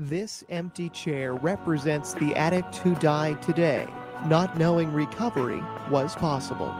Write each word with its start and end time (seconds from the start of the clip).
This 0.00 0.44
empty 0.48 0.90
chair 0.90 1.34
represents 1.34 2.14
the 2.14 2.32
addict 2.36 2.76
who 2.76 2.94
died 2.94 3.42
today, 3.42 3.88
not 4.26 4.56
knowing 4.56 4.92
recovery 4.92 5.60
was 5.90 6.14
possible. 6.14 6.70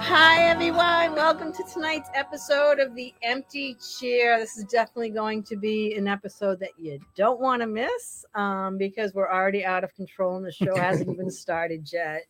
Hi, 0.00 0.42
everyone. 0.42 1.14
Welcome 1.14 1.52
to 1.52 1.62
tonight's 1.72 2.10
episode 2.14 2.80
of 2.80 2.96
The 2.96 3.14
Empty 3.22 3.76
Chair. 4.00 4.40
This 4.40 4.56
is 4.56 4.64
definitely 4.64 5.10
going 5.10 5.44
to 5.44 5.54
be 5.54 5.94
an 5.94 6.08
episode 6.08 6.58
that 6.58 6.72
you 6.76 6.98
don't 7.14 7.38
want 7.38 7.62
to 7.62 7.68
miss 7.68 8.24
um, 8.34 8.76
because 8.76 9.14
we're 9.14 9.30
already 9.30 9.64
out 9.64 9.84
of 9.84 9.94
control 9.94 10.36
and 10.36 10.44
the 10.44 10.50
show 10.50 10.74
hasn't 10.80 11.08
even 11.08 11.30
started 11.30 11.88
yet. 11.92 12.22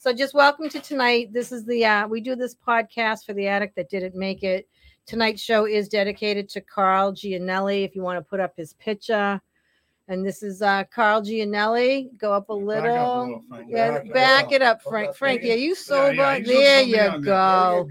So, 0.00 0.14
just 0.14 0.32
welcome 0.32 0.70
to 0.70 0.80
tonight. 0.80 1.32
This 1.32 1.50
is 1.52 1.66
the, 1.66 1.84
uh, 1.84 2.06
we 2.06 2.20
do 2.20 2.36
this 2.36 2.54
podcast 2.54 3.26
for 3.26 3.34
the 3.34 3.48
addict 3.48 3.74
that 3.76 3.90
didn't 3.90 4.14
make 4.14 4.44
it. 4.44 4.66
Tonight's 5.08 5.40
show 5.40 5.64
is 5.66 5.88
dedicated 5.88 6.50
to 6.50 6.60
Carl 6.60 7.12
Gianelli. 7.12 7.82
If 7.82 7.96
you 7.96 8.02
want 8.02 8.18
to 8.18 8.22
put 8.28 8.40
up 8.40 8.52
his 8.56 8.74
picture, 8.74 9.40
and 10.06 10.24
this 10.24 10.42
is 10.42 10.60
uh, 10.60 10.84
Carl 10.94 11.22
Gianelli. 11.22 12.10
Go 12.18 12.32
up 12.34 12.50
a 12.50 12.54
Back 12.56 12.64
little. 12.66 12.94
up 12.94 13.42
a 13.50 13.54
little, 13.56 13.70
Yeah, 13.70 13.90
Back 14.00 14.12
back, 14.12 14.52
it 14.52 14.60
up, 14.60 14.82
Frank. 14.82 15.14
Frank, 15.16 15.42
are 15.42 15.46
you- 15.46 15.74
sober? 15.74 16.12
yeah, 16.14 16.36
he's 16.38 16.46
there 16.46 16.82
you. 16.82 16.96
There 16.96 17.14
you 17.16 17.20
go. 17.22 17.88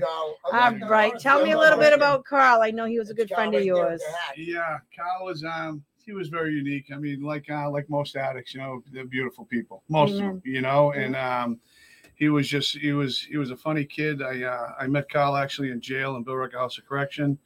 All 0.53 0.75
right. 0.87 1.17
Tell 1.19 1.43
me 1.43 1.51
a 1.53 1.57
little 1.57 1.79
bit 1.79 1.91
about 1.93 2.23
Carl. 2.23 2.61
I 2.61 2.69
know 2.69 2.85
he 2.85 2.99
was 2.99 3.09
a 3.09 3.15
good 3.15 3.29
friend 3.29 3.53
of 3.55 3.59
right 3.61 3.65
there 3.65 3.73
with 3.73 4.01
yours. 4.01 4.01
Yeah, 4.37 4.77
Carl 4.95 5.25
was 5.25 5.43
um 5.43 5.83
he 6.05 6.13
was 6.13 6.29
very 6.29 6.53
unique. 6.53 6.85
I 6.93 6.97
mean, 6.97 7.21
like 7.23 7.49
uh, 7.49 7.69
like 7.71 7.89
most 7.89 8.15
addicts, 8.15 8.53
you 8.53 8.61
know, 8.61 8.81
they're 8.91 9.05
beautiful 9.05 9.43
people. 9.45 9.83
Most 9.89 10.11
of 10.13 10.17
them, 10.19 10.41
you 10.45 10.61
know, 10.61 10.91
and 10.93 11.15
um 11.15 11.59
he 12.17 12.29
was 12.29 12.47
just 12.49 12.77
he 12.77 12.91
was 12.91 13.21
he 13.21 13.37
was 13.37 13.51
a 13.51 13.55
funny 13.57 13.85
kid. 13.85 14.21
I 14.21 14.43
uh, 14.43 14.73
I 14.79 14.87
met 14.87 15.07
Kyle 15.09 15.37
actually 15.37 15.71
in 15.71 15.79
jail 15.79 16.15
in 16.17 16.25
Billerica 16.25 16.55
House 16.57 16.77
of 16.77 16.85
Correction, 16.85 17.37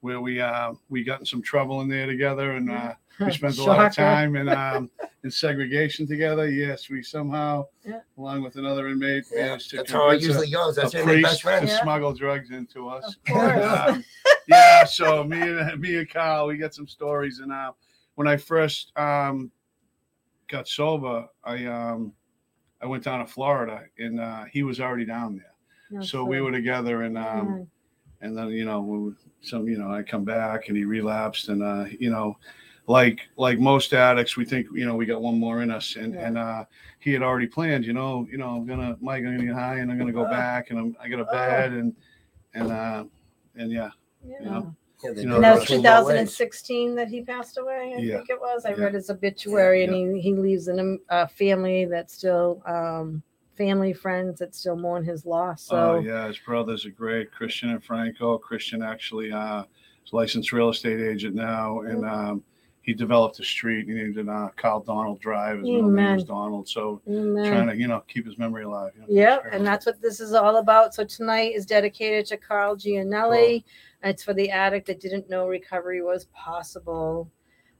where 0.00 0.20
we 0.20 0.40
uh 0.40 0.72
we 0.88 1.02
got 1.02 1.20
in 1.20 1.26
some 1.26 1.42
trouble 1.42 1.80
in 1.80 1.88
there 1.88 2.06
together, 2.06 2.52
and 2.52 2.70
uh, 2.70 2.92
we 3.20 3.32
spent 3.32 3.58
a 3.58 3.64
lot 3.64 3.84
of 3.86 3.94
time 3.94 4.36
in 4.36 4.48
um 4.50 4.90
in 5.24 5.30
segregation 5.30 6.06
together. 6.06 6.48
Yes, 6.48 6.88
we 6.90 7.02
somehow, 7.02 7.66
Yeah. 7.84 8.00
along 8.18 8.42
with 8.42 8.56
another 8.56 8.88
inmate, 8.88 9.24
Yeah, 9.34 9.46
managed 9.46 9.70
to 9.70 9.76
that's 9.78 9.90
how 9.92 10.10
it 10.10 10.20
convince 10.20 10.42
a- 10.46 10.50
goes. 10.52 10.76
That's 10.76 10.94
a 10.94 11.00
it. 11.00 11.06
My 11.06 11.14
best 11.14 11.24
priest 11.24 11.42
friend. 11.42 11.66
to 11.66 11.72
Yeah. 11.72 11.82
smuggle 11.82 12.12
drugs 12.12 12.50
into 12.50 12.88
us. 12.88 13.16
Of 13.16 13.24
course. 13.32 13.64
Um, 13.88 14.04
yeah, 14.46 14.84
so 14.84 15.24
me 15.24 15.40
and 15.42 15.78
me 15.80 15.96
and 15.98 16.08
Kyle, 16.08 16.46
we 16.46 16.56
got 16.56 16.72
some 16.74 16.86
stories. 16.88 17.40
And 17.40 17.52
uh, 17.52 17.72
when 18.14 18.26
I 18.26 18.36
first 18.38 18.92
um, 18.96 19.50
got 20.48 20.66
sober, 20.68 21.26
I 21.44 21.66
um, 21.66 22.12
I 22.80 22.86
went 22.86 23.04
down 23.04 23.20
to 23.20 23.26
Florida, 23.26 23.84
and 23.98 24.20
uh, 24.20 24.44
he 24.44 24.62
was 24.62 24.80
already 24.80 25.04
down 25.04 25.36
there. 25.36 25.54
No, 25.90 26.00
so 26.00 26.24
we 26.24 26.40
were 26.40 26.52
together, 26.52 27.02
and 27.02 27.18
um, 27.18 27.66
and 28.20 28.36
then 28.36 28.48
you 28.48 28.64
know 28.64 29.14
some 29.42 29.68
you 29.68 29.78
know 29.78 29.90
I 29.92 30.02
come 30.02 30.24
back, 30.24 30.68
and 30.68 30.76
he 30.76 30.84
relapsed, 30.84 31.48
and 31.48 31.62
uh, 31.62 31.86
you 31.98 32.10
know. 32.10 32.36
Like 32.90 33.20
like 33.36 33.58
most 33.58 33.92
addicts, 33.92 34.38
we 34.38 34.46
think 34.46 34.66
you 34.72 34.86
know 34.86 34.96
we 34.96 35.04
got 35.04 35.20
one 35.20 35.38
more 35.38 35.60
in 35.62 35.70
us, 35.70 35.96
and 35.96 36.14
Yeah. 36.14 36.26
and 36.26 36.38
uh, 36.38 36.64
he 37.00 37.12
had 37.12 37.22
already 37.22 37.46
planned. 37.46 37.84
You 37.84 37.92
know, 37.92 38.26
you 38.32 38.38
know 38.38 38.48
I'm 38.48 38.64
gonna 38.64 38.96
Mike, 39.02 39.24
I'm 39.26 39.36
gonna 39.36 39.44
get 39.44 39.54
high, 39.54 39.80
and 39.80 39.92
I'm 39.92 39.98
gonna 39.98 40.10
go 40.10 40.24
back, 40.30 40.70
and 40.70 40.78
I'm 40.78 40.96
I 40.98 41.06
got 41.10 41.20
a 41.20 41.26
Oh. 41.28 41.30
bed, 41.30 41.72
and 41.74 41.94
and 42.54 42.72
uh, 42.72 43.04
and 43.56 43.70
yeah, 43.70 43.90
Yeah. 44.26 44.36
you 44.40 44.46
know, 44.46 44.74
Yeah, 45.02 45.12
they 45.12 45.22
You 45.22 45.28
know, 45.28 45.34
And 45.36 45.44
that 45.44 45.54
was 45.54 45.64
it 45.64 45.66
two 45.68 45.82
more 45.82 46.04
ways. 46.04 46.06
2016 46.06 46.94
that 46.96 47.08
he 47.08 47.22
passed 47.22 47.58
away. 47.58 47.94
I 47.96 48.00
Yeah. 48.00 48.16
think 48.16 48.30
it 48.30 48.40
was. 48.40 48.64
I 48.64 48.70
Yeah. 48.70 48.84
read 48.84 48.94
his 48.94 49.10
obituary, 49.10 49.84
and 49.84 49.94
he, 49.94 50.20
he 50.20 50.34
leaves 50.34 50.68
in 50.68 51.00
a, 51.10 51.22
a 51.22 51.28
family 51.28 51.84
that's 51.84 52.14
still 52.14 52.62
um, 52.66 53.22
family 53.56 53.92
friends 53.92 54.38
that 54.38 54.54
still 54.54 54.76
mourn 54.76 55.04
his 55.04 55.24
loss. 55.26 55.64
So 55.64 55.76
oh 55.76 56.00
yeah, 56.00 56.26
his 56.28 56.38
brothers 56.38 56.86
are 56.86 56.90
great, 56.90 57.30
Christian 57.32 57.70
and 57.70 57.82
Franco. 57.84 58.38
Christian 58.38 58.82
actually 58.82 59.30
uh, 59.32 59.64
is 60.04 60.12
a 60.12 60.16
licensed 60.16 60.52
real 60.52 60.70
estate 60.70 61.00
agent 61.00 61.34
now, 61.34 61.80
and 61.80 62.04
um, 62.04 62.42
he 62.88 62.94
developed 62.94 63.38
a 63.38 63.44
street. 63.44 63.86
He 63.86 63.92
named 63.92 64.16
it 64.16 64.30
uh, 64.30 64.48
Kyle 64.56 64.80
Donald 64.80 65.20
Drive. 65.20 65.58
His 65.58 65.68
middle 65.68 65.90
name 65.90 66.14
was 66.14 66.24
Donald. 66.24 66.66
So 66.66 67.02
Amen. 67.06 67.44
trying 67.46 67.66
to 67.68 67.76
you 67.76 67.86
know 67.86 68.02
keep 68.08 68.24
his 68.24 68.38
memory 68.38 68.64
alive. 68.64 68.92
You 68.94 69.02
know, 69.02 69.06
Yep, 69.10 69.42
sure. 69.42 69.50
and 69.50 69.66
that's 69.66 69.84
what 69.84 70.00
this 70.00 70.20
is 70.20 70.32
all 70.32 70.56
about. 70.56 70.94
So 70.94 71.04
tonight 71.04 71.52
is 71.54 71.66
dedicated 71.66 72.24
to 72.28 72.38
Carl 72.38 72.76
Gianelli. 72.76 73.62
It's 74.02 74.22
for 74.22 74.32
the 74.32 74.48
addict 74.48 74.86
that 74.86 75.00
didn't 75.00 75.28
know 75.28 75.46
recovery 75.46 76.00
was 76.00 76.28
possible. 76.32 77.30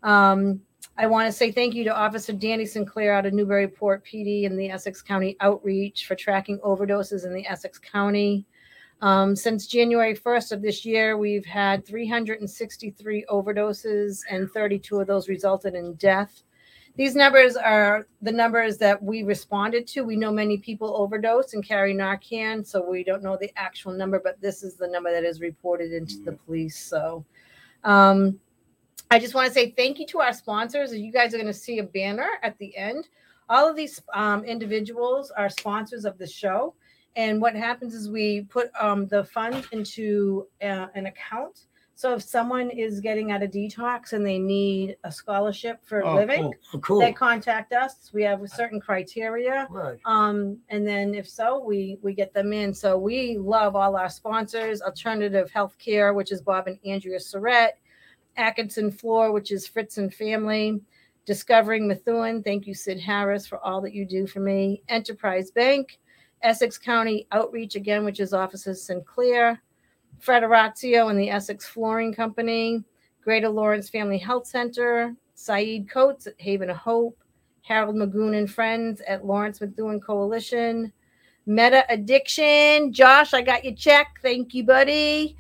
Um, 0.03 0.61
I 0.99 1.07
want 1.07 1.25
to 1.25 1.33
say 1.33 1.53
thank 1.53 1.75
you 1.75 1.85
to 1.85 1.97
Officer 1.97 2.35
Danny 2.35 2.67
Sinclair 2.67 3.15
out 3.15 3.25
of 3.25 3.33
Newburyport 3.33 4.05
PD 4.05 4.45
and 4.45 4.59
the 4.61 4.69
Essex 4.69 5.01
County 5.01 5.39
Outreach 5.41 6.07
for 6.07 6.17
tracking 6.17 6.59
overdoses 6.59 7.25
in 7.25 7.33
the 7.33 7.47
Essex 7.47 7.79
County. 7.79 8.45
Um, 9.01 9.37
since 9.37 9.67
January 9.67 10.15
1st 10.15 10.53
of 10.53 10.63
this 10.63 10.85
year, 10.85 11.17
we've 11.17 11.47
had 11.47 11.87
363 11.87 13.27
overdoses, 13.31 14.21
and 14.29 14.51
32 14.51 15.01
of 15.01 15.07
those 15.07 15.29
resulted 15.29 15.75
in 15.75 15.95
death. 15.95 16.43
These 16.97 17.15
numbers 17.15 17.57
are 17.57 18.09
the 18.23 18.33
numbers 18.33 18.77
that 18.79 19.01
we 19.01 19.23
responded 19.23 19.87
to. 19.89 20.03
We 20.03 20.17
know 20.17 20.33
many 20.33 20.59
people 20.59 20.97
overdose 20.97 21.55
and 21.55 21.65
carry 21.65 21.95
Narcan, 21.95 22.67
so 22.67 22.85
we 22.85 23.05
don't 23.05 23.23
know 23.23 23.39
the 23.41 23.53
actual 23.57 23.93
number, 23.93 24.19
but 24.19 24.41
this 24.41 24.65
is 24.65 24.75
the 24.75 24.89
number 24.89 25.13
that 25.13 25.23
is 25.23 25.41
reported 25.41 25.93
into 25.93 26.19
the 26.25 26.33
police. 26.33 26.77
So, 26.77 27.25
um, 27.85 28.41
I 29.13 29.21
just 29.21 29.33
want 29.33 29.47
to 29.47 29.55
say 29.55 29.71
thank 29.71 30.01
you 30.01 30.07
to 30.09 30.19
our 30.19 30.33
sponsors. 30.33 30.93
You 30.93 31.13
guys 31.13 31.33
are 31.33 31.39
going 31.39 31.47
to 31.47 31.55
see 31.55 31.79
a 31.79 31.85
banner 31.85 32.29
at 32.43 32.59
the 32.59 32.77
end. 32.77 33.09
All 33.49 33.71
of 33.71 33.77
these 33.77 34.03
um, 34.13 34.45
individuals 34.45 35.31
are 35.31 35.49
sponsors 35.49 36.05
of 36.05 36.19
the 36.19 36.27
show. 36.27 36.75
And 37.19 37.43
what 37.43 37.55
happens 37.57 37.95
is 37.95 38.09
we 38.09 38.43
put 38.43 38.71
um, 38.81 39.07
the 39.09 39.25
fund 39.25 39.67
into 39.73 40.47
uh, 40.63 40.87
an 40.95 41.07
account. 41.07 41.63
So 41.97 42.15
if 42.15 42.23
someone 42.23 42.71
is 42.71 43.01
getting 43.01 43.33
out 43.33 43.43
of 43.43 43.51
detox 43.51 44.13
and 44.13 44.25
they 44.25 44.39
need 44.39 44.97
a 45.03 45.11
scholarship 45.11 45.81
for 45.85 46.07
Oh, 46.07 46.15
living, 46.15 46.43
cool. 46.45 46.55
Oh, 46.75 46.79
cool. 46.79 47.01
they 47.01 47.13
contact 47.13 47.73
us. 47.73 48.11
We 48.15 48.23
have 48.23 48.41
a 48.43 48.47
certain 48.47 48.81
criteria. 48.81 49.67
Right. 49.69 49.99
Um, 50.05 50.59
and 50.69 50.87
then 50.87 51.13
if 51.13 51.29
so, 51.29 51.59
we 51.59 51.99
we 52.01 52.15
get 52.15 52.33
them 52.33 52.53
in. 52.53 52.73
So 52.73 52.97
we 52.97 53.37
love 53.37 53.75
all 53.75 53.97
our 53.97 54.09
sponsors, 54.09 54.81
Alternative 54.81 55.51
Healthcare, 55.51 56.15
which 56.15 56.31
is 56.31 56.41
Bob 56.41 56.69
and 56.69 56.79
Andrea 56.87 57.19
Surrett, 57.19 57.71
Atkinson 58.37 58.93
Floor, 58.93 59.33
which 59.33 59.51
is 59.51 59.67
Fritz 59.67 59.99
and 59.99 60.15
Family, 60.15 60.81
Discovering 61.27 61.89
Methuen. 61.89 62.45
Thank 62.45 62.69
you, 62.69 62.75
Sid 62.75 63.01
Harris, 63.01 63.45
for 63.45 63.59
all 63.67 63.81
that 63.81 63.93
you 63.93 64.07
do 64.07 64.25
for 64.29 64.39
me. 64.39 64.85
Enterprise 64.89 65.51
Bank, 65.51 65.99
Essex 66.43 66.79
County 66.79 67.27
Outreach 67.33 67.75
again, 67.75 68.05
which 68.05 68.21
is 68.21 68.33
offices 68.33 68.83
Sinclair, 68.83 69.61
Federazio 70.21 71.11
and 71.11 71.19
the 71.19 71.31
Essex 71.31 71.67
Flooring 71.67 72.13
Company, 72.13 72.85
Greater 73.23 73.49
Lawrence 73.49 73.89
Family 73.89 74.19
Health 74.19 74.47
Center, 74.47 75.15
Saeed 75.35 75.89
Coates 75.89 76.27
at 76.27 76.35
Haven 76.39 76.71
of 76.71 76.77
Hope, 76.77 77.19
Harold 77.63 77.97
Magoon 77.97 78.37
and 78.37 78.51
Friends 78.51 79.01
at 79.07 79.27
Lawrence 79.27 79.61
Methuen 79.61 80.01
Coalition, 80.01 80.93
Meta 81.47 81.85
Addiction. 81.89 82.93
Josh, 82.93 83.35
I 83.35 83.43
got 83.43 83.65
your 83.65 83.75
check. 83.75 84.19
Thank 84.23 84.55
you, 84.55 84.65
buddy. 84.65 85.37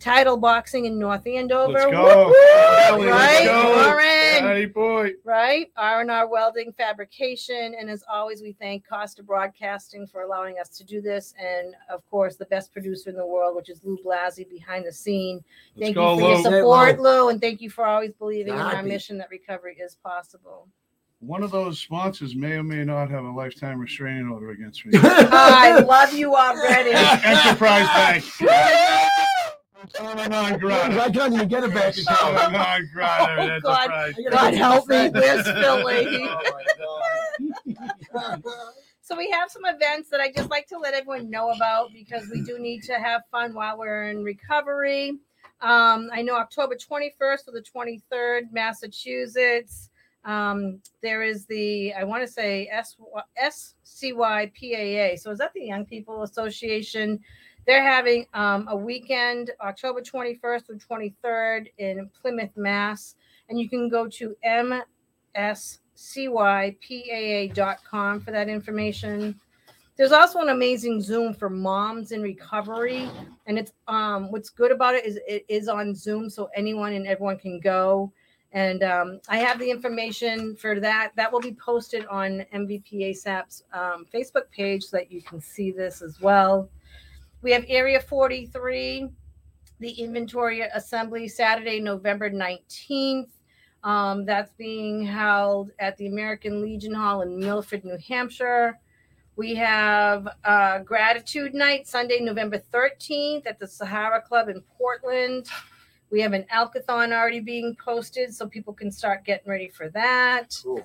Title 0.00 0.36
Boxing 0.36 0.84
in 0.84 0.98
North 0.98 1.26
Andover. 1.26 1.72
Let's 1.72 1.90
go. 1.90 2.02
Whoop, 2.04 2.26
whoop. 2.28 2.78
Ellie, 2.88 3.06
let's 3.06 3.12
Right, 3.18 3.44
go. 3.46 3.74
Lauren 3.76 4.44
Daddy 4.44 4.66
boy. 4.66 5.12
right? 5.24 5.72
R&R 5.76 6.28
Welding 6.28 6.72
Fabrication. 6.72 7.74
And 7.78 7.90
as 7.90 8.04
always, 8.08 8.40
we 8.40 8.52
thank 8.52 8.86
Costa 8.88 9.22
Broadcasting 9.24 10.06
for 10.06 10.22
allowing 10.22 10.58
us 10.60 10.68
to 10.70 10.84
do 10.84 11.00
this. 11.00 11.34
And 11.40 11.74
of 11.90 12.08
course, 12.10 12.36
the 12.36 12.46
best 12.46 12.72
producer 12.72 13.10
in 13.10 13.16
the 13.16 13.26
world, 13.26 13.56
which 13.56 13.68
is 13.68 13.80
Lou 13.82 13.98
Blasi 14.04 14.48
behind 14.48 14.86
the 14.86 14.92
scene. 14.92 15.42
Let's 15.74 15.86
Thank 15.86 15.94
go, 15.96 16.14
you 16.14 16.20
for 16.20 16.20
your 16.20 16.30
Lou. 16.30 16.36
Hey, 16.36 16.42
support, 16.60 17.00
Lou. 17.00 17.28
And 17.30 17.40
thank 17.40 17.60
you 17.60 17.68
for 17.70 17.84
always 17.84 18.12
believing 18.14 18.54
in 18.54 18.60
our 18.60 18.76
Happy. 18.76 18.88
mission 18.88 19.18
that 19.18 19.30
recovery 19.30 19.76
is 19.82 19.96
possible. 19.96 20.68
One 21.20 21.42
of 21.42 21.50
those 21.50 21.80
sponsors 21.80 22.36
may 22.36 22.52
or 22.52 22.62
may 22.62 22.84
not 22.84 23.10
have 23.10 23.24
a 23.24 23.30
lifetime 23.30 23.80
restraining 23.80 24.28
order 24.28 24.50
against 24.50 24.86
me. 24.86 24.92
I 25.02 25.80
love 25.80 26.12
you 26.14 26.36
already. 26.36 26.92
Enterprise 26.92 27.88
Bank. 27.88 29.27
Persona 29.80 30.28
non 30.28 30.58
grata. 30.58 31.00
I 31.00 31.10
can't 31.10 31.34
even 31.34 31.48
get 31.48 31.64
it 31.64 31.72
back. 31.72 31.94
Persona 31.94 32.50
non 32.50 32.90
grata. 32.92 33.26
Oh, 33.38 33.60
God. 33.60 33.90
Enterprise. 33.90 34.14
God 34.30 34.54
help 34.54 34.88
me. 34.88 35.08
Where's 35.10 35.44
Phil, 35.44 35.84
lady? 35.84 36.28
Oh, 38.14 38.36
So 39.00 39.16
we 39.16 39.30
have 39.30 39.50
some 39.50 39.64
events 39.64 40.10
that 40.10 40.20
I 40.20 40.30
just 40.30 40.50
like 40.50 40.66
to 40.66 40.76
let 40.76 40.92
everyone 40.92 41.30
know 41.30 41.48
about 41.50 41.94
because 41.94 42.28
we 42.30 42.42
do 42.42 42.58
need 42.58 42.82
to 42.82 42.98
have 42.98 43.22
fun 43.30 43.54
while 43.54 43.78
we're 43.78 44.10
in 44.10 44.22
recovery. 44.22 45.18
Um, 45.62 46.10
I 46.12 46.20
know 46.20 46.34
October 46.34 46.74
21st 46.76 47.46
to 47.46 47.50
the 47.50 47.62
23rd, 47.62 48.52
Massachusetts. 48.52 49.88
Um, 50.26 50.82
there 51.02 51.22
is 51.22 51.46
the 51.46 51.94
I 51.94 52.04
want 52.04 52.22
to 52.22 52.30
say 52.30 52.68
S 52.70 52.96
SCYPAA. 53.42 55.18
So 55.18 55.30
is 55.30 55.38
that 55.38 55.54
the 55.54 55.64
Young 55.64 55.86
People 55.86 56.22
Association? 56.22 57.18
They're 57.68 57.84
having 57.84 58.26
um, 58.32 58.66
a 58.70 58.76
weekend, 58.76 59.50
October 59.60 60.00
21st 60.00 60.66
through 60.66 60.78
23rd 60.78 61.66
in 61.76 62.08
Plymouth, 62.18 62.56
Mass. 62.56 63.14
And 63.50 63.60
you 63.60 63.68
can 63.68 63.90
go 63.90 64.08
to 64.08 64.34
MS 64.42 65.80
cypaa.com 65.94 66.80
for 68.20 68.30
that 68.30 68.48
information. 68.48 69.38
There's 69.96 70.12
also 70.12 70.40
an 70.40 70.48
amazing 70.48 71.02
Zoom 71.02 71.34
for 71.34 71.50
moms 71.50 72.12
in 72.12 72.22
recovery, 72.22 73.10
and 73.46 73.58
it's 73.58 73.72
um 73.86 74.30
what's 74.30 74.48
good 74.48 74.70
about 74.72 74.94
it 74.94 75.04
is 75.04 75.18
it 75.26 75.44
is 75.48 75.68
on 75.68 75.94
Zoom, 75.94 76.30
so 76.30 76.48
anyone 76.54 76.94
and 76.94 77.06
everyone 77.06 77.36
can 77.36 77.60
go. 77.60 78.10
And 78.52 78.82
um, 78.82 79.20
I 79.28 79.38
have 79.38 79.58
the 79.58 79.70
information 79.70 80.56
for 80.56 80.80
that. 80.80 81.10
That 81.16 81.30
will 81.30 81.40
be 81.40 81.52
posted 81.52 82.06
on 82.06 82.46
MVP 82.54 83.10
ASAP's 83.10 83.64
um, 83.74 84.06
Facebook 84.14 84.50
page 84.50 84.84
so 84.84 84.96
that 84.96 85.12
you 85.12 85.20
can 85.20 85.38
see 85.38 85.70
this 85.70 86.00
as 86.00 86.18
well. 86.20 86.70
We 87.40 87.52
have 87.52 87.64
Area 87.68 88.00
43, 88.00 89.08
the 89.78 89.90
inventory 89.90 90.60
assembly 90.60 91.28
Saturday, 91.28 91.78
November 91.80 92.30
19th. 92.30 93.28
Um, 93.84 94.24
that's 94.24 94.52
being 94.58 95.04
held 95.04 95.70
at 95.78 95.96
the 95.98 96.08
American 96.08 96.60
Legion 96.60 96.92
Hall 96.92 97.22
in 97.22 97.38
Milford, 97.38 97.84
New 97.84 97.96
Hampshire. 98.08 98.80
We 99.36 99.54
have 99.54 100.26
uh, 100.44 100.80
Gratitude 100.80 101.54
Night 101.54 101.86
Sunday, 101.86 102.18
November 102.20 102.60
13th 102.74 103.46
at 103.46 103.60
the 103.60 103.68
Sahara 103.68 104.20
Club 104.20 104.48
in 104.48 104.60
Portland. 104.76 105.46
We 106.10 106.20
have 106.22 106.32
an 106.32 106.44
Alcathon 106.52 107.12
already 107.12 107.38
being 107.38 107.76
posted, 107.76 108.34
so 108.34 108.48
people 108.48 108.72
can 108.72 108.90
start 108.90 109.24
getting 109.24 109.48
ready 109.48 109.68
for 109.68 109.90
that. 109.90 110.58
Cool. 110.64 110.84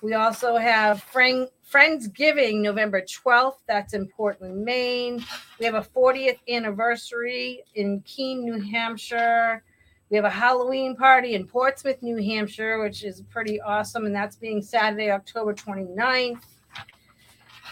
We 0.00 0.14
also 0.14 0.56
have 0.56 1.02
Friend, 1.02 1.46
Friendsgiving 1.72 2.62
November 2.62 3.00
12th. 3.00 3.58
That's 3.68 3.94
in 3.94 4.08
Portland, 4.08 4.64
Maine. 4.64 5.24
We 5.58 5.66
have 5.66 5.74
a 5.74 5.82
40th 5.82 6.38
anniversary 6.48 7.62
in 7.74 8.00
Keene, 8.00 8.44
New 8.44 8.60
Hampshire. 8.60 9.62
We 10.10 10.16
have 10.16 10.24
a 10.24 10.30
Halloween 10.30 10.96
party 10.96 11.34
in 11.34 11.46
Portsmouth, 11.46 12.02
New 12.02 12.16
Hampshire, 12.16 12.82
which 12.82 13.04
is 13.04 13.22
pretty 13.30 13.60
awesome. 13.60 14.04
And 14.06 14.14
that's 14.14 14.34
being 14.34 14.60
Saturday, 14.60 15.12
October 15.12 15.54
29th. 15.54 16.42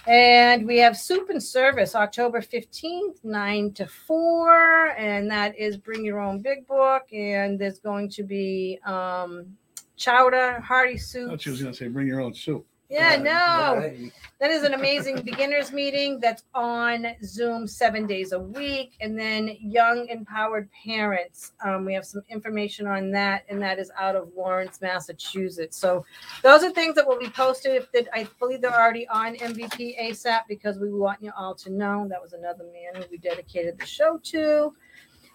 And 0.07 0.65
we 0.67 0.79
have 0.79 0.97
soup 0.97 1.29
and 1.31 1.43
service 1.43 1.97
October 1.97 2.41
15th, 2.41 3.25
9 3.25 3.73
to 3.73 3.87
4. 3.87 4.91
And 4.97 5.29
that 5.29 5.59
is 5.59 5.77
bring 5.77 6.05
your 6.05 6.21
own 6.21 6.41
big 6.41 6.69
book. 6.69 7.13
And 7.13 7.59
there's 7.59 7.81
going 7.81 8.09
to 8.11 8.23
be 8.23 8.79
um, 8.87 9.57
chowder, 9.97 10.61
hearty 10.61 10.97
soup. 10.97 11.27
I 11.27 11.31
thought 11.33 11.41
she 11.41 11.51
was 11.51 11.61
gonna 11.61 11.75
say, 11.75 11.89
bring 11.89 12.07
your 12.07 12.21
own 12.21 12.33
soup. 12.33 12.65
Yeah, 12.89 13.17
no. 13.17 13.81
right. 13.81 14.13
That 14.41 14.51
is 14.51 14.63
an 14.63 14.73
amazing 14.73 15.23
beginners 15.23 15.73
meeting 15.73 16.21
that's 16.21 16.45
on 16.55 17.09
Zoom 17.23 17.67
seven 17.67 18.07
days 18.07 18.33
a 18.33 18.39
week. 18.39 18.93
And 19.01 19.19
then 19.19 19.57
young 19.61 20.07
empowered 20.09 20.71
parents. 20.85 21.53
Um, 21.63 21.85
we 21.85 21.93
have 21.93 22.07
some 22.07 22.23
information 22.31 22.87
on 22.87 23.11
that, 23.11 23.45
and 23.49 23.61
that 23.61 23.79
is 23.79 23.91
out 23.99 24.17
of 24.17 24.31
Lawrence, 24.35 24.81
Massachusetts. 24.81 25.77
So 25.77 26.07
those 26.43 26.63
are 26.63 26.71
things 26.71 26.95
that 26.95 27.07
will 27.07 27.19
be 27.19 27.29
posted. 27.29 27.75
If 27.75 27.93
that 27.93 28.09
I 28.15 28.27
believe 28.39 28.63
they're 28.63 28.73
already 28.73 29.07
on 29.09 29.35
MVP 29.35 30.01
ASAP 30.01 30.43
because 30.49 30.79
we 30.79 30.91
want 30.91 31.23
you 31.23 31.33
all 31.37 31.55
to 31.57 31.71
know 31.71 32.07
that 32.09 32.23
was 32.23 32.33
another 32.33 32.65
man 32.73 33.03
who 33.03 33.09
we 33.11 33.19
dedicated 33.19 33.79
the 33.79 33.87
show 33.87 34.19
to. 34.25 34.73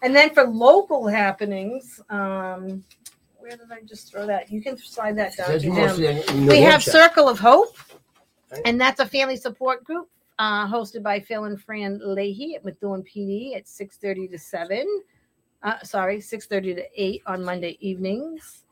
And 0.01 0.15
then 0.15 0.33
for 0.33 0.43
local 0.43 1.07
happenings, 1.07 2.01
um, 2.09 2.83
where 3.43 3.57
did 3.57 3.69
I 3.73 3.81
just 3.81 4.09
throw 4.09 4.25
that? 4.25 4.49
You 4.49 4.61
can 4.61 4.77
slide 4.77 5.17
that 5.17 5.35
down 5.35 5.47
Says 5.47 5.63
to 5.63 5.67
you 5.67 5.73
him 5.73 5.85
mostly 5.87 6.07
in- 6.07 6.17
in 6.29 6.45
New 6.45 6.51
we 6.51 6.61
have 6.61 6.71
Hampshire. 6.71 6.91
Circle 6.91 7.27
of 7.27 7.39
Hope, 7.39 7.75
Right. 8.51 8.61
and 8.63 8.79
that's 8.79 9.01
a 9.01 9.05
family 9.05 9.35
support 9.35 9.83
group 9.83 10.09
uh, 10.39 10.65
hosted 10.67 11.03
by 11.03 11.19
Phil 11.19 11.43
and 11.43 11.61
Fran 11.61 11.99
Leahy 12.01 12.55
at 12.55 12.63
Methuen 12.63 13.03
PD 13.03 13.53
at 13.57 13.65
6:30 13.67 14.29
to 14.31 14.39
7. 14.39 14.87
Uh, 15.61 15.77
sorry, 15.83 16.19
6:30 16.19 16.73
to 16.75 16.85
8 16.95 17.21
on 17.25 17.43
Monday 17.43 17.77
evenings. 17.81 18.63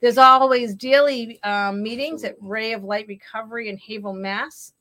There's 0.00 0.18
always 0.18 0.74
daily 0.74 1.40
um, 1.44 1.80
meetings 1.82 2.24
at 2.24 2.34
Ray 2.40 2.72
of 2.72 2.82
Light 2.82 3.06
Recovery 3.06 3.68
in 3.68 3.78
Haverhill, 3.78 4.12
Mass. 4.14 4.72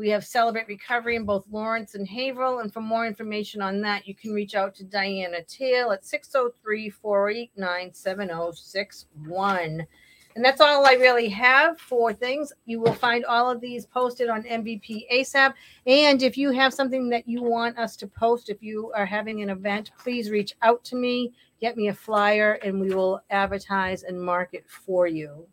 We 0.00 0.08
have 0.08 0.24
Celebrate 0.24 0.66
Recovery 0.66 1.14
in 1.16 1.26
both 1.26 1.44
Lawrence 1.50 1.94
and 1.94 2.08
Haverhill. 2.08 2.60
And 2.60 2.72
for 2.72 2.80
more 2.80 3.06
information 3.06 3.60
on 3.60 3.82
that, 3.82 4.08
you 4.08 4.14
can 4.14 4.32
reach 4.32 4.54
out 4.54 4.74
to 4.76 4.84
Diana 4.84 5.42
Teal 5.42 5.92
at 5.92 6.06
603 6.06 6.88
489 6.88 7.92
7061. 7.92 9.86
And 10.34 10.42
that's 10.42 10.62
all 10.62 10.86
I 10.86 10.94
really 10.94 11.28
have 11.28 11.78
for 11.78 12.14
things. 12.14 12.50
You 12.64 12.80
will 12.80 12.94
find 12.94 13.26
all 13.26 13.50
of 13.50 13.60
these 13.60 13.84
posted 13.84 14.30
on 14.30 14.44
MVP 14.44 15.04
ASAP. 15.12 15.52
And 15.86 16.22
if 16.22 16.38
you 16.38 16.50
have 16.52 16.72
something 16.72 17.10
that 17.10 17.28
you 17.28 17.42
want 17.42 17.76
us 17.76 17.94
to 17.96 18.06
post, 18.06 18.48
if 18.48 18.62
you 18.62 18.90
are 18.96 19.04
having 19.04 19.42
an 19.42 19.50
event, 19.50 19.90
please 19.98 20.30
reach 20.30 20.54
out 20.62 20.82
to 20.84 20.96
me, 20.96 21.34
get 21.60 21.76
me 21.76 21.88
a 21.88 21.94
flyer, 21.94 22.52
and 22.64 22.80
we 22.80 22.94
will 22.94 23.20
advertise 23.28 24.04
and 24.04 24.18
market 24.18 24.64
for 24.66 25.06
you. 25.06 25.46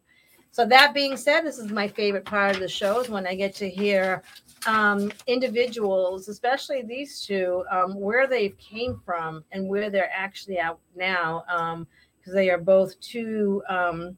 So 0.57 0.65
that 0.65 0.91
being 0.91 1.17
said, 1.17 1.41
this 1.41 1.59
is 1.59 1.71
my 1.71 1.87
favorite 1.87 2.25
part 2.25 2.55
of 2.55 2.59
the 2.59 2.67
show 2.67 2.99
is 2.99 3.09
when 3.09 3.27
I 3.27 3.35
get 3.35 3.53
to 3.57 3.69
hear 3.69 4.23
um, 4.65 5.11
individuals, 5.27 6.29
especially 6.29 6.81
these 6.81 7.21
two, 7.21 7.63
um, 7.69 7.93
where 7.93 8.25
they 8.25 8.49
came 8.57 8.99
from 9.05 9.43
and 9.51 9.69
where 9.69 9.91
they're 9.91 10.09
actually 10.11 10.57
at 10.57 10.75
now, 10.95 11.85
because 12.17 12.33
they 12.33 12.49
are 12.49 12.57
both 12.57 12.99
two 12.99 13.61
um, 13.69 14.17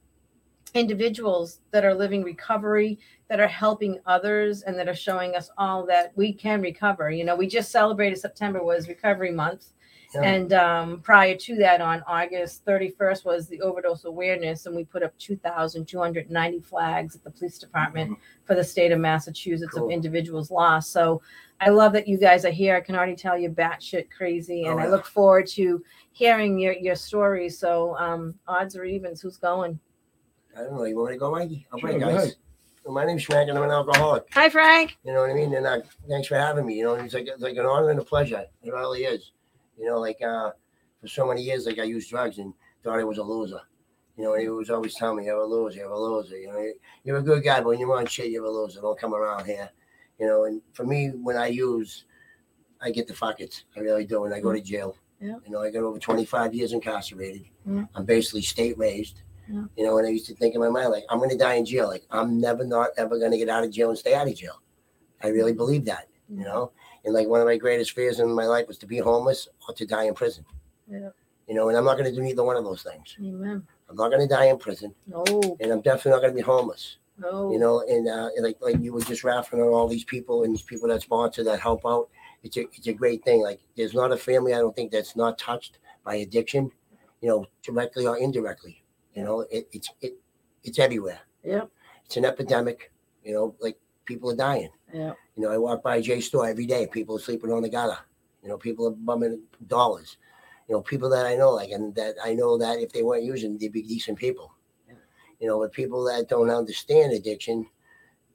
individuals 0.75 1.59
that 1.71 1.83
are 1.83 1.93
living 1.93 2.23
recovery, 2.23 2.99
that 3.27 3.41
are 3.41 3.47
helping 3.47 3.99
others, 4.05 4.61
and 4.61 4.79
that 4.79 4.87
are 4.87 4.95
showing 4.95 5.35
us 5.35 5.49
all 5.57 5.85
that 5.87 6.13
we 6.15 6.31
can 6.31 6.61
recover. 6.61 7.11
You 7.11 7.25
know, 7.25 7.35
we 7.35 7.47
just 7.47 7.69
celebrated 7.69 8.17
September 8.17 8.63
was 8.63 8.87
Recovery 8.87 9.31
Month. 9.31 9.73
Yeah. 10.13 10.21
And 10.23 10.53
um, 10.53 11.01
prior 11.01 11.35
to 11.35 11.55
that, 11.57 11.81
on 11.81 12.03
August 12.07 12.65
31st, 12.65 13.25
was 13.25 13.47
the 13.47 13.61
overdose 13.61 14.05
awareness, 14.05 14.65
and 14.65 14.75
we 14.75 14.83
put 14.83 15.03
up 15.03 15.15
2,290 15.19 16.59
flags 16.61 17.15
at 17.15 17.23
the 17.23 17.29
police 17.29 17.59
department 17.59 18.17
for 18.43 18.55
the 18.55 18.63
state 18.63 18.91
of 18.91 18.99
Massachusetts 18.99 19.73
Cool. 19.75 19.85
of 19.85 19.91
individuals 19.91 20.49
lost. 20.49 20.91
So 20.91 21.21
I 21.61 21.69
love 21.69 21.93
that 21.93 22.07
you 22.07 22.17
guys 22.17 22.43
are 22.43 22.49
here. 22.51 22.75
I 22.75 22.81
can 22.81 22.95
already 22.95 23.15
tell 23.15 23.37
you're 23.37 23.51
batshit 23.51 24.09
crazy, 24.09 24.65
and 24.65 24.79
Oh, 24.79 24.83
I 24.83 24.87
look 24.87 25.05
forward 25.05 25.45
to 25.49 25.83
hearing 26.11 26.57
your 26.57 26.73
your 26.73 26.95
stories. 26.95 27.59
So 27.59 27.95
um, 27.97 28.33
odds 28.47 28.75
or 28.75 28.85
evens, 28.85 29.21
who's 29.21 29.37
going? 29.37 29.79
I 30.57 30.61
don't 30.63 30.75
know. 30.75 30.85
You 30.85 30.95
want 30.97 31.09
me 31.11 31.15
to 31.15 31.19
go, 31.19 31.31
Mikey? 31.31 31.67
I'll 31.71 31.79
Sure, 31.79 31.89
break, 31.91 32.01
go 32.01 32.11
guys. 32.11 32.35
Well, 32.83 32.95
my 32.95 33.05
name's 33.05 33.23
Frank, 33.23 33.49
and 33.49 33.57
I'm 33.57 33.63
an 33.63 33.69
alcoholic. 33.71 34.23
Hi, 34.33 34.49
Frank. 34.49 34.97
You 35.03 35.13
know 35.13 35.21
what 35.21 35.29
I 35.29 35.33
mean? 35.33 35.53
And 35.53 35.67
uh, 35.67 35.81
thanks 36.07 36.27
for 36.27 36.35
having 36.35 36.65
me. 36.65 36.75
You 36.75 36.85
know, 36.85 36.93
it's 36.95 37.13
like 37.13 37.27
it's 37.27 37.43
like 37.43 37.57
an 37.57 37.65
honor 37.67 37.91
and 37.91 37.99
a 37.99 38.03
pleasure. 38.03 38.45
It 38.63 38.71
really 38.71 39.03
is. 39.03 39.31
You 39.79 39.87
know, 39.87 39.99
like 39.99 40.21
uh, 40.21 40.51
for 41.01 41.07
so 41.07 41.27
many 41.27 41.41
years, 41.41 41.65
like 41.65 41.79
I 41.79 41.83
used 41.83 42.09
drugs 42.09 42.37
and 42.37 42.53
thought 42.83 42.99
I 42.99 43.03
was 43.03 43.17
a 43.17 43.23
loser. 43.23 43.61
You 44.17 44.25
know, 44.25 44.35
he 44.35 44.49
was 44.49 44.69
always 44.69 44.95
telling 44.95 45.17
me, 45.17 45.25
"You're 45.25 45.37
a 45.37 45.45
loser. 45.45 45.79
You're 45.79 45.91
a 45.91 45.99
loser. 45.99 46.37
You 46.37 46.47
know, 46.47 46.73
you're 47.05 47.17
a 47.17 47.23
good 47.23 47.43
guy, 47.43 47.59
but 47.59 47.69
when 47.69 47.79
you're 47.79 47.95
on 47.95 48.05
shit, 48.05 48.31
you're 48.31 48.45
a 48.45 48.51
loser. 48.51 48.81
Don't 48.81 48.99
come 48.99 49.13
around 49.13 49.45
here." 49.45 49.69
You 50.19 50.27
know, 50.27 50.43
and 50.43 50.61
for 50.73 50.83
me, 50.83 51.07
when 51.09 51.37
I 51.37 51.47
use, 51.47 52.03
I 52.81 52.91
get 52.91 53.07
the 53.07 53.13
fuck 53.13 53.39
it. 53.39 53.63
I 53.77 53.79
really 53.79 54.05
do, 54.05 54.25
and 54.25 54.33
I 54.33 54.41
go 54.41 54.49
mm. 54.49 54.55
to 54.55 54.61
jail. 54.61 54.97
Yeah. 55.21 55.35
You 55.45 55.51
know, 55.51 55.61
I 55.61 55.69
got 55.69 55.83
over 55.83 55.99
25 55.99 56.53
years 56.53 56.73
incarcerated. 56.73 57.45
Yeah. 57.65 57.85
I'm 57.95 58.05
basically 58.05 58.41
state 58.41 58.77
raised. 58.77 59.21
Yeah. 59.49 59.63
You 59.75 59.85
know, 59.85 59.97
and 59.97 60.07
I 60.07 60.11
used 60.11 60.27
to 60.27 60.35
think 60.35 60.55
in 60.55 60.61
my 60.61 60.69
mind, 60.69 60.91
like, 60.91 61.03
I'm 61.09 61.17
going 61.17 61.29
to 61.31 61.37
die 61.37 61.55
in 61.55 61.65
jail. 61.65 61.87
Like, 61.87 62.03
I'm 62.11 62.39
never, 62.39 62.63
not 62.65 62.91
ever 62.97 63.17
going 63.17 63.31
to 63.31 63.37
get 63.37 63.49
out 63.49 63.63
of 63.63 63.71
jail 63.71 63.89
and 63.89 63.97
stay 63.97 64.13
out 64.13 64.27
of 64.27 64.35
jail. 64.35 64.61
I 65.21 65.27
really 65.27 65.53
mm. 65.53 65.57
believe 65.57 65.85
that, 65.85 66.07
you 66.29 66.43
know? 66.43 66.71
And 67.05 67.13
like, 67.13 67.27
one 67.27 67.41
of 67.41 67.47
my 67.47 67.57
greatest 67.57 67.91
fears 67.91 68.19
in 68.19 68.31
my 68.33 68.45
life 68.45 68.67
was 68.67 68.77
to 68.79 68.85
be 68.87 68.97
homeless 68.97 69.47
or 69.67 69.73
to 69.75 69.85
die 69.85 70.03
in 70.05 70.13
prison. 70.13 70.45
Yeah. 70.89 71.09
You 71.47 71.55
know, 71.55 71.69
and 71.69 71.77
I'm 71.77 71.85
not 71.85 71.97
going 71.97 72.09
to 72.09 72.15
do 72.15 72.21
neither 72.21 72.43
one 72.43 72.55
of 72.57 72.63
those 72.63 72.83
things. 72.83 73.15
Amen. 73.19 73.65
I'm 73.89 73.95
not 73.95 74.09
going 74.09 74.21
to 74.21 74.27
die 74.27 74.45
in 74.45 74.57
prison, 74.59 74.93
No, 75.07 75.23
and 75.59 75.71
I'm 75.71 75.81
definitely 75.81 76.11
not 76.11 76.21
going 76.21 76.33
to 76.33 76.35
be 76.35 76.41
homeless. 76.43 76.97
no. 77.17 77.51
You 77.51 77.57
know, 77.57 77.81
and 77.87 78.07
uh, 78.07 78.29
and 78.35 78.43
like 78.45 78.57
like 78.61 78.79
you 78.79 78.93
were 78.93 79.01
just 79.01 79.23
raffling 79.23 79.61
on 79.63 79.69
all 79.69 79.87
these 79.87 80.03
people 80.03 80.43
and 80.43 80.53
these 80.53 80.61
people 80.61 80.87
that 80.89 81.01
sponsor 81.01 81.43
that 81.45 81.59
help 81.59 81.81
out. 81.87 82.07
It's 82.43 82.55
a 82.57 82.61
it's 82.77 82.85
a 82.87 82.93
great 82.93 83.23
thing. 83.25 83.41
Like 83.41 83.61
there's 83.75 83.95
not 83.95 84.11
a 84.11 84.17
family 84.17 84.53
I 84.53 84.59
don't 84.59 84.75
think 84.75 84.91
that's 84.91 85.15
not 85.15 85.39
touched 85.39 85.79
by 86.05 86.15
addiction, 86.17 86.71
you 87.21 87.29
know, 87.29 87.47
directly 87.63 88.05
or 88.05 88.15
indirectly. 88.17 88.83
You 89.15 89.23
know, 89.23 89.41
it, 89.49 89.67
it's 89.71 89.89
it 90.01 90.13
it's 90.63 90.77
everywhere. 90.77 91.19
Yeah. 91.43 91.63
It's 92.05 92.15
an 92.17 92.25
epidemic. 92.25 92.91
You 93.23 93.33
know, 93.33 93.55
like 93.59 93.77
people 94.05 94.29
are 94.31 94.35
dying. 94.35 94.69
Yeah. 94.93 95.13
You 95.35 95.43
know, 95.43 95.51
I 95.51 95.57
walk 95.57 95.83
by 95.83 96.01
Jay's 96.01 96.27
store 96.27 96.47
every 96.47 96.65
day. 96.65 96.87
People 96.87 97.15
are 97.17 97.21
sleeping 97.21 97.51
on 97.51 97.61
the 97.61 97.69
gutter. 97.69 97.97
You 98.43 98.49
know, 98.49 98.57
people 98.57 98.87
are 98.87 98.91
bumming 98.91 99.41
dollars. 99.67 100.17
You 100.67 100.75
know, 100.75 100.81
people 100.81 101.09
that 101.09 101.25
I 101.25 101.35
know, 101.35 101.51
like, 101.51 101.71
and 101.71 101.93
that 101.95 102.15
I 102.23 102.33
know 102.33 102.57
that 102.57 102.79
if 102.79 102.91
they 102.91 103.03
weren't 103.03 103.23
using, 103.23 103.57
they'd 103.57 103.71
be 103.71 103.81
decent 103.83 104.17
people. 104.17 104.53
Yeah. 104.87 104.95
You 105.39 105.47
know, 105.47 105.59
but 105.59 105.71
people 105.71 106.03
that 106.05 106.29
don't 106.29 106.49
understand 106.49 107.13
addiction 107.13 107.65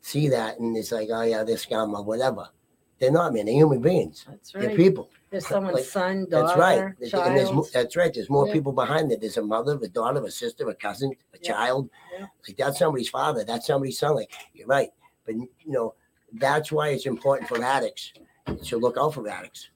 see 0.00 0.28
that 0.28 0.58
and 0.58 0.76
it's 0.76 0.92
like, 0.92 1.08
oh 1.12 1.22
yeah, 1.22 1.42
this 1.44 1.62
scum 1.62 1.94
or 1.94 2.02
whatever. 2.04 2.48
They're 2.98 3.10
not, 3.10 3.32
man. 3.34 3.46
They're 3.46 3.54
human 3.54 3.80
beings. 3.80 4.24
That's 4.28 4.54
right. 4.54 4.68
They're 4.68 4.76
people. 4.76 5.10
There's 5.30 5.46
someone's 5.48 5.74
like, 5.76 5.84
son, 5.84 6.26
daughter, 6.30 6.46
That's 6.46 6.58
right. 6.58 6.92
There's- 6.98 7.14
And 7.14 7.36
there's, 7.36 7.52
mo- 7.52 7.66
that's 7.72 7.96
right. 7.96 8.12
There's 8.14 8.30
more 8.30 8.46
Yeah. 8.46 8.52
people 8.52 8.72
behind 8.72 9.10
it. 9.12 9.20
There's 9.20 9.36
a 9.38 9.42
mother, 9.42 9.78
a 9.82 9.88
daughter, 9.88 10.22
a 10.24 10.30
sister, 10.30 10.68
a 10.68 10.74
cousin, 10.74 11.12
a 11.32 11.38
Yeah. 11.40 11.52
child. 11.54 11.90
Yeah. 12.18 12.26
Like 12.46 12.56
that's 12.56 12.78
somebody's 12.78 13.08
father. 13.08 13.44
That's 13.44 13.66
somebody's 13.66 13.98
son. 13.98 14.14
Like 14.14 14.30
you're 14.52 14.68
right. 14.68 14.90
But 15.24 15.36
you 15.36 15.48
know, 15.66 15.94
that's 16.34 16.72
why 16.72 16.88
it's 16.88 17.06
important 17.06 17.48
for 17.48 17.62
addicts 17.62 18.12
to 18.64 18.76
look 18.78 18.96
out 18.98 19.14
for 19.14 19.28
addicts 19.28 19.70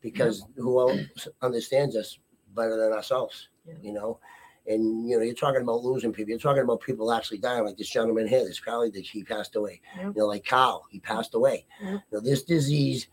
because 0.00 0.44
who 0.56 0.80
else 0.80 1.28
understands 1.40 1.96
us 1.96 2.18
better 2.54 2.76
than 2.76 2.92
ourselves? 2.92 3.48
You 3.80 3.92
know, 3.92 4.18
And 4.66 5.08
you 5.08 5.16
know, 5.16 5.24
you're 5.24 5.34
talking 5.34 5.62
about 5.62 5.82
losing 5.82 6.12
people. 6.12 6.30
You're 6.30 6.38
talking 6.38 6.62
about 6.62 6.80
people 6.80 7.12
actually 7.12 7.38
dying, 7.38 7.64
like 7.64 7.76
this 7.76 7.88
gentleman 7.88 8.28
here, 8.28 8.44
this 8.44 8.60
colleague 8.60 8.94
that 8.94 9.04
he 9.04 9.24
passed 9.24 9.56
away. 9.56 9.80
Yeah. 9.96 10.08
You 10.08 10.14
know, 10.16 10.26
like 10.26 10.44
Carl, 10.44 10.84
he 10.90 11.00
passed 11.00 11.34
away. 11.34 11.66
Yeah. 11.80 11.92
You 11.92 12.00
know, 12.12 12.20
this 12.20 12.42
disease 12.42 13.08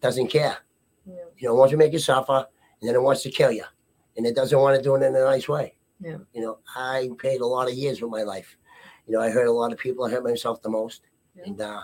doesn't 0.00 0.28
care. 0.28 0.58
Yeah. 1.06 1.14
You 1.36 1.48
know, 1.48 1.54
it 1.54 1.58
wants 1.58 1.70
to 1.72 1.76
make 1.76 1.92
you 1.92 1.98
suffer, 1.98 2.46
and 2.80 2.88
then 2.88 2.94
it 2.94 3.02
wants 3.02 3.22
to 3.22 3.30
kill 3.30 3.50
you, 3.50 3.64
and 4.16 4.26
it 4.26 4.36
doesn't 4.36 4.58
want 4.58 4.76
to 4.76 4.82
do 4.82 4.94
it 4.94 5.02
in 5.02 5.14
a 5.16 5.24
nice 5.24 5.48
way. 5.48 5.74
Yeah. 6.00 6.18
You 6.32 6.42
know, 6.42 6.58
I 6.76 7.10
paid 7.18 7.40
a 7.40 7.46
lot 7.46 7.68
of 7.68 7.74
years 7.74 8.00
with 8.00 8.10
my 8.10 8.22
life. 8.22 8.56
You 9.06 9.14
know, 9.14 9.20
I 9.20 9.30
hurt 9.30 9.46
a 9.46 9.52
lot 9.52 9.72
of 9.72 9.78
people. 9.78 10.04
I 10.04 10.10
hurt 10.10 10.22
myself 10.22 10.62
the 10.62 10.68
most, 10.70 11.02
and 11.44 11.60
uh, 11.60 11.82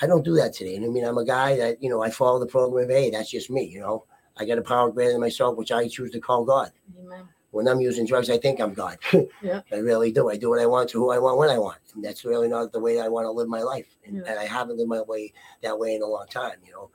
I 0.00 0.06
don't 0.06 0.24
do 0.24 0.34
that 0.36 0.52
today. 0.52 0.76
And 0.76 0.84
I 0.84 0.88
mean, 0.88 1.04
I'm 1.04 1.18
a 1.18 1.24
guy 1.24 1.56
that 1.56 1.82
you 1.82 1.90
know 1.90 2.02
I 2.02 2.10
follow 2.10 2.38
the 2.38 2.46
program 2.46 2.84
of 2.84 2.90
A. 2.90 3.10
That's 3.10 3.30
just 3.30 3.50
me. 3.50 3.64
You 3.64 3.80
know, 3.80 4.04
I 4.36 4.44
got 4.44 4.58
a 4.58 4.62
power 4.62 4.90
greater 4.90 5.12
than 5.12 5.20
myself, 5.20 5.56
which 5.56 5.72
I 5.72 5.88
choose 5.88 6.10
to 6.12 6.20
call 6.20 6.44
God. 6.44 6.70
Amen. 7.00 7.28
When 7.50 7.66
I'm 7.66 7.80
using 7.80 8.04
drugs, 8.06 8.28
I 8.28 8.36
think 8.38 8.60
I'm 8.60 8.74
God. 8.74 8.98
Yeah. 9.42 9.62
I 9.72 9.76
really 9.76 10.12
do. 10.12 10.28
I 10.28 10.36
do 10.36 10.50
what 10.50 10.60
I 10.60 10.66
want 10.66 10.90
to 10.90 10.98
who 10.98 11.10
I 11.10 11.18
want 11.18 11.38
when 11.38 11.48
I 11.48 11.58
want. 11.58 11.78
And 11.94 12.04
that's 12.04 12.24
really 12.24 12.46
not 12.46 12.72
the 12.72 12.78
way 12.80 13.00
I 13.00 13.08
want 13.08 13.24
to 13.24 13.30
live 13.30 13.48
my 13.48 13.62
life. 13.62 13.86
And, 14.04 14.16
Yeah. 14.16 14.22
and 14.26 14.38
I 14.38 14.44
haven't 14.44 14.76
lived 14.76 14.90
my 14.90 15.00
way 15.00 15.32
that 15.62 15.78
way 15.78 15.94
in 15.94 16.02
a 16.02 16.06
long 16.06 16.26
time. 16.28 16.58
You 16.64 16.72
know, 16.72 16.90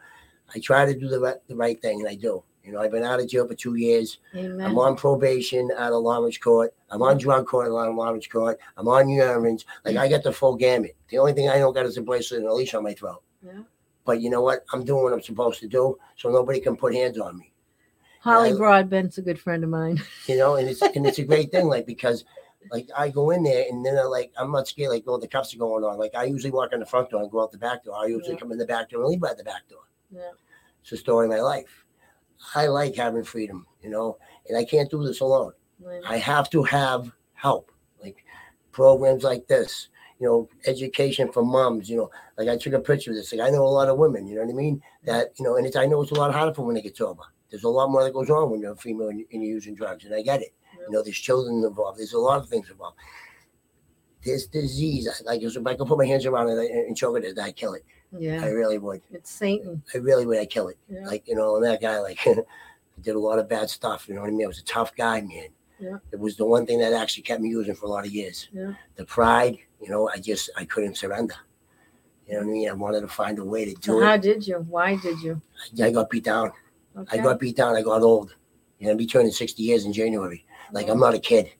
I 0.53 0.59
try 0.59 0.85
to 0.85 0.93
do 0.97 1.07
the 1.07 1.19
right, 1.19 1.47
the 1.47 1.55
right 1.55 1.81
thing 1.81 2.01
and 2.01 2.07
I 2.09 2.15
do. 2.15 2.43
You 2.63 2.71
know, 2.71 2.79
I've 2.79 2.91
been 2.91 3.03
out 3.03 3.19
of 3.19 3.27
jail 3.27 3.45
for 3.45 3.55
two 3.55 3.75
years. 3.75 4.19
Amen. 4.35 4.65
I'm 4.65 4.77
on 4.77 4.95
probation 4.95 5.69
out 5.77 5.91
of 5.91 6.01
Lawrence 6.01 6.37
Court. 6.37 6.73
I'm 6.89 7.01
on 7.01 7.17
drug 7.17 7.45
court 7.45 7.67
out 7.67 7.89
of 7.89 7.95
Lawrence 7.95 8.27
Court. 8.27 8.57
I'm 8.77 8.87
on 8.87 9.05
urines. 9.07 9.65
Like 9.83 9.97
I 9.97 10.07
get 10.07 10.23
the 10.23 10.31
full 10.31 10.55
gamut. 10.55 10.95
The 11.09 11.17
only 11.17 11.33
thing 11.33 11.49
I 11.49 11.57
don't 11.57 11.73
got 11.73 11.85
is 11.85 11.97
a 11.97 12.01
bracelet 12.01 12.39
and 12.41 12.49
a 12.49 12.53
leash 12.53 12.73
on 12.73 12.83
my 12.83 12.93
throat. 12.93 13.21
Yeah. 13.45 13.63
But 14.05 14.21
you 14.21 14.29
know 14.29 14.41
what? 14.41 14.63
I'm 14.71 14.85
doing 14.85 15.03
what 15.03 15.13
I'm 15.13 15.21
supposed 15.21 15.59
to 15.59 15.67
do, 15.67 15.97
so 16.15 16.29
nobody 16.29 16.59
can 16.61 16.77
put 16.77 16.93
hands 16.93 17.17
on 17.19 17.37
me. 17.37 17.51
Holly 18.21 18.51
I- 18.53 18.55
Broadbent's 18.55 19.17
a 19.17 19.21
good 19.21 19.39
friend 19.39 19.63
of 19.65 19.69
mine. 19.69 20.01
you 20.27 20.37
know, 20.37 20.55
and 20.55 20.69
it's 20.69 20.81
and 20.81 21.05
it's 21.05 21.19
a 21.19 21.25
great 21.25 21.51
thing, 21.51 21.67
like 21.67 21.85
because 21.85 22.23
like 22.71 22.87
I 22.97 23.09
go 23.09 23.31
in 23.31 23.43
there 23.43 23.65
and 23.69 23.85
then 23.85 23.97
I 23.97 24.03
like 24.03 24.31
I'm 24.37 24.53
not 24.53 24.69
scared 24.69 24.91
like 24.91 25.03
oh 25.05 25.17
the 25.17 25.27
cuffs 25.27 25.53
are 25.53 25.57
going 25.57 25.83
on. 25.83 25.97
Like 25.97 26.15
I 26.15 26.23
usually 26.23 26.51
walk 26.51 26.71
in 26.71 26.79
the 26.79 26.85
front 26.85 27.09
door 27.09 27.21
and 27.23 27.29
go 27.31 27.41
out 27.43 27.51
the 27.51 27.57
back 27.57 27.83
door. 27.83 27.97
I 27.97 28.05
usually 28.05 28.33
Yeah. 28.35 28.39
come 28.39 28.53
in 28.53 28.57
the 28.57 28.65
back 28.65 28.89
door 28.89 29.01
and 29.01 29.09
leave 29.09 29.19
by 29.19 29.33
the 29.33 29.43
back 29.43 29.67
door. 29.69 29.81
Yeah. 30.09 30.31
It's 30.81 30.91
the 30.91 30.97
story 30.97 31.25
of 31.25 31.31
my 31.31 31.41
life. 31.41 31.82
I 32.55 32.67
like 32.67 32.95
having 32.95 33.23
freedom, 33.23 33.65
you 33.81 33.89
know, 33.89 34.17
and 34.47 34.57
I 34.57 34.65
can't 34.65 34.89
do 34.89 35.03
this 35.05 35.19
alone. 35.21 35.53
I 36.07 36.17
have 36.17 36.49
to 36.51 36.63
have 36.63 37.11
help, 37.33 37.71
like 38.01 38.23
programs 38.71 39.23
like 39.23 39.47
this, 39.47 39.89
you 40.19 40.27
know, 40.27 40.49
education 40.65 41.31
for 41.31 41.43
moms, 41.43 41.89
you 41.89 41.97
know, 41.97 42.09
like 42.37 42.47
I 42.47 42.57
took 42.57 42.73
a 42.73 42.79
picture 42.79 43.11
of 43.11 43.17
this. 43.17 43.33
Like 43.33 43.41
I 43.47 43.49
know 43.49 43.63
a 43.63 43.67
lot 43.67 43.89
of 43.89 43.97
women, 43.97 44.27
you 44.27 44.35
know 44.35 44.41
what 44.41 44.51
I 44.51 44.53
mean? 44.55 44.81
That, 45.05 45.31
you 45.37 45.45
know, 45.45 45.57
and 45.57 45.65
it's, 45.65 45.75
I 45.75 45.85
know 45.85 46.01
it's 46.01 46.11
a 46.11 46.15
lot 46.15 46.33
harder 46.33 46.53
for 46.53 46.65
when 46.65 46.77
it 46.77 46.83
get 46.83 46.97
sober. 46.97 47.23
There's 47.49 47.63
a 47.63 47.69
lot 47.69 47.89
more 47.91 48.03
that 48.03 48.13
goes 48.13 48.29
on 48.29 48.49
when 48.49 48.61
you're 48.61 48.71
a 48.71 48.75
female 48.75 49.09
and 49.09 49.19
you- 49.19 49.27
and 49.31 49.43
you're 49.43 49.51
using 49.53 49.75
drugs, 49.75 50.05
and 50.05 50.15
I 50.15 50.21
get 50.21 50.41
it. 50.41 50.53
You 50.87 50.91
know, 50.91 51.03
there's 51.03 51.17
children 51.17 51.63
involved. 51.63 51.99
There's 51.99 52.13
a 52.13 52.19
lot 52.19 52.39
of 52.39 52.49
things 52.49 52.69
involved. 52.69 52.97
This 54.23 54.47
disease, 54.47 55.07
like 55.25 55.41
if 55.41 55.67
I 55.67 55.75
can 55.75 55.85
put 55.85 55.97
my 55.97 56.05
hands 56.05 56.25
around 56.25 56.47
it 56.49 56.71
and 56.71 56.95
choke 56.95 57.17
it, 57.23 57.37
I'd 57.37 57.55
kill 57.55 57.73
it. 57.73 57.83
I 58.15 58.47
really 58.47 58.77
would. 58.77 59.01
It's 59.11 59.29
Satan. 59.29 59.83
I 59.93 59.97
really 59.97 60.25
would. 60.25 60.37
I'd 60.37 60.49
kill 60.49 60.67
it. 60.67 60.77
Yeah. 60.89 61.05
Like, 61.05 61.27
you 61.27 61.35
know, 61.35 61.55
and 61.55 61.65
that 61.65 61.81
guy, 61.81 61.99
like, 61.99 62.19
did 63.01 63.15
a 63.15 63.19
lot 63.19 63.39
of 63.39 63.49
bad 63.49 63.69
stuff. 63.69 64.07
You 64.07 64.15
know 64.15 64.21
what 64.21 64.27
I 64.27 64.31
mean? 64.31 64.45
I 64.45 64.47
was 64.47 64.59
a 64.59 64.63
tough 64.63 64.95
guy, 64.95 65.21
man. 65.21 65.49
Yeah. 65.79 65.97
It 66.11 66.19
was 66.19 66.37
the 66.37 66.45
one 66.45 66.65
thing 66.65 66.79
that 66.79 66.93
actually 66.93 67.23
kept 67.23 67.41
me 67.41 67.49
using 67.49 67.75
for 67.75 67.87
a 67.87 67.89
lot 67.89 68.05
of 68.05 68.11
years. 68.11 68.47
Yeah. 68.53 68.73
The 68.95 69.05
pride, 69.05 69.57
you 69.81 69.89
know, 69.89 70.09
I 70.09 70.17
just, 70.17 70.49
I 70.55 70.65
couldn't 70.65 70.97
surrender. 70.97 71.35
You 72.27 72.35
know 72.35 72.39
what 72.39 72.49
I 72.49 72.51
mean? 72.51 72.69
I 72.69 72.73
wanted 72.73 73.01
to 73.01 73.07
find 73.07 73.37
a 73.39 73.43
way 73.43 73.65
to 73.65 73.75
So 73.81 74.01
it. 74.01 74.05
how 74.05 74.17
did 74.17 74.47
you? 74.47 74.65
Why 74.69 74.95
did 74.95 75.21
you? 75.21 75.41
I 75.81 75.91
got 75.91 76.09
beat 76.09 76.23
down. 76.23 76.51
Okay. 76.95 77.19
I 77.19 77.21
got 77.21 77.39
beat 77.39 77.57
down. 77.57 77.75
I 77.75 77.81
got 77.81 78.01
old. 78.01 78.35
You 78.79 78.85
know, 78.85 78.91
I'll 78.91 78.97
be 78.97 79.05
turning 79.05 79.31
60 79.31 79.61
years 79.61 79.85
in 79.85 79.91
January. 79.91 80.45
Like, 80.71 80.85
I'm 80.85 80.93
uh-huh. 80.93 81.11
not 81.11 81.13
a 81.15 81.19
kid. 81.19 81.51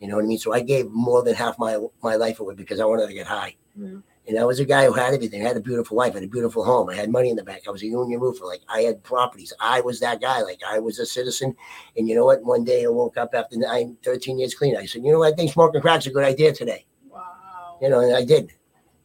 You 0.00 0.08
know 0.08 0.16
what 0.16 0.24
I 0.24 0.28
mean? 0.28 0.38
So 0.38 0.54
I 0.54 0.60
gave 0.60 0.90
more 0.90 1.22
than 1.22 1.34
half 1.34 1.58
my, 1.58 1.78
my 2.02 2.16
life 2.16 2.40
away 2.40 2.54
because 2.54 2.80
I 2.80 2.86
wanted 2.86 3.06
to 3.08 3.12
get 3.12 3.26
high. 3.26 3.56
Yeah. 3.76 3.98
And 4.30 4.38
I 4.38 4.44
was 4.44 4.60
a 4.60 4.64
guy 4.64 4.86
who 4.86 4.92
had 4.92 5.12
everything. 5.12 5.44
I 5.44 5.48
had 5.48 5.56
a 5.56 5.60
beautiful 5.60 5.96
wife, 5.96 6.12
I 6.12 6.18
had 6.18 6.22
a 6.22 6.28
beautiful 6.28 6.64
home. 6.64 6.88
I 6.88 6.94
had 6.94 7.10
money 7.10 7.30
in 7.30 7.36
the 7.36 7.42
bank. 7.42 7.64
I 7.66 7.72
was 7.72 7.82
a 7.82 7.86
union 7.86 8.20
roofer. 8.20 8.44
Like 8.44 8.60
I 8.68 8.82
had 8.82 9.02
properties. 9.02 9.52
I 9.58 9.80
was 9.80 9.98
that 9.98 10.20
guy. 10.20 10.42
Like 10.42 10.60
I 10.64 10.78
was 10.78 11.00
a 11.00 11.04
citizen. 11.04 11.56
And 11.96 12.08
you 12.08 12.14
know 12.14 12.24
what? 12.24 12.44
One 12.44 12.62
day 12.62 12.84
I 12.84 12.88
woke 12.90 13.16
up 13.16 13.34
after 13.34 13.56
nine, 13.56 13.96
13 14.04 14.38
years 14.38 14.54
clean. 14.54 14.76
I 14.76 14.86
said, 14.86 15.02
you 15.02 15.10
know 15.10 15.18
what? 15.18 15.32
I 15.32 15.36
think 15.36 15.50
smoking 15.50 15.80
crack's 15.80 16.06
a 16.06 16.12
good 16.12 16.22
idea 16.22 16.52
today. 16.52 16.86
Wow. 17.08 17.78
You 17.82 17.88
know, 17.88 17.98
and 17.98 18.14
I 18.14 18.24
did. 18.24 18.52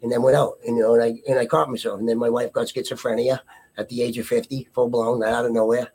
And 0.03 0.12
then 0.12 0.22
went 0.22 0.38
out, 0.38 0.60
and, 0.63 0.77
you 0.77 0.84
know, 0.84 0.94
and 0.94 1.01
I 1.01 1.15
and 1.27 1.39
I 1.39 1.48
caught 1.48 1.72
myself. 1.72 2.00
And 2.00 2.08
then 2.08 2.20
my 2.20 2.29
wife 2.29 2.53
got 2.53 2.67
schizophrenia 2.67 3.39
at 3.79 3.89
the 3.89 4.03
age 4.03 4.20
of 4.20 4.27
50, 4.27 4.70
full 4.75 4.89
blown, 4.89 5.24
out 5.24 5.46
of 5.46 5.53
nowhere. 5.53 5.91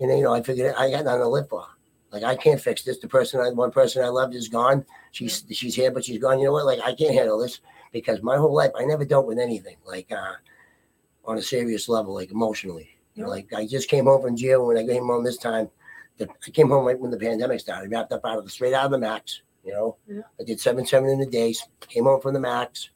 And 0.00 0.08
then, 0.08 0.16
you 0.16 0.24
know, 0.24 0.32
I 0.32 0.42
figured 0.42 0.74
I 0.74 0.90
got 0.90 1.04
nothing 1.04 1.20
to 1.20 1.28
live 1.28 1.50
for. 1.50 1.66
Like 2.10 2.22
I 2.22 2.34
can't 2.34 2.60
fix 2.60 2.82
this. 2.82 2.98
The 2.98 3.08
person 3.08 3.40
I 3.40 3.50
one 3.50 3.72
person 3.72 4.02
I 4.02 4.08
loved 4.08 4.34
is 4.34 4.48
gone. 4.48 4.86
She's 5.10 5.44
she's 5.50 5.74
here, 5.74 5.90
but 5.90 6.06
she's 6.06 6.18
gone. 6.18 6.38
You 6.38 6.46
know 6.46 6.52
what? 6.52 6.64
Like 6.64 6.80
I 6.80 6.94
can't 6.94 7.12
handle 7.12 7.38
this 7.38 7.60
because 7.92 8.22
my 8.22 8.36
whole 8.36 8.54
life 8.54 8.70
I 8.78 8.84
never 8.84 9.04
dealt 9.04 9.26
with 9.26 9.38
anything 9.38 9.76
like 9.86 10.10
uh 10.12 10.34
on 11.24 11.38
a 11.38 11.42
serious 11.42 11.88
level, 11.88 12.14
like 12.14 12.30
emotionally. 12.30 12.96
You 13.14 13.24
know, 13.24 13.28
like 13.28 13.52
I 13.52 13.66
just 13.66 13.88
came 13.88 14.06
home 14.06 14.22
from 14.22 14.36
jail 14.36 14.66
when 14.66 14.78
I 14.78 14.86
came 14.86 15.06
home 15.06 15.24
this 15.24 15.36
time. 15.36 15.68
The, 16.18 16.28
I 16.46 16.50
came 16.50 16.68
home 16.68 16.84
right 16.84 16.98
when 16.98 17.10
the 17.10 17.18
pandemic 17.18 17.60
started, 17.60 17.90
wrapped 17.90 18.12
up 18.12 18.24
out 18.24 18.38
of 18.38 18.44
the 18.44 18.50
straight 18.50 18.74
out 18.74 18.86
of 18.86 18.90
the 18.90 18.98
max, 18.98 19.42
you 19.64 19.72
know. 19.72 19.96
Yeah. 20.06 20.22
I 20.38 20.44
did 20.44 20.60
seven 20.60 20.86
seven 20.86 21.10
in 21.10 21.18
the 21.18 21.26
days, 21.26 21.62
came 21.80 22.04
home 22.04 22.20
from 22.20 22.34
the 22.34 22.40
max, 22.40 22.90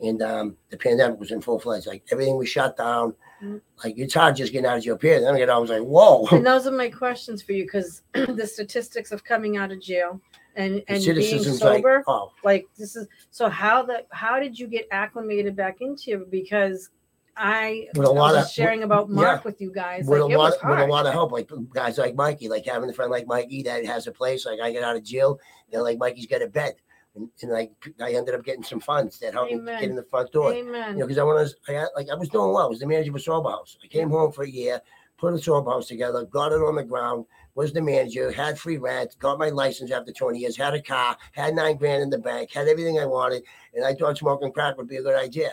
and 0.00 0.22
um 0.22 0.56
the 0.70 0.76
pandemic 0.76 1.18
was 1.18 1.30
in 1.30 1.40
full 1.40 1.58
fledged. 1.58 1.86
Like 1.86 2.04
everything 2.10 2.36
was 2.36 2.48
shut 2.48 2.76
down. 2.76 3.14
Mm. 3.42 3.60
Like 3.82 3.94
it's 3.98 4.14
hard 4.14 4.36
just 4.36 4.52
getting 4.52 4.66
out 4.66 4.78
of 4.78 4.84
jail 4.84 4.96
period. 4.96 5.24
Then 5.24 5.34
I 5.34 5.38
get 5.38 5.50
out, 5.50 5.56
I 5.56 5.60
was 5.60 5.70
like, 5.70 5.82
whoa. 5.82 6.26
And 6.30 6.46
those 6.46 6.66
are 6.66 6.72
my 6.72 6.90
questions 6.90 7.42
for 7.42 7.52
you 7.52 7.64
because 7.64 8.02
the 8.12 8.46
statistics 8.46 9.12
of 9.12 9.24
coming 9.24 9.56
out 9.56 9.72
of 9.72 9.80
jail 9.80 10.20
and 10.60 10.74
and 10.88 11.02
being 11.02 11.02
citizens 11.02 11.62
like, 11.62 11.78
sober, 11.78 12.04
oh, 12.06 12.32
like 12.44 12.66
this 12.76 12.96
is 12.96 13.06
so 13.30 13.48
how 13.48 13.82
that 13.84 14.06
how 14.12 14.38
did 14.38 14.58
you 14.58 14.66
get 14.66 14.86
acclimated 14.90 15.56
back 15.56 15.78
into 15.80 16.22
it? 16.22 16.30
Because 16.30 16.90
I 17.36 17.86
With 17.94 18.06
a 18.06 18.10
lot 18.10 18.34
was 18.34 18.46
of- 18.46 18.50
sharing 18.52 18.82
about 18.82 19.08
yeah. 19.08 19.14
Mark 19.14 19.44
with 19.44 19.60
you 19.60 19.72
guys. 19.72 20.04
with 20.06 20.20
like 20.20 20.34
a 20.34 20.38
lot, 20.38 20.52
with 20.62 20.78
a 20.80 20.86
lot 20.86 21.06
of 21.06 21.12
help, 21.12 21.32
like 21.32 21.48
guys 21.72 21.96
like 21.96 22.14
Mikey, 22.14 22.48
like 22.48 22.66
having 22.66 22.90
a 22.90 22.92
friend 22.92 23.10
like 23.10 23.26
Mikey 23.26 23.62
that 23.62 23.86
has 23.86 24.06
a 24.06 24.12
place. 24.12 24.44
Like 24.44 24.60
I 24.60 24.70
get 24.72 24.82
out 24.82 24.96
of 24.96 25.04
jail, 25.04 25.38
they're 25.70 25.82
like 25.82 25.98
Mikey's 25.98 26.26
got 26.26 26.42
a 26.42 26.48
bed, 26.48 26.74
and, 27.14 27.28
and 27.40 27.50
like 27.50 27.72
I 28.02 28.12
ended 28.12 28.34
up 28.34 28.44
getting 28.44 28.64
some 28.64 28.80
funds 28.80 29.18
that 29.20 29.32
helped 29.32 29.52
me 29.52 29.60
get 29.64 29.84
in 29.84 29.96
the 29.96 30.02
front 30.02 30.32
door. 30.32 30.52
Amen. 30.52 30.94
You 30.94 30.98
know, 31.00 31.06
because 31.06 31.18
I 31.18 31.22
want 31.22 31.48
to, 31.48 31.56
I 31.68 31.80
got, 31.80 31.88
like 31.96 32.08
I 32.10 32.14
was 32.14 32.28
doing 32.28 32.52
well. 32.52 32.66
I 32.66 32.68
was 32.68 32.80
the 32.80 32.86
manager 32.86 33.10
of 33.10 33.16
a 33.16 33.20
sober 33.20 33.48
house. 33.48 33.78
I 33.82 33.86
came 33.86 34.10
home 34.10 34.32
for 34.32 34.42
a 34.44 34.50
year, 34.50 34.82
put 35.16 35.32
a 35.32 35.38
sober 35.38 35.70
house 35.70 35.86
together, 35.86 36.24
got 36.24 36.52
it 36.52 36.56
on 36.56 36.74
the 36.74 36.84
ground, 36.84 37.24
was 37.54 37.72
the 37.72 37.82
manager, 37.82 38.30
had 38.30 38.58
free 38.58 38.78
rent, 38.78 39.16
got 39.18 39.38
my 39.38 39.48
license 39.48 39.90
after 39.90 40.12
20 40.12 40.38
years, 40.38 40.56
had 40.56 40.74
a 40.74 40.82
car, 40.82 41.16
had 41.32 41.54
nine 41.54 41.76
grand 41.76 42.02
in 42.02 42.10
the 42.10 42.18
bank, 42.18 42.52
had 42.52 42.68
everything 42.68 42.98
I 42.98 43.06
wanted, 43.06 43.42
and 43.74 43.84
I 43.84 43.94
thought 43.94 44.18
smoking 44.18 44.52
crack 44.52 44.76
would 44.76 44.88
be 44.88 44.96
a 44.96 45.02
good 45.02 45.18
idea 45.18 45.50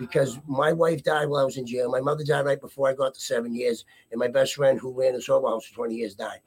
because 0.00 0.38
my 0.46 0.72
wife 0.72 1.04
died 1.04 1.28
while 1.28 1.42
I 1.42 1.44
was 1.44 1.58
in 1.58 1.66
jail. 1.66 1.90
My 1.90 2.00
mother 2.00 2.24
died 2.24 2.46
right 2.46 2.60
before 2.60 2.88
I 2.88 2.94
got 2.94 3.14
to 3.14 3.20
seven 3.20 3.54
years, 3.54 3.84
and 4.10 4.18
my 4.18 4.28
best 4.28 4.54
friend 4.54 4.80
who 4.80 4.98
ran 4.98 5.12
the 5.12 5.22
sober 5.22 5.48
house 5.48 5.66
for 5.66 5.74
20 5.74 5.94
years 5.94 6.14
died. 6.14 6.40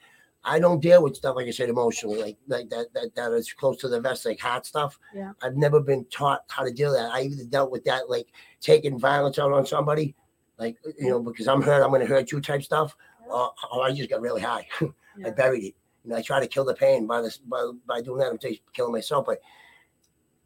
I 0.43 0.59
don't 0.59 0.81
deal 0.81 1.01
with 1.01 1.15
stuff 1.15 1.35
like 1.37 1.47
I 1.47 1.51
said 1.51 1.69
emotionally, 1.69 2.19
like 2.19 2.37
like 2.47 2.69
that 2.69 2.87
that 2.93 3.15
that 3.15 3.31
is 3.31 3.53
close 3.53 3.77
to 3.77 3.87
the 3.87 4.01
vest, 4.01 4.25
like 4.25 4.39
heart 4.39 4.65
stuff. 4.65 4.99
Yeah. 5.15 5.31
I've 5.41 5.55
never 5.55 5.79
been 5.79 6.05
taught 6.05 6.41
how 6.49 6.63
to 6.63 6.71
deal 6.71 6.89
with 6.89 6.99
that. 6.99 7.11
I 7.13 7.21
either 7.21 7.45
dealt 7.45 7.71
with 7.71 7.85
that 7.85 8.09
like 8.09 8.27
taking 8.59 8.99
violence 8.99 9.39
out 9.39 9.53
on 9.53 9.65
somebody, 9.65 10.15
like 10.57 10.75
you 10.99 11.09
know, 11.09 11.21
because 11.21 11.47
I'm 11.47 11.61
hurt, 11.61 11.81
I'm 11.81 11.91
gonna 11.91 12.05
hurt 12.05 12.31
you 12.31 12.41
type 12.41 12.63
stuff, 12.63 12.97
or, 13.29 13.53
or 13.71 13.83
I 13.83 13.91
just 13.91 14.09
got 14.09 14.21
really 14.21 14.41
high. 14.41 14.67
I 15.25 15.29
buried 15.29 15.63
it. 15.63 15.75
You 16.03 16.11
know, 16.11 16.17
I 16.17 16.21
try 16.21 16.39
to 16.39 16.47
kill 16.47 16.65
the 16.65 16.73
pain 16.73 17.07
by 17.07 17.21
this 17.21 17.37
by, 17.37 17.71
by 17.87 18.01
doing 18.01 18.19
that. 18.19 18.31
I'm 18.31 18.37
just 18.37 18.61
killing 18.73 18.91
myself. 18.91 19.25
But 19.25 19.39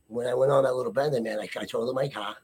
when 0.07 0.27
I 0.27 0.33
went 0.33 0.51
on 0.51 0.63
that 0.63 0.75
little 0.75 0.91
bender, 0.91 1.21
man, 1.21 1.39
I, 1.39 1.49
I 1.59 1.65
told 1.65 1.89
him 1.89 1.95
my 1.95 2.07
car. 2.07 2.35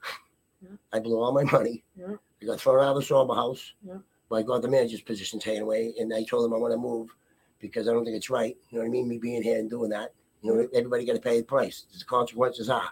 Yeah. 0.60 0.76
I 0.92 0.98
blew 0.98 1.20
all 1.20 1.32
my 1.32 1.44
money. 1.44 1.84
Yeah. 1.96 2.14
I 2.42 2.46
got 2.46 2.60
thrown 2.60 2.82
out 2.82 2.96
of 2.96 2.96
the 2.96 3.02
sober 3.02 3.34
house. 3.34 3.72
Yeah. 3.86 3.98
But 4.28 4.36
I 4.36 4.42
got 4.42 4.62
the 4.62 4.68
manager's 4.68 5.02
position 5.02 5.38
taken 5.38 5.62
away, 5.62 5.94
and 5.98 6.12
I 6.12 6.24
told 6.24 6.46
him 6.46 6.54
I 6.54 6.58
want 6.58 6.72
to 6.72 6.78
move 6.78 7.14
because 7.60 7.88
I 7.88 7.92
don't 7.92 8.04
think 8.04 8.16
it's 8.16 8.30
right. 8.30 8.56
You 8.70 8.78
know 8.78 8.82
what 8.84 8.88
I 8.88 8.90
mean? 8.90 9.08
Me 9.08 9.18
being 9.18 9.42
here 9.42 9.58
and 9.58 9.70
doing 9.70 9.90
that. 9.90 10.12
You 10.42 10.54
know, 10.54 10.68
everybody 10.74 11.06
got 11.06 11.14
to 11.14 11.20
pay 11.20 11.38
the 11.38 11.46
price. 11.46 11.84
The 11.96 12.04
consequences 12.04 12.68
are. 12.68 12.90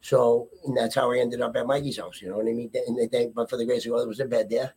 So, 0.00 0.48
and 0.64 0.76
that's 0.76 0.96
how 0.96 1.12
I 1.12 1.18
ended 1.18 1.40
up 1.40 1.54
at 1.56 1.66
Mikey's 1.66 1.98
house. 1.98 2.20
You 2.20 2.30
know 2.30 2.36
what 2.36 2.46
I 2.46 2.52
mean? 2.52 2.70
And 2.88 2.98
they, 2.98 3.06
they, 3.06 3.26
but 3.26 3.48
for 3.48 3.56
the 3.56 3.64
grace 3.64 3.86
of 3.86 3.92
God, 3.92 4.00
there 4.00 4.08
was 4.08 4.18
a 4.18 4.24
bed 4.24 4.50
there, 4.50 4.74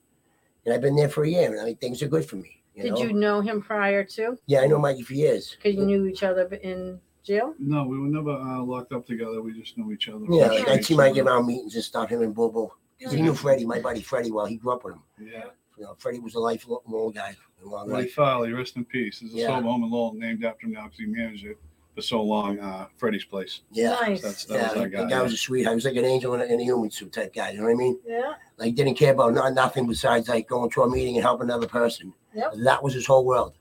and 0.66 0.74
I've 0.74 0.82
been 0.82 0.96
there 0.96 1.10
for 1.10 1.24
a 1.24 1.30
year, 1.30 1.52
and 1.52 1.62
I 1.62 1.66
mean, 1.66 1.78
things 1.78 2.02
are 2.02 2.08
good 2.08 2.26
for 2.26 2.36
me. 2.38 2.62
You 2.74 2.84
Did 2.84 2.92
know? 2.94 2.98
you 3.00 3.14
know 3.14 3.42
him 3.42 3.62
prior 3.62 4.04
to? 4.04 4.38
Yeah, 4.48 4.62
I 4.62 4.68
know 4.68 4.80
Mikey 4.80 5.04
for 5.04 5.14
years. 5.14 5.56
Because 5.56 5.76
you 5.78 5.86
knew 5.86 6.06
each 6.08 6.24
other 6.24 6.44
in 6.56 7.00
jail. 7.24 7.54
No, 7.58 7.86
we 7.86 7.98
were 7.98 8.08
never 8.08 8.32
uh, 8.32 8.62
locked 8.62 8.92
up 8.92 9.06
together. 9.06 9.42
We 9.42 9.58
just 9.60 9.78
knew 9.78 9.92
each 9.94 10.10
other. 10.10 10.26
Yeah, 10.30 10.48
Okay. 10.48 10.60
like 10.60 10.68
I'd 10.68 10.86
see 10.86 10.96
Mikey 10.96 11.22
around 11.22 11.48
meetings 11.48 11.76
and 11.76 11.84
stuff, 11.84 12.10
him 12.10 12.22
and 12.22 12.34
Boo 12.36 12.52
Boo. 12.52 12.72
Because 12.98 13.14
he 13.14 13.22
knew 13.22 13.34
Freddie, 13.34 13.66
my 13.66 13.80
buddy 13.80 14.02
Freddie, 14.02 14.32
well, 14.32 14.46
he 14.46 14.58
grew 14.58 14.74
up 14.74 14.84
with 14.84 14.96
him. 14.96 15.04
Yeah. 15.20 15.46
You 15.78 15.84
know, 15.84 15.96
Freddie 16.00 16.20
was 16.20 16.36
a 16.36 16.40
lifelong 16.40 17.12
guy. 17.14 17.36
A 17.64 17.68
long 17.68 17.90
Freddie 17.90 18.04
life. 18.04 18.14
Farley, 18.14 18.52
rest 18.54 18.76
in 18.78 18.86
peace. 18.86 19.20
There's 19.20 19.34
a 19.34 19.38
Yeah. 19.38 19.48
sober 19.48 19.68
home 19.68 19.84
in 19.84 19.90
Lowell 19.92 20.14
named 20.14 20.44
after 20.46 20.66
him 20.66 20.74
now 20.74 20.84
because 20.86 21.00
he 21.00 21.06
managed 21.06 21.46
it 21.46 21.58
for 21.96 22.02
so 22.02 22.22
long. 22.22 22.60
Uh, 22.60 22.88
Freddie's 22.98 23.24
place. 23.26 23.62
Yeah. 23.72 23.92
Nice. 24.02 24.22
That's 24.22 24.46
that 24.46 24.54
Yeah, 24.56 24.68
was 24.70 24.78
our 24.78 24.84
the 24.84 24.90
guy. 24.90 25.10
guy 25.10 25.22
was 25.22 25.34
a 25.34 25.38
sweetheart. 25.38 25.74
He 25.74 25.76
was 25.76 25.86
like 25.86 25.96
an 25.96 26.06
angel 26.06 26.34
in 26.36 26.42
a, 26.42 26.44
in 26.46 26.60
a 26.60 26.64
human 26.64 26.92
suit 26.92 27.14
type 27.14 27.34
guy. 27.34 27.52
You 27.52 27.60
know 27.60 27.64
what 27.66 27.72
I 27.72 27.76
mean? 27.76 28.00
Yeah. 28.06 28.34
Like 28.58 28.76
didn't 28.76 28.96
care 28.96 29.14
about 29.14 29.34
not, 29.34 29.54
nothing 29.54 29.88
besides 29.88 30.28
like 30.30 30.48
going 30.48 30.70
to 30.72 30.84
a 30.84 30.90
meeting 30.90 31.16
and 31.16 31.24
helping 31.24 31.46
another 31.46 31.68
person. 31.68 32.14
Yep. 32.34 32.54
That 32.64 32.84
was 32.84 32.94
his 32.94 33.06
whole 33.08 33.26
world. 33.26 33.54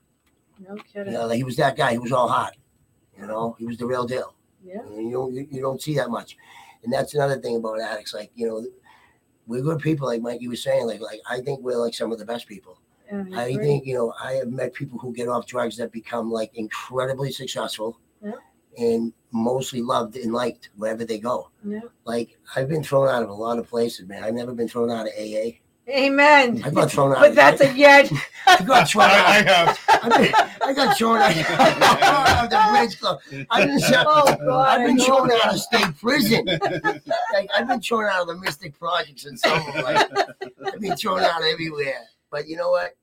No 0.59 0.75
kidding. 0.75 0.77
You 0.77 0.83
kidding. 0.93 1.13
know, 1.13 1.27
like 1.27 1.37
he 1.37 1.43
was 1.43 1.55
that 1.57 1.75
guy. 1.77 1.93
He 1.93 1.97
was 1.97 2.11
all 2.11 2.27
hot. 2.27 2.55
You 3.17 3.25
know, 3.27 3.55
he 3.57 3.65
was 3.65 3.77
the 3.77 3.85
real 3.85 4.05
deal. 4.05 4.35
Yeah. 4.63 4.79
And 4.81 5.07
you 5.07 5.13
don't 5.13 5.33
you, 5.33 5.47
you 5.49 5.61
don't 5.61 5.81
see 5.81 5.95
that 5.95 6.09
much, 6.09 6.37
and 6.83 6.91
that's 6.91 7.13
another 7.13 7.39
thing 7.39 7.55
about 7.57 7.79
addicts. 7.79 8.13
Like 8.13 8.31
you 8.35 8.47
know, 8.47 8.65
we're 9.47 9.61
good 9.61 9.79
people. 9.79 10.07
Like 10.07 10.21
Mike, 10.21 10.33
Mikey 10.35 10.47
was 10.49 10.63
saying. 10.63 10.87
Like 10.87 10.99
like 11.01 11.21
I 11.29 11.39
think 11.39 11.61
we're 11.61 11.77
like 11.77 11.93
some 11.93 12.11
of 12.11 12.19
the 12.19 12.25
best 12.25 12.47
people. 12.47 12.79
Yeah, 13.11 13.23
I 13.35 13.41
I 13.43 13.47
agree. 13.49 13.63
think 13.63 13.85
you 13.85 13.93
know 13.93 14.13
I 14.21 14.33
have 14.33 14.49
met 14.49 14.73
people 14.73 14.97
who 14.99 15.13
get 15.13 15.27
off 15.29 15.45
drugs 15.45 15.77
that 15.77 15.91
become 15.91 16.31
like 16.31 16.51
incredibly 16.55 17.31
successful, 17.31 17.99
Yeah. 18.25 18.31
and 18.77 19.13
mostly 19.31 19.81
loved 19.81 20.15
and 20.17 20.33
liked 20.33 20.69
wherever 20.75 21.05
they 21.05 21.19
go. 21.19 21.49
Yeah. 21.63 21.81
Like 22.05 22.37
I've 22.55 22.67
been 22.67 22.83
thrown 22.83 23.07
out 23.07 23.21
of 23.23 23.29
a 23.29 23.33
lot 23.33 23.59
of 23.59 23.67
places, 23.69 24.07
man. 24.07 24.23
I've 24.23 24.33
never 24.33 24.53
been 24.53 24.67
thrown 24.67 24.89
out 24.89 25.07
of 25.07 25.13
AA. 25.17 25.59
Amen. 25.87 26.63
I 26.65 26.71
got 26.71 26.89
thrown 26.91 27.11
out. 27.11 27.19
But 27.19 27.35
that's 27.35 27.61
a 27.61 27.71
yet. 27.77 28.11
I 28.47 28.63
got 28.63 28.89
thrown 28.89 29.05
out. 29.05 29.11
I, 29.27 29.41
have. 29.43 29.79
I, 29.87 30.09
been, 30.17 30.33
I 30.69 30.73
got 30.73 30.97
thrown 30.97 31.17
out 31.17 31.29
of 32.43 32.49
the 32.49 32.67
bridge 32.71 32.99
club. 32.99 33.19
I've 33.51 33.67
been, 33.67 33.79
shot- 33.79 34.07
Oh 34.09 34.35
God. 34.35 34.79
I've 34.81 34.87
been 34.87 34.97
thrown 34.99 35.31
out 35.31 35.53
of 35.53 35.59
state 35.59 35.95
prison. 36.01 36.43
Like 37.33 37.49
I've 37.55 37.67
been 37.67 37.81
thrown 37.81 38.05
out 38.05 38.21
of 38.21 38.27
the 38.29 38.37
Mystic 38.37 38.79
Projects 38.79 39.25
and 39.25 39.39
so 39.39 39.53
on. 39.53 39.83
like 39.83 40.09
I've 40.65 40.79
been 40.81 40.95
thrown 40.97 41.19
out 41.21 41.43
everywhere. 41.43 42.01
But 42.31 42.47
you 42.47 42.57
know 42.57 42.71
what? 42.71 42.95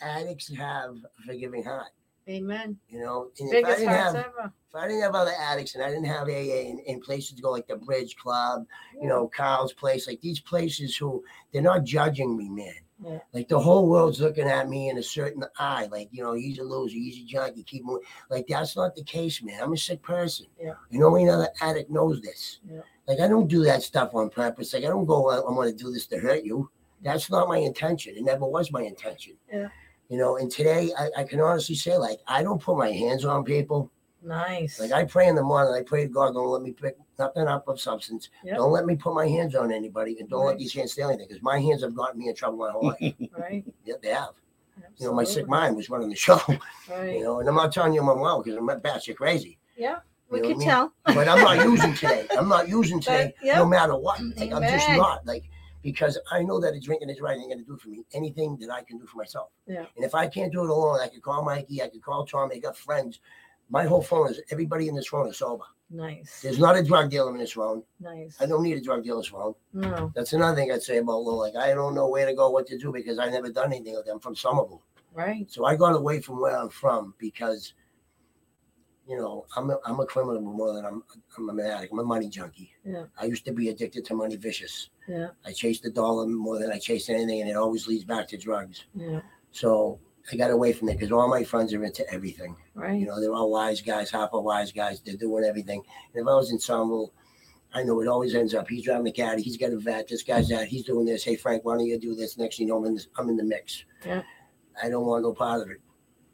Addicts 0.00 0.54
have 0.54 0.90
a 0.90 1.22
forgiving 1.26 1.64
heart. 1.64 1.88
Amen. 2.28 2.76
You 2.88 3.00
know, 3.00 3.30
and 3.40 3.52
if 3.52 3.64
I 3.64 3.70
didn't 3.76 3.88
have 3.88 4.14
ever. 4.14 4.52
if 4.68 4.74
I 4.74 4.86
didn't 4.86 5.02
have 5.02 5.14
other 5.14 5.32
addicts 5.40 5.74
and 5.74 5.82
I 5.82 5.88
didn't 5.88 6.04
have 6.04 6.28
AA 6.28 6.74
in, 6.86 7.00
places 7.00 7.32
to 7.32 7.42
go 7.42 7.50
like 7.50 7.66
the 7.66 7.76
Bridge 7.76 8.16
Club, 8.16 8.66
you 9.00 9.08
know, 9.08 9.30
Carl's 9.34 9.72
place, 9.72 10.06
like 10.06 10.20
these 10.20 10.40
places 10.40 10.96
who 10.96 11.24
they're 11.52 11.62
not 11.62 11.84
judging 11.84 12.36
me, 12.36 12.50
man. 12.50 12.74
Yeah. 13.02 13.18
Like 13.32 13.48
the 13.48 13.60
whole 13.60 13.88
world's 13.88 14.20
looking 14.20 14.48
at 14.48 14.68
me 14.68 14.90
in 14.90 14.98
a 14.98 15.02
certain 15.02 15.44
eye, 15.58 15.88
like 15.90 16.08
you 16.10 16.22
know, 16.22 16.34
he's 16.34 16.58
a 16.58 16.64
loser, 16.64 16.96
he's 16.96 17.22
a 17.22 17.24
junkie, 17.24 17.62
keep 17.62 17.84
moving. 17.84 18.06
Like 18.28 18.46
that's 18.46 18.76
not 18.76 18.94
the 18.94 19.04
case, 19.04 19.42
man. 19.42 19.62
I'm 19.62 19.72
a 19.72 19.76
sick 19.76 20.02
person. 20.02 20.46
Yeah. 20.60 20.74
You 20.90 20.98
know, 20.98 21.14
any 21.14 21.30
other 21.30 21.48
addict 21.60 21.90
knows 21.90 22.20
this. 22.20 22.58
Yeah. 22.68 22.80
Like 23.06 23.20
I 23.20 23.28
don't 23.28 23.48
do 23.48 23.64
that 23.64 23.82
stuff 23.82 24.14
on 24.14 24.28
purpose. 24.28 24.74
Like 24.74 24.84
I 24.84 24.88
don't 24.88 25.06
go, 25.06 25.30
I'm 25.30 25.54
going 25.54 25.74
to 25.74 25.84
do 25.84 25.90
this 25.90 26.06
to 26.08 26.18
hurt 26.18 26.44
you. 26.44 26.70
That's 27.00 27.30
not 27.30 27.48
my 27.48 27.58
intention. 27.58 28.16
It 28.16 28.24
never 28.24 28.44
was 28.44 28.70
my 28.70 28.82
intention. 28.82 29.34
Yeah. 29.50 29.68
You 30.08 30.16
know, 30.16 30.36
and 30.38 30.50
today 30.50 30.90
I, 30.98 31.10
I 31.18 31.24
can 31.24 31.40
honestly 31.40 31.74
say, 31.74 31.96
like, 31.96 32.20
I 32.26 32.42
don't 32.42 32.60
put 32.62 32.76
my 32.78 32.90
hands 32.90 33.24
on 33.24 33.44
people. 33.44 33.90
Nice. 34.22 34.80
Like 34.80 34.90
I 34.92 35.04
pray 35.04 35.28
in 35.28 35.36
the 35.36 35.42
morning, 35.42 35.72
I 35.74 35.82
pray 35.82 36.02
to 36.04 36.08
God, 36.08 36.32
don't 36.34 36.48
let 36.48 36.62
me 36.62 36.72
pick 36.72 36.96
nothing 37.18 37.46
up 37.46 37.68
of 37.68 37.80
substance. 37.80 38.30
Yep. 38.42 38.56
Don't 38.56 38.72
let 38.72 38.84
me 38.84 38.96
put 38.96 39.14
my 39.14 39.28
hands 39.28 39.54
on 39.54 39.70
anybody, 39.70 40.16
and 40.18 40.28
don't 40.28 40.44
let 40.46 40.58
these 40.58 40.72
hands 40.72 40.92
say 40.94 41.02
anything, 41.02 41.26
because 41.28 41.42
my 41.42 41.60
hands 41.60 41.82
have 41.82 41.94
gotten 41.94 42.18
me 42.18 42.28
in 42.28 42.34
trouble 42.34 42.58
my 42.58 42.70
whole 42.70 42.88
life. 43.00 43.14
right. 43.38 43.64
yeah, 43.84 43.94
they 44.02 44.08
have. 44.08 44.30
You 44.96 45.06
know, 45.06 45.12
my 45.12 45.24
sick 45.24 45.46
mind 45.48 45.76
was 45.76 45.88
running 45.90 46.08
the 46.08 46.16
show. 46.16 46.40
Right. 46.90 47.18
You 47.18 47.22
know, 47.24 47.40
and 47.40 47.48
I'm 47.48 47.54
not 47.54 47.70
telling 47.72 47.92
you 47.92 48.00
I'm 48.00 48.18
well 48.20 48.42
because 48.42 48.56
I'm 48.56 48.64
not 48.66 48.82
batshit 48.82 49.16
crazy. 49.16 49.58
Yeah. 49.76 49.98
We 50.30 50.38
You 50.38 50.42
know 50.42 50.48
can 50.48 50.56
I 50.56 50.58
mean? 50.58 50.68
tell. 50.68 50.92
But 51.04 51.28
I'm 51.28 51.42
not 51.44 51.56
using 51.70 51.94
today. 51.94 52.26
I'm 52.36 52.48
not 52.48 52.68
using 52.68 52.98
today, 53.00 53.34
But, 53.38 53.46
yeah. 53.46 53.56
no 53.58 53.66
matter 53.66 53.94
what. 53.96 54.20
Like 54.36 54.52
I'm 54.52 54.62
just 54.62 54.88
not 54.90 55.26
like 55.26 55.44
because 55.82 56.18
I 56.30 56.42
know 56.42 56.60
that 56.60 56.74
a 56.74 56.80
drinking 56.80 57.10
is 57.10 57.20
right 57.20 57.36
ain't 57.36 57.50
gonna 57.50 57.62
do 57.62 57.76
for 57.76 57.88
me 57.88 58.04
anything 58.12 58.56
that 58.60 58.70
I 58.70 58.82
can 58.82 58.98
do 58.98 59.06
for 59.06 59.18
myself. 59.18 59.50
Yeah. 59.66 59.86
And 59.96 60.04
if 60.04 60.14
I 60.14 60.26
can't 60.26 60.52
do 60.52 60.64
it 60.64 60.70
alone, 60.70 61.00
I 61.00 61.08
could 61.08 61.22
call 61.22 61.44
Mikey, 61.44 61.82
I 61.82 61.88
could 61.88 62.02
call 62.02 62.26
Tom, 62.26 62.50
I 62.52 62.58
got 62.58 62.76
friends. 62.76 63.20
My 63.70 63.84
whole 63.84 64.02
phone 64.02 64.30
is 64.30 64.40
everybody 64.50 64.88
in 64.88 64.94
this 64.94 65.08
phone 65.08 65.28
is 65.28 65.38
sober. 65.38 65.64
Nice. 65.90 66.42
There's 66.42 66.58
not 66.58 66.76
a 66.76 66.82
drug 66.82 67.10
dealer 67.10 67.30
in 67.32 67.38
this 67.38 67.52
phone. 67.52 67.82
Nice. 68.00 68.36
I 68.40 68.46
don't 68.46 68.62
need 68.62 68.76
a 68.76 68.80
drug 68.80 69.04
dealer's 69.04 69.28
phone. 69.28 69.54
No. 69.72 70.12
That's 70.14 70.32
another 70.34 70.56
thing 70.56 70.70
I'd 70.70 70.82
say 70.82 70.98
about 70.98 71.22
Lil. 71.22 71.38
Like 71.38 71.56
I 71.56 71.74
don't 71.74 71.94
know 71.94 72.08
where 72.08 72.26
to 72.26 72.34
go, 72.34 72.50
what 72.50 72.66
to 72.66 72.78
do 72.78 72.92
because 72.92 73.18
I 73.18 73.28
never 73.28 73.50
done 73.50 73.72
anything 73.72 73.94
with 73.94 74.06
them 74.06 74.20
from 74.20 74.34
Somerville. 74.36 74.82
Right. 75.14 75.50
So 75.50 75.64
I 75.64 75.76
got 75.76 75.96
away 75.96 76.20
from 76.20 76.40
where 76.40 76.56
I'm 76.56 76.68
from 76.68 77.14
because, 77.18 77.72
you 79.08 79.16
know, 79.16 79.46
I'm 79.56 79.70
a, 79.70 79.78
I'm 79.86 79.98
a 80.00 80.06
criminal 80.06 80.40
more 80.40 80.74
than 80.74 80.84
I'm 80.84 81.02
I'm 81.36 81.48
an 81.48 81.64
addict. 81.64 81.92
I'm 81.92 81.98
a 81.98 82.04
money 82.04 82.28
junkie. 82.28 82.70
Yeah. 82.84 83.04
I 83.18 83.24
used 83.24 83.44
to 83.46 83.52
be 83.52 83.70
addicted 83.70 84.04
to 84.04 84.14
money, 84.14 84.36
vicious. 84.36 84.90
Yeah. 85.08 85.28
I 85.46 85.52
chased 85.52 85.82
the 85.82 85.90
dollar 85.90 86.26
more 86.26 86.58
than 86.58 86.70
I 86.70 86.78
chased 86.78 87.08
anything, 87.08 87.40
and 87.40 87.50
it 87.50 87.56
always 87.56 87.88
leads 87.88 88.04
back 88.04 88.28
to 88.28 88.36
drugs. 88.36 88.84
Yeah. 88.94 89.20
So 89.50 89.98
I 90.30 90.36
got 90.36 90.50
away 90.50 90.74
from 90.74 90.90
it 90.90 90.98
because 90.98 91.10
all 91.10 91.26
my 91.26 91.42
friends 91.42 91.72
are 91.72 91.82
into 91.82 92.08
everything. 92.12 92.54
Right. 92.74 93.00
You 93.00 93.06
know, 93.06 93.18
they're 93.18 93.32
all 93.32 93.50
wise 93.50 93.80
guys, 93.80 94.10
half 94.10 94.30
are 94.34 94.42
wise 94.42 94.72
guys. 94.72 95.00
They're 95.00 95.16
doing 95.16 95.44
everything. 95.44 95.82
And 96.12 96.22
if 96.22 96.28
I 96.28 96.34
was 96.34 96.52
in 96.52 96.58
Somerville, 96.58 97.14
I 97.72 97.82
know 97.84 98.00
it 98.02 98.08
always 98.08 98.34
ends 98.34 98.54
up. 98.54 98.68
He's 98.68 98.84
driving 98.84 99.04
the 99.04 99.12
caddy. 99.12 99.42
He's 99.42 99.56
got 99.56 99.72
a 99.72 99.78
vet. 99.78 100.08
This 100.08 100.22
guy's 100.22 100.48
that. 100.48 100.68
He's 100.68 100.84
doing 100.84 101.06
this. 101.06 101.24
Hey 101.24 101.36
Frank, 101.36 101.64
why 101.64 101.76
don't 101.76 101.86
you 101.86 101.98
do 101.98 102.14
this? 102.14 102.36
Next 102.36 102.58
thing 102.58 102.66
you 102.66 102.74
know, 102.74 102.78
I'm 102.78 102.86
in, 102.86 102.94
this, 102.94 103.08
I'm 103.16 103.28
in 103.30 103.36
the 103.36 103.44
mix. 103.44 103.84
Yeah. 104.04 104.22
I 104.82 104.90
don't 104.90 105.06
want 105.06 105.22
no 105.22 105.32
part 105.32 105.62
of 105.62 105.70
it. 105.70 105.80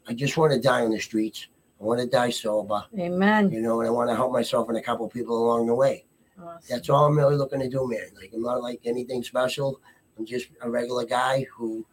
I 0.07 0.13
just 0.13 0.37
want 0.37 0.51
to 0.51 0.59
die 0.59 0.81
on 0.81 0.91
the 0.91 0.99
streets. 0.99 1.47
I 1.79 1.83
want 1.83 1.99
to 1.99 2.07
die 2.07 2.29
sober, 2.29 2.83
Amen. 2.97 3.51
you 3.51 3.61
know, 3.61 3.79
and 3.81 3.87
I 3.87 3.91
want 3.91 4.09
to 4.09 4.15
help 4.15 4.31
myself 4.31 4.69
and 4.69 4.77
a 4.77 4.81
couple 4.81 5.07
people 5.09 5.37
along 5.45 5.67
the 5.67 5.75
way. 5.75 6.05
Awesome. 6.41 6.59
That's 6.69 6.89
all 6.89 7.05
I'm 7.05 7.17
really 7.17 7.35
looking 7.35 7.59
to 7.59 7.69
do, 7.69 7.87
man. 7.87 8.07
Like 8.15 8.31
I'm 8.33 8.41
not 8.41 8.61
like 8.61 8.79
anything 8.85 9.23
special. 9.23 9.79
I'm 10.17 10.25
just 10.25 10.47
a 10.61 10.69
regular 10.69 11.05
guy 11.05 11.45
who, 11.53 11.85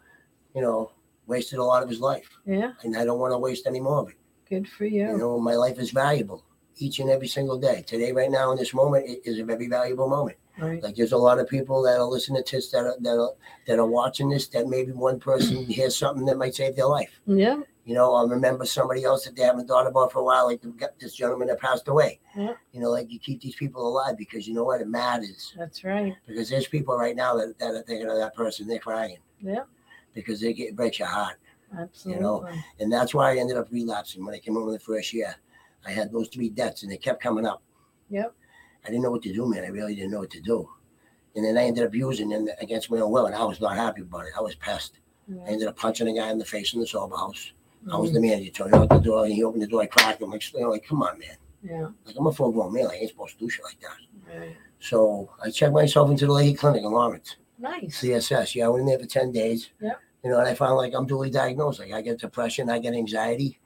you 0.55 0.63
know, 0.63 0.93
wasted 1.27 1.59
a 1.59 1.65
lot 1.65 1.83
of 1.83 1.89
his 1.89 2.01
life, 2.01 2.29
Yeah. 2.47 2.73
and 2.83 2.97
I 2.97 3.05
don't 3.05 3.19
want 3.21 3.33
to 3.33 3.39
waste 3.39 3.67
any 3.67 3.81
more 3.81 3.99
of 3.99 4.09
it. 4.09 4.17
Good 4.49 4.69
for 4.69 4.85
You 4.85 5.09
you. 5.11 5.17
know, 5.19 5.39
my 5.41 5.55
life 5.55 5.79
is 5.79 5.91
valuable 5.91 6.45
each 6.77 6.99
and 6.99 7.11
every 7.11 7.29
single 7.29 7.59
day. 7.59 7.83
Today, 7.87 8.13
right 8.13 8.31
now, 8.31 8.51
in 8.53 8.59
this 8.59 8.75
moment, 8.75 9.09
it 9.09 9.21
is 9.25 9.39
a 9.39 9.45
very 9.45 9.67
valuable 9.69 10.09
moment. 10.09 10.37
Right. 10.59 10.83
Like 10.83 10.97
there's 10.97 11.13
a 11.13 11.17
lot 11.17 11.39
of 11.39 11.49
people 11.49 11.83
that 11.83 11.99
are 11.99 12.05
listening 12.05 12.43
to 12.45 12.57
this 12.57 12.71
that 12.73 12.85
are, 12.85 12.97
that 13.01 13.19
are 13.19 13.33
that 13.67 13.79
are 13.79 13.87
watching 13.87 14.29
this. 14.29 14.49
That 14.49 14.67
maybe 14.69 14.93
one 14.93 15.19
person 15.19 15.65
hears 15.65 15.97
something 15.97 16.27
that 16.27 16.37
might 16.37 16.55
save 16.55 16.77
their 16.77 16.87
life. 16.87 17.21
Yeah. 17.27 17.61
You 17.85 17.95
know, 17.95 18.15
I'll 18.15 18.29
remember 18.29 18.65
somebody 18.65 19.03
else 19.03 19.25
that 19.25 19.35
they 19.35 19.43
haven't 19.43 19.67
thought 19.67 19.89
about 19.89 20.13
for 20.13 20.21
a 20.21 20.25
while, 20.25 20.47
like 20.47 20.63
the, 20.63 20.91
this 21.01 21.15
gentleman 21.15 21.49
that 21.49 21.59
passed 21.59 21.89
away. 21.89 22.21
Yeah. 22.37 22.53
You 22.73 22.81
know, 22.81 22.91
like 22.91 23.11
you 23.11 23.19
keep 23.19 23.41
these 23.41 23.57
people 23.57 23.87
alive 23.87 24.17
because 24.17 24.47
you 24.47 24.55
know 24.55 24.63
what? 24.63 24.81
It 24.81 24.87
matters. 24.87 25.53
That's 25.59 25.83
right. 25.83 26.15
Because 26.27 26.49
there's 26.49 26.69
people 26.69 26.97
right 26.97 27.17
now 27.17 27.35
that, 27.37 27.59
that 27.59 27.75
are 27.75 27.83
thinking 27.83 28.09
of 28.09 28.19
that 28.19 28.35
person, 28.37 28.69
they're 28.69 28.79
crying. 28.79 29.19
Yeah. 29.41 29.65
Because 30.15 30.41
they 30.41 30.53
get, 30.53 30.69
it 30.69 30.77
breaks 30.77 31.01
your 31.01 31.09
heart. 31.09 31.39
Absolutely. 31.77 32.21
You 32.21 32.23
know, 32.23 32.49
and 32.79 32.93
that's 32.93 33.15
why 33.15 33.33
I 33.33 33.39
ended 33.39 33.57
up 33.57 33.67
relapsing 33.73 34.25
when 34.25 34.35
I 34.35 34.39
came 34.39 34.57
over 34.57 34.71
the 34.71 34.79
first 34.79 35.13
year. 35.13 35.35
I 35.85 35.91
had 35.91 36.13
those 36.13 36.29
three 36.29 36.51
debts 36.51 36.85
and 36.85 36.93
they 36.93 36.99
kept 36.99 37.23
coming 37.23 37.47
up. 37.47 37.63
Yep. 38.11 38.33
I 38.85 38.89
didn't 38.89 39.03
know 39.03 39.11
what 39.11 39.23
to 39.23 39.33
do, 39.33 39.49
man. 39.49 39.65
I 39.65 39.69
really 39.69 39.97
didn't 39.97 40.13
know 40.13 40.21
what 40.21 40.31
to 40.31 40.41
do. 40.41 40.69
And 41.35 41.45
then 41.45 41.57
I 41.57 41.65
ended 41.65 41.85
up 41.85 41.95
using 41.95 42.29
them 42.29 42.47
against 42.61 42.91
my 42.91 42.99
own 42.99 43.11
will, 43.11 43.27
and 43.27 43.35
I 43.35 43.43
was 43.45 43.61
not 43.61 43.75
happy 43.75 44.03
about 44.03 44.27
it. 44.27 44.33
I 44.37 44.43
was 44.43 44.55
pissed. 44.55 44.99
I 45.31 45.49
ended 45.49 45.67
up 45.67 45.77
punching 45.77 46.07
a 46.07 46.15
guy 46.15 46.31
in 46.31 46.39
the 46.39 46.45
face 46.45 46.75
in 46.75 46.81
the 46.81 46.87
sober 46.87 47.17
house. 47.17 47.53
I 47.91 47.97
was 47.97 48.13
the 48.13 48.21
manager. 48.21 48.51
Told 48.51 48.73
me 48.73 48.79
out 48.79 48.89
the 48.89 48.99
door, 48.99 49.25
and 49.25 49.33
he 49.35 49.43
opened 49.43 49.63
the 49.63 49.67
door. 49.67 49.83
I 49.83 49.87
cracked 49.87 50.23
him. 50.23 50.31
Like, 50.31 50.53
you 50.53 50.61
know, 50.61 50.71
like, 50.71 50.87
come 50.87 51.03
on, 51.03 51.19
man. 51.19 51.37
Yeah. 51.63 51.89
Like, 52.05 52.17
I'm 52.19 52.27
a 52.27 52.33
full 52.33 52.53
grown 52.53 52.73
man. 52.73 52.87
I 52.91 52.95
ain't 52.95 53.11
supposed 53.11 53.39
to 53.39 53.45
do 53.45 53.49
shit 53.51 53.65
like 53.65 53.79
that. 53.81 54.39
Right. 54.41 54.57
So 54.81 55.31
I 55.43 55.51
checked 55.51 55.73
myself 55.73 56.11
into 56.11 56.27
the 56.27 56.33
Lahey 56.33 56.57
Clinic 56.59 56.83
in 56.83 56.91
Lawrence, 56.91 57.37
Nice. 57.59 58.01
CSS. 58.03 58.55
Yeah, 58.55 58.67
I 58.67 58.69
went 58.69 58.81
in 58.83 58.87
there 58.87 58.99
for 58.99 59.07
10 59.07 59.33
days. 59.33 59.71
Yeah. 59.81 59.93
You 60.25 60.31
know, 60.31 60.39
and 60.39 60.49
I 60.49 60.55
found 60.55 60.77
like 60.77 60.93
I'm 60.95 61.07
duly 61.07 61.31
diagnosed. 61.31 61.81
Like, 61.81 61.93
I 61.93 62.01
get 62.03 62.19
depression, 62.19 62.71
I 62.71 62.79
get 62.79 62.95
anxiety. 62.95 63.59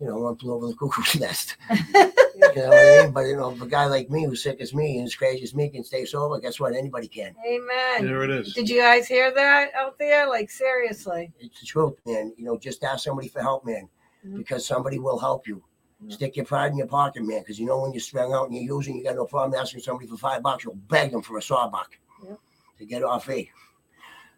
You 0.00 0.08
know, 0.08 0.18
one 0.18 0.36
flew 0.36 0.54
over 0.54 0.66
the 0.68 0.74
cuckoo's 0.74 1.14
nest. 1.20 1.56
You 2.36 2.60
know 2.62 2.68
what 2.68 2.78
I 2.78 3.02
mean? 3.04 3.12
But 3.12 3.20
you 3.26 3.36
know, 3.36 3.50
if 3.52 3.62
a 3.62 3.66
guy 3.66 3.86
like 3.86 4.10
me 4.10 4.24
who's 4.24 4.42
sick 4.42 4.60
as 4.60 4.74
me 4.74 4.98
and 4.98 5.06
as 5.06 5.14
crazy 5.14 5.44
as 5.44 5.54
me 5.54 5.68
can 5.68 5.84
stay 5.84 6.04
sober, 6.04 6.38
guess 6.40 6.58
what? 6.58 6.74
Anybody 6.74 7.06
can. 7.06 7.34
Amen. 7.46 8.04
There 8.06 8.24
it 8.24 8.30
is. 8.30 8.52
Did 8.54 8.68
you 8.68 8.80
guys 8.80 9.06
hear 9.06 9.32
that 9.32 9.70
out 9.74 9.98
there? 9.98 10.28
Like 10.28 10.50
seriously. 10.50 11.32
It's 11.38 11.60
the 11.60 11.66
truth, 11.66 11.94
man. 12.06 12.32
You 12.36 12.44
know, 12.44 12.58
just 12.58 12.82
ask 12.82 13.04
somebody 13.04 13.28
for 13.28 13.40
help, 13.40 13.64
man, 13.64 13.88
Mhm. 14.26 14.36
because 14.38 14.66
somebody 14.66 14.98
will 14.98 15.18
help 15.18 15.46
you. 15.46 15.62
Yeah. 16.00 16.14
Stick 16.14 16.36
your 16.36 16.44
pride 16.44 16.72
in 16.72 16.78
your 16.78 16.88
pocket, 16.88 17.22
man, 17.24 17.40
because 17.40 17.58
you 17.58 17.66
know 17.66 17.80
when 17.80 17.92
you're 17.92 18.00
strung 18.00 18.32
out 18.32 18.46
and 18.48 18.54
you're 18.56 18.76
using, 18.76 18.96
you 18.96 19.04
got 19.04 19.14
no 19.16 19.26
problem 19.26 19.58
asking 19.58 19.80
somebody 19.80 20.08
for 20.08 20.16
five 20.16 20.42
bucks. 20.42 20.64
You'll 20.64 20.74
beg 20.74 21.12
them 21.12 21.22
for 21.22 21.38
a 21.38 21.42
sawbuck 21.42 21.96
Yep. 22.24 22.38
to 22.78 22.84
get 22.84 23.04
off 23.04 23.26
fee. 23.26 23.50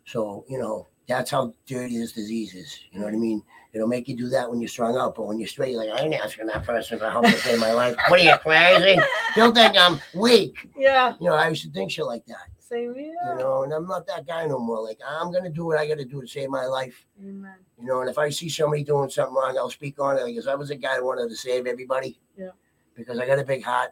So 0.05 0.45
you 0.49 0.59
know 0.59 0.87
that's 1.09 1.31
how 1.31 1.55
dirty 1.66 1.97
this 1.99 2.12
disease 2.12 2.55
is. 2.55 2.79
You 2.92 3.01
know 3.01 3.07
what 3.07 3.14
I 3.14 3.19
mean? 3.19 3.42
It'll 3.76 3.86
make 3.88 4.08
you 4.08 4.16
do 4.16 4.30
that 4.30 4.48
when 4.48 4.58
you're 4.58 4.68
strung 4.70 4.96
out, 4.96 5.14
but 5.14 5.26
when 5.26 5.38
you're 5.38 5.46
straight, 5.46 5.72
you're 5.72 5.84
like, 5.84 6.00
I 6.00 6.02
ain't 6.02 6.14
asking 6.14 6.46
that 6.46 6.64
person 6.64 6.98
for 6.98 7.10
help 7.10 7.26
to 7.26 7.32
save 7.32 7.58
my 7.60 7.72
life. 7.72 7.94
What 8.08 8.18
are 8.18 8.22
you 8.22 8.34
crazy? 8.38 8.98
You'll 9.36 9.52
think 9.52 9.76
I'm 9.76 10.00
weak. 10.14 10.70
Yeah. 10.74 11.14
You 11.20 11.28
know, 11.28 11.34
I 11.34 11.50
used 11.50 11.62
to 11.64 11.70
think 11.70 11.90
shit 11.90 12.06
like 12.06 12.24
that. 12.24 12.48
Same 12.58 12.94
here. 12.94 13.12
You 13.28 13.38
know, 13.38 13.64
and 13.64 13.74
I'm 13.74 13.86
not 13.86 14.06
that 14.06 14.26
guy 14.26 14.46
no 14.46 14.58
more. 14.58 14.82
Like 14.82 14.98
I'm 15.06 15.30
gonna 15.30 15.50
do 15.50 15.66
what 15.66 15.78
I 15.78 15.86
gotta 15.86 16.06
do 16.06 16.22
to 16.22 16.26
save 16.26 16.48
my 16.48 16.64
life. 16.64 17.04
Amen. 17.20 17.54
You 17.78 17.86
know, 17.86 18.00
and 18.00 18.08
if 18.08 18.16
I 18.16 18.30
see 18.30 18.48
somebody 18.48 18.82
doing 18.82 19.10
something 19.10 19.34
wrong, 19.34 19.58
I'll 19.58 19.68
speak 19.68 20.00
on 20.00 20.16
it 20.16 20.24
because 20.24 20.46
I 20.46 20.54
was 20.54 20.70
a 20.70 20.74
guy 20.74 20.94
that 20.94 21.04
wanted 21.04 21.28
to 21.28 21.36
save 21.36 21.66
everybody. 21.66 22.18
Yeah. 22.34 22.52
Because 22.94 23.18
I 23.18 23.26
got 23.26 23.38
a 23.38 23.44
big 23.44 23.62
heart, 23.62 23.90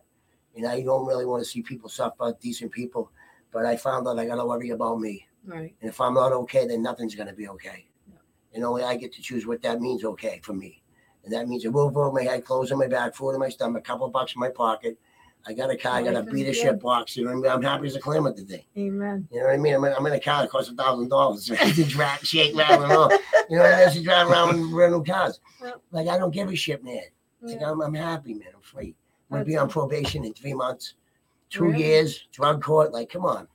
and 0.56 0.66
I 0.66 0.80
don't 0.80 1.06
really 1.06 1.26
want 1.26 1.44
to 1.44 1.48
see 1.48 1.60
people 1.60 1.90
suffer, 1.90 2.34
decent 2.40 2.72
people. 2.72 3.10
But 3.52 3.66
I 3.66 3.76
found 3.76 4.08
out 4.08 4.18
I 4.18 4.24
got 4.24 4.36
to 4.36 4.46
worry 4.46 4.70
about 4.70 4.98
me, 4.98 5.28
Right. 5.44 5.74
and 5.82 5.90
if 5.90 6.00
I'm 6.00 6.14
not 6.14 6.32
okay, 6.32 6.66
then 6.66 6.82
nothing's 6.82 7.14
gonna 7.14 7.34
be 7.34 7.48
okay. 7.48 7.86
And 8.54 8.64
only 8.64 8.84
I 8.84 8.96
get 8.96 9.12
to 9.14 9.22
choose 9.22 9.46
what 9.46 9.62
that 9.62 9.80
means. 9.80 10.04
Okay 10.04 10.40
for 10.42 10.52
me, 10.52 10.82
and 11.24 11.32
that 11.32 11.48
means 11.48 11.64
a 11.64 11.70
roof 11.70 11.96
over 11.96 12.12
my 12.12 12.22
head, 12.22 12.44
clothes 12.44 12.70
on 12.72 12.78
my 12.78 12.86
back, 12.86 13.14
food 13.14 13.30
in 13.32 13.40
my 13.40 13.48
stomach, 13.48 13.80
a 13.80 13.84
couple 13.84 14.08
bucks 14.08 14.34
in 14.34 14.40
my 14.40 14.50
pocket. 14.50 14.98
I 15.46 15.52
got 15.52 15.70
a 15.70 15.76
car, 15.76 15.96
I 15.96 16.02
got 16.02 16.16
a 16.16 16.22
beat 16.22 16.46
a 16.48 16.54
shit 16.54 16.80
box. 16.80 17.16
You 17.16 17.24
know 17.24 17.32
what 17.32 17.36
I 17.36 17.42
mean? 17.42 17.52
I'm 17.52 17.62
happy 17.62 17.86
as 17.86 17.96
a 17.96 18.00
clam 18.00 18.26
at 18.26 18.34
the 18.36 18.44
thing. 18.44 18.62
Amen. 18.78 19.28
You 19.30 19.40
know 19.40 19.46
what 19.46 19.54
I 19.54 19.58
mean? 19.58 19.74
I'm 19.74 19.84
in, 19.84 19.92
I'm 19.92 20.06
in 20.06 20.14
a 20.14 20.20
car 20.20 20.40
that 20.42 20.50
costs 20.50 20.70
a 20.70 20.74
thousand 20.74 21.08
dollars 21.10 21.44
to 21.46 21.84
drive, 21.84 22.20
shake 22.20 22.56
around 22.56 22.82
and 22.84 22.92
all. 22.92 23.10
You 23.50 23.56
know 23.58 23.62
what 23.62 23.74
I 23.74 23.84
mean? 23.84 23.94
To 23.94 24.02
drive 24.02 24.30
around 24.30 24.54
in 24.54 24.70
brand 24.70 24.92
new 24.92 25.04
cars. 25.04 25.40
Like 25.90 26.08
I 26.08 26.16
don't 26.16 26.32
give 26.32 26.48
a 26.48 26.56
shit, 26.56 26.82
man. 26.82 27.02
Like 27.42 27.60
I'm, 27.62 27.82
I'm 27.82 27.92
happy, 27.94 28.32
man. 28.34 28.48
I'm 28.54 28.62
free. 28.62 28.94
I'm 29.30 29.36
gonna 29.36 29.44
be 29.44 29.56
on 29.56 29.68
probation 29.68 30.24
in 30.24 30.32
three 30.32 30.54
months, 30.54 30.94
two 31.50 31.64
Really? 31.64 31.84
years, 31.84 32.26
drug 32.32 32.62
court. 32.62 32.92
Like, 32.92 33.10
come 33.10 33.26
on. 33.26 33.46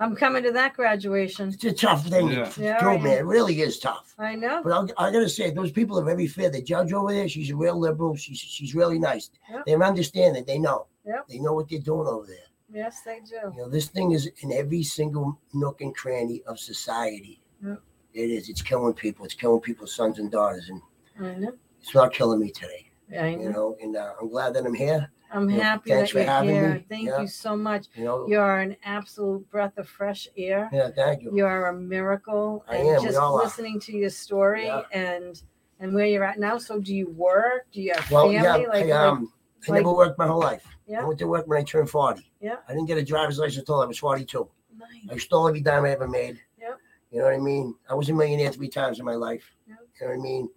I'm 0.00 0.14
coming 0.14 0.44
to 0.44 0.52
that 0.52 0.74
graduation. 0.74 1.48
It's 1.48 1.64
a 1.64 1.72
tough 1.72 2.06
thing 2.06 2.28
Yeah. 2.28 2.44
to 2.44 2.62
Yeah, 2.62 2.80
do, 2.80 2.86
I 2.90 2.98
man. 2.98 3.18
It 3.18 3.24
really 3.24 3.60
is 3.60 3.78
tough. 3.80 4.14
I 4.18 4.36
know. 4.36 4.62
But 4.62 4.72
I'll, 4.72 4.88
I 4.96 5.10
gotta 5.10 5.28
say, 5.28 5.50
those 5.50 5.72
people 5.72 5.98
are 5.98 6.04
very 6.04 6.26
fair. 6.28 6.50
The 6.50 6.62
judge 6.62 6.92
over 6.92 7.12
there, 7.12 7.28
she's 7.28 7.50
a 7.50 7.56
real 7.56 7.78
liberal. 7.78 8.14
She's 8.14 8.38
she's 8.38 8.74
really 8.74 8.98
nice. 8.98 9.30
Yep. 9.50 9.66
They 9.66 9.74
understand 9.74 10.36
it. 10.36 10.46
They 10.46 10.58
know. 10.58 10.86
Yep. 11.04 11.26
They 11.28 11.38
know 11.40 11.52
what 11.54 11.68
they're 11.68 11.80
doing 11.80 12.06
over 12.06 12.26
there. 12.26 12.36
Yes, 12.72 13.00
they 13.00 13.20
do. 13.20 13.50
You 13.56 13.62
know, 13.62 13.68
this 13.68 13.88
thing 13.88 14.12
is 14.12 14.30
in 14.42 14.52
every 14.52 14.82
single 14.82 15.40
nook 15.52 15.80
and 15.80 15.94
cranny 15.96 16.42
of 16.46 16.58
society. 16.60 17.40
Yep. 17.66 17.80
It 18.14 18.30
is. 18.30 18.48
It's 18.48 18.62
killing 18.62 18.94
people. 18.94 19.24
It's 19.24 19.34
killing 19.34 19.60
people's 19.60 19.94
sons 19.94 20.18
and 20.18 20.30
daughters, 20.30 20.68
and 20.68 20.80
I 21.20 21.34
know. 21.38 21.52
it's 21.80 21.94
not 21.94 22.12
killing 22.12 22.38
me 22.40 22.50
today. 22.52 22.90
I 23.18 23.34
know. 23.34 23.42
You 23.42 23.44
know. 23.46 23.50
know, 23.52 23.76
and 23.82 23.96
uh, 23.96 24.12
I'm 24.20 24.28
glad 24.28 24.54
that 24.54 24.64
I'm 24.66 24.74
here. 24.74 25.10
I'm 25.30 25.48
Yeah, 25.50 25.62
happy 25.62 25.90
that 25.90 26.12
you're 26.12 26.42
here. 26.42 26.74
me. 26.74 26.86
Thank 26.88 27.08
Yeah. 27.08 27.20
you 27.20 27.26
so 27.26 27.56
much. 27.56 27.86
You 27.94 28.04
know. 28.04 28.26
You're 28.28 28.58
an 28.58 28.76
absolute 28.84 29.48
breath 29.50 29.76
of 29.78 29.88
fresh 29.88 30.28
air. 30.36 30.68
yeah. 30.72 30.90
Thank 30.90 31.22
you. 31.22 31.32
You're 31.34 31.66
a 31.66 31.72
miracle. 31.74 32.64
I 32.68 32.76
and 32.76 32.88
am, 32.96 33.02
just 33.02 33.18
all 33.18 33.38
are. 33.38 33.44
listening 33.44 33.78
to 33.80 33.92
your 33.96 34.10
story 34.10 34.66
Yeah. 34.66 34.82
and 34.92 35.42
and 35.80 35.94
where 35.94 36.06
you're 36.06 36.24
at 36.24 36.38
now. 36.40 36.58
So 36.58 36.80
do 36.80 36.92
you 36.94 37.08
work? 37.10 37.66
Do 37.72 37.80
you 37.80 37.92
have 37.94 38.10
Well, 38.10 38.24
family? 38.32 38.34
yeah. 38.42 38.56
like, 38.56 38.66
I, 38.68 38.80
like- 38.80 38.92
um, 38.92 39.32
I 39.68 39.72
never 39.72 39.92
worked 39.92 40.18
my 40.18 40.26
whole 40.26 40.40
life. 40.40 40.64
Yeah. 40.86 41.02
I 41.02 41.04
went 41.04 41.18
to 41.20 41.26
work 41.28 41.46
when 41.46 41.58
I 41.60 41.62
turned 41.62 41.88
40. 41.90 42.32
Yeah. 42.40 42.56
I 42.68 42.72
didn't 42.72 42.86
get 42.86 42.98
a 42.98 43.04
driver's 43.04 43.38
license 43.38 43.58
until 43.58 43.80
I 43.80 43.86
was 43.86 43.98
42. 43.98 44.48
nice. 44.76 44.88
I 45.10 45.16
stole 45.18 45.46
every 45.48 45.60
dime 45.60 45.84
I 45.84 45.90
ever 45.90 46.08
made. 46.08 46.40
Yep. 46.58 46.78
You 47.10 47.18
know 47.18 47.24
what 47.26 47.34
I 47.34 47.38
mean? 47.38 47.74
I 47.88 47.94
was 47.94 48.08
a 48.08 48.12
millionaire 48.12 48.50
three 48.50 48.68
times 48.68 48.98
in 48.98 49.04
my 49.04 49.14
life. 49.14 49.52
Yep. 49.68 49.78
You 50.00 50.06
know 50.06 50.12
what 50.14 50.18
I 50.18 50.22
mean? 50.22 50.48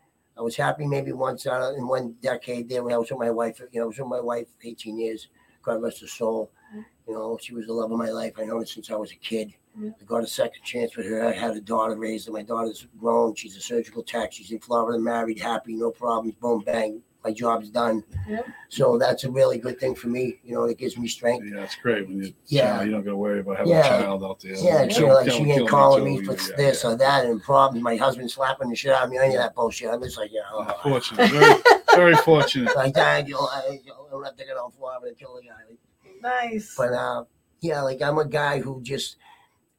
I 0.42 0.44
was 0.44 0.56
happy 0.56 0.88
maybe 0.88 1.12
once 1.12 1.46
of, 1.46 1.76
in 1.76 1.88
one 1.88 2.16
decade 2.20 2.68
there 2.68 2.82
when 2.82 2.96
I 2.96 2.98
was 2.98 3.12
with 3.12 3.20
my 3.20 3.30
wife. 3.30 3.62
You 3.72 3.80
know, 3.80 3.84
I 3.84 3.88
was 3.90 4.00
with 4.00 4.08
my 4.08 4.20
wife 4.20 4.48
18 4.64 4.98
years. 4.98 5.28
God 5.62 5.84
rest 5.84 6.02
her 6.02 6.08
soul. 6.08 6.52
Mm-hmm. 6.72 6.82
You 7.08 7.14
know, 7.14 7.38
she 7.40 7.54
was 7.54 7.68
the 7.68 7.74
love 7.74 7.92
of 7.92 8.00
my 8.00 8.10
life. 8.10 8.34
I 8.40 8.46
known 8.46 8.62
her 8.62 8.66
since 8.66 8.90
I 8.90 8.96
was 8.96 9.12
a 9.12 9.18
kid. 9.18 9.54
Yep. 9.80 9.98
I 10.02 10.04
got 10.04 10.24
a 10.24 10.28
second 10.28 10.64
chance 10.64 10.98
with 10.98 11.06
her. 11.06 11.28
I 11.28 11.32
had 11.32 11.56
a 11.56 11.62
daughter 11.62 11.96
raised, 11.96 12.28
and 12.28 12.34
my 12.34 12.42
daughter's 12.42 12.88
grown. 13.00 13.36
She's 13.36 13.56
a 13.56 13.62
surgical 13.62 14.02
tech. 14.02 14.34
She's 14.34 14.52
in 14.52 14.58
Florida, 14.58 14.98
married, 14.98 15.40
happy, 15.40 15.76
no 15.76 15.92
problems. 15.92 16.34
Boom, 16.42 16.64
bang. 16.66 17.04
My 17.24 17.32
job's 17.32 17.70
done. 17.70 18.04
Yep. 18.28 18.48
So 18.70 18.98
that's 18.98 19.24
a 19.26 19.32
really 19.32 19.58
good 19.60 19.80
thing 19.80 19.94
for 19.94 20.08
me. 20.08 20.40
You 20.44 20.56
know, 20.56 20.64
it 20.64 20.78
gives 20.78 20.98
me 20.98 21.08
strength. 21.08 21.46
Yeah, 21.54 21.62
it's 21.64 21.76
great 21.76 22.08
when 22.08 22.18
you 22.24 22.34
Yeah. 22.48 22.78
yeah 22.78 22.84
you 22.84 22.92
don't 22.92 23.04
got 23.04 23.12
to 23.12 23.16
worry 23.18 23.42
about 23.42 23.58
having 23.58 23.72
Yeah. 23.74 23.86
a 24.00 24.02
child 24.04 24.24
out 24.24 24.40
there. 24.40 24.54
Yeah, 24.56 24.88
Kill- 24.88 24.90
she, 24.90 25.04
like, 25.06 25.26
kill- 25.28 25.38
she 25.46 25.52
ain't 25.52 25.70
calling 25.70 26.04
me 26.04 26.18
for 26.24 26.32
know, 26.34 26.38
yeah, 26.50 26.56
this 26.58 26.84
yeah. 26.84 26.90
or 26.90 26.96
that 26.98 27.26
and 27.26 27.42
problems. 27.44 27.84
My 27.84 27.96
husband 27.96 28.32
slapping 28.32 28.70
the 28.70 28.76
shit 28.76 28.92
out 28.92 29.04
of 29.06 29.10
me, 29.12 29.18
any 29.20 29.36
of 29.36 29.42
that 29.42 29.54
bullshit. 29.54 29.90
I'm 29.92 30.02
just 30.02 30.18
like, 30.18 30.32
yeah, 30.34 30.42
Uh, 30.52 30.74
oh, 30.84 30.90
fortunate, 30.90 31.30
very, 31.30 31.62
very 31.96 32.16
fortunate. 32.16 32.76
like 32.76 32.94
that. 32.96 33.28
You 33.28 33.36
know, 33.36 33.48
I, 33.52 33.80
you 33.84 33.92
know, 33.92 34.08
I'm 34.14 34.22
not 34.22 34.38
taking 34.38 34.54
off 34.56 34.74
Florida 34.76 35.08
and 35.08 35.18
kill 35.18 35.36
the 35.36 35.42
guy. 35.44 35.78
Nice. 36.22 36.74
But 36.78 36.94
uh, 36.94 37.24
yeah, 37.62 37.82
like 37.82 38.02
I'm 38.02 38.18
a 38.18 38.26
guy 38.26 38.60
who 38.60 38.82
just, 38.82 39.18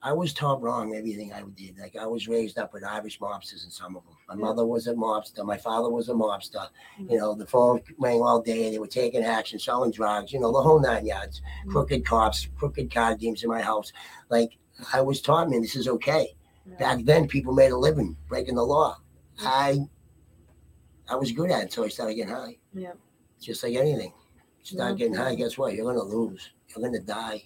I 0.04 0.12
was 0.12 0.32
taught 0.34 0.60
wrong 0.60 0.94
everything 0.96 1.32
I 1.32 1.42
did. 1.56 1.78
Like 1.78 1.94
I 1.96 2.06
was 2.06 2.26
raised 2.26 2.58
up 2.58 2.72
with 2.72 2.82
Irish 2.84 3.20
mobsters 3.20 3.62
and 3.62 3.72
some 3.72 3.96
of 3.96 4.04
them. 4.04 4.16
My 4.28 4.34
Yeah. 4.34 4.40
mother 4.40 4.66
was 4.66 4.88
a 4.88 4.94
mobster. 4.94 5.44
My 5.44 5.56
father 5.56 5.88
was 5.90 6.08
a 6.08 6.12
mobster. 6.12 6.68
You 6.98 7.18
know, 7.18 7.34
the 7.34 7.46
phone 7.46 7.80
rang 7.98 8.20
all 8.20 8.42
day. 8.42 8.70
They 8.70 8.78
were 8.80 8.88
taking 8.88 9.22
action, 9.22 9.60
selling 9.60 9.92
drugs. 9.92 10.32
You 10.32 10.40
know, 10.40 10.50
the 10.50 10.60
whole 10.60 10.80
nine 10.80 11.06
yards. 11.06 11.40
Mm. 11.66 11.70
Crooked 11.70 12.04
cops, 12.04 12.48
crooked 12.56 12.92
card 12.92 13.20
games 13.20 13.44
in 13.44 13.48
my 13.50 13.62
house. 13.62 13.92
Like 14.28 14.58
I 14.92 15.00
was 15.00 15.20
taught, 15.20 15.48
man, 15.48 15.62
this 15.62 15.76
is 15.76 15.86
okay. 15.86 16.34
Yeah. 16.68 16.76
Back 16.78 17.04
then, 17.04 17.28
people 17.28 17.52
made 17.54 17.70
a 17.70 17.78
living 17.78 18.16
breaking 18.28 18.56
the 18.56 18.64
law. 18.66 18.98
I, 19.40 19.78
I 21.08 21.14
was 21.14 21.30
good 21.32 21.50
at 21.50 21.60
it 21.60 21.62
until 21.64 21.84
I 21.84 21.88
started 21.88 22.14
getting 22.14 22.34
high. 22.34 22.58
Yeah. 22.74 22.92
Just 23.40 23.62
like 23.62 23.74
anything, 23.74 24.12
start 24.62 24.96
getting 24.96 25.14
high. 25.14 25.34
Guess 25.36 25.58
what? 25.58 25.74
You're 25.74 25.84
gonna 25.92 26.02
lose. 26.04 26.50
You're 26.68 26.84
gonna 26.84 27.00
die. 27.00 27.42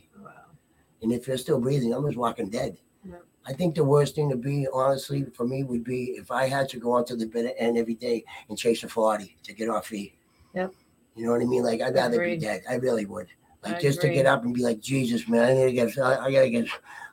And 1.02 1.12
if 1.12 1.26
you're 1.28 1.36
still 1.38 1.60
breathing, 1.60 1.92
I'm 1.92 2.04
just 2.06 2.16
walking 2.16 2.48
dead. 2.48 2.78
Yeah. 3.04 3.16
I 3.46 3.52
think 3.52 3.74
the 3.74 3.84
worst 3.84 4.14
thing 4.14 4.28
to 4.30 4.36
be, 4.36 4.66
honestly, 4.72 5.24
for 5.34 5.46
me 5.46 5.62
would 5.62 5.84
be 5.84 6.16
if 6.18 6.30
I 6.30 6.46
had 6.48 6.68
to 6.70 6.78
go 6.78 6.92
on 6.92 7.04
to 7.06 7.16
the 7.16 7.26
bitter 7.26 7.52
end 7.58 7.76
every 7.78 7.94
day 7.94 8.24
and 8.48 8.58
chase 8.58 8.82
a 8.82 8.88
40 8.88 9.36
to 9.44 9.52
get 9.52 9.68
off 9.68 9.86
feet. 9.88 10.14
Yep. 10.54 10.72
You 11.14 11.26
know 11.26 11.32
what 11.32 11.40
I 11.42 11.44
mean? 11.44 11.62
Like, 11.62 11.80
I'd 11.80 11.94
rather 11.94 12.16
Agreed. 12.20 12.40
be 12.40 12.46
dead. 12.46 12.62
I 12.68 12.74
really 12.74 13.06
would. 13.06 13.28
Like, 13.62 13.76
I 13.76 13.80
just 13.80 14.00
to 14.02 14.08
get 14.08 14.26
up 14.26 14.44
and 14.44 14.54
be 14.54 14.62
like, 14.62 14.80
Jesus, 14.80 15.28
man, 15.28 15.44
I 15.44 15.54
gotta 15.54 15.72
get, 15.72 15.98
I, 15.98 16.26
I 16.26 16.32
gotta 16.32 16.50
get, 16.50 16.66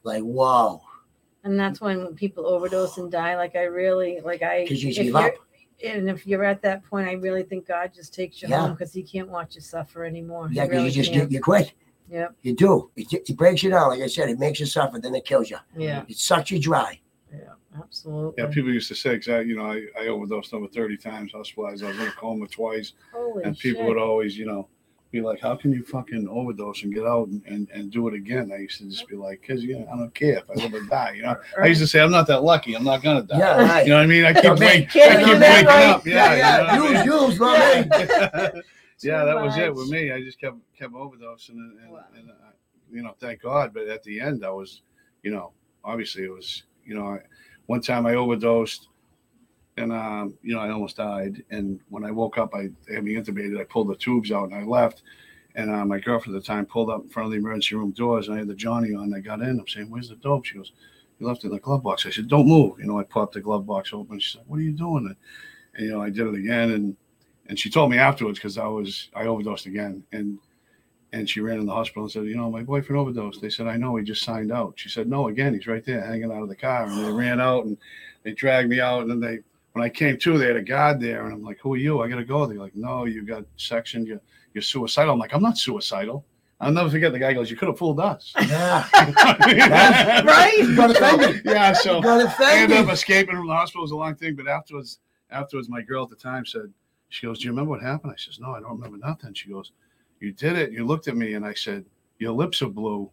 like, 0.04 0.22
whoa. 0.24 0.82
And 1.44 1.60
that's 1.60 1.82
when 1.82 2.14
people 2.16 2.46
overdose 2.48 2.98
and 2.98 3.12
die. 3.12 3.36
Like 3.36 3.56
I 3.56 3.64
really, 3.64 4.20
like 4.22 4.42
I, 4.44 4.64
Because 4.64 4.82
you 4.84 4.94
give 4.94 5.16
up. 5.16 5.34
and 5.84 6.10
if 6.10 6.26
you're 6.26 6.44
at 6.46 6.62
that 6.62 6.84
point, 6.86 7.08
I 7.08 7.14
really 7.14 7.44
think 7.44 7.68
God 7.68 7.92
just 7.94 8.14
takes 8.14 8.42
you 8.42 8.48
Yeah. 8.48 8.60
home 8.62 8.72
because 8.72 8.94
He 8.94 9.04
can't 9.04 9.28
watch 9.30 9.56
you 9.56 9.62
suffer 9.62 10.06
anymore. 10.06 10.48
Yeah, 10.52 10.64
because 10.64 10.76
really 10.78 10.86
you 10.90 10.92
just 10.92 11.12
can't. 11.14 11.30
you 11.32 11.42
quit. 11.42 11.74
Yep. 12.10 12.36
You 12.42 12.56
do. 12.56 12.92
It, 12.96 13.14
it 13.14 13.38
breaks 13.38 13.64
you 13.64 13.70
down. 13.70 13.90
Like 13.90 14.02
I 14.02 14.08
said, 14.08 14.30
it 14.30 14.40
makes 14.40 14.60
you 14.60 14.66
suffer, 14.66 15.00
then 15.00 15.16
it 15.16 15.26
kills 15.26 15.50
you. 15.50 15.58
Yeah. 15.76 16.04
It 16.08 16.18
sucks 16.18 16.52
you 16.52 16.60
dry. 16.60 17.00
Yeah. 17.32 17.40
Absolutely. 17.76 18.44
Yeah, 18.44 18.50
people 18.50 18.72
used 18.72 18.88
to 18.90 18.96
say, 18.96 19.14
because 19.14 19.30
I, 19.30 19.42
you 19.42 19.56
know, 19.56 19.66
I, 19.66 19.86
I 20.00 20.08
overdosed 20.08 20.54
over 20.54 20.68
30 20.68 20.98
times, 20.98 21.32
hospitalized. 21.32 21.84
I 21.84 21.88
was 21.88 22.00
in 22.00 22.08
a 22.08 22.12
coma 22.12 22.48
twice. 22.48 22.94
Holy 23.12 23.44
and 23.44 23.58
people 23.58 23.82
shit. 23.82 23.88
would 23.88 23.98
always, 23.98 24.38
you 24.38 24.46
know, 24.46 24.68
be 25.14 25.22
like, 25.22 25.40
"How 25.40 25.56
can 25.56 25.72
you 25.72 25.84
fucking 25.84 26.28
overdose 26.28 26.84
and 26.84 26.94
get 26.94 27.06
out 27.06 27.28
and, 27.28 27.42
and, 27.46 27.70
and 27.70 27.92
do 27.92 28.08
it 28.08 28.16
again?" 28.16 28.52
I 28.52 28.58
used 28.58 28.80
to 28.80 28.86
just 28.90 29.08
be 29.08 29.16
like, 29.16 29.42
"Cause 29.48 29.62
you 29.62 29.80
know, 29.80 29.88
I 29.94 29.96
don't 29.96 30.14
care 30.14 30.40
if 30.40 30.50
I 30.50 30.56
live 30.56 30.74
or 30.74 30.84
die." 30.86 31.14
You 31.18 31.22
know, 31.22 31.36
I 31.62 31.68
used 31.68 31.82
to 31.82 31.88
say, 31.88 32.02
"I'm 32.02 32.12
not 32.12 32.28
that 32.28 32.44
lucky. 32.44 32.74
I'm 32.74 32.84
not 32.84 33.02
gonna 33.04 33.22
die." 33.22 33.38
Yeah, 33.38 33.62
right. 33.62 33.86
You 33.86 33.92
know 33.92 33.98
what 33.98 34.04
I 34.04 34.08
mean? 34.08 34.26
I 34.26 34.34
keep 34.34 34.44
man. 34.44 34.60
waking, 34.60 35.02
I 35.04 35.24
keep 35.24 35.40
waking 35.40 35.42
right? 35.42 35.86
up. 35.86 36.06
Yeah, 36.06 36.36
yeah. 36.36 36.74
you 36.74 36.80
know 36.80 36.86
what 36.86 36.98
I 36.98 37.06
mean? 37.06 37.06
Use, 37.06 37.30
use, 37.30 37.40
not 38.42 38.56
me. 38.56 38.62
yeah, 39.04 39.24
that 39.26 39.42
was 39.42 39.58
it 39.58 39.74
with 39.74 39.90
me. 39.90 40.12
I 40.12 40.22
just 40.22 40.40
kept 40.40 40.58
kept 40.78 40.94
overdosing, 40.94 41.50
and, 41.50 41.80
and, 41.80 41.92
Wow. 41.92 42.06
and 42.18 42.30
uh, 42.30 42.34
you 42.92 43.02
know, 43.04 43.16
thank 43.20 43.42
God. 43.42 43.74
But 43.74 43.88
at 43.88 44.04
the 44.04 44.20
end, 44.20 44.46
I 44.46 44.50
was, 44.52 44.82
you 45.24 45.32
know, 45.32 45.52
obviously 45.84 46.24
it 46.24 46.32
was, 46.32 46.64
you 46.86 46.96
know, 46.96 47.08
I, 47.08 47.20
one 47.66 47.82
time 47.82 48.06
I 48.06 48.16
overdosed, 48.16 48.88
and 49.78 49.92
um, 49.92 50.36
you 50.44 50.54
know, 50.54 50.62
I 50.62 50.70
almost 50.70 50.98
died. 50.98 51.44
And 51.50 51.80
when 51.90 52.04
I 52.06 52.12
woke 52.12 52.38
up, 52.38 52.54
I 52.54 52.70
had 52.94 53.04
me 53.04 53.16
intubated. 53.16 53.60
I 53.60 53.64
pulled 53.64 53.90
the 53.90 53.96
tubes 53.96 54.32
out 54.32 54.46
and 54.52 54.56
I 54.56 54.64
left. 54.64 55.02
And 55.56 55.70
uh, 55.70 55.86
my 55.86 56.00
girlfriend 56.00 56.36
at 56.36 56.42
the 56.42 56.48
time 56.48 56.66
pulled 56.66 56.90
up 56.90 57.04
in 57.04 57.10
front 57.10 57.26
of 57.28 57.32
the 57.32 57.38
emergency 57.38 57.76
room 57.76 57.92
doors, 57.92 58.28
and 58.28 58.36
I 58.36 58.40
had 58.40 58.48
the 58.48 58.56
Johnny 58.56 58.94
on. 58.96 59.14
I 59.14 59.20
got 59.20 59.40
in. 59.42 59.60
I'm 59.60 59.68
saying, 59.68 59.90
"Where's 59.90 60.10
the 60.10 60.16
dope?" 60.16 60.46
She 60.46 60.56
goes, 60.56 60.72
"You 61.20 61.28
left 61.28 61.44
it 61.44 61.48
in 61.48 61.54
the 61.54 61.60
glove 61.60 61.84
box." 61.84 62.08
I 62.08 62.10
said, 62.10 62.28
"Don't 62.28 62.48
move." 62.48 62.80
You 62.80 62.86
know, 62.88 63.00
I 63.00 63.04
popped 63.04 63.36
the 63.36 63.42
glove 63.42 63.68
box 63.68 63.94
open. 63.94 64.20
She 64.20 64.36
said, 64.38 64.46
"What 64.48 64.58
are 64.58 64.64
you 64.64 64.72
doing?" 64.72 65.06
And, 65.06 65.16
and 65.76 65.86
you 65.86 65.92
know, 65.92 66.02
I 66.02 66.10
did 66.10 66.26
it 66.26 66.34
again, 66.34 66.72
and 66.72 66.98
and 67.48 67.60
she 67.60 67.70
told 67.70 67.92
me 67.92 67.98
afterwards 67.98 68.40
because 68.40 68.58
I 68.58 68.68
was 68.68 69.10
I 69.16 69.26
overdosed 69.26 69.66
again, 69.66 70.04
and 70.12 70.38
and 71.12 71.30
she 71.30 71.42
ran 71.42 71.60
in 71.60 71.66
the 71.66 71.74
hospital 71.74 72.04
and 72.04 72.12
said, 72.12 72.26
"You 72.26 72.36
know, 72.36 72.50
my 72.50 72.64
boyfriend 72.64 73.00
overdosed." 73.00 73.42
They 73.42 73.50
said, 73.50 73.68
"I 73.68 73.78
know. 73.78 73.96
He 73.96 74.04
just 74.04 74.24
signed 74.24 74.52
out." 74.52 74.74
She 74.78 74.90
said, 74.90 75.08
"No, 75.08 75.28
again, 75.28 75.54
he's 75.54 75.68
right 75.68 75.86
there, 75.86 76.02
hanging 76.02 76.32
out 76.32 76.42
of 76.44 76.50
the 76.50 76.56
car." 76.56 76.86
And 76.86 77.06
they 77.06 77.12
ran 77.12 77.40
out 77.40 77.66
and 77.66 77.78
they 78.24 78.32
dragged 78.32 78.70
me 78.70 78.80
out, 78.80 79.02
and 79.04 79.12
then 79.12 79.20
they. 79.20 79.40
When 79.74 79.84
I 79.84 79.90
came 79.90 80.18
to, 80.20 80.38
they 80.38 80.46
had 80.46 80.56
a 80.56 80.62
guard 80.62 81.00
there, 81.00 81.26
and 81.26 81.34
I'm 81.34 81.44
like, 81.44 81.58
"Who 81.60 81.74
are 81.74 81.78
you? 81.78 82.02
I 82.02 82.08
gotta 82.08 82.24
go." 82.24 82.46
They're 82.46 82.58
like, 82.60 82.76
"No, 82.76 83.06
you 83.06 83.24
got 83.24 83.44
sectioned. 83.58 84.08
You're, 84.08 84.22
you're 84.54 84.62
suicidal." 84.62 85.14
I'm 85.14 85.20
like, 85.20 85.34
"I'm 85.34 85.42
not 85.42 85.58
suicidal." 85.58 86.26
I'll 86.62 86.72
never 86.72 86.90
forget. 86.90 87.12
The 87.12 87.20
guy 87.20 87.34
goes, 87.34 87.50
"You 87.50 87.58
could 87.58 87.68
have 87.68 87.78
fooled 87.78 88.00
us." 88.00 88.34
Yeah. 88.48 88.88
Right? 90.24 90.54
You 90.58 90.76
got 90.76 90.92
offended. 90.92 91.42
yeah. 91.44 91.74
So 91.74 92.02
I 92.04 92.56
ended 92.58 92.78
up 92.78 92.90
escaping 92.90 93.36
from 93.36 93.48
the 93.48 93.54
hospital. 93.54 93.82
It 93.82 93.86
was 93.86 93.92
a 93.92 93.96
long 93.98 94.16
thing, 94.16 94.36
but 94.36 94.48
afterwards, 94.48 95.00
afterwards, 95.32 95.70
my 95.70 95.82
girl 95.82 96.04
at 96.04 96.10
the 96.10 96.16
time 96.16 96.46
said, 96.46 96.72
"She 97.14 97.28
goes, 97.28 97.38
do 97.38 97.46
you 97.46 97.52
remember 97.52 97.70
what 97.70 97.82
happened?" 97.84 98.12
I 98.12 98.16
says, 98.18 98.40
"No, 98.40 98.56
I 98.56 98.60
don't 98.60 98.72
remember 98.72 98.98
nothing." 98.98 99.36
She 99.36 99.50
goes, 99.50 99.72
"You 100.20 100.32
did 100.32 100.56
it." 100.58 100.72
You 100.72 100.84
looked 100.84 101.08
at 101.08 101.16
me, 101.16 101.36
and 101.36 101.46
I 101.46 101.54
said, 101.54 101.86
"Your 102.18 102.32
lips 102.32 102.64
are 102.64 102.70
blue." 102.70 103.12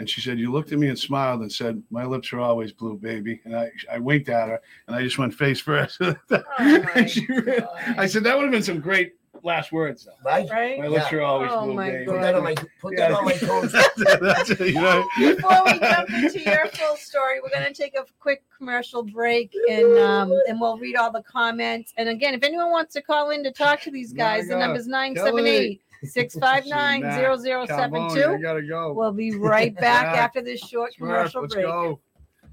And 0.00 0.10
she 0.10 0.20
said, 0.20 0.40
"You 0.40 0.50
looked 0.50 0.72
at 0.72 0.80
me 0.80 0.88
and 0.88 0.98
smiled 0.98 1.42
and 1.42 1.52
said, 1.52 1.80
my 1.90 2.04
lips 2.04 2.32
are 2.32 2.40
always 2.40 2.72
blue, 2.72 2.96
baby." 2.96 3.40
And 3.44 3.54
I, 3.54 3.70
I 3.92 3.98
winked 3.98 4.28
at 4.30 4.48
her, 4.48 4.60
and 4.88 4.96
I 4.96 5.02
just 5.02 5.16
went 5.16 5.32
face 5.32 5.60
first. 5.60 6.00
Oh 6.02 6.16
my 6.58 6.90
And 6.96 7.08
she 7.08 7.24
ran- 7.28 7.68
I 7.96 8.06
said, 8.06 8.24
"That 8.24 8.36
would 8.36 8.42
have 8.44 8.52
been 8.52 8.64
some 8.64 8.80
great 8.80 9.14
last 9.42 9.72
words." 9.72 10.04
Though. 10.04 10.12
Right? 10.24 10.48
Right? 10.50 10.78
My 10.78 10.86
lips 10.88 11.06
Yeah. 11.10 11.18
are 11.18 11.22
always 11.22 11.50
Oh 11.52 11.64
blue, 11.66 11.74
my 11.74 11.90
baby. 11.90 12.04
Put 12.06 12.20
that 12.20 12.34
on 12.34 12.42
my 12.44 12.54
put 12.80 12.96
that 12.96 13.12
on 13.12 13.24
my 13.24 13.32
toes. 13.32 13.72
That's 13.96 14.50
it, 14.50 14.60
you 14.60 14.74
know? 14.74 15.06
Before 15.18 15.64
we 15.64 15.78
jump 15.78 16.10
into 16.10 16.40
your 16.40 16.66
full 16.68 16.96
story, 16.96 17.40
we're 17.42 17.50
going 17.50 17.72
to 17.72 17.82
take 17.82 17.94
a 17.96 18.04
quick 18.18 18.42
commercial 18.56 19.02
break 19.02 19.54
and 19.68 19.98
um, 19.98 20.32
and 20.48 20.60
we'll 20.60 20.78
read 20.78 20.96
all 20.96 21.10
the 21.12 21.22
comments. 21.22 21.92
And 21.96 22.08
again, 22.08 22.34
if 22.34 22.42
anyone 22.42 22.70
wants 22.70 22.94
to 22.94 23.02
call 23.02 23.30
in 23.30 23.42
to 23.44 23.52
talk 23.52 23.80
to 23.82 23.90
these 23.90 24.12
guys, 24.12 24.48
the 24.48 24.54
My 24.54 24.60
God. 24.60 24.66
number 24.66 24.80
is 24.80 24.86
978 24.86 25.80
659 26.02 27.02
Carbone, 27.02 27.06
I 27.06 27.66
0072. 27.66 28.42
gotta 28.42 28.62
go. 28.62 28.92
We'll 28.94 29.12
be 29.12 29.34
right 29.36 29.74
back 29.80 30.14
Yeah. 30.14 30.22
after 30.24 30.40
this 30.40 30.60
short 30.60 30.92
Smurf, 30.92 30.96
commercial 30.98 31.42
let's 31.42 31.54
break. 31.54 31.66
go. 31.66 32.00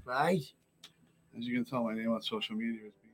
Right? 0.04 0.42
As 1.38 1.46
you 1.46 1.54
can 1.54 1.64
tell, 1.64 1.84
my 1.84 1.94
name 1.94 2.12
on 2.12 2.20
social 2.22 2.56
media 2.56 2.80
is 2.88 2.92
Beach. 2.92 3.04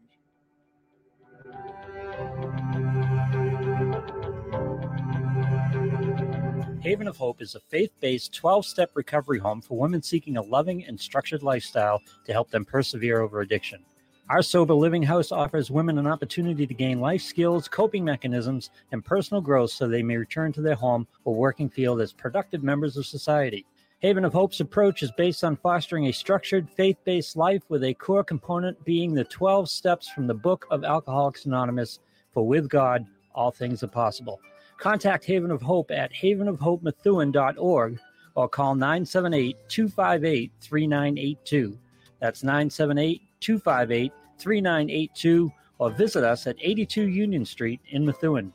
Haven 6.85 7.09
of 7.09 7.17
Hope 7.17 7.41
is 7.41 7.55
a 7.55 7.61
faith 7.61 7.93
based 8.01 8.35
12 8.35 8.67
step 8.67 8.91
recovery 8.93 9.39
home 9.39 9.63
for 9.63 9.79
women 9.79 10.03
seeking 10.03 10.37
a 10.37 10.43
loving 10.43 10.85
and 10.85 11.01
structured 11.01 11.43
lifestyle 11.43 12.03
to 12.27 12.33
help 12.35 12.51
them 12.51 12.67
persevere 12.67 13.23
over 13.23 13.41
addiction. 13.41 13.83
Our 14.29 14.43
sober 14.43 14.75
living 14.75 15.03
house 15.03 15.33
offers 15.33 15.71
women 15.71 15.97
an 15.97 16.07
opportunity 16.07 16.67
to 16.67 16.75
gain 16.75 17.01
life 17.01 17.23
skills, 17.23 17.69
coping 17.69 18.05
mechanisms, 18.05 18.69
and 18.93 19.03
personal 19.03 19.41
growth 19.41 19.71
so 19.71 19.89
they 19.89 20.03
may 20.03 20.19
return 20.19 20.53
to 20.53 20.61
their 20.61 20.75
home 20.75 21.07
or 21.25 21.35
working 21.35 21.71
field 21.71 22.03
as 22.03 22.13
productive 22.13 22.63
members 22.63 22.99
of 22.99 23.07
society. 23.07 23.65
Haven 24.01 24.27
of 24.27 24.35
Hope's 24.35 24.61
approach 24.61 25.03
is 25.03 25.11
based 25.13 25.43
on 25.43 25.57
fostering 25.57 26.09
a 26.09 26.13
structured, 26.13 26.69
faith 26.69 26.99
based 27.05 27.35
life 27.35 27.63
with 27.71 27.83
a 27.85 27.95
core 27.95 28.25
component 28.25 28.85
being 28.85 29.15
the 29.15 29.25
12 29.25 29.71
steps 29.71 30.11
from 30.11 30.27
the 30.27 30.35
book 30.35 30.67
of 30.71 30.85
Alcoholics 30.85 31.47
Anonymous 31.47 32.01
for 32.31 32.47
with 32.47 32.69
God, 32.69 33.07
all 33.35 33.51
things 33.51 33.83
are 33.83 33.89
possible. 33.89 34.39
Contact 34.79 35.25
Haven 35.25 35.51
of 35.51 35.63
Hope 35.63 35.91
at 35.91 36.13
havenofhopemethuen.org 36.13 37.99
or 38.35 38.49
call 38.49 38.75
978 38.75 39.57
258 39.69 40.53
3982. 40.61 41.79
That's 42.21 42.43
978 42.43 43.23
258 43.41 44.13
3982 44.39 45.53
or 45.79 45.91
visit 45.91 46.25
us 46.25 46.47
at 46.47 46.57
82 46.61 47.09
Union 47.09 47.45
Street 47.45 47.81
in 47.91 48.05
Methuen. 48.05 48.53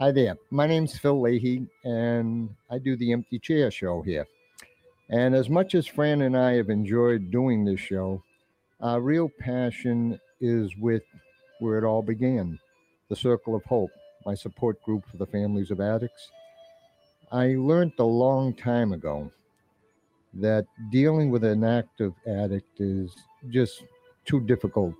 Hi 0.00 0.12
there. 0.12 0.36
My 0.50 0.66
name's 0.66 0.96
Phil 0.96 1.20
Leahy, 1.20 1.66
and 1.84 2.54
I 2.70 2.78
do 2.78 2.96
the 2.96 3.12
Empty 3.12 3.40
Chair 3.40 3.70
show 3.70 4.00
here. 4.02 4.26
And 5.10 5.34
as 5.34 5.48
much 5.48 5.74
as 5.74 5.86
Fran 5.86 6.22
and 6.22 6.36
I 6.36 6.52
have 6.52 6.70
enjoyed 6.70 7.30
doing 7.30 7.64
this 7.64 7.80
show, 7.80 8.22
our 8.80 9.00
real 9.00 9.28
passion 9.40 10.20
is 10.40 10.70
with 10.76 11.02
where 11.58 11.78
it 11.78 11.84
all 11.84 12.02
began 12.02 12.58
the 13.08 13.16
Circle 13.16 13.56
of 13.56 13.64
Hope, 13.64 13.90
my 14.24 14.34
support 14.34 14.82
group 14.82 15.04
for 15.10 15.16
the 15.16 15.26
families 15.26 15.70
of 15.70 15.80
addicts. 15.80 16.30
I 17.30 17.54
learned 17.56 17.92
a 17.98 18.04
long 18.04 18.54
time 18.54 18.92
ago 18.92 19.30
that 20.34 20.66
dealing 20.90 21.30
with 21.30 21.44
an 21.44 21.64
active 21.64 22.12
addict 22.26 22.80
is 22.80 23.14
just 23.50 23.84
too 24.24 24.40
difficult. 24.40 24.94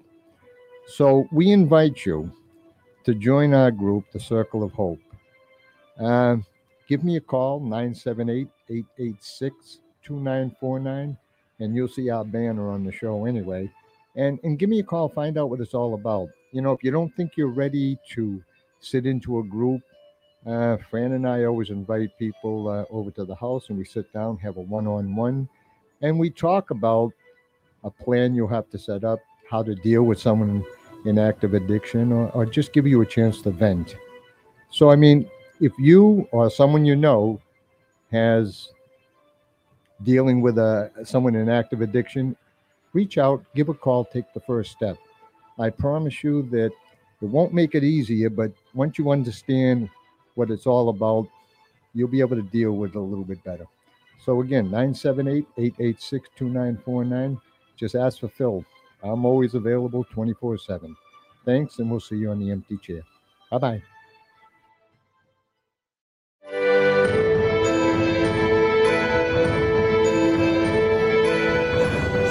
So 0.86 1.26
we 1.32 1.52
invite 1.52 2.04
you 2.06 2.32
to 3.04 3.14
join 3.14 3.54
our 3.54 3.70
group, 3.70 4.04
the 4.12 4.20
Circle 4.20 4.62
of 4.62 4.72
Hope. 4.72 5.00
Uh, 5.98 6.36
give 6.88 7.04
me 7.04 7.16
a 7.16 7.20
call, 7.20 7.60
978 7.60 8.48
886 8.70 9.80
2949, 10.02 11.16
and 11.60 11.74
you'll 11.74 11.88
see 11.88 12.08
our 12.08 12.24
banner 12.24 12.70
on 12.70 12.84
the 12.84 12.92
show 12.92 13.26
anyway. 13.26 13.70
And, 14.16 14.38
and 14.42 14.58
give 14.58 14.68
me 14.70 14.80
a 14.80 14.82
call, 14.82 15.08
find 15.08 15.36
out 15.38 15.50
what 15.50 15.60
it's 15.60 15.74
all 15.74 15.94
about. 15.94 16.28
You 16.52 16.62
know, 16.62 16.72
if 16.72 16.82
you 16.82 16.90
don't 16.90 17.14
think 17.14 17.32
you're 17.36 17.48
ready 17.48 17.98
to 18.12 18.42
sit 18.80 19.06
into 19.06 19.38
a 19.38 19.42
group, 19.42 19.82
uh, 20.46 20.76
Fran 20.90 21.12
and 21.12 21.26
I 21.28 21.44
always 21.44 21.70
invite 21.70 22.16
people 22.18 22.68
uh, 22.68 22.84
over 22.90 23.10
to 23.12 23.24
the 23.24 23.34
house 23.34 23.68
and 23.68 23.78
we 23.78 23.84
sit 23.84 24.12
down, 24.12 24.38
have 24.38 24.56
a 24.56 24.60
one 24.60 24.86
on 24.86 25.14
one, 25.14 25.48
and 26.02 26.18
we 26.18 26.30
talk 26.30 26.70
about 26.70 27.12
a 27.84 27.90
plan 27.90 28.34
you'll 28.34 28.48
have 28.48 28.70
to 28.70 28.78
set 28.78 29.04
up, 29.04 29.18
how 29.50 29.62
to 29.62 29.74
deal 29.74 30.04
with 30.04 30.20
someone 30.20 30.64
in 31.04 31.18
active 31.18 31.54
addiction, 31.54 32.12
or, 32.12 32.30
or 32.30 32.46
just 32.46 32.72
give 32.72 32.86
you 32.86 33.00
a 33.02 33.06
chance 33.06 33.42
to 33.42 33.50
vent. 33.50 33.96
So, 34.70 34.90
I 34.90 34.96
mean, 34.96 35.28
if 35.60 35.72
you 35.78 36.28
or 36.32 36.50
someone 36.50 36.84
you 36.84 36.96
know 36.96 37.40
has 38.12 38.70
dealing 40.02 40.40
with 40.40 40.58
a 40.58 40.90
someone 41.04 41.34
in 41.34 41.48
active 41.48 41.80
addiction, 41.80 42.36
reach 42.92 43.18
out, 43.18 43.44
give 43.54 43.68
a 43.68 43.74
call, 43.74 44.04
take 44.04 44.32
the 44.34 44.40
first 44.40 44.72
step. 44.72 44.96
I 45.58 45.70
promise 45.70 46.22
you 46.22 46.42
that 46.50 46.70
it 47.20 47.26
won't 47.26 47.52
make 47.52 47.74
it 47.74 47.82
easier, 47.82 48.30
but 48.30 48.52
once 48.74 48.96
you 48.98 49.10
understand 49.10 49.90
what 50.34 50.50
it's 50.50 50.66
all 50.66 50.88
about, 50.88 51.26
you'll 51.92 52.08
be 52.08 52.20
able 52.20 52.36
to 52.36 52.42
deal 52.42 52.72
with 52.72 52.92
it 52.92 52.96
a 52.96 53.00
little 53.00 53.24
bit 53.24 53.42
better. 53.42 53.66
So 54.24 54.40
again, 54.40 54.70
978-886-2949. 54.70 57.40
Just 57.76 57.96
ask 57.96 58.20
for 58.20 58.28
Phil. 58.28 58.64
I'm 59.02 59.24
always 59.24 59.54
available 59.54 60.04
24-7. 60.04 60.94
Thanks, 61.44 61.78
and 61.78 61.90
we'll 61.90 62.00
see 62.00 62.16
you 62.16 62.30
on 62.30 62.38
the 62.38 62.50
empty 62.50 62.76
chair. 62.76 63.02
Bye-bye. 63.50 63.82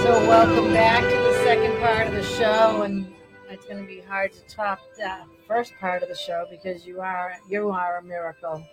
So 0.04 0.12
welcome 0.28 0.74
back 0.74 1.04
to 1.04 1.10
the 1.10 1.34
second 1.44 1.78
part 1.80 2.08
of 2.08 2.14
the 2.14 2.24
show, 2.24 2.84
and 2.84 3.08
going 3.68 3.82
to 3.82 3.88
be 3.88 4.02
hard 4.02 4.32
to 4.34 4.42
top 4.48 4.80
that 4.98 5.26
first 5.48 5.74
part 5.80 6.04
of 6.04 6.10
the 6.10 6.16
show 6.16 6.46
because 6.50 6.86
you 6.86 7.02
are 7.02 7.34
you 7.50 7.70
are 7.70 7.98
a 7.98 8.04
miracle, 8.04 8.64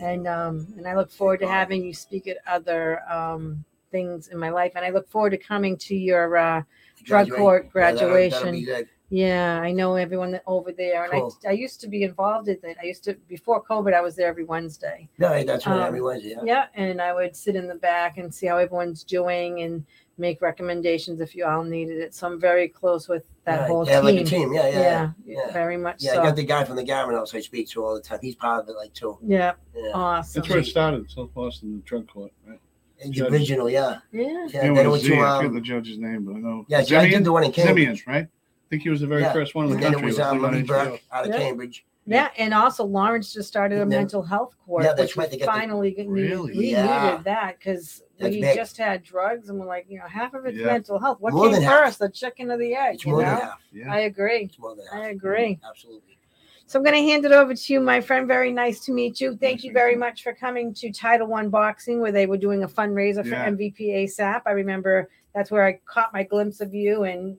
and 0.00 0.26
um, 0.26 0.66
and 0.76 0.86
I 0.86 0.94
look 0.94 1.10
forward 1.10 1.40
to 1.40 1.48
having 1.48 1.82
you 1.82 1.94
speak 1.94 2.26
at 2.28 2.38
other 2.46 3.00
um, 3.10 3.64
things 3.90 4.28
in 4.28 4.38
my 4.38 4.50
life, 4.50 4.72
and 4.76 4.84
I 4.84 4.90
look 4.90 5.08
forward 5.10 5.30
to 5.30 5.38
coming 5.38 5.76
to 5.78 5.94
your 5.96 6.36
uh, 6.36 6.62
drug 7.04 7.28
Graduate. 7.28 7.38
court 7.38 7.70
Yeah, 7.74 7.92
that'll- 7.92 7.98
that'll 8.08 8.30
graduation. 8.30 8.86
Yeah, 9.14 9.60
I 9.60 9.72
know 9.72 9.96
everyone 9.96 10.30
that 10.32 10.42
over 10.46 10.72
there, 10.72 11.04
and 11.04 11.12
Cool. 11.12 11.36
I 11.44 11.50
I 11.50 11.52
used 11.52 11.82
to 11.82 11.88
be 11.88 12.02
involved 12.02 12.48
in 12.48 12.56
it. 12.62 12.78
I 12.82 12.86
used 12.86 13.04
to 13.04 13.12
before 13.28 13.62
COVID, 13.62 13.92
I 13.92 14.00
was 14.00 14.16
there 14.16 14.26
every 14.26 14.44
Wednesday. 14.44 15.06
No, 15.18 15.28
that's 15.44 15.66
right, 15.66 15.76
Um, 15.80 15.82
everyone's, 15.86 16.24
yeah. 16.24 16.40
Yeah, 16.42 16.66
and 16.74 16.98
I 17.02 17.12
would 17.12 17.36
sit 17.36 17.54
in 17.54 17.66
the 17.68 17.74
back 17.74 18.16
and 18.16 18.34
see 18.34 18.46
how 18.46 18.56
everyone's 18.56 19.04
doing 19.04 19.60
and 19.60 19.84
make 20.18 20.40
recommendations 20.42 21.20
if 21.20 21.34
you 21.34 21.44
all 21.44 21.64
needed 21.64 21.98
it. 21.98 22.14
So 22.14 22.26
I'm 22.26 22.38
very 22.40 22.68
close 22.68 23.08
with 23.08 23.24
that 23.44 23.60
Right. 23.60 23.68
whole 23.68 23.86
yeah, 23.86 23.96
team. 23.96 24.04
like 24.04 24.16
a 24.20 24.24
team. 24.24 24.52
Yeah, 24.52 24.68
yeah, 24.68 24.78
yeah. 24.80 25.10
yeah, 25.24 25.38
yeah. 25.46 25.52
very 25.52 25.76
much 25.76 26.02
Yeah, 26.02 26.12
I 26.12 26.14
so. 26.16 26.22
got 26.24 26.36
the 26.36 26.44
guy 26.44 26.64
from 26.64 26.76
the 26.76 26.82
Gavin 26.84 27.14
House 27.14 27.34
I 27.34 27.40
speak 27.40 27.68
to 27.70 27.84
all 27.84 27.94
the 27.94 28.00
time. 28.00 28.18
He's 28.22 28.34
part 28.34 28.62
of 28.62 28.68
it, 28.68 28.76
like 28.76 28.92
too. 28.92 29.18
yeah, 29.26 29.52
Yeah, 29.74 29.90
awesome. 29.94 30.40
That's 30.40 30.50
where 30.50 30.58
it 30.60 30.66
started, 30.66 31.10
South 31.10 31.32
Boston, 31.34 31.76
the 31.76 31.82
drug 31.82 32.08
court, 32.08 32.32
right? 32.46 32.60
the 33.02 33.10
Judge. 33.10 33.32
original. 33.32 33.68
Yeah, 33.68 33.98
Yeah, 34.12 34.22
yeah. 34.22 34.44
It 34.46 34.52
Then 34.52 34.76
it 34.76 34.82
was 34.88 34.90
went 34.90 35.02
Z, 35.02 35.08
to 35.08 35.14
I 35.20 35.36
forget 35.38 35.48
um, 35.48 35.54
the 35.56 35.60
judge's 35.60 35.98
name, 35.98 36.24
but 36.24 36.36
I 36.36 36.38
know. 36.38 36.64
yeah. 36.68 36.82
so 36.82 36.96
I 36.98 37.00
did 37.02 37.08
Simeon? 37.08 37.22
the 37.24 37.32
one 37.32 37.44
in 37.44 37.52
Cambridge. 37.52 37.76
Simeon, 37.98 38.00
right? 38.06 38.24
I 38.26 38.68
think 38.70 38.82
he 38.82 38.90
was 38.90 39.00
the 39.00 39.06
very 39.08 39.22
Yeah. 39.22 39.32
first 39.32 39.54
one 39.56 39.64
in 39.64 39.70
the 39.70 39.74
And 39.76 39.84
then 39.84 39.92
country. 39.94 40.06
it 40.08 40.10
was 40.10 40.18
with 40.18 40.26
um, 40.26 40.36
him 40.38 40.44
on 40.44 40.52
Lee 40.54 40.62
HBO. 40.62 40.66
Burke 40.68 41.00
out 41.10 41.24
of 41.24 41.30
Yeah. 41.32 41.38
Cambridge. 41.38 41.84
yeah, 42.06 42.28
and 42.38 42.54
also 42.54 42.84
Lawrence 42.84 43.32
just 43.32 43.48
started 43.48 43.78
a 43.78 43.82
And 43.82 43.90
then- 43.90 43.98
mental 44.02 44.22
health 44.22 44.54
court, 44.64 44.84
Yeah, 44.84 44.90
that's 44.94 45.00
which 45.00 45.16
right, 45.16 45.30
we 45.32 45.36
they 45.38 45.44
got 45.44 45.52
the- 45.52 45.58
finally 45.60 45.90
get- 45.90 46.06
we- 46.06 46.22
Really? 46.22 46.56
we 46.56 46.70
Yeah. 46.70 47.10
needed 47.10 47.24
that 47.24 47.58
because 47.58 48.02
That's 48.22 48.34
we 48.34 48.40
big. 48.40 48.56
just 48.56 48.76
had 48.76 49.02
drugs 49.02 49.48
and 49.48 49.58
we're 49.58 49.66
like, 49.66 49.86
you 49.88 49.98
know, 49.98 50.06
half 50.06 50.34
of 50.34 50.46
it's 50.46 50.56
Yeah. 50.58 50.66
mental 50.66 50.98
health. 50.98 51.18
What 51.20 51.32
More 51.34 51.50
came 51.50 51.62
first, 51.62 51.98
the 51.98 52.08
chicken 52.08 52.50
or 52.50 52.58
the 52.58 52.74
egg? 52.74 52.94
It's 52.96 53.04
You 53.04 53.12
more 53.12 53.22
know, 53.22 53.28
than 53.30 53.40
half. 53.40 53.60
Yeah. 53.72 53.92
I 53.92 53.98
agree. 54.00 54.44
It's 54.44 54.58
more 54.58 54.74
than 54.76 54.86
half. 54.92 55.00
I 55.02 55.08
agree. 55.08 55.54
Mm-hmm. 55.54 55.66
Absolutely. 55.66 56.18
So 56.66 56.78
I'm 56.78 56.84
going 56.84 56.94
to 56.96 57.02
hand 57.10 57.24
it 57.26 57.32
over 57.32 57.54
to 57.54 57.72
you, 57.72 57.80
my 57.80 58.00
friend. 58.00 58.26
Very 58.26 58.50
nice 58.50 58.80
to 58.86 58.92
meet 58.92 59.20
you. 59.20 59.36
Thank 59.36 59.58
Nice 59.58 59.64
you 59.64 59.72
very 59.72 59.92
you. 59.92 59.98
much 59.98 60.22
for 60.22 60.32
coming 60.32 60.72
to 60.74 60.90
Title 60.90 61.26
One 61.26 61.50
Boxing, 61.50 62.00
where 62.00 62.12
they 62.12 62.26
were 62.26 62.38
doing 62.38 62.62
a 62.62 62.68
fundraiser 62.68 63.22
for 63.22 63.28
Yeah. 63.34 63.44
MVP 63.50 63.90
ASAP. 64.04 64.42
I 64.46 64.52
remember 64.52 65.10
that's 65.34 65.50
where 65.50 65.66
I 65.66 65.80
caught 65.84 66.12
my 66.14 66.22
glimpse 66.22 66.60
of 66.62 66.72
you, 66.72 67.02
and 67.04 67.36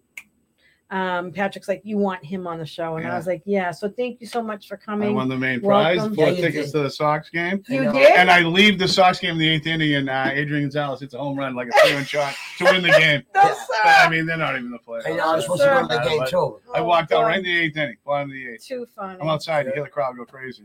um, 0.93 1.31
Patrick's 1.31 1.67
like, 1.67 1.81
"You 1.83 1.97
want 1.97 2.23
him 2.23 2.45
on 2.45 2.59
the 2.59 2.65
show?" 2.65 2.97
And 2.97 3.07
I 3.07 3.15
was 3.17 3.25
like, 3.25 3.41
"Yeah." 3.45 3.71
So 3.71 3.89
thank 3.89 4.21
you 4.21 4.27
so 4.27 4.43
much 4.43 4.67
for 4.67 4.79
I 4.79 4.85
coming. 4.85 5.15
won 5.15 5.27
the 5.27 5.35
main 5.37 5.59
prize, 5.59 5.97
Welcome. 5.97 6.15
four 6.15 6.27
Yeah, 6.29 6.35
tickets 6.35 6.71
did. 6.71 6.77
to 6.77 6.83
the 6.83 6.89
Sox 6.91 7.29
game. 7.31 7.63
you 7.67 7.89
I 7.89 7.91
did? 7.91 8.11
And 8.15 8.29
I 8.29 8.41
leave 8.41 8.77
the 8.77 8.87
Sox 8.87 9.19
game 9.19 9.31
in 9.31 9.37
the 9.39 9.49
eighth 9.49 9.65
inning, 9.65 9.95
and 9.95 10.07
uh, 10.09 10.29
Adrian 10.31 10.65
Gonzalez 10.65 10.99
hits 10.99 11.15
a 11.15 11.17
home 11.17 11.37
run, 11.37 11.55
like 11.55 11.69
a 11.69 11.71
three-run 11.83 12.05
shot, 12.05 12.35
to 12.59 12.65
win 12.65 12.83
the 12.83 12.89
game. 12.89 13.23
no, 13.35 13.41
sir. 13.41 13.55
But 13.83 13.89
I 14.05 14.09
mean, 14.09 14.27
they're 14.27 14.37
not 14.37 14.55
even 14.55 14.69
the 14.69 14.77
playoffs. 14.77 15.07
I 15.07 15.13
know. 15.13 15.31
I 15.31 15.35
was 15.35 15.45
supposed 15.45 15.61
to 15.63 15.67
Sir. 15.67 15.81
go 15.81 15.87
to 15.87 15.93
the 15.95 16.09
game 16.09 16.25
too. 16.29 16.59
I 16.75 16.79
Oh, 16.79 16.83
walked 16.85 17.11
out 17.11 17.23
right 17.23 17.37
in 17.39 17.43
the 17.43 17.59
eighth 17.59 17.75
inning, 17.77 17.97
bottom 18.05 18.29
of 18.29 18.33
the 18.35 18.49
eighth. 18.53 18.65
Too 18.67 18.85
funny. 18.95 19.19
I'm 19.19 19.27
outside. 19.29 19.65
You 19.65 19.73
hear 19.73 19.83
the 19.85 19.89
crowd 19.89 20.15
go 20.15 20.25
crazy. 20.25 20.63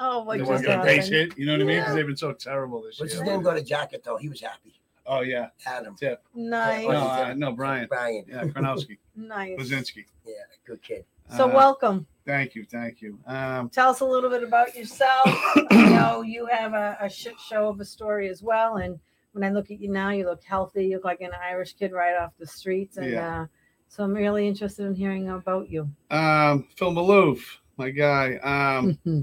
Oh, 0.00 0.24
what 0.24 0.34
They 0.34 0.38
just 0.40 0.50
want 0.50 0.62
to 0.62 0.66
get 0.68 0.80
a 0.80 0.82
base 0.82 1.04
happened? 1.04 1.32
hit. 1.32 1.38
You 1.38 1.46
know 1.46 1.52
what 1.52 1.60
I 1.60 1.64
mean? 1.64 1.78
Because 1.80 1.94
they've 1.94 2.06
been 2.06 2.16
so 2.16 2.32
terrible 2.32 2.82
this 2.82 2.98
What's 2.98 3.12
his 3.12 3.22
year. 3.22 3.30
name? 3.32 3.42
Got 3.42 3.58
a 3.58 3.62
jacket 3.62 4.02
though. 4.04 4.16
He 4.16 4.28
was 4.28 4.40
happy. 4.40 4.80
Oh 5.06 5.20
yeah, 5.20 5.48
Adam. 5.66 5.94
Tip. 5.96 6.22
Nice, 6.34 6.86
No, 6.86 6.90
uh, 6.90 7.34
no, 7.36 7.52
Brian. 7.52 7.86
Brian. 7.88 8.24
Yeah, 8.28 8.44
Kronowski, 8.44 8.98
nice. 9.16 9.58
Lazinski. 9.58 10.04
Yeah, 10.24 10.32
good 10.66 10.82
kid. 10.82 11.04
So 11.36 11.44
Uh, 11.50 11.54
welcome. 11.54 12.06
Thank 12.26 12.54
you, 12.54 12.64
thank 12.64 13.02
you. 13.02 13.18
Um, 13.26 13.68
Tell 13.68 13.90
us 13.90 14.00
a 14.00 14.04
little 14.06 14.30
bit 14.30 14.42
about 14.42 14.74
yourself. 14.74 15.22
I 15.26 15.90
know 15.94 16.22
you 16.22 16.46
have 16.46 16.72
a, 16.72 16.96
a 17.00 17.08
shit 17.10 17.38
show 17.38 17.68
of 17.68 17.80
a 17.80 17.84
story 17.84 18.30
as 18.30 18.42
well. 18.42 18.76
And 18.76 18.98
when 19.32 19.44
I 19.44 19.50
look 19.50 19.70
at 19.70 19.78
you 19.78 19.90
now, 19.90 20.08
you 20.08 20.24
look 20.24 20.42
healthy. 20.42 20.86
You 20.86 20.96
look 20.96 21.04
like 21.04 21.20
an 21.20 21.32
Irish 21.42 21.74
kid 21.74 21.92
right 21.92 22.16
off 22.16 22.32
the 22.38 22.46
streets. 22.46 22.96
And 22.96 23.10
Yeah. 23.10 23.42
uh, 23.42 23.46
so 23.88 24.04
I'm 24.04 24.14
really 24.14 24.48
interested 24.48 24.86
in 24.86 24.94
hearing 24.94 25.28
about 25.28 25.68
you. 25.68 25.90
um, 26.10 26.66
Phil 26.76 26.92
Maloof, 26.92 27.40
my 27.76 27.90
guy. 27.90 28.36
Um, 28.36 28.98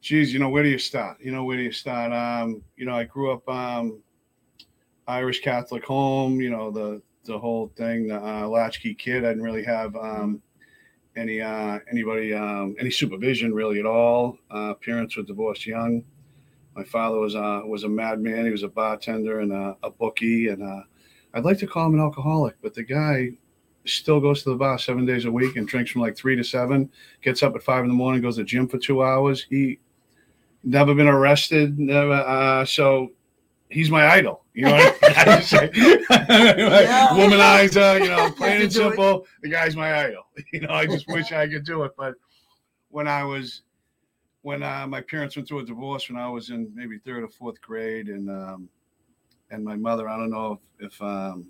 geez, 0.00 0.32
you 0.32 0.38
know, 0.38 0.50
where 0.50 0.62
do 0.62 0.68
you 0.68 0.78
start? 0.78 1.20
You 1.20 1.32
know, 1.32 1.42
where 1.42 1.56
do 1.56 1.64
you 1.64 1.72
start? 1.72 2.12
Um, 2.12 2.62
you 2.76 2.86
know, 2.86 2.94
I 2.94 3.02
grew 3.04 3.32
up 3.32 3.48
um, 3.48 4.03
Irish 5.06 5.40
Catholic 5.40 5.84
home. 5.84 6.40
You 6.40 6.50
know, 6.50 6.70
the 6.70 7.02
the 7.24 7.38
whole 7.38 7.72
thing, 7.76 8.08
the 8.08 8.22
uh, 8.22 8.46
latchkey 8.46 8.94
kid. 8.94 9.24
I 9.24 9.28
didn't 9.28 9.42
really 9.42 9.64
have 9.64 9.96
um, 9.96 10.42
any 11.16 11.40
uh, 11.40 11.78
anybody 11.90 12.32
um, 12.34 12.76
any 12.78 12.90
supervision 12.90 13.54
really 13.54 13.80
at 13.80 13.86
all. 13.86 14.38
Uh, 14.50 14.74
parents 14.74 15.16
were 15.16 15.22
divorced 15.22 15.66
young. 15.66 16.04
My 16.76 16.84
father 16.84 17.18
was 17.18 17.34
uh, 17.36 17.62
was 17.64 17.84
a 17.84 17.88
madman. 17.88 18.44
He 18.44 18.50
was 18.50 18.62
a 18.62 18.68
bartender 18.68 19.40
and 19.40 19.52
a, 19.52 19.76
a 19.82 19.90
bookie, 19.90 20.48
and 20.48 20.62
uh, 20.62 20.82
I'd 21.34 21.44
like 21.44 21.58
to 21.58 21.66
call 21.66 21.86
him 21.86 21.94
an 21.94 22.00
alcoholic, 22.00 22.56
but 22.62 22.74
the 22.74 22.82
guy 22.82 23.30
still 23.86 24.20
goes 24.20 24.42
to 24.42 24.50
the 24.50 24.56
bar 24.56 24.78
seven 24.78 25.04
days 25.04 25.24
a 25.26 25.30
week 25.30 25.56
and 25.56 25.68
drinks 25.68 25.90
from 25.90 26.00
like 26.00 26.16
three 26.16 26.36
to 26.36 26.42
seven. 26.42 26.90
Gets 27.22 27.42
up 27.42 27.54
at 27.54 27.62
five 27.62 27.82
in 27.82 27.88
the 27.88 27.94
morning, 27.94 28.22
goes 28.22 28.36
to 28.36 28.42
the 28.42 28.46
gym 28.46 28.68
for 28.68 28.78
two 28.78 29.02
hours. 29.02 29.46
He 29.48 29.78
never 30.62 30.94
been 30.94 31.08
arrested, 31.08 31.78
never. 31.78 32.12
Uh, 32.12 32.64
so 32.64 33.12
he's 33.74 33.90
my 33.90 34.06
idol. 34.08 34.44
You 34.54 34.66
know, 34.66 34.72
what 34.72 35.18
I 35.18 35.24
just 35.24 35.50
say, 35.50 35.68
womanizer. 37.12 38.00
You 38.02 38.08
know, 38.08 38.30
plain 38.36 38.62
and 38.62 38.72
Do 38.72 38.80
it. 38.80 38.90
simple. 38.90 39.26
The 39.42 39.48
guy's 39.48 39.76
my 39.76 40.06
idol. 40.06 40.22
You 40.52 40.60
know, 40.60 40.70
I 40.70 40.86
just 40.86 41.06
wish 41.08 41.32
I 41.32 41.48
could 41.48 41.64
do 41.64 41.82
it, 41.82 41.92
but 41.96 42.14
when 42.90 43.08
I 43.08 43.24
was 43.24 43.62
when 44.42 44.62
uh, 44.62 44.86
my 44.86 45.00
parents 45.00 45.36
went 45.36 45.48
through 45.48 45.60
a 45.60 45.64
divorce 45.64 46.08
when 46.08 46.18
I 46.18 46.28
was 46.28 46.50
in 46.50 46.70
maybe 46.74 46.98
third 46.98 47.24
or 47.24 47.28
fourth 47.28 47.60
grade, 47.60 48.08
and 48.08 48.30
um, 48.30 48.68
and 49.50 49.64
my 49.64 49.76
mother, 49.76 50.08
I 50.08 50.16
don't 50.16 50.30
know 50.30 50.60
if, 50.78 50.92
if 50.92 51.02
um, 51.02 51.46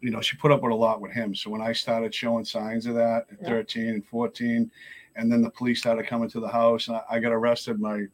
you 0.00 0.10
know, 0.10 0.20
she 0.20 0.36
put 0.36 0.52
up 0.52 0.62
with 0.62 0.72
a 0.72 0.74
lot 0.76 1.00
with 1.00 1.12
him. 1.12 1.34
So 1.34 1.50
when 1.50 1.60
I 1.60 1.72
started 1.72 2.14
showing 2.14 2.44
signs 2.44 2.86
of 2.86 2.94
that 2.94 3.26
at 3.32 3.38
Yeah. 3.42 3.48
13 3.48 3.88
and 3.88 4.06
14, 4.06 4.70
and 5.16 5.32
then 5.32 5.42
the 5.42 5.50
police 5.50 5.80
started 5.80 6.06
coming 6.06 6.28
to 6.30 6.40
the 6.40 6.48
house, 6.48 6.88
and 6.88 6.96
I, 6.96 7.02
I 7.10 7.18
got 7.18 7.32
arrested. 7.32 7.80
My 7.80 8.04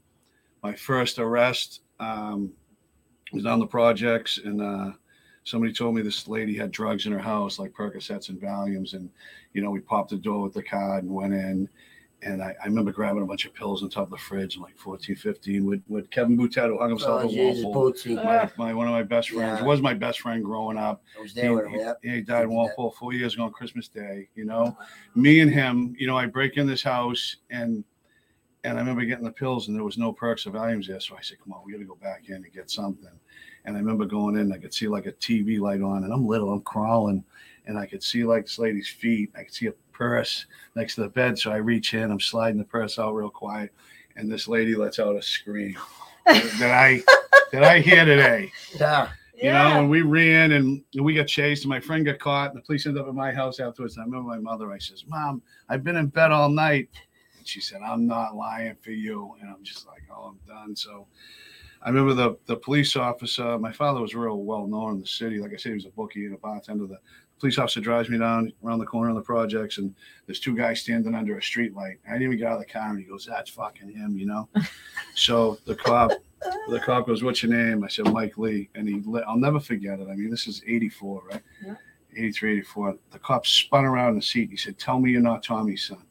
my 0.63 0.75
first 0.75 1.19
arrest 1.19 1.83
um, 2.01 2.51
was 3.35 3.47
on 3.47 3.59
the 3.59 3.67
projects, 3.67 4.39
and 4.45 4.63
uh, 4.63 4.93
somebody 5.45 5.73
told 5.73 5.95
me 5.95 6.03
this 6.03 6.29
lady 6.29 6.57
had 6.57 6.71
drugs 6.71 7.07
in 7.07 7.13
her 7.13 7.19
house, 7.19 7.59
like 7.59 7.73
Percocets 7.73 8.29
and 8.29 8.41
Valiums, 8.41 8.95
and 8.95 9.11
you 9.53 9.63
know, 9.63 9.71
we 9.71 9.81
popped 9.81 10.11
the 10.11 10.17
door 10.17 10.43
with 10.43 10.55
the 10.55 10.63
card 10.63 11.05
and 11.05 11.13
went 11.13 11.35
in. 11.35 11.69
And 12.23 12.43
I, 12.43 12.55
I 12.63 12.67
remember 12.67 12.91
grabbing 12.91 13.23
a 13.23 13.27
bunch 13.27 13.45
of 13.45 13.53
pills 13.53 13.83
on 13.83 13.91
top 13.91 14.05
of 14.05 14.11
the 14.13 14.17
fridge, 14.17 14.57
in 14.57 14.63
like 14.63 14.79
14, 14.79 15.15
15, 15.15 15.67
with, 15.67 15.83
with 15.89 16.09
Kevin 16.11 16.39
Boutet, 16.39 16.69
who 16.69 16.79
hung 16.79 16.89
himself 16.89 17.21
Oh, 17.23 17.25
at 17.27 17.31
Jesus. 17.31 17.67
Uh, 17.67 18.25
My, 18.25 18.51
my 18.57 18.73
one 18.73 18.87
of 18.87 18.93
my 18.95 19.03
best 19.03 19.29
friends 19.29 19.61
Yeah. 19.61 19.67
was 19.67 19.83
my 19.83 19.93
best 19.93 20.21
friend 20.21 20.43
growing 20.43 20.79
up. 20.79 21.03
I 21.19 21.21
was 21.21 21.33
He, 21.35 21.47
with 21.51 21.67
him. 21.67 21.95
he- 22.03 22.11
he 22.11 22.21
died 22.23 22.45
in 22.45 22.51
Walpole 22.51 22.93
four 22.93 23.13
years 23.13 23.35
ago 23.35 23.43
on 23.45 23.53
Christmas 23.53 23.89
Day. 23.89 24.29
You 24.37 24.47
know, 24.47 24.75
me 25.15 25.41
and 25.41 25.51
him. 25.53 25.95
You 25.99 26.07
know, 26.07 26.17
I 26.17 26.25
break 26.25 26.57
in 26.57 26.67
this 26.67 26.83
house 26.83 27.37
and 27.51 27.85
and 28.65 28.77
I 28.77 28.81
remember 28.81 29.05
getting 29.05 29.25
the 29.25 29.31
pills 29.31 29.69
and 29.69 29.77
there 29.77 29.85
was 29.85 29.99
no 29.99 30.13
perks 30.13 30.47
or 30.47 30.51
Valiums 30.51 30.87
there. 30.89 31.01
So 31.01 31.15
I 31.17 31.21
said, 31.23 31.39
"Come 31.43 31.53
on, 31.53 31.61
we 31.65 31.73
got 31.73 31.79
to 31.79 31.85
go 31.85 31.97
back 31.97 32.25
in 32.29 32.37
and 32.37 32.53
get 32.53 32.71
something." 32.71 33.09
And 33.67 33.77
I 33.77 33.79
remember 33.79 34.05
going 34.05 34.37
in. 34.37 34.53
I 34.53 34.59
could 34.59 34.75
see 34.75 34.89
like 34.89 35.07
a 35.07 35.13
TV 35.13 35.61
light 35.61 35.81
on, 35.83 36.05
and 36.05 36.13
I'm 36.13 36.27
little. 36.27 36.51
I'm 36.53 36.63
crawling, 36.63 37.25
and 37.67 37.79
I 37.79 37.87
could 37.87 38.03
see 38.03 38.25
like 38.25 38.45
this 38.47 38.59
lady's 38.59 38.89
feet. 38.89 39.31
I 39.37 39.45
could 39.45 39.55
see 39.55 39.67
a 39.67 39.73
purse 39.93 40.47
next 40.75 40.97
to 40.97 41.03
the 41.03 41.09
bed. 41.09 41.39
So 41.39 41.53
I 41.53 41.57
reach 41.57 41.95
in. 41.95 42.11
I'm 42.11 42.21
sliding 42.21 42.59
the 42.59 42.65
purse 42.65 42.99
out 42.99 43.15
real 43.15 43.31
quiet, 43.31 43.73
and 44.17 44.31
this 44.31 44.49
lady 44.49 44.75
lets 44.75 44.99
out 44.99 45.15
a 45.17 45.23
scream 45.23 45.77
that 46.27 46.71
I 46.71 47.01
that 47.53 47.63
I 47.65 47.81
hear 47.81 48.05
today 48.05 48.51
Yeah. 48.79 49.11
you 49.37 49.51
know, 49.75 49.81
and 49.81 49.91
we 49.91 50.01
ran 50.03 50.53
and 50.53 50.83
we 51.01 51.15
got 51.15 51.27
chased, 51.27 51.65
and 51.65 51.71
my 51.71 51.81
friend 51.81 52.05
got 52.05 52.19
caught, 52.19 52.51
and 52.51 52.59
the 52.59 52.63
police 52.65 52.87
ended 52.87 53.03
up 53.03 53.09
at 53.09 53.15
my 53.15 53.33
house 53.33 53.61
afterwards. 53.61 53.97
And 53.97 54.03
I 54.03 54.07
remember 54.07 54.29
my 54.29 54.39
mother, 54.39 54.73
I 54.73 54.79
says, 54.79 55.05
Mom, 55.07 55.43
I've 55.69 55.85
been 55.85 55.97
in 55.97 56.07
bed 56.09 56.31
all 56.33 56.49
night. 56.49 56.89
And 57.45 57.49
she 57.49 57.61
said, 57.61 57.83
I'm 57.83 58.07
not 58.07 58.35
lying 58.35 58.75
for 58.81 58.91
you. 58.91 59.37
And 59.39 59.51
I'm 59.51 59.63
just 59.63 59.87
like, 59.87 60.03
Oh, 60.11 60.33
I'm 60.33 60.39
done. 60.49 60.75
So 60.75 61.07
I 61.83 61.91
remember 61.91 62.15
the 62.15 62.39
the 62.47 62.57
police 62.57 62.97
officer, 62.97 63.59
my 63.59 63.71
father 63.71 64.01
was 64.01 64.15
real 64.15 64.39
well 64.39 64.67
known 64.67 64.95
in 64.95 65.01
the 65.03 65.07
city. 65.07 65.41
Like 65.41 65.53
I 65.53 65.57
said, 65.57 65.69
he 65.71 65.75
was 65.75 65.85
a 65.85 65.91
bookie 65.91 66.25
and 66.25 66.35
a 66.35 66.39
bartender. 66.39 66.87
The 66.87 66.99
police 67.39 67.59
officer 67.59 67.83
drives 67.83 68.09
me 68.09 68.17
down 68.17 68.51
around 68.65 68.79
the 68.79 68.87
corner 68.87 69.11
of 69.11 69.17
the 69.17 69.21
projects, 69.21 69.77
and 69.77 69.95
there's 70.25 70.41
two 70.41 70.57
guys 70.57 70.81
standing 70.81 71.15
under 71.15 71.37
a 71.37 71.43
street 71.43 71.75
light. 71.75 71.99
I 72.09 72.13
didn't 72.13 72.29
even 72.29 72.39
get 72.39 72.47
out 72.47 72.55
of 72.55 72.61
the 72.61 72.73
car, 72.73 72.89
and 72.89 72.99
he 72.99 73.05
goes, 73.05 73.27
That's 73.27 73.51
fucking 73.51 73.91
him, 73.93 74.17
you 74.17 74.25
know? 74.25 74.49
so 75.15 75.59
the 75.67 75.75
cop 75.75 76.13
the 76.69 76.81
cop 76.81 77.07
goes, 77.07 77.23
"What's 77.23 77.43
your 77.43 77.53
name?" 77.53 77.85
I 77.85 77.89
said, 77.89 78.11
"Mike 78.11 78.39
Lee," 78.39 78.71
and 78.75 78.89
he. 78.89 79.03
Let, 79.05 79.29
I'll 79.29 79.37
never 79.37 79.61
forget 79.61 80.01
it. 80.01 80.09
I 80.11 80.15
mean, 80.15 80.31
this 80.31 80.47
is 80.47 80.63
'84, 80.67 81.23
right? 81.31 81.43
Yeah. 81.65 81.75
83, 82.17 82.53
84. 82.59 82.97
The 83.11 83.19
cop 83.19 83.45
spun 83.45 83.85
around 83.85 84.11
in 84.11 84.17
the 84.17 84.23
seat. 84.23 84.51
He 84.51 84.57
said, 84.57 84.79
"Tell 84.79 85.01
me 85.01 85.11
you're 85.11 85.21
not 85.21 85.43
Tommy's 85.43 85.87
son." 85.87 86.05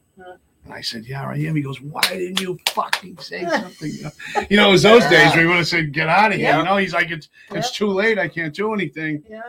And 0.65 0.73
I 0.73 0.81
said, 0.81 1.05
"Yeah, 1.05 1.27
I 1.27 1.35
am." 1.35 1.55
He 1.55 1.61
goes, 1.61 1.81
"Why 1.81 2.01
didn't 2.09 2.39
you 2.39 2.57
fucking 2.69 3.17
say 3.17 3.43
something?" 3.49 3.91
You 4.49 4.57
know, 4.57 4.69
it 4.69 4.71
was 4.71 4.83
those 4.83 5.03
days 5.07 5.33
where 5.33 5.41
we 5.43 5.47
would 5.47 5.57
have 5.57 5.67
said, 5.67 5.91
"Get 5.93 6.07
out 6.09 6.31
of 6.31 6.37
here." 6.37 6.49
Yeah. 6.49 6.59
You 6.59 6.63
know, 6.65 6.77
he's 6.77 6.93
like, 6.93 7.11
"It's 7.11 7.29
it's 7.51 7.67
Yep. 7.67 7.73
too 7.73 7.87
late. 7.89 8.17
I 8.17 8.27
can't 8.29 8.53
do 8.53 8.73
anything." 8.73 9.23
Yeah. 9.29 9.41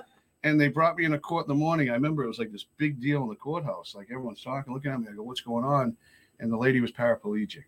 And 0.43 0.61
they 0.61 0.69
brought 0.69 0.97
me 0.97 1.05
in 1.05 1.15
a 1.15 1.19
court 1.19 1.47
in 1.47 1.49
the 1.49 1.55
morning. 1.55 1.89
I 1.91 1.95
remember 1.95 2.25
it 2.25 2.29
was 2.29 2.39
like 2.39 2.51
this 2.53 2.67
big 2.77 3.01
deal 3.01 3.23
in 3.23 3.29
the 3.29 3.37
courthouse. 3.37 3.95
Like 3.95 4.09
everyone's 4.11 4.43
talking, 4.43 4.75
looking 4.75 4.91
at 4.91 5.01
me. 5.01 5.07
I 5.11 5.15
go, 5.15 5.23
"What's 5.23 5.41
going 5.41 5.65
on?" 5.65 5.97
And 6.41 6.53
the 6.53 6.57
lady 6.57 6.81
was 6.81 6.91
paraplegic. 6.93 7.65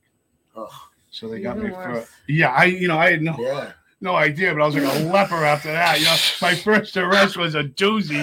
Oh, 0.57 0.69
So 1.11 1.29
they 1.29 1.41
got 1.41 1.57
Even 1.57 1.69
me 1.71 1.75
for 1.75 2.05
yeah. 2.29 2.51
I 2.53 2.65
you 2.65 2.89
know 2.89 2.99
I 2.99 3.13
had 3.13 3.23
no 3.23 3.37
yeah. 3.39 3.73
no 4.01 4.17
idea, 4.17 4.53
but 4.55 4.63
I 4.63 4.67
was 4.67 4.75
like 4.75 4.85
a 4.85 5.05
leper 5.05 5.45
after 5.45 5.71
that. 5.71 6.01
You 6.01 6.07
know, 6.07 6.17
my 6.43 6.55
first 6.55 6.97
arrest 6.97 7.37
was 7.37 7.55
a 7.55 7.63
doozy. 7.63 8.21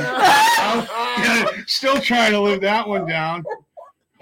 Still 1.67 1.99
trying 2.01 2.31
to 2.33 2.39
live 2.41 2.59
that 2.62 2.88
one 2.88 3.07
down. 3.07 3.43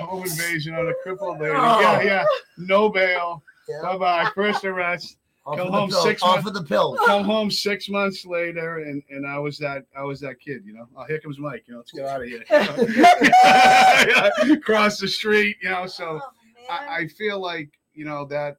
Home 0.01 0.23
invasion 0.23 0.73
on 0.75 0.87
a 0.87 0.93
crippled 1.03 1.39
lady. 1.39 1.53
Yeah, 1.53 2.01
yeah. 2.01 2.25
No 2.57 2.89
bail. 2.89 3.43
Yeah. 3.69 3.81
Bye 3.83 3.97
bye. 3.97 4.29
First 4.35 4.65
arrest. 4.65 5.17
Off 5.45 5.57
Come 5.57 5.67
of 5.69 5.73
home 5.73 5.89
pills. 5.89 6.03
six 6.03 6.21
Off 6.21 6.35
months- 6.43 6.47
of 6.49 6.53
the 6.53 6.63
pills. 6.63 6.99
Come 7.07 7.23
home 7.23 7.49
six 7.49 7.89
months 7.89 8.25
later, 8.25 8.79
and 8.79 9.01
and 9.09 9.25
I 9.25 9.39
was 9.39 9.57
that 9.57 9.85
I 9.97 10.03
was 10.03 10.19
that 10.21 10.39
kid. 10.39 10.63
You 10.65 10.73
know. 10.73 10.87
Oh, 10.95 11.03
here 11.05 11.19
comes 11.19 11.39
Mike. 11.39 11.63
You 11.67 11.73
know, 11.73 11.79
let's 11.79 11.91
get 11.91 12.05
out 12.05 12.21
of 12.21 12.27
here. 12.27 12.43
Cross 14.61 14.99
the 14.99 15.07
street. 15.07 15.57
You 15.61 15.69
know. 15.69 15.87
So. 15.87 16.19
Oh, 16.23 16.29
I, 16.69 16.97
I 16.99 17.07
feel 17.07 17.39
like 17.39 17.69
you 17.93 18.05
know 18.05 18.23
that 18.25 18.57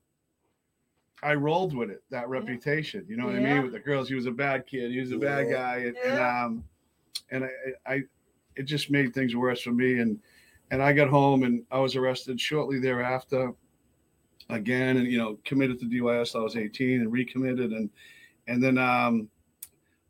I 1.23 1.35
rolled 1.35 1.73
with 1.75 1.89
it, 1.91 2.03
that 2.11 2.29
reputation. 2.29 3.05
You 3.09 3.17
know 3.17 3.27
what 3.27 3.37
I 3.37 3.41
mean? 3.41 3.63
With 3.63 3.73
the 3.73 3.79
girls, 3.81 4.09
he 4.09 4.15
was 4.17 4.27
a 4.27 4.33
bad 4.33 4.67
kid. 4.67 4.91
He 4.91 4.99
was 5.01 5.13
a 5.13 5.19
bad 5.19 5.47
Yeah. 5.49 5.55
guy, 5.55 5.77
and, 5.79 5.97
Yeah. 6.05 6.11
and 6.11 6.21
um, 6.47 6.65
and 7.31 7.45
I, 7.45 7.51
I, 7.95 8.03
it 8.57 8.65
just 8.65 8.91
made 8.91 9.15
things 9.15 9.37
worse 9.37 9.63
for 9.63 9.71
me. 9.71 10.01
And 10.01 10.19
and 10.71 10.83
I 10.83 10.93
got 10.93 11.09
home 11.09 11.43
and 11.43 11.65
I 11.71 11.79
was 11.79 11.97
arrested 11.97 12.41
shortly 12.41 12.79
thereafter, 12.79 13.53
again, 14.51 14.97
and 14.99 15.07
you 15.07 15.19
know 15.19 15.39
committed 15.45 15.79
to 15.81 15.87
DYS. 15.87 16.35
I 16.35 16.43
was 16.43 16.57
18 16.57 17.01
and 17.01 17.13
recommitted, 17.13 17.73
and 17.73 17.91
and 18.49 18.63
then 18.63 18.79
um, 18.79 19.29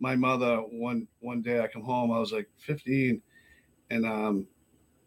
my 0.01 0.17
mother 0.17 0.57
one 0.59 1.07
one 1.21 1.43
day 1.43 1.61
I 1.61 1.69
come 1.69 1.83
home, 1.83 2.11
I 2.13 2.19
was 2.19 2.33
like 2.33 2.49
15, 2.59 3.21
and 3.91 4.07
um, 4.07 4.47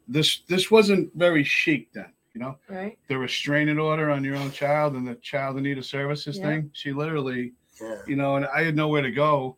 this 0.08 0.42
this 0.48 0.70
wasn't 0.72 1.12
very 1.16 1.44
chic 1.44 1.92
then, 1.94 2.12
you 2.34 2.42
know 2.42 2.58
right. 2.70 2.98
the 3.08 3.18
restraining 3.18 3.80
order 3.80 4.10
on 4.12 4.24
your 4.24 4.36
own 4.36 4.52
child 4.52 4.94
and 4.96 5.08
the 5.08 5.16
child 5.16 5.58
in 5.58 5.64
need 5.64 5.78
of 5.78 5.86
services 5.86 6.38
Yeah. 6.38 6.46
thing. 6.46 6.70
She 6.74 6.92
literally, 6.94 7.54
Yeah. 7.82 8.02
you 8.08 8.16
know, 8.16 8.36
and 8.36 8.46
I 8.46 8.64
had 8.64 8.76
nowhere 8.76 9.02
to 9.02 9.12
go. 9.12 9.58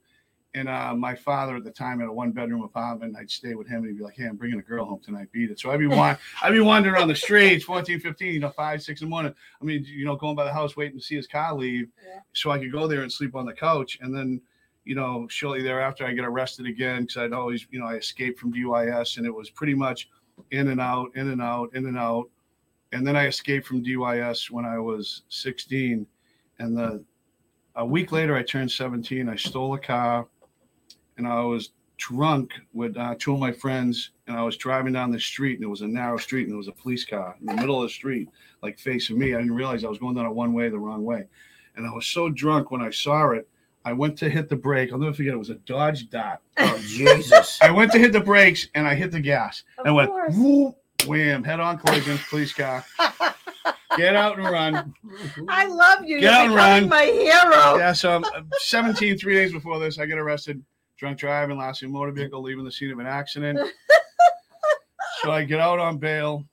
And 0.57 0.67
uh, 0.67 0.93
my 0.95 1.13
father 1.15 1.55
at 1.55 1.63
the 1.63 1.71
time 1.71 1.99
had 1.99 2.09
a 2.09 2.11
one 2.11 2.31
bedroom 2.31 2.63
apartment. 2.63 3.15
I'd 3.19 3.29
stay 3.29 3.53
with 3.53 3.67
him 3.67 3.77
and 3.79 3.87
he'd 3.87 3.97
be 3.97 4.03
like, 4.03 4.15
Hey, 4.15 4.25
I'm 4.25 4.35
bringing 4.35 4.59
a 4.59 4.63
girl 4.63 4.85
home 4.85 4.99
tonight. 5.03 5.27
Beat 5.31 5.51
it. 5.51 5.59
So 5.59 5.71
I'd 5.71 5.79
be, 5.79 5.87
wan- 5.87 6.17
I'd 6.41 6.51
be 6.51 6.59
wandering 6.59 7.01
on 7.01 7.07
the 7.07 7.15
streets, 7.15 7.63
14, 7.65 7.99
15, 7.99 8.33
you 8.33 8.39
know, 8.39 8.49
five, 8.49 8.81
six 8.81 9.01
in 9.01 9.07
the 9.07 9.09
morning. 9.09 9.33
I 9.61 9.65
mean, 9.65 9.83
you 9.85 10.05
know, 10.05 10.15
going 10.15 10.35
by 10.35 10.43
the 10.45 10.53
house, 10.53 10.75
waiting 10.75 10.97
to 10.99 11.03
see 11.03 11.15
his 11.15 11.27
car 11.27 11.53
leave 11.53 11.89
Yeah. 12.05 12.19
so 12.33 12.51
I 12.51 12.59
could 12.59 12.71
go 12.71 12.87
there 12.87 13.01
and 13.03 13.11
sleep 13.11 13.35
on 13.35 13.45
the 13.45 13.53
couch. 13.53 13.97
And 14.01 14.15
then, 14.15 14.41
you 14.85 14.95
know, 14.95 15.27
shortly 15.29 15.61
thereafter, 15.61 16.05
I 16.05 16.13
get 16.13 16.25
arrested 16.25 16.65
again 16.65 17.01
because 17.03 17.17
I'd 17.17 17.33
always, 17.33 17.67
you 17.71 17.79
know, 17.79 17.85
I 17.87 17.95
escaped 17.95 18.39
from 18.39 18.53
DYS 18.53 19.17
and 19.17 19.25
it 19.25 19.33
was 19.33 19.49
pretty 19.49 19.73
much 19.75 20.09
in 20.51 20.69
and 20.69 20.79
out, 20.81 21.11
in 21.15 21.29
and 21.29 21.41
out, 21.41 21.69
in 21.75 21.85
and 21.85 21.97
out 21.97 22.29
and 22.93 23.05
then 23.05 23.17
I 23.17 23.27
escaped 23.27 23.67
from 23.67 23.83
DYS 23.83 24.49
when 24.49 24.63
I 24.63 24.79
was 24.79 25.23
16. 25.27 26.07
And 26.59 26.77
the 26.77 27.03
a 27.75 27.85
week 27.85 28.11
later, 28.13 28.33
I 28.35 28.43
turned 28.43 28.71
17. 28.71 29.27
I 29.29 29.35
stole 29.35 29.73
a 29.75 29.79
car, 29.79 30.25
and 31.17 31.27
I 31.27 31.41
was 31.41 31.71
drunk 31.97 32.53
with 32.73 32.95
uh, 32.97 33.15
two 33.17 33.33
of 33.33 33.39
my 33.39 33.51
friends, 33.51 34.11
and 34.27 34.37
I 34.37 34.43
was 34.43 34.55
driving 34.57 34.93
down 34.93 35.11
the 35.11 35.19
street, 35.19 35.55
and 35.55 35.63
it 35.63 35.69
was 35.69 35.81
a 35.81 35.87
narrow 35.87 36.17
street, 36.17 36.43
and 36.43 36.51
there 36.51 36.57
was 36.57 36.67
a 36.67 36.73
police 36.73 37.03
car 37.05 37.35
in 37.39 37.47
the 37.47 37.53
middle 37.55 37.81
of 37.81 37.89
the 37.89 37.93
street, 37.93 38.29
like 38.61 38.77
facing 38.79 39.17
me. 39.17 39.33
I 39.33 39.37
didn't 39.39 39.55
realize 39.55 39.83
I 39.83 39.89
was 39.89 39.97
going 39.99 40.15
down 40.15 40.25
a 40.25 40.31
one 40.31 40.53
way 40.53 40.69
the 40.69 40.77
wrong 40.79 41.03
way, 41.03 41.25
and 41.75 41.85
I 41.85 41.93
was 41.93 42.05
so 42.07 42.29
drunk 42.29 42.71
when 42.71 42.81
I 42.81 42.89
saw 42.91 43.31
it. 43.31 43.47
I 43.85 43.93
went 43.93 44.17
to 44.19 44.29
hit 44.29 44.49
the 44.49 44.55
brake. 44.55 44.91
I'll 44.91 44.99
never 44.99 45.13
forget. 45.13 45.33
It 45.33 45.37
was 45.37 45.49
a 45.49 45.55
Dodge 45.55 46.09
Dot. 46.09 46.41
Oh, 46.59 46.77
Jesus. 46.85 47.57
I 47.61 47.71
went 47.71 47.91
to 47.93 47.99
hit 47.99 48.11
the 48.11 48.19
brakes, 48.19 48.67
and 48.75 48.87
I 48.87 48.95
hit 48.95 49.11
the 49.11 49.19
gas. 49.19 49.63
Of 49.77 49.85
and 49.85 49.95
went 49.95 50.09
course. 50.09 50.35
whoop, 50.35 50.75
wham, 51.05 51.43
head 51.43 51.59
on 51.59 51.77
collision, 51.77 52.17
police 52.29 52.51
car. 52.53 52.83
Get 53.95 54.15
out 54.15 54.37
and 54.37 54.47
run. 54.47 54.93
I 55.47 55.65
love 55.65 56.03
you. 56.05 56.19
Get 56.19 56.33
out 56.33 56.49
You're 56.49 56.59
and 56.59 56.85
becoming 56.85 56.89
my 56.89 57.05
hero. 57.05 57.77
Yeah, 57.77 57.93
so 57.93 58.21
uh, 58.35 58.41
17, 58.59 59.17
three 59.17 59.33
days 59.35 59.51
before 59.53 59.79
this, 59.79 59.97
I 59.97 60.05
get 60.05 60.17
arrested, 60.17 60.61
drunk 60.97 61.17
driving, 61.19 61.57
lasting 61.57 61.91
motor 61.91 62.11
vehicle, 62.11 62.41
leaving 62.41 62.63
the 62.65 62.71
scene 62.71 62.91
of 62.91 62.99
an 62.99 63.05
accident. 63.07 63.59
so 65.21 65.31
I 65.31 65.43
get 65.43 65.59
out 65.59 65.79
on 65.79 65.97
bail, 65.97 66.43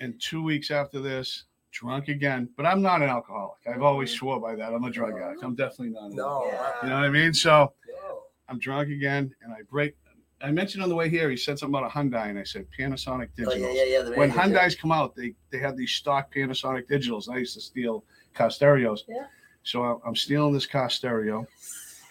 and 0.00 0.20
two 0.20 0.42
weeks 0.42 0.70
after 0.70 1.00
this, 1.00 1.44
drunk 1.72 2.08
again. 2.08 2.48
But 2.56 2.66
I'm 2.66 2.82
not 2.82 3.02
an 3.02 3.08
alcoholic. 3.08 3.58
I've 3.72 3.82
always 3.82 4.10
swore 4.10 4.40
by 4.40 4.54
that. 4.56 4.72
I'm 4.72 4.84
a 4.84 4.90
drug 4.90 5.18
addict. 5.20 5.42
I'm 5.42 5.54
definitely 5.54 5.90
not. 5.90 6.10
No. 6.12 6.44
alcoholic. 6.50 6.82
You 6.82 6.88
know 6.88 6.94
what 6.96 7.04
I 7.04 7.10
mean? 7.10 7.34
So 7.34 7.72
No. 7.88 8.22
I'm 8.48 8.58
drunk 8.58 8.88
again, 8.90 9.34
and 9.42 9.52
I 9.52 9.58
break. 9.70 9.96
I 10.42 10.50
mentioned 10.50 10.82
on 10.82 10.88
the 10.88 10.94
way 10.94 11.10
here, 11.10 11.28
he 11.28 11.36
said 11.36 11.58
something 11.58 11.78
about 11.78 11.90
a 11.90 11.94
Hyundai, 11.94 12.30
and 12.30 12.38
I 12.38 12.44
said 12.44 12.66
Panasonic 12.78 13.28
Oh, 13.46 13.52
yeah, 13.52 13.68
yeah, 13.72 13.82
yeah. 13.84 14.08
when 14.16 14.30
manager. 14.34 14.58
Hyundai's 14.58 14.74
come 14.74 14.90
out, 14.90 15.14
they 15.14 15.34
they 15.50 15.58
have 15.58 15.76
these 15.76 15.90
stock 15.92 16.32
Panasonic 16.34 16.88
digitals. 16.88 17.28
I 17.28 17.36
used 17.38 17.54
to 17.54 17.60
steal 17.60 18.04
car 18.34 18.50
stereos. 18.50 19.04
Yeah. 19.06 19.26
So 19.62 19.82
I- 19.84 20.08
I'm 20.08 20.16
stealing 20.16 20.54
this 20.54 20.64
car 20.64 20.88
stereo, 20.88 21.46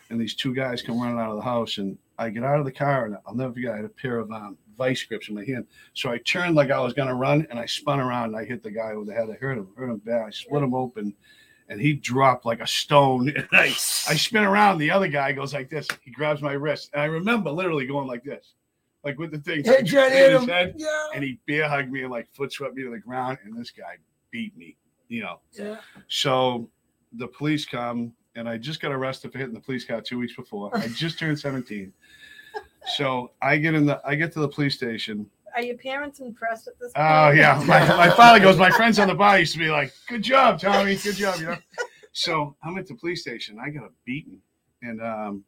and 0.10 0.20
these 0.20 0.36
two 0.36 0.53
guys 0.53 0.82
come 0.82 0.99
running 1.01 1.20
out 1.20 1.30
of 1.32 1.36
the 1.38 1.41
house, 1.43 1.78
and 1.78 1.97
I 2.18 2.30
get 2.30 2.43
out 2.43 2.60
of 2.60 2.66
the 2.66 2.72
car, 2.72 3.05
and 3.05 3.18
I'll 3.26 3.36
never 3.36 3.53
forget. 3.53 3.74
I 3.74 3.78
had 3.78 3.86
a 3.86 3.89
pair 3.89 4.18
of 4.20 4.32
um, 4.32 4.57
vice 4.78 5.03
grips 5.03 5.30
in 5.30 5.36
my 5.36 5.45
hand, 5.45 5.66
so 5.93 6.10
I 6.10 6.18
turned 6.20 6.55
like 6.55 6.72
I 6.72 6.80
was 6.80 6.93
gonna 6.93 7.16
run, 7.16 7.47
and 7.49 7.60
I 7.60 7.66
spun 7.66 7.99
around, 7.99 8.30
and 8.30 8.38
I 8.38 8.45
hit 8.45 8.64
the 8.64 8.72
guy 8.72 8.91
over 8.91 9.05
the 9.05 9.14
head. 9.14 9.30
I 9.30 9.34
hurt 9.34 9.57
him, 9.57 9.68
hurt 9.78 9.89
him 9.89 9.97
bad. 9.97 10.26
I 10.28 10.30
split 10.32 10.64
him 10.64 10.74
open, 10.74 11.14
and 11.70 11.80
he 11.80 11.93
dropped 11.93 12.45
like 12.45 12.60
a 12.62 12.68
stone. 12.68 13.30
And 13.36 13.47
I, 13.51 13.66
I 13.66 14.16
spin 14.16 14.43
around. 14.43 14.80
The 14.80 14.91
other 14.91 15.07
guy 15.07 15.32
goes 15.32 15.53
like 15.53 15.70
this. 15.70 15.88
He 16.01 16.12
grabs 16.12 16.41
my 16.41 16.53
wrist, 16.53 16.89
and 16.93 17.01
I 17.01 17.05
remember 17.05 17.51
literally 17.51 17.86
going 17.86 18.07
like 18.07 18.24
this, 18.24 18.53
like 19.03 19.18
with 19.20 19.32
the 19.32 19.38
thing 19.39 19.64
Head 19.64 19.88
shot 19.88 20.12
hit 20.12 20.32
his 20.32 20.41
him. 20.43 20.49
head, 20.49 20.74
Yeah. 20.78 21.07
and 21.14 21.24
he 21.24 21.39
bear 21.47 21.70
hugged 21.70 21.91
me 21.91 22.01
and 22.01 22.12
like 22.12 22.28
foot 22.34 22.51
swept 22.51 22.76
me 22.76 22.84
to 22.84 22.89
the 22.91 22.99
ground. 22.99 23.38
And 23.45 23.55
this 23.57 23.72
guy 23.72 23.97
beat 24.32 24.57
me, 24.57 24.76
you 25.07 25.22
know. 25.22 25.39
Yeah. 25.53 25.78
So 26.07 26.70
the 27.14 27.28
police 27.28 27.66
come, 27.66 28.14
and 28.36 28.47
I 28.47 28.57
just 28.57 28.82
got 28.82 28.91
arrested 28.91 29.32
for 29.32 29.38
hitting 29.38 29.53
the 29.53 29.59
police 29.59 29.86
car 29.86 30.01
two 30.01 30.19
weeks 30.19 30.36
before. 30.36 30.75
I 30.75 30.88
just 30.95 31.19
turned 31.19 31.39
17. 31.39 31.91
So 32.95 33.32
I 33.41 33.57
get 33.57 33.73
in 33.73 33.86
the 33.86 34.01
I 34.05 34.15
get 34.15 34.32
to 34.34 34.39
the 34.39 34.47
police 34.47 34.75
station. 34.75 35.30
Are 35.55 35.61
your 35.61 35.77
parents 35.77 36.19
impressed 36.19 36.67
at 36.67 36.80
this? 36.80 36.91
Oh 36.95 37.25
point? 37.27 37.38
yeah. 37.38 37.61
My, 37.65 37.86
my 37.95 38.09
father 38.15 38.39
goes, 38.39 38.57
my 38.57 38.69
friends 38.69 38.99
on 38.99 39.07
the 39.07 39.15
bar 39.15 39.39
used 39.39 39.53
to 39.53 39.59
be 39.59 39.69
like, 39.69 39.93
Good 40.07 40.23
job, 40.23 40.59
Tommy, 40.59 40.95
good 40.95 41.15
job, 41.15 41.39
you 41.39 41.47
know. 41.47 41.57
So 42.11 42.55
I'm 42.63 42.77
at 42.77 42.88
the 42.88 42.95
police 42.95 43.21
station. 43.21 43.57
I 43.63 43.69
got 43.69 43.84
a 43.84 43.89
beating. 44.05 44.39
And 44.82 45.01
um 45.01 45.43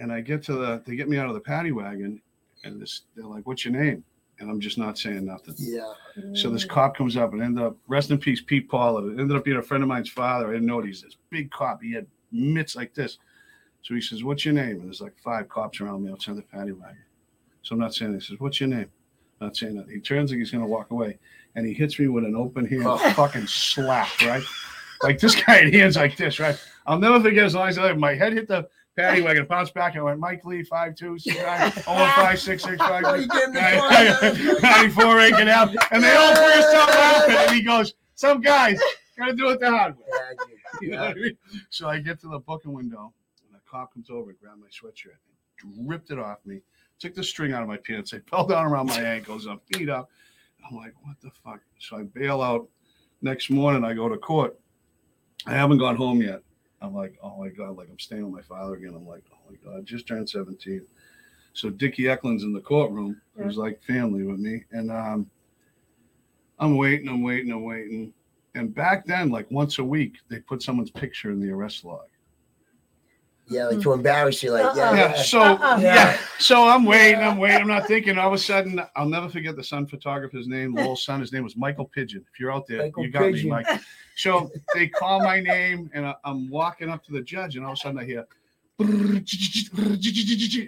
and 0.00 0.12
I 0.12 0.20
get 0.20 0.42
to 0.44 0.52
the 0.54 0.82
they 0.86 0.96
get 0.96 1.08
me 1.08 1.18
out 1.18 1.28
of 1.28 1.34
the 1.34 1.40
paddy 1.40 1.72
wagon 1.72 2.20
and 2.62 2.80
this 2.80 3.02
they're 3.16 3.26
like, 3.26 3.46
What's 3.46 3.64
your 3.64 3.74
name? 3.74 4.04
And 4.40 4.50
I'm 4.50 4.60
just 4.60 4.78
not 4.78 4.98
saying 4.98 5.24
nothing. 5.24 5.54
Yeah. 5.58 5.92
So 6.34 6.50
this 6.50 6.64
cop 6.64 6.96
comes 6.96 7.16
up 7.16 7.32
and 7.32 7.42
ended 7.42 7.62
up 7.64 7.76
rest 7.86 8.10
in 8.10 8.18
peace, 8.18 8.40
Pete 8.40 8.68
Paul. 8.68 8.98
It 8.98 9.18
ended 9.20 9.36
up 9.36 9.44
being 9.44 9.58
a 9.58 9.62
friend 9.62 9.82
of 9.82 9.88
mine's 9.88 10.10
father. 10.10 10.48
I 10.48 10.52
didn't 10.54 10.66
know 10.66 10.80
it. 10.80 10.86
He's 10.86 11.02
this 11.02 11.16
big 11.30 11.50
cop. 11.52 11.80
He 11.82 11.92
had 11.92 12.06
mitts 12.32 12.74
like 12.74 12.94
this. 12.94 13.18
So 13.82 13.94
he 13.94 14.00
says, 14.00 14.24
What's 14.24 14.44
your 14.44 14.54
name? 14.54 14.76
And 14.80 14.86
there's 14.86 15.00
like 15.00 15.16
five 15.22 15.48
cops 15.48 15.80
around 15.80 16.04
me 16.04 16.10
outside 16.10 16.36
the 16.36 16.42
paddy 16.42 16.72
wagon. 16.72 16.96
So 17.62 17.74
I'm 17.74 17.80
not 17.80 17.94
saying. 17.94 18.14
He 18.14 18.20
says, 18.20 18.40
What's 18.40 18.58
your 18.60 18.68
name? 18.68 18.90
Not 19.40 19.56
saying 19.56 19.76
that. 19.76 19.88
He 19.88 20.00
turns 20.00 20.30
like 20.30 20.38
he's 20.38 20.50
gonna 20.50 20.66
walk 20.66 20.90
away 20.90 21.18
and 21.54 21.66
he 21.66 21.72
hits 21.72 21.98
me 21.98 22.08
with 22.08 22.24
an 22.24 22.34
open 22.34 22.66
hand 22.66 22.84
Oh. 22.86 22.96
fucking 23.14 23.46
slap, 23.46 24.08
right? 24.22 24.42
Like 25.02 25.18
this 25.18 25.34
guy 25.34 25.58
had 25.64 25.74
hands 25.74 25.96
like 25.96 26.16
this, 26.16 26.40
right? 26.40 26.58
I'll 26.86 26.98
never 26.98 27.20
forget 27.20 27.44
as 27.44 27.54
long 27.54 27.68
as 27.68 27.78
I 27.78 27.84
live. 27.84 27.98
My 27.98 28.14
head 28.14 28.32
hit 28.32 28.48
the 28.48 28.68
paddy 28.96 29.22
wagon, 29.22 29.46
bounced 29.46 29.74
back, 29.74 29.94
and 29.94 30.00
I 30.00 30.04
went, 30.04 30.20
Mike 30.20 30.44
Lee, 30.44 30.62
five 30.62 30.94
two, 30.94 31.18
six 31.18 31.36
nine, 31.36 31.72
oh 31.86 32.12
five 32.16 32.40
six 32.40 32.62
six 32.62 32.76
five. 32.78 33.02
Oh, 33.06 33.14
you 33.14 33.28
gave 33.28 33.44
him 33.44 33.52
the 33.54 34.58
94 34.62 35.20
Aiken 35.20 35.48
Ave. 35.48 35.76
And 35.90 36.02
they 36.02 36.14
all 36.14 36.34
burst 36.34 36.74
out 36.74 36.88
laughing. 36.88 37.36
And 37.36 37.50
he 37.52 37.62
goes, 37.62 37.94
Some 38.14 38.40
guys 38.40 38.80
gotta 39.18 39.34
do 39.34 39.50
it 39.50 39.60
the 39.60 39.70
hard 39.70 39.96
way. 39.96 40.04
Yeah, 40.10 40.18
I 40.18 40.46
did. 40.46 40.58
You 40.82 40.90
know 40.90 41.04
I 41.04 41.14
mean? 41.14 41.36
So 41.70 41.88
I 41.88 42.00
get 42.00 42.20
to 42.22 42.28
the 42.28 42.40
booking 42.40 42.72
window, 42.72 43.12
and 43.46 43.56
a 43.56 43.70
cop 43.70 43.94
comes 43.94 44.10
over 44.10 44.30
and 44.30 44.38
grabbed 44.40 44.60
my 44.60 44.66
sweatshirt, 44.66 45.18
and 45.62 45.88
ripped 45.88 46.10
it 46.10 46.18
off 46.18 46.38
me, 46.44 46.62
took 46.98 47.14
the 47.14 47.22
string 47.22 47.52
out 47.52 47.62
of 47.62 47.68
my 47.68 47.76
pants, 47.76 48.12
it 48.12 48.28
fell 48.28 48.44
down 48.44 48.66
around 48.66 48.86
my 48.86 49.00
ankles, 49.00 49.46
I'm 49.46 49.60
beat 49.70 49.88
up. 49.88 50.10
I'm 50.68 50.76
like, 50.76 50.94
what 51.02 51.14
the 51.20 51.30
fuck? 51.44 51.60
So 51.78 51.98
I 51.98 52.02
bail 52.02 52.42
out. 52.42 52.68
Next 53.22 53.50
morning, 53.50 53.84
I 53.84 53.94
go 53.94 54.08
to 54.08 54.16
court. 54.16 54.58
I 55.46 55.52
haven't 55.52 55.78
gone 55.78 55.96
home 55.96 56.20
yet. 56.20 56.42
I'm 56.84 56.94
like, 56.94 57.18
oh 57.22 57.36
my 57.38 57.48
god, 57.48 57.76
like 57.76 57.88
I'm 57.90 57.98
staying 57.98 58.30
with 58.30 58.48
my 58.48 58.56
father 58.56 58.74
again. 58.74 58.94
I'm 58.94 59.06
like, 59.06 59.24
oh 59.32 59.50
my 59.50 59.56
god, 59.64 59.78
I 59.78 59.82
just 59.82 60.06
turned 60.06 60.28
17. 60.28 60.82
So 61.52 61.70
Dickie 61.70 62.08
Eklund's 62.08 62.42
in 62.42 62.52
the 62.52 62.60
courtroom. 62.60 63.20
It 63.38 63.46
was 63.46 63.56
like 63.56 63.82
family 63.82 64.24
with 64.24 64.38
me, 64.38 64.64
and 64.72 64.90
um, 64.90 65.30
I'm 66.58 66.76
waiting, 66.76 67.08
I'm 67.08 67.22
waiting, 67.22 67.52
I'm 67.52 67.64
waiting. 67.64 68.12
And 68.54 68.74
back 68.74 69.06
then, 69.06 69.30
like 69.30 69.50
once 69.50 69.78
a 69.78 69.84
week, 69.84 70.16
they 70.28 70.38
put 70.40 70.62
someone's 70.62 70.90
picture 70.90 71.30
in 71.30 71.40
the 71.40 71.50
arrest 71.50 71.84
log. 71.84 72.06
Yeah, 73.48 73.66
like 73.66 73.76
hmm. 73.76 73.82
to 73.82 73.92
embarrass 73.92 74.42
you, 74.42 74.52
like 74.52 74.74
yeah, 74.76 74.88
Uh-uh. 74.90 74.94
Yeah. 74.94 75.14
yeah. 75.16 75.22
So 75.22 75.40
Uh-uh. 75.40 75.78
yeah. 75.80 76.18
So 76.38 76.66
I'm 76.66 76.84
waiting. 76.84 77.20
I'm 77.20 77.36
waiting. 77.38 77.60
I'm 77.60 77.68
not 77.68 77.86
thinking. 77.86 78.16
All 78.18 78.28
of 78.28 78.34
a 78.34 78.38
sudden, 78.38 78.80
I'll 78.96 79.08
never 79.08 79.28
forget 79.28 79.54
the 79.54 79.64
Sun 79.64 79.86
photographer's 79.86 80.48
name. 80.48 80.74
Lowell's 80.74 81.04
Sun. 81.04 81.20
His 81.20 81.32
name 81.32 81.44
was 81.44 81.56
Michael 81.56 81.84
Pigeon. 81.86 82.24
If 82.32 82.40
you're 82.40 82.52
out 82.52 82.66
there, 82.66 82.78
Michael 82.78 83.04
you 83.04 83.10
got 83.10 83.22
Pigeon. 83.22 83.44
me, 83.44 83.50
Mike. 83.50 83.66
So 84.16 84.50
they 84.74 84.88
call 84.88 85.20
my 85.20 85.40
name, 85.40 85.90
and 85.92 86.06
I- 86.06 86.14
I'm 86.24 86.48
walking 86.48 86.88
up 86.88 87.04
to 87.04 87.12
the 87.12 87.20
judge, 87.20 87.56
and 87.56 87.64
all 87.66 87.72
of 87.72 87.78
a 87.78 87.80
sudden 87.80 87.98
I 87.98 88.04
hear. 88.04 88.26
And 88.78 89.28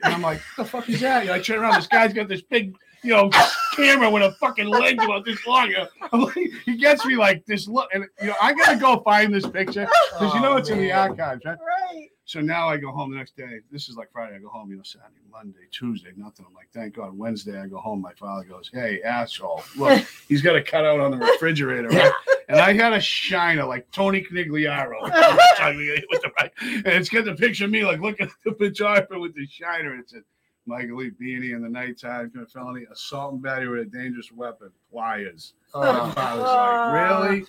I'm 0.04 0.22
like, 0.22 0.40
the 0.56 0.64
fuck 0.64 0.88
is 0.88 1.00
that? 1.00 1.22
You 1.22 1.28
know, 1.28 1.34
I 1.34 1.40
turn 1.40 1.58
around, 1.60 1.74
this 1.74 1.86
guy's 1.86 2.12
got 2.12 2.28
this 2.28 2.42
big, 2.42 2.74
you 3.02 3.10
know, 3.10 3.30
camera 3.74 4.10
with 4.10 4.22
a 4.22 4.32
fucking 4.32 4.66
lens 4.68 5.02
about 5.02 5.24
this 5.24 5.44
long. 5.46 5.70
You 5.70 5.86
I'm 6.12 6.22
like, 6.22 6.36
he 6.64 6.76
gets 6.76 7.04
me 7.04 7.16
like 7.16 7.44
this 7.46 7.66
look, 7.68 7.88
and 7.94 8.04
you 8.20 8.28
know, 8.28 8.34
I 8.40 8.52
gotta 8.52 8.76
go 8.78 9.00
find 9.00 9.34
this 9.34 9.46
picture 9.46 9.88
because 10.12 10.34
you 10.34 10.40
know 10.40 10.52
Oh, 10.54 10.56
it's 10.56 10.68
in 10.70 10.78
the 10.78 10.88
man. 10.88 11.10
archives, 11.10 11.44
right? 11.44 11.58
Right. 11.58 12.08
So 12.26 12.40
now 12.40 12.68
I 12.68 12.76
go 12.76 12.90
home 12.90 13.12
the 13.12 13.16
next 13.16 13.36
day. 13.36 13.60
This 13.70 13.88
is 13.88 13.94
like 13.96 14.10
Friday. 14.10 14.34
I 14.34 14.38
go 14.40 14.48
home, 14.48 14.68
you 14.68 14.76
know, 14.76 14.82
Saturday, 14.82 15.20
Monday, 15.30 15.60
Tuesday, 15.70 16.10
nothing. 16.16 16.44
I'm 16.46 16.54
like, 16.54 16.68
thank 16.74 16.94
God. 16.96 17.16
Wednesday, 17.16 17.60
I 17.60 17.68
go 17.68 17.78
home. 17.78 18.02
My 18.02 18.12
father 18.14 18.42
goes, 18.44 18.68
Hey, 18.74 19.00
asshole, 19.02 19.62
look, 19.76 20.04
he's 20.28 20.42
got 20.42 20.56
a 20.56 20.62
cutout 20.62 20.98
on 20.98 21.12
the 21.12 21.18
refrigerator, 21.18 21.88
right? 21.88 22.12
And 22.48 22.58
I 22.58 22.72
had 22.72 22.92
a 22.92 23.00
shiner 23.00 23.64
like 23.64 23.88
Tony 23.92 24.22
Conigliaro. 24.22 25.02
with 26.10 26.20
the 26.22 26.30
right, 26.40 26.50
and 26.60 26.86
it's 26.88 27.08
got 27.08 27.24
the 27.26 27.34
picture 27.36 27.64
of 27.66 27.70
me 27.70 27.84
like 27.84 28.00
looking 28.00 28.26
at 28.26 28.32
the 28.44 28.52
photographer 28.54 29.20
with 29.20 29.34
the 29.36 29.46
shiner. 29.46 29.92
And 29.92 30.00
it 30.00 30.10
said, 30.10 30.22
Michael 30.66 30.96
Lee 30.96 31.10
Beanie 31.10 31.54
in 31.54 31.62
the 31.62 31.68
nighttime, 31.68 32.30
commit 32.32 32.50
felony, 32.50 32.86
assault 32.92 33.34
and 33.34 33.42
battery 33.42 33.68
with 33.78 33.86
a 33.86 33.90
dangerous 33.96 34.32
weapon, 34.32 34.70
pliers. 34.90 35.54
My 35.72 35.80
Oh, 36.00 36.10
father's 36.10 36.42
like, 36.44 37.20
really? 37.30 37.44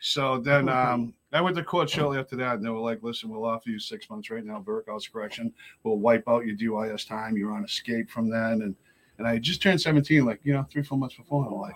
So 0.00 0.38
then 0.38 0.68
um, 0.68 1.14
I 1.32 1.40
went 1.40 1.56
to 1.56 1.62
court 1.62 1.90
shortly 1.90 2.18
after 2.18 2.36
that, 2.36 2.56
and 2.56 2.64
they 2.64 2.70
were 2.70 2.78
like, 2.78 3.02
"Listen, 3.02 3.28
we'll 3.28 3.44
offer 3.44 3.68
you 3.68 3.78
six 3.78 4.08
months 4.08 4.30
right 4.30 4.44
now, 4.44 4.58
Burke 4.58 4.88
House 4.88 5.06
correction. 5.06 5.52
We'll 5.84 5.98
wipe 5.98 6.24
out 6.28 6.46
your 6.46 6.56
DYS 6.56 7.06
time. 7.06 7.36
You're 7.36 7.52
on 7.52 7.64
escape 7.64 8.10
from 8.10 8.30
then." 8.30 8.62
And 8.62 8.74
and 9.18 9.28
I 9.28 9.38
just 9.38 9.60
turned 9.60 9.80
17, 9.80 10.24
like 10.24 10.40
you 10.42 10.54
know, 10.54 10.66
three 10.70 10.82
four 10.82 10.96
months 10.96 11.16
before. 11.16 11.46
I'm 11.46 11.54
like, 11.54 11.74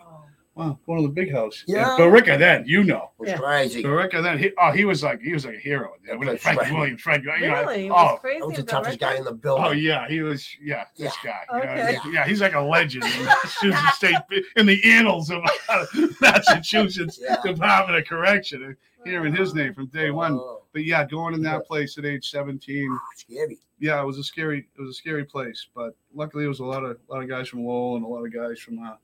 "Wow, 0.55 0.79
going 0.87 1.01
to 1.03 1.09
the 1.09 1.13
big 1.13 1.33
house." 1.33 1.65
Yeah. 1.67 1.91
And 1.97 1.99
Billerica 2.01 2.39
then, 2.39 2.65
you 2.67 2.85
know, 2.85 3.11
was 3.19 3.29
Yeah. 3.31 3.39
crazy. 3.39 3.83
Billerica 3.83 4.23
then. 4.23 4.39
He, 4.39 4.51
oh, 4.59 4.71
he 4.73 4.85
was 4.85 5.03
like 5.03 5.21
he 5.21 5.33
was 5.33 5.45
like 5.47 5.57
a 5.57 5.61
hero. 5.61 5.93
Yeah, 6.07 6.17
with 6.17 6.29
That's 6.29 6.43
Frank 6.43 6.61
right. 6.61 6.73
Williams, 6.73 7.01
Frank. 7.03 7.25
You 7.25 7.31
know, 7.49 7.61
Really? 7.63 7.87
It 7.87 7.91
oh, 7.91 7.95
was 7.95 8.19
crazy. 8.21 8.39
That 8.41 8.47
was 8.49 8.57
the 8.57 8.63
toughest 8.63 8.91
Rick? 8.93 9.01
guy 9.01 9.17
in 9.17 9.25
the 9.25 9.33
building. 9.33 9.65
Oh 9.67 9.71
yeah, 9.73 10.09
he 10.09 10.21
was. 10.23 10.49
Yeah, 10.63 10.85
this 10.97 11.15
guy. 11.25 11.41
you 11.53 11.59
know, 11.59 11.65
Okay. 11.73 11.99
yeah, 12.13 12.27
he's 12.27 12.41
like 12.41 12.55
a 12.55 12.61
legend 12.61 13.05
in 13.05 13.25
Massachusetts 13.25 13.97
State 13.97 14.17
in 14.57 14.67
the 14.67 14.81
annals 14.85 15.31
of 15.31 15.43
Massachusetts 16.21 17.19
Yeah. 17.23 17.37
Department 17.45 17.99
of 17.99 18.07
Correction. 18.07 18.63
And 18.65 18.77
Hearing 19.05 19.35
his 19.37 19.55
name 19.55 19.75
from 19.75 19.87
day 19.89 20.11
one. 20.11 20.33
Oh, 20.33 20.63
But 20.73 20.85
yeah, 20.85 21.05
going 21.07 21.35
in 21.35 21.43
that 21.43 21.67
place 21.67 21.99
at 21.99 22.07
age 22.07 22.31
17, 22.31 22.99
scary. 23.17 23.59
yeah, 23.79 24.01
it 24.01 24.05
was 24.07 24.17
a 24.19 24.25
scary, 24.25 24.61
it 24.79 24.81
was 24.81 24.89
a 24.89 24.95
scary 24.95 25.25
place. 25.27 25.67
But 25.75 25.95
luckily, 26.15 26.47
it 26.47 26.49
was 26.49 26.61
a 26.61 26.65
lot 26.65 26.85
of, 26.85 26.97
a 27.11 27.13
lot 27.13 27.23
of 27.23 27.29
guys 27.29 27.47
from 27.49 27.67
Lowell 27.67 27.97
and 27.97 28.05
a 28.07 28.09
lot 28.09 28.25
of 28.25 28.33
guys 28.33 28.59
from 28.61 28.79
uh, 28.79 28.95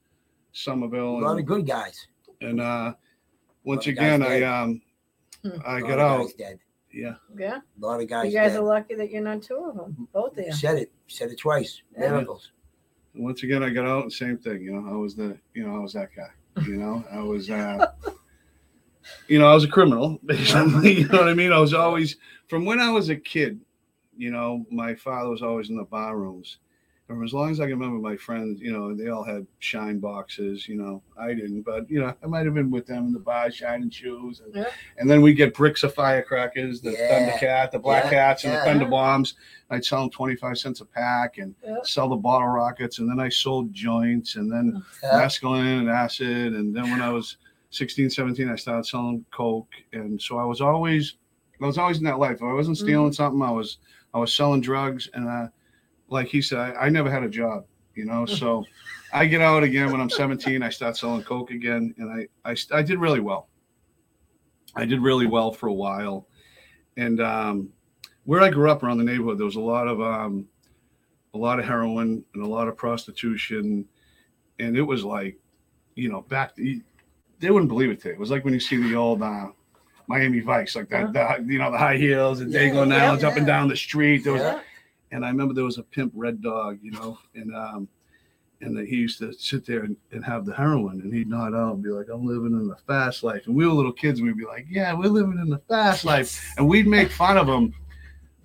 A 0.53 0.57
Somerville. 0.57 1.21
lot 1.21 1.33
of 1.33 1.39
And, 1.39 1.47
good 1.47 1.67
guys. 1.67 2.07
and 2.41 2.61
uh, 2.61 2.93
once 3.65 3.87
lot 3.87 3.89
of 3.93 3.97
guys 3.97 4.15
again, 4.17 4.23
I 4.23 4.41
dead. 4.41 4.43
um, 4.45 4.83
Hmm. 5.43 5.49
I 5.65 5.79
A 5.79 5.81
lot 5.81 5.89
got 5.89 5.99
out. 5.99 6.19
guys 6.27 6.33
dead. 6.35 6.59
Yeah, 6.93 7.15
Yeah. 7.39 7.61
A 7.81 7.87
lot 7.87 8.01
of 8.03 8.09
guys. 8.09 8.27
You 8.27 8.39
guys 8.39 8.53
dead. 8.53 8.61
are 8.61 8.65
lucky 8.65 8.95
that 8.97 9.11
you're 9.11 9.23
not 9.23 9.43
two 9.43 9.57
of 9.57 9.77
them. 9.77 10.09
Both 10.13 10.37
of 10.37 10.45
you. 10.45 10.53
Said 10.53 10.77
it. 10.77 10.93
Said 11.07 11.31
it 11.31 11.39
twice. 11.39 11.81
Yeah. 11.97 12.11
Miracles. 12.11 12.51
And 13.15 13.25
once 13.25 13.43
again, 13.43 13.63
I 13.63 13.71
got 13.71 13.87
out 13.87 14.03
and 14.03 14.13
same 14.13 14.37
thing. 14.39 14.63
You 14.63 14.73
know, 14.73 14.93
I 14.93 14.97
was 14.97 15.15
the, 15.15 15.39
you 15.55 15.67
know, 15.67 15.77
I 15.77 15.79
was 15.79 15.93
that 15.95 16.11
guy. 16.15 16.29
You 16.67 16.77
know, 16.77 17.05
I 17.13 17.21
was, 17.23 17.49
uh, 17.49 17.87
you 19.29 19.39
know, 19.39 19.47
I 19.51 19.55
was 19.55 19.65
a 19.65 19.69
criminal. 19.69 20.19
Basically, 20.27 21.01
you 21.01 21.09
know 21.09 21.19
what 21.19 21.29
I 21.29 21.35
mean. 21.35 21.53
I 21.53 21.59
was 21.61 21.73
always 21.75 22.17
from 22.49 22.65
when 22.65 22.81
I 22.81 22.91
was 22.91 23.09
a 23.09 23.17
kid. 23.17 23.61
You 24.17 24.31
know, 24.31 24.67
my 24.71 24.95
father 24.95 25.31
was 25.31 25.41
always 25.43 25.71
in 25.71 25.77
the 25.77 25.85
bar 25.85 26.19
rooms. 26.19 26.59
For 27.11 27.25
as 27.25 27.33
long 27.35 27.51
as 27.51 27.59
I 27.59 27.65
can 27.65 27.73
remember, 27.73 27.99
my 27.99 28.17
friends, 28.17 28.61
you 28.61 28.71
know, 28.73 28.95
they 28.95 29.09
all 29.09 29.25
had 29.25 29.45
shine 29.59 29.99
boxes. 29.99 30.69
You 30.69 30.77
know, 30.77 31.03
I 31.19 31.35
didn't, 31.35 31.63
but 31.63 31.91
you 31.91 31.99
know, 31.99 32.15
I 32.23 32.27
might 32.29 32.45
have 32.45 32.55
been 32.55 32.71
with 32.71 32.87
them 32.87 33.07
in 33.07 33.13
the 33.13 33.19
bar, 33.19 33.51
shining 33.51 33.91
shoes, 33.91 34.39
and, 34.45 34.55
Yeah. 34.55 34.69
and 34.97 35.11
then 35.11 35.21
we 35.21 35.35
get 35.35 35.53
bricks 35.53 35.83
of 35.83 35.93
firecrackers, 35.93 36.81
the 36.81 36.93
Yeah. 36.93 37.09
Thundercat, 37.33 37.73
the 37.73 37.81
Black 37.81 38.05
Yeah. 38.05 38.29
Hats, 38.29 38.45
and 38.45 38.53
the 38.53 38.59
Thunder 38.59 38.87
Bombs. 38.87 39.35
I'd 39.71 39.85
sell 39.85 40.03
them 40.03 40.11
twenty 40.11 40.37
five 40.37 40.57
cents 40.57 40.83
a 40.83 40.85
pack, 40.85 41.39
and 41.39 41.53
sell 41.83 42.09
the 42.09 42.15
bottle 42.17 42.47
rockets, 42.47 43.01
and 43.01 43.11
then 43.11 43.19
I 43.19 43.29
sold 43.29 43.73
joints, 43.73 44.37
and 44.37 44.51
then 44.51 44.81
Yeah. 45.03 45.21
mescaline 45.21 45.81
and 45.81 45.91
acid, 45.91 46.55
and 46.55 46.73
then 46.73 46.93
when 46.93 47.03
I 47.03 47.11
was 47.11 47.39
16, 47.71 48.09
17, 48.11 48.49
I 48.49 48.55
started 48.55 48.87
selling 48.87 49.25
coke, 49.33 49.73
and 49.93 50.23
so 50.23 50.39
I 50.39 50.45
was 50.45 50.61
always, 50.61 51.17
I 51.61 51.67
was 51.67 51.77
always 51.77 51.99
in 51.99 52.05
that 52.05 52.21
life. 52.21 52.37
If 52.37 52.43
I 52.45 52.53
wasn't 52.53 52.79
stealing 52.79 53.13
something, 53.13 53.43
I 53.43 53.51
was, 53.51 53.79
I 54.15 54.19
was 54.19 54.33
selling 54.33 54.61
drugs, 54.61 55.09
and 55.13 55.27
uh, 55.29 55.49
like 56.11 56.29
he 56.29 56.43
said, 56.43 56.59
I, 56.59 56.87
I 56.87 56.89
never 56.89 57.11
had 57.11 57.23
a 57.23 57.29
job, 57.29 57.65
you 57.95 58.05
know. 58.05 58.27
So 58.27 58.65
I 59.13 59.27
get 59.27 59.41
out 59.41 59.63
again 59.63 59.91
when 59.91 60.01
I'm 60.01 60.11
17. 60.11 60.63
I 60.63 60.69
start 60.69 60.97
selling 60.97 61.23
coke 61.23 61.51
again, 61.51 61.95
and 61.99 62.29
I, 62.45 62.51
I, 62.51 62.57
I 62.73 62.83
did 62.83 62.99
really 62.99 63.21
well. 63.21 63.49
I 64.77 64.85
did 64.85 65.01
really 65.01 65.27
well 65.27 65.51
for 65.51 65.69
a 65.69 65.73
while, 65.73 66.29
and 66.97 67.21
um, 67.21 67.71
where 68.25 68.41
I 68.41 68.51
grew 68.51 68.71
up 68.71 68.83
around 68.83 68.99
the 68.99 69.05
neighborhood, 69.05 69.39
there 69.39 69.47
was 69.47 69.57
a 69.57 69.61
lot 69.61 69.89
of 69.89 70.01
um, 70.01 70.47
a 71.35 71.39
lot 71.39 71.59
of 71.59 71.65
heroin 71.65 72.25
and 72.35 72.45
a 72.45 72.47
lot 72.47 72.69
of 72.69 72.77
prostitution, 72.77 73.87
and 74.59 74.77
it 74.77 74.83
was 74.83 75.03
like, 75.03 75.37
you 75.95 76.09
know, 76.09 76.23
back 76.23 76.55
they 76.57 77.51
wouldn't 77.51 77.69
believe 77.69 77.91
it. 77.91 78.01
Today. 78.01 78.15
It 78.15 78.21
was 78.21 78.31
like 78.31 78.45
when 78.45 78.55
you 78.55 78.61
see 78.61 78.77
the 78.77 78.95
old 78.95 79.23
uh, 79.23 79.49
Miami 80.07 80.41
Vice, 80.41 80.77
like 80.77 80.89
that, 80.91 81.13
the, 81.13 81.45
you 81.47 81.59
know, 81.59 81.73
the 81.73 81.79
high 81.79 81.97
heels 81.97 82.41
and 82.41 82.53
Yeah, 82.53 82.61
Dago 82.61 82.75
yeah, 82.75 82.85
Nowlands 82.85 83.25
up 83.25 83.37
and 83.37 83.47
down 83.47 83.69
the 83.69 83.77
street. 83.77 84.25
There 84.25 84.35
was, 84.35 84.43
Yeah. 84.43 84.61
And 85.13 85.25
I 85.25 85.29
remember 85.29 85.55
there 85.55 85.65
was 85.65 85.79
a 85.79 85.83
pimp 85.83 86.13
red 86.15 86.43
dog, 86.43 86.79
you 86.83 86.91
know, 86.93 87.19
and 87.35 87.55
um, 87.55 87.89
and 88.63 88.77
that 88.77 88.87
he 88.89 88.97
used 88.97 89.19
to 89.19 89.33
sit 89.33 89.65
there 89.67 89.81
and, 89.85 89.97
and 90.13 90.25
have 90.25 90.45
the 90.45 90.55
heroin 90.55 91.01
and 91.01 91.13
he'd 91.15 91.29
nod 91.29 91.55
out 91.55 91.75
and 91.75 91.83
be 91.83 91.89
like, 91.89 92.07
I'm 92.13 92.27
living 92.27 92.53
in 92.53 92.69
the 92.69 92.77
fast 92.87 93.23
life. 93.23 93.47
And 93.47 93.57
we 93.57 93.67
were 93.67 93.73
little 93.73 93.93
kids 93.93 94.19
and 94.21 94.29
we'd 94.29 94.37
be 94.37 94.45
like, 94.45 94.67
Yeah, 94.69 94.93
we're 94.93 95.09
living 95.09 95.39
in 95.41 95.49
the 95.49 95.61
fast 95.69 96.05
life. 96.05 96.45
And 96.59 96.69
we'd 96.69 96.87
make 96.87 97.11
fun 97.11 97.39
of 97.39 97.49
him. 97.49 97.73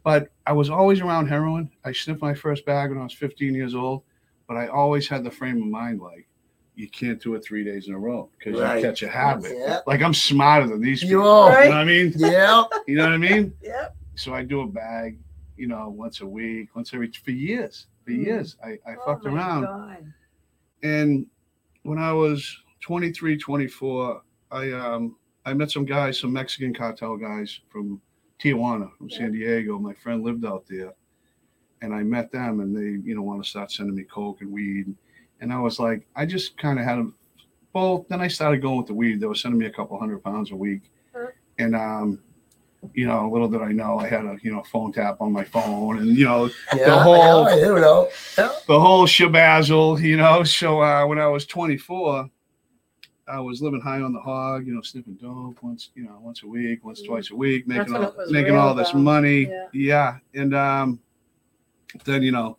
But 0.03 0.29
I 0.47 0.53
was 0.53 0.69
always 0.69 1.01
around 1.01 1.27
heroin. 1.27 1.69
I 1.83 1.91
sniffed 1.91 2.21
my 2.21 2.33
first 2.33 2.65
bag 2.65 2.91
when 2.91 2.99
I 2.99 3.03
was 3.03 3.13
15 3.13 3.53
years 3.55 3.75
old, 3.75 4.03
but 4.47 4.55
I 4.55 4.67
always 4.67 5.07
had 5.07 5.23
the 5.23 5.31
frame 5.31 5.57
of 5.61 5.67
mind 5.67 5.99
like, 5.99 6.27
you 6.75 6.87
can't 6.89 7.21
do 7.21 7.35
it 7.35 7.43
three 7.43 7.63
days 7.63 7.87
in 7.87 7.93
a 7.93 7.99
row 7.99 8.29
because 8.37 8.59
Right. 8.59 8.77
you 8.77 8.83
catch 8.83 9.01
a 9.03 9.09
habit. 9.09 9.53
Yeah. 9.57 9.79
Like 9.87 10.01
I'm 10.01 10.13
smarter 10.13 10.67
than 10.67 10.81
these 10.81 11.01
people. 11.01 11.11
You 11.11 11.17
people. 11.19 11.31
are. 11.31 11.63
You 11.63 11.69
know 11.69 11.75
what 11.75 11.81
I 11.81 11.85
mean? 11.85 12.13
Yeah. 12.15 12.63
You 12.87 12.95
know 12.97 13.03
what 13.03 13.13
I 13.13 13.17
mean? 13.17 13.53
yeah. 13.61 13.87
So 14.15 14.33
I 14.33 14.43
do 14.43 14.61
a 14.61 14.67
bag, 14.67 15.17
you 15.57 15.67
know, 15.67 15.89
once 15.89 16.21
a 16.21 16.25
week, 16.27 16.75
once 16.75 16.93
every 16.93 17.11
for 17.11 17.31
years. 17.31 17.87
For 18.05 18.11
Mm. 18.11 18.25
years. 18.25 18.55
I, 18.63 18.71
I 18.87 18.95
Oh 18.95 19.05
fucked 19.05 19.25
around. 19.25 19.63
God. 19.63 20.13
And 20.83 21.25
when 21.83 21.97
I 21.97 22.13
was 22.13 22.61
23, 22.81 23.37
24, 23.37 24.21
I 24.51 24.71
um 24.71 25.15
I 25.45 25.53
met 25.53 25.71
some 25.71 25.85
guys, 25.85 26.19
some 26.19 26.33
Mexican 26.33 26.73
cartel 26.73 27.17
guys 27.17 27.59
from 27.69 28.01
Tijuana, 28.39 28.89
from 28.97 29.09
San 29.09 29.31
Diego. 29.31 29.77
My 29.79 29.93
friend 29.93 30.23
lived 30.23 30.45
out 30.45 30.65
there. 30.67 30.93
And 31.81 31.93
I 31.93 32.01
met 32.03 32.31
them 32.31 32.61
and 32.61 32.75
they, 32.75 32.99
you 33.07 33.15
know, 33.15 33.21
want 33.21 33.43
to 33.43 33.49
start 33.49 33.71
sending 33.71 33.95
me 33.95 34.03
coke 34.03 34.41
and 34.41 34.51
weed. 34.51 34.93
And 35.41 35.53
I 35.53 35.59
was 35.59 35.79
like, 35.79 36.07
I 36.15 36.25
just 36.25 36.57
kind 36.57 36.79
of 36.79 36.85
had 36.85 36.97
a 36.99 37.07
well, 37.73 38.05
then 38.09 38.21
I 38.21 38.27
started 38.29 38.61
going 38.61 38.77
with 38.77 38.87
the 38.87 38.93
weed. 38.93 39.19
They 39.19 39.27
were 39.27 39.35
sending 39.35 39.59
me 39.59 39.65
a 39.65 39.71
couple 39.71 39.99
hundred 39.99 40.23
pounds 40.23 40.51
a 40.51 40.55
week. 40.55 40.89
Huh. 41.13 41.27
And 41.59 41.75
um, 41.75 42.23
you 42.93 43.07
know, 43.07 43.29
little 43.31 43.47
did 43.47 43.61
I 43.61 43.71
know 43.71 43.99
I 43.99 44.07
had 44.07 44.25
a 44.25 44.37
you 44.41 44.51
know 44.53 44.63
phone 44.63 44.91
tap 44.91 45.17
on 45.21 45.31
my 45.31 45.43
phone 45.43 45.97
and 45.99 46.17
you 46.17 46.25
know 46.25 46.49
Yeah. 46.75 47.01
whole- 47.03 47.47
I 47.47 47.59
don't 47.59 47.81
know. 47.81 48.09
Yeah. 48.37 48.51
the 48.67 48.79
whole 48.79 49.05
shabazzle, 49.07 50.01
you 50.01 50.17
know. 50.17 50.43
So 50.43 50.81
uh, 50.81 51.05
when 51.07 51.19
I 51.19 51.27
was 51.27 51.45
24, 51.45 52.29
I 53.27 53.39
was 53.39 53.61
living 53.61 53.81
high 53.81 54.01
on 54.01 54.13
the 54.13 54.19
hog, 54.19 54.67
you 54.67 54.73
know, 54.75 54.81
sniffing 54.81 55.15
dope 55.15 55.57
once, 55.63 55.89
you 55.95 56.03
know, 56.03 56.17
once 56.21 56.43
a 56.43 56.47
week, 56.47 56.85
once 56.85 57.01
Mhm. 57.01 57.07
twice 57.07 57.31
a 57.31 57.35
week, 57.35 57.67
making 57.67 57.95
all, 57.95 58.13
making 58.29 58.55
all 58.55 58.75
this 58.75 58.91
though. 58.91 58.99
money. 58.99 59.47
Yeah. 59.49 59.67
Yeah. 59.73 60.17
And 60.35 60.53
um, 60.55 60.99
then, 62.03 62.21
you 62.21 62.31
know, 62.31 62.57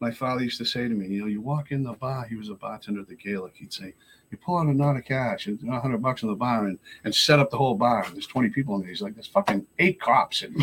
my 0.00 0.10
father 0.10 0.42
used 0.42 0.58
to 0.58 0.64
say 0.64 0.82
to 0.82 0.94
me, 0.94 1.06
you 1.08 1.20
know, 1.20 1.26
you 1.26 1.40
walk 1.40 1.70
in 1.72 1.82
the 1.82 1.92
bar, 1.92 2.24
he 2.24 2.36
was 2.36 2.48
a 2.48 2.54
bartender 2.54 3.00
at 3.00 3.08
the 3.08 3.16
Gaelic, 3.16 3.54
he'd 3.56 3.72
say, 3.72 3.94
you 4.30 4.38
pull 4.38 4.58
out 4.58 4.66
a 4.66 4.74
knot 4.74 4.96
of 4.96 5.04
cash 5.04 5.46
and 5.46 5.58
a 5.68 5.80
hundred 5.80 6.02
bucks 6.02 6.22
in 6.22 6.28
the 6.28 6.34
bar 6.34 6.66
and, 6.66 6.78
and 7.04 7.14
set 7.14 7.38
up 7.38 7.50
the 7.50 7.56
whole 7.56 7.74
bar. 7.74 8.04
And 8.04 8.14
There's 8.14 8.26
20 8.26 8.50
people 8.50 8.74
in 8.74 8.82
there. 8.82 8.90
He's 8.90 9.00
like, 9.00 9.14
there's 9.14 9.26
fucking 9.26 9.66
eight 9.78 10.00
cops. 10.00 10.42
And 10.42 10.62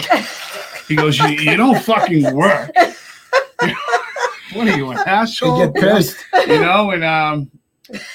he 0.88 0.96
goes, 0.96 1.18
you, 1.18 1.30
you 1.30 1.58
don't 1.58 1.82
fucking 1.82 2.34
work. 2.36 2.72
what 4.54 4.68
are 4.68 4.78
you, 4.78 4.92
an 4.92 4.98
asshole? 5.00 5.60
You 5.60 5.72
get 5.72 5.76
pissed. 5.76 6.18
you 6.48 6.60
know, 6.60 6.92
and 6.92 7.04
um, 7.04 7.52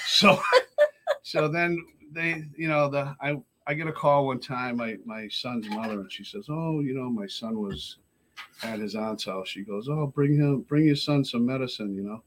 so 0.07 0.41
so 1.23 1.49
then 1.49 1.85
they, 2.13 2.45
you 2.57 2.69
know, 2.69 2.89
the 2.89 3.15
I 3.21 3.41
I 3.67 3.75
get 3.75 3.87
a 3.87 3.93
call 3.93 4.27
one 4.27 4.41
time, 4.41 4.77
my 4.77 4.97
my 5.05 5.29
son's 5.29 5.69
mother, 5.69 6.01
and 6.01 6.11
she 6.13 6.25
says, 6.25 6.47
oh, 6.49 6.81
you 6.81 6.95
know, 6.95 7.11
my 7.11 7.27
son 7.27 7.59
was 7.59 7.99
at 8.63 8.79
his 8.79 8.95
aunt's 8.95 9.25
house. 9.25 9.49
She 9.49 9.63
goes, 9.63 9.89
oh, 9.89 10.07
bring 10.07 10.35
him, 10.35 10.61
bring 10.63 10.87
your 10.87 10.97
son 10.97 11.25
some 11.25 11.47
medicine, 11.47 11.95
you 11.95 12.03
know. 12.03 12.23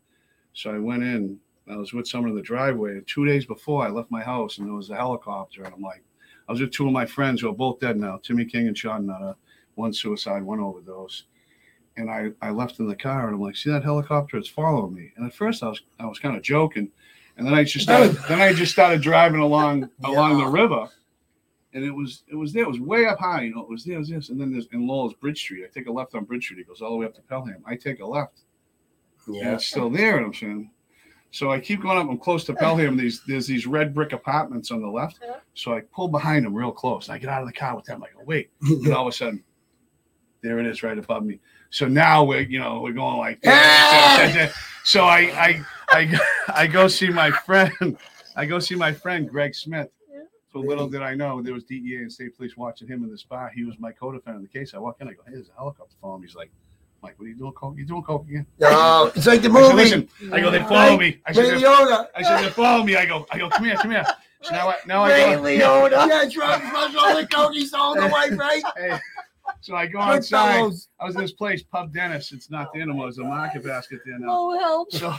So 0.53 0.71
I 0.71 0.79
went 0.79 1.03
in. 1.03 1.39
I 1.69 1.75
was 1.77 1.93
with 1.93 2.07
someone 2.07 2.31
in 2.31 2.35
the 2.35 2.41
driveway. 2.41 2.91
And 2.91 3.07
two 3.07 3.25
days 3.25 3.45
before, 3.45 3.85
I 3.85 3.89
left 3.89 4.11
my 4.11 4.21
house, 4.21 4.57
and 4.57 4.67
there 4.67 4.75
was 4.75 4.89
a 4.89 4.95
helicopter, 4.95 5.63
and 5.63 5.73
I'm 5.73 5.81
like, 5.81 6.03
I 6.47 6.51
was 6.51 6.61
with 6.61 6.71
two 6.71 6.87
of 6.87 6.93
my 6.93 7.05
friends 7.05 7.41
who 7.41 7.49
are 7.49 7.53
both 7.53 7.79
dead 7.79 7.97
now, 7.97 8.19
Timmy 8.21 8.45
King 8.45 8.67
and 8.67 8.77
Sean 8.77 9.05
Nutter. 9.05 9.35
One 9.75 9.93
suicide, 9.93 10.43
one 10.43 10.59
overdose 10.59 11.23
and 11.97 12.09
I, 12.09 12.31
I 12.41 12.51
left 12.51 12.79
in 12.79 12.87
the 12.87 12.95
car 12.95 13.27
and 13.27 13.35
I'm 13.35 13.41
like, 13.41 13.55
see 13.55 13.69
that 13.69 13.83
helicopter? 13.83 14.37
It's 14.37 14.49
following 14.49 14.93
me. 14.93 15.11
And 15.15 15.25
at 15.25 15.33
first 15.33 15.63
I 15.63 15.69
was 15.69 15.81
I 15.99 16.05
was 16.05 16.19
kind 16.19 16.35
of 16.35 16.41
joking, 16.41 16.89
and 17.37 17.45
then 17.45 17.53
I 17.53 17.63
just 17.63 17.85
started 17.85 18.17
then 18.27 18.41
I 18.41 18.53
just 18.53 18.71
started 18.71 19.01
driving 19.01 19.41
along 19.41 19.89
along 20.03 20.37
the 20.37 20.47
river, 20.47 20.87
and 21.73 21.83
it 21.83 21.91
was 21.91 22.23
it 22.27 22.35
was 22.35 22.53
there. 22.53 22.63
It 22.63 22.69
was 22.69 22.79
way 22.79 23.05
up 23.05 23.19
high, 23.19 23.41
you 23.43 23.55
know. 23.55 23.61
It 23.61 23.69
was 23.69 23.83
there, 23.83 23.95
it 23.95 23.99
was 23.99 24.09
this, 24.09 24.29
and 24.29 24.39
then 24.39 24.51
there's 24.51 24.67
in 24.71 24.87
Lowell's 24.87 25.13
Bridge 25.15 25.39
Street. 25.39 25.63
I 25.65 25.69
take 25.73 25.87
a 25.87 25.91
left 25.91 26.15
on 26.15 26.23
Bridge 26.25 26.45
Street. 26.45 26.59
It 26.59 26.67
goes 26.67 26.81
all 26.81 26.91
the 26.91 26.97
way 26.97 27.05
up 27.05 27.15
to 27.15 27.21
Pelham. 27.21 27.63
I 27.65 27.75
take 27.75 27.99
a 27.99 28.05
left, 28.05 28.41
and 29.27 29.35
Yeah. 29.35 29.53
it's 29.55 29.65
still 29.67 29.89
there. 29.89 30.17
And 30.17 30.25
I'm 30.27 30.33
saying. 30.33 30.69
So 31.31 31.51
I 31.51 31.59
keep 31.59 31.81
going 31.81 31.97
up. 31.97 32.07
I'm 32.07 32.19
close 32.19 32.43
to 32.45 32.53
Pelham. 32.53 32.95
These 32.95 33.23
there's 33.27 33.47
these 33.47 33.65
red 33.65 33.91
brick 33.95 34.13
apartments 34.13 34.69
on 34.69 34.81
the 34.81 34.87
left. 34.87 35.19
Uh-huh. 35.23 35.39
So 35.55 35.73
I 35.73 35.81
pull 35.81 36.07
behind 36.07 36.45
them 36.45 36.53
real 36.53 36.71
close. 36.71 37.09
I 37.09 37.17
get 37.17 37.29
out 37.29 37.41
of 37.41 37.47
the 37.47 37.53
car 37.53 37.75
with 37.75 37.85
them. 37.85 38.03
I 38.03 38.07
go, 38.15 38.23
wait. 38.23 38.51
And 38.61 38.93
all 38.93 39.07
of 39.07 39.13
a 39.13 39.17
sudden, 39.17 39.43
there 40.43 40.59
it 40.59 40.67
is 40.67 40.83
right 40.83 40.95
above 40.97 41.25
me. 41.25 41.39
So 41.71 41.87
now 41.87 42.23
we're, 42.23 42.41
you 42.41 42.59
know, 42.59 42.81
we're 42.81 42.93
going 42.93 43.17
like 43.17 43.41
this. 43.41 43.51
Ah! 43.51 44.51
So 44.85 45.05
I, 45.05 45.19
I, 45.31 45.65
I, 45.89 46.19
I 46.63 46.67
go 46.67 46.87
see 46.89 47.09
my 47.09 47.31
friend. 47.31 47.97
I 48.35 48.45
go 48.45 48.59
see 48.59 48.75
my 48.75 48.91
friend 48.91 49.29
Greg 49.29 49.55
Smith. 49.55 49.89
Yeah. 50.59 50.65
So 50.65 50.67
little 50.69 50.87
did 50.87 51.01
I 51.01 51.15
know 51.15 51.41
there 51.41 51.53
was 51.53 51.63
DEA 51.63 51.97
and 51.97 52.11
state 52.11 52.35
police 52.37 52.55
watching 52.57 52.87
him 52.87 53.03
in 53.03 53.09
the 53.11 53.17
spot. 53.17 53.51
He 53.53 53.63
was 53.63 53.77
my 53.79 53.91
co-defendant 53.91 54.43
in 54.45 54.51
the 54.51 54.59
case. 54.59 54.73
I 54.73 54.77
walk 54.79 54.97
in. 55.01 55.07
I 55.07 55.13
go, 55.13 55.21
hey, 55.25 55.33
there's 55.33 55.49
a 55.49 55.53
helicopter 55.57 55.95
following 56.01 56.21
me. 56.21 56.27
He's 56.27 56.35
like, 56.35 56.51
Mike, 57.01 57.15
what 57.17 57.25
are 57.25 57.29
you 57.29 57.35
doing? 57.35 57.51
Coke? 57.53 57.75
You 57.77 57.85
doing 57.85 58.03
coke 58.03 58.27
again? 58.29 58.45
No, 58.59 58.67
uh, 58.69 59.11
it's 59.15 59.27
like 59.27 59.41
the 59.41 59.49
I 59.49 59.53
said, 59.53 59.61
movie. 59.61 59.75
listen. 59.75 60.09
I 60.31 60.39
go, 60.39 60.49
they 60.51 60.59
follow 60.63 60.97
me. 60.97 61.19
I 61.25 61.31
Ray 61.31 61.35
said, 61.35 61.45
they- 61.59 61.63
Liotta. 61.63 62.07
I 62.15 62.23
said, 62.23 62.43
they 62.45 62.49
follow 62.49 62.83
me. 62.83 62.95
I 62.95 63.05
go, 63.05 63.25
I 63.29 63.37
go, 63.37 63.49
come 63.49 63.65
here, 63.65 63.75
come 63.75 63.91
here. 63.91 64.05
So 64.41 64.51
now 64.53 64.69
I, 64.69 64.75
now 64.87 65.03
I 65.03 65.33
Ray 65.35 65.57
go. 65.59 65.89
Liotta. 65.89 66.07
Yeah, 66.07 66.29
Trump 66.29 66.63
smells 66.63 66.95
all 66.97 67.15
the 67.19 67.27
coke 67.27 67.53
he 67.53 67.65
stole 67.65 67.95
the 67.95 68.07
white, 68.09 68.37
right? 68.37 68.63
Hey, 68.77 68.97
so 69.59 69.75
I 69.75 69.87
go 69.87 69.99
outside. 69.99 70.55
Goodfellas. 70.61 70.87
I 70.99 71.05
was 71.05 71.15
in 71.15 71.21
this 71.21 71.33
place, 71.33 71.61
Pub 71.63 71.93
Dennis. 71.93 72.31
It's 72.31 72.49
not 72.49 72.71
the 72.73 72.79
animal. 72.79 73.07
It's 73.07 73.17
a 73.17 73.23
market 73.23 73.63
basket 73.65 73.99
there 74.05 74.17
now. 74.19 74.27
Oh 74.29 74.57
help! 74.59 74.91
So 74.93 75.13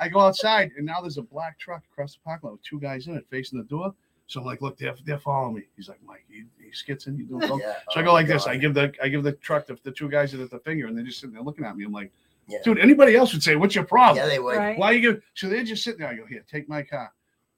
I 0.00 0.08
go 0.10 0.20
outside, 0.20 0.70
and 0.76 0.84
now 0.84 1.00
there's 1.00 1.16
a 1.16 1.22
black 1.22 1.58
truck 1.58 1.82
across 1.90 2.12
the 2.14 2.20
parking 2.24 2.48
lot 2.48 2.52
with 2.52 2.62
two 2.62 2.78
guys 2.78 3.06
in 3.06 3.16
it 3.16 3.24
facing 3.30 3.58
the 3.58 3.64
door. 3.64 3.94
So 4.28 4.40
I'm 4.40 4.46
like, 4.46 4.60
look, 4.60 4.76
they're, 4.76 4.94
they're 5.04 5.18
following 5.18 5.54
me. 5.54 5.62
He's 5.74 5.88
like, 5.88 6.00
Mike, 6.06 6.24
he, 6.28 6.44
he 6.62 6.70
skits 6.72 7.06
in. 7.06 7.16
You 7.16 7.24
doing 7.24 7.40
coke? 7.48 7.60
Yeah. 7.62 7.74
So 7.90 7.98
I 7.98 8.02
Oh, 8.02 8.04
go 8.04 8.12
like 8.12 8.26
this. 8.26 8.42
Oh, 8.42 8.46
God. 8.46 8.52
I 8.52 8.56
give 8.58 8.74
the 8.74 8.92
I 9.02 9.08
give 9.08 9.22
the 9.24 9.32
truck 9.32 9.66
the, 9.66 9.78
the 9.82 9.90
two 9.90 10.08
guys 10.08 10.34
at 10.34 10.50
the 10.50 10.58
finger, 10.60 10.86
and 10.86 10.96
they're 10.96 11.04
just 11.04 11.18
sitting 11.20 11.34
there 11.34 11.42
looking 11.42 11.64
at 11.64 11.76
me. 11.76 11.84
I'm 11.84 11.92
like, 11.92 12.12
Yeah. 12.46 12.58
dude, 12.62 12.78
anybody 12.78 13.16
else 13.16 13.32
would 13.32 13.42
say, 13.42 13.56
what's 13.56 13.74
your 13.74 13.84
problem? 13.84 14.18
Yeah, 14.18 14.26
they 14.28 14.38
would. 14.38 14.56
Right. 14.56 14.78
Why 14.78 14.92
you 14.92 15.00
give? 15.00 15.22
So 15.34 15.48
they're 15.48 15.64
just 15.64 15.82
sitting 15.82 16.00
there. 16.00 16.10
I 16.10 16.14
go, 16.14 16.26
here, 16.26 16.44
take 16.48 16.68
my 16.68 16.82
car. 16.82 17.10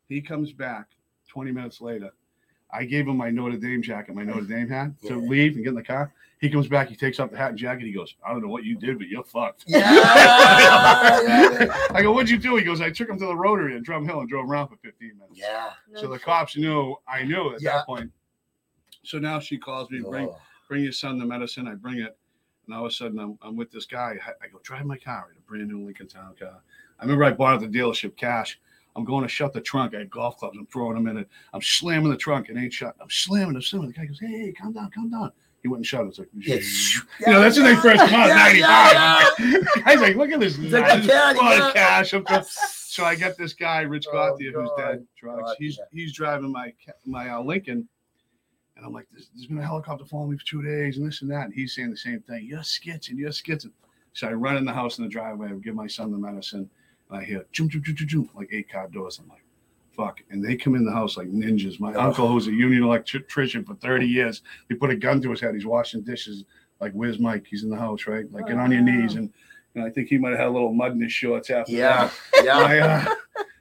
He 0.08 0.20
comes 0.20 0.52
back 0.52 0.86
20 1.28 1.50
minutes 1.52 1.80
later. 1.80 2.10
I 2.72 2.84
gave 2.84 3.06
him 3.08 3.16
my 3.16 3.30
Notre 3.30 3.56
Dame 3.56 3.82
jacket, 3.82 4.14
my 4.14 4.22
Notre 4.24 4.42
Dame 4.42 4.68
hat 4.68 4.92
to 5.02 5.08
Yeah. 5.08 5.16
leave 5.16 5.54
and 5.56 5.64
get 5.64 5.70
in 5.70 5.74
the 5.76 5.82
car. 5.82 6.12
He 6.40 6.48
comes 6.48 6.68
back, 6.68 6.88
he 6.88 6.96
takes 6.96 7.20
off 7.20 7.30
the 7.30 7.36
hat 7.36 7.50
and 7.50 7.58
jacket. 7.58 7.84
He 7.84 7.92
goes, 7.92 8.14
I 8.26 8.32
don't 8.32 8.40
know 8.42 8.48
what 8.48 8.64
you 8.64 8.74
did, 8.76 8.96
but 8.98 9.08
you're 9.08 9.24
fucked. 9.24 9.64
Yeah. 9.66 9.82
I 11.90 12.00
go, 12.02 12.12
what'd 12.12 12.30
you 12.30 12.38
do? 12.38 12.56
He 12.56 12.64
goes, 12.64 12.80
I 12.80 12.90
took 12.90 13.08
him 13.08 13.18
to 13.18 13.26
the 13.26 13.36
Rotary 13.36 13.76
in 13.76 13.82
Drum 13.82 14.06
Hill 14.06 14.20
and 14.20 14.28
drove 14.28 14.48
around 14.48 14.68
for 14.68 14.76
15 14.76 15.08
minutes. 15.18 15.38
Yeah. 15.38 15.70
So 15.96 16.06
the 16.08 16.18
cops 16.18 16.56
knew 16.56 16.96
I 17.06 17.24
knew 17.24 17.54
at 17.54 17.60
Yeah. 17.60 17.72
that 17.78 17.86
point. 17.86 18.10
So 19.02 19.18
now 19.18 19.38
she 19.40 19.58
calls 19.58 19.90
me, 19.90 20.00
bring 20.00 20.28
Oh. 20.28 20.36
bring 20.68 20.82
your 20.82 20.92
son 20.92 21.18
the 21.18 21.26
medicine. 21.26 21.66
I 21.68 21.74
bring 21.74 21.98
it. 21.98 22.16
And 22.66 22.74
all 22.76 22.86
of 22.86 22.90
a 22.90 22.94
sudden, 22.94 23.18
I'm, 23.18 23.38
I'm 23.42 23.56
with 23.56 23.70
this 23.72 23.84
guy. 23.86 24.16
I, 24.24 24.30
I 24.44 24.48
go, 24.48 24.60
drive 24.62 24.86
my 24.86 24.96
car, 24.96 25.28
a 25.36 25.40
brand 25.50 25.68
new 25.68 25.84
Lincoln 25.84 26.06
Town 26.06 26.34
car. 26.38 26.60
I 26.98 27.02
remember 27.04 27.24
I 27.24 27.32
bought 27.32 27.60
it 27.60 27.64
at 27.64 27.72
the 27.72 27.78
dealership 27.78 28.16
cash. 28.16 28.58
I'm 29.00 29.06
going 29.06 29.22
to 29.22 29.28
shut 29.28 29.52
the 29.54 29.60
trunk. 29.62 29.94
I 29.94 29.98
had 30.00 30.10
golf 30.10 30.36
clubs. 30.36 30.58
I'm 30.58 30.66
throwing 30.66 30.94
them 30.94 31.06
in 31.06 31.16
it. 31.16 31.28
I'm 31.54 31.62
slamming 31.62 32.10
the 32.10 32.16
trunk. 32.18 32.50
It 32.50 32.56
ain't 32.58 32.72
shut. 32.72 32.94
I'm 33.00 33.08
slamming, 33.08 33.56
I'm 33.56 33.62
slamming. 33.62 33.88
The 33.88 33.94
guy 33.94 34.04
goes, 34.04 34.20
hey, 34.20 34.26
hey, 34.46 34.52
calm 34.52 34.72
down, 34.74 34.90
calm 34.90 35.08
down. 35.10 35.32
He 35.62 35.68
wouldn't 35.68 35.86
shut 35.86 36.04
it. 36.04 36.08
It's 36.08 36.18
like, 36.18 36.28
Yes. 36.34 36.96
you 37.20 37.26
know, 37.32 37.40
that's 37.40 37.56
when 37.56 37.64
they 37.66 37.76
first 37.76 38.00
come 38.10 38.20
out, 38.20 38.28
Yeah, 38.28 38.34
95. 38.34 39.32
yeah, 39.38 39.82
guy's 39.84 40.00
like, 40.00 40.16
look 40.16 40.30
at 40.30 40.40
this. 40.40 40.58
It's 40.58 40.72
like 40.72 40.82
nice 40.82 41.04
a 41.04 41.08
cat, 41.08 41.36
lot 41.36 41.56
yeah. 41.56 41.68
of 41.68 42.26
cash. 42.26 42.46
So 42.90 43.04
I 43.04 43.14
get 43.14 43.38
this 43.38 43.52
guy, 43.52 43.82
Rich 43.82 44.06
Oh, 44.08 44.12
Gauthier, 44.12 44.50
who's 44.52 44.68
God. 44.70 44.76
dead, 44.76 45.06
drugs. 45.18 45.42
God, 45.44 45.56
he's 45.60 45.78
yeah. 45.78 45.84
he's 45.92 46.12
driving 46.12 46.50
my 46.50 46.72
my 47.06 47.28
uh, 47.30 47.40
Lincoln, 47.40 47.88
and 48.76 48.84
I'm 48.84 48.92
like, 48.92 49.06
there's, 49.12 49.30
there's 49.32 49.46
been 49.46 49.58
a 49.58 49.64
helicopter 49.64 50.04
following 50.04 50.32
me 50.32 50.38
for 50.38 50.44
two 50.44 50.60
days, 50.62 50.96
and 50.98 51.06
this 51.06 51.22
and 51.22 51.30
that. 51.30 51.44
And 51.44 51.54
he's 51.54 51.72
saying 51.74 51.90
the 51.92 51.96
same 51.96 52.20
thing. 52.20 52.44
You're 52.46 52.58
skitching, 52.60 53.16
you're 53.16 53.30
skitching. 53.30 53.70
So 54.12 54.26
I 54.28 54.32
run 54.32 54.56
in 54.56 54.64
the 54.64 54.72
house 54.72 54.98
in 54.98 55.04
the 55.04 55.10
driveway, 55.10 55.50
I 55.50 55.52
give 55.52 55.76
my 55.76 55.86
son 55.86 56.10
the 56.10 56.18
medicine, 56.18 56.68
and 57.10 57.18
I 57.20 57.24
hear 57.24 57.44
jump, 57.52 57.70
jump, 57.72 57.84
jump, 57.84 57.98
jump, 57.98 58.10
jump, 58.10 58.30
like 58.34 58.48
eight 58.52 58.70
car 58.70 58.88
doors. 58.88 59.18
I'm 59.22 59.28
like, 59.28 59.44
fuck. 59.92 60.20
And 60.30 60.44
they 60.44 60.56
come 60.56 60.74
in 60.74 60.84
the 60.84 60.92
house 60.92 61.16
like 61.16 61.28
ninjas. 61.28 61.80
My 61.80 61.92
Oh. 61.94 62.00
uncle, 62.08 62.28
who's 62.28 62.46
a 62.46 62.52
union 62.52 62.82
electrician 62.84 63.64
for 63.64 63.74
30 63.74 64.06
years, 64.06 64.42
they 64.68 64.74
put 64.74 64.90
a 64.90 64.96
gun 64.96 65.20
to 65.22 65.30
his 65.30 65.40
head. 65.40 65.54
He's 65.54 65.66
washing 65.66 66.02
dishes. 66.02 66.44
Like, 66.80 66.92
where's 66.92 67.18
Mike? 67.18 67.46
He's 67.48 67.62
in 67.64 67.70
the 67.70 67.76
house, 67.76 68.06
right? 68.06 68.30
Like, 68.32 68.46
get 68.46 68.56
on 68.56 68.70
your 68.72 68.80
knees. 68.82 69.14
And, 69.16 69.30
and 69.74 69.84
I 69.84 69.90
think 69.90 70.08
he 70.08 70.16
might 70.18 70.30
have 70.30 70.38
had 70.38 70.48
a 70.48 70.50
little 70.50 70.72
mud 70.72 70.92
in 70.92 71.00
his 71.02 71.12
shorts 71.12 71.50
after 71.50 71.72
that. 71.76 72.12
Yeah. 72.34 72.42
Yeah. 72.44 72.56
I, 72.58 72.78
uh, 72.78 73.14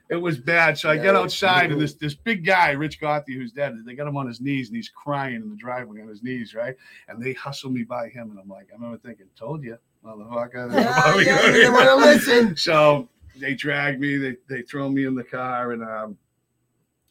it 0.10 0.16
was 0.16 0.38
bad. 0.40 0.78
So 0.78 0.90
I 0.90 0.94
Yeah, 0.94 1.04
get 1.04 1.16
outside 1.16 1.72
and 1.72 1.80
this 1.80 1.94
this 1.94 2.16
big 2.16 2.44
guy, 2.44 2.72
Rich 2.72 3.00
Gauthier, 3.00 3.38
who's 3.38 3.52
dead, 3.52 3.76
they 3.86 3.94
got 3.94 4.08
him 4.08 4.18
on 4.18 4.26
his 4.28 4.42
knees 4.42 4.70
and 4.70 4.76
he's 4.76 4.90
crying 4.90 5.36
in 5.36 5.50
the 5.50 5.56
driveway 5.56 6.02
on 6.02 6.08
his 6.08 6.24
knees, 6.24 6.56
right? 6.56 6.76
And 7.10 7.22
they 7.22 7.34
hustle 7.34 7.70
me 7.70 7.84
by 7.84 8.10
him, 8.10 8.32
and 8.32 8.40
I'm 8.40 8.48
like, 8.50 8.70
I 8.72 8.76
remember 8.76 8.98
thinking, 8.98 9.28
told 9.36 9.64
you, 9.64 9.78
motherfucker. 10.04 10.74
Yeah, 10.74 11.16
yeah, 11.20 11.42
they 11.44 11.52
didn't 11.52 11.74
want 11.74 11.86
to 11.86 11.96
listen. 11.96 12.56
So 12.58 13.08
they 13.40 13.54
drag 13.56 14.00
me, 14.00 14.18
they 14.18 14.38
they 14.50 14.62
throw 14.62 14.90
me 14.90 15.06
in 15.06 15.16
the 15.16 15.24
car, 15.24 15.72
and 15.72 15.84
um, 15.84 16.18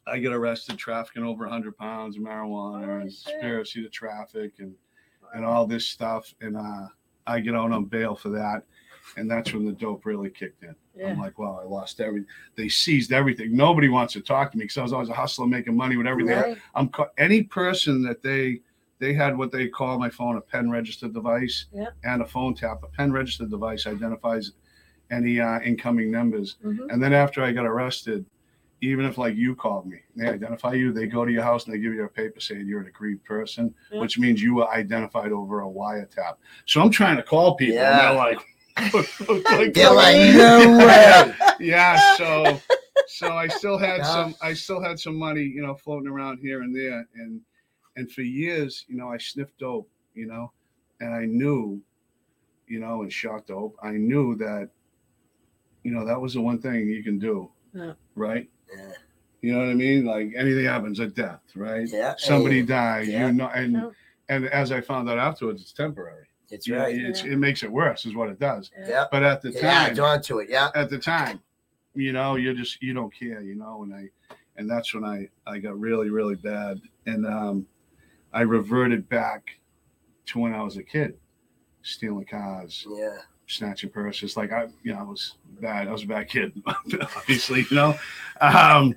I 0.07 0.19
get 0.19 0.33
arrested 0.33 0.79
trafficking 0.79 1.23
over 1.25 1.45
100 1.45 1.77
pounds 1.77 2.17
of 2.17 2.23
marijuana 2.23 2.89
Oh, 2.89 3.01
and 3.01 3.13
shit. 3.13 3.25
conspiracy 3.33 3.83
to 3.83 3.89
traffic 3.89 4.53
and 4.59 4.75
and 5.35 5.45
all 5.45 5.67
this 5.67 5.87
stuff. 5.87 6.33
And 6.41 6.57
uh, 6.57 6.87
I 7.27 7.41
get 7.41 7.55
out 7.55 7.71
on 7.73 7.85
bail 7.85 8.15
for 8.15 8.31
that. 8.31 8.63
and 9.17 9.31
that's 9.31 9.53
when 9.55 9.65
the 9.67 9.73
dope 9.73 10.05
really 10.07 10.31
kicked 10.31 10.63
in. 10.63 10.75
Yeah. 10.95 11.09
I'm 11.11 11.19
like, 11.19 11.39
wow, 11.39 11.61
I 11.63 11.67
lost 11.67 12.01
everything. 12.01 12.27
They 12.57 12.69
seized 12.69 13.13
everything. 13.13 13.55
Nobody 13.57 13.89
wants 13.89 14.13
to 14.15 14.21
talk 14.21 14.51
to 14.53 14.59
me 14.59 14.65
because 14.65 14.77
I 14.79 14.83
was 14.83 14.93
always 14.93 15.09
a 15.11 15.15
hustler 15.15 15.47
making 15.47 15.77
money 15.77 15.97
with 15.97 16.07
everything. 16.07 16.37
Right. 16.37 16.59
I'm 16.75 16.89
ca- 16.89 17.09
any 17.19 17.43
person 17.43 18.03
that 18.03 18.23
they 18.23 18.61
they 19.01 19.13
had 19.15 19.37
what 19.39 19.53
they 19.53 19.69
call 19.69 19.99
my 19.99 20.11
phone 20.11 20.37
a 20.37 20.41
pen 20.41 20.71
registered 20.71 21.15
device 21.15 21.67
Yeah. 21.73 21.87
and 22.05 22.21
a 22.23 22.27
phone 22.27 22.55
tap. 22.55 22.83
A 22.83 22.89
pen 22.89 23.13
registered 23.13 23.49
device 23.51 23.87
identifies 23.87 24.53
any 25.11 25.41
uh, 25.41 25.61
incoming 25.61 26.11
numbers. 26.11 26.57
Mhm. 26.65 26.91
And 26.91 27.03
then 27.03 27.13
after 27.13 27.43
I 27.43 27.53
got 27.53 27.67
arrested, 27.67 28.25
even 28.81 29.05
if 29.05 29.19
like 29.19 29.35
you 29.35 29.57
called 29.57 29.87
me, 29.87 29.99
they 30.15 30.29
identify 30.29 30.73
you. 30.75 30.93
They 30.93 31.07
go 31.07 31.25
to 31.25 31.33
your 31.33 31.43
house 31.43 31.65
and 31.67 31.75
they 31.75 31.79
give 31.79 31.95
you 31.95 32.05
a 32.05 32.09
paper 32.09 32.39
saying 32.41 32.67
you're 32.67 32.81
an 32.81 32.87
aggrieved 32.87 33.25
person, 33.25 33.75
Yeah. 33.91 34.01
which 34.01 34.19
means 34.19 34.41
you 34.43 34.55
were 34.55 34.69
identified 34.71 35.33
over 35.33 35.63
a 35.63 35.67
wiretap. 35.67 36.37
So 36.67 36.81
I'm 36.81 36.91
trying 36.91 37.17
to 37.17 37.23
call 37.23 37.57
people, 37.57 37.79
and 37.79 37.97
Yeah. 37.97 38.13
they're 38.13 38.15
like. 38.27 38.41
like, 39.51 39.75
They're 39.75 39.91
like, 39.93 40.17
no 40.37 40.79
way. 40.79 41.35
yeah 41.59 41.99
so 42.17 42.61
so 43.09 43.33
i 43.33 43.49
still 43.49 43.77
had 43.77 43.99
Yeah. 43.99 44.03
some 44.05 44.35
i 44.41 44.53
still 44.53 44.81
had 44.81 45.01
some 45.01 45.17
money 45.17 45.43
you 45.43 45.63
know 45.63 45.75
floating 45.75 46.09
around 46.09 46.39
here 46.39 46.63
and 46.63 46.73
there 46.73 47.05
and 47.17 47.41
and 47.97 48.09
for 48.13 48.23
years 48.23 48.85
you 48.87 48.97
know 48.97 49.09
i 49.11 49.19
sniffed 49.19 49.59
dope 49.59 49.91
you 50.15 50.27
know 50.27 50.53
and 51.01 51.13
i 51.13 51.25
knew 51.25 51.83
you 52.69 52.79
know 52.79 53.03
and 53.03 53.13
shot 53.13 53.49
dope 53.49 53.75
i 53.83 53.91
knew 53.91 54.37
that 54.37 54.71
you 55.85 55.91
know 55.93 56.05
that 56.05 56.21
was 56.21 56.35
the 56.35 56.41
one 56.41 56.59
thing 56.61 56.89
you 56.89 57.03
can 57.03 57.19
do 57.19 57.51
Yeah. 57.75 57.93
right 58.15 58.49
Yeah. 58.77 58.93
you 59.43 59.53
know 59.53 59.59
what 59.61 59.69
i 59.69 59.75
mean 59.75 60.05
like 60.05 60.33
anything 60.37 60.65
happens 60.65 61.01
a 61.01 61.07
death 61.07 61.41
right 61.55 61.89
Yeah. 61.91 62.15
somebody 62.19 62.61
Hey, 62.61 62.67
dies 62.67 63.09
Yeah. 63.09 63.27
you 63.27 63.33
know 63.33 63.49
and 63.49 63.73
Yeah. 63.73 63.91
and 64.29 64.47
as 64.47 64.73
i 64.73 64.81
found 64.81 65.09
out 65.09 65.19
afterwards 65.19 65.63
it's 65.63 65.73
temporary 65.73 66.27
That's 66.51 66.67
You 66.67 66.75
know, 66.77 66.81
right. 66.83 66.95
it's, 66.97 67.25
Yeah. 67.25 67.33
it 67.33 67.37
makes 67.39 67.63
it 67.63 67.71
worse 67.71 68.07
is 68.07 68.15
what 68.15 68.29
it 68.31 68.39
does 68.39 68.71
Yeah. 68.87 69.05
but 69.11 69.23
at 69.23 69.43
the 69.43 69.49
It 69.51 69.61
time 69.61 69.65
adds 69.91 69.99
on 69.99 70.23
to 70.23 70.39
it. 70.41 70.49
Yeah. 70.51 70.71
at 70.75 70.91
the 70.91 70.99
time 70.99 71.41
you 71.95 72.13
know 72.13 72.37
you're 72.37 72.55
just 72.55 72.83
you 72.83 72.93
don't 72.95 73.13
care 73.15 73.41
you 73.43 73.55
know 73.55 73.83
and 73.85 73.95
i 73.95 74.09
and 74.57 74.69
that's 74.69 74.93
when 74.95 75.05
i 75.05 75.29
i 75.47 75.59
got 75.59 75.79
really 75.79 76.11
really 76.11 76.35
bad 76.35 76.81
and 77.07 77.25
um 77.27 77.67
i 78.33 78.43
reverted 78.43 79.09
back 79.09 79.43
to 80.27 80.39
when 80.41 80.53
i 80.53 80.63
was 80.63 80.77
a 80.77 80.83
kid 80.83 81.17
stealing 81.83 82.27
cars 82.27 82.87
Yeah. 82.91 83.19
Snatching 83.49 83.91
purses 83.91 84.37
like 84.37 84.53
i 84.53 84.67
you 84.83 84.93
know 84.93 85.01
i 85.01 85.03
was 85.03 85.35
bad 85.61 85.89
i 85.89 85.93
was 85.93 86.03
a 86.03 86.07
bad 86.07 86.29
kid 86.29 86.53
obviously 87.17 87.61
you 87.71 87.77
know 87.77 87.95
um 88.41 88.95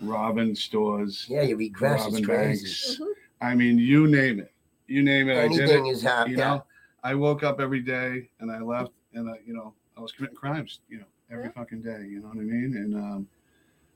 robbing 0.00 0.54
stores 0.54 1.26
Yeah. 1.28 1.42
You 1.42 1.56
regress. 1.56 2.06
It's 2.06 2.14
robbing 2.14 2.24
crazy. 2.24 2.64
banks 2.66 3.00
Mhm. 3.00 3.12
i 3.42 3.54
mean 3.54 3.78
you 3.78 4.06
name 4.06 4.40
it 4.40 4.52
you 4.86 5.02
name 5.02 5.28
it 5.28 5.36
i 5.38 5.46
did 5.48 5.58
it 5.58 5.70
Anything 5.70 5.86
is 5.86 6.02
happening. 6.02 6.38
you 6.38 6.42
know 6.42 6.64
i 7.02 7.14
woke 7.14 7.42
up 7.42 7.60
every 7.60 7.80
day 7.80 8.28
and 8.40 8.50
i 8.50 8.58
left 8.60 8.92
and 9.12 9.28
i 9.30 9.34
you 9.46 9.52
know 9.54 9.74
i 9.96 10.00
was 10.00 10.12
committing 10.12 10.36
crimes 10.36 10.80
you 10.88 10.98
know 10.98 11.04
every 11.30 11.44
Yeah. 11.44 11.50
fucking 11.52 11.82
day 11.82 12.06
you 12.08 12.20
know 12.20 12.28
what 12.28 12.38
i 12.38 12.40
mean 12.40 12.76
and 12.76 12.94
um 12.96 13.28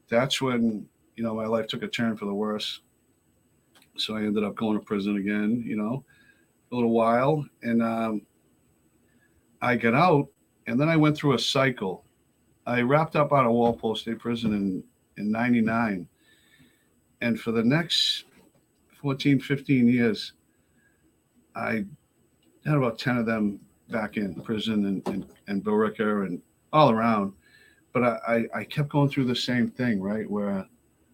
that's 0.08 0.40
when 0.40 0.86
you 1.16 1.24
know 1.24 1.34
my 1.34 1.46
life 1.46 1.66
took 1.66 1.82
a 1.82 1.88
turn 1.88 2.16
for 2.16 2.26
the 2.26 2.34
worse 2.34 2.80
so 3.96 4.14
i 4.16 4.18
ended 4.22 4.44
up 4.44 4.54
going 4.56 4.78
to 4.78 4.84
prison 4.84 5.16
again 5.16 5.62
you 5.66 5.76
know 5.76 6.04
a 6.70 6.74
little 6.74 6.90
while 6.90 7.44
and 7.62 7.82
um 7.82 8.22
i 9.62 9.76
got 9.76 9.94
out 9.94 10.28
and 10.66 10.80
then 10.80 10.88
i 10.88 10.96
went 10.96 11.16
through 11.16 11.34
a 11.34 11.38
cycle 11.38 12.04
i 12.66 12.80
wrapped 12.80 13.16
up 13.16 13.32
out 13.32 13.46
of 13.46 13.52
walpole 13.52 13.94
state 13.94 14.18
prison 14.18 14.52
in 14.52 14.84
in 15.16 15.30
99 15.30 16.06
and 17.20 17.40
for 17.40 17.52
the 17.52 17.62
next 17.62 18.24
14 19.00 19.40
15 19.40 19.88
years 19.88 20.32
I 21.58 21.84
had 22.64 22.76
about 22.76 22.98
10 22.98 23.18
of 23.18 23.26
them 23.26 23.60
back 23.90 24.16
in 24.16 24.34
prison 24.42 24.86
and, 24.86 25.08
and, 25.08 25.26
and 25.48 25.64
Billerica 25.64 26.26
and 26.26 26.40
all 26.72 26.90
around. 26.90 27.32
But 27.92 28.04
I, 28.04 28.18
I, 28.54 28.58
I 28.60 28.64
kept 28.64 28.90
going 28.90 29.08
through 29.08 29.24
the 29.24 29.36
same 29.36 29.68
thing, 29.68 30.00
right? 30.00 30.30
Where 30.30 30.66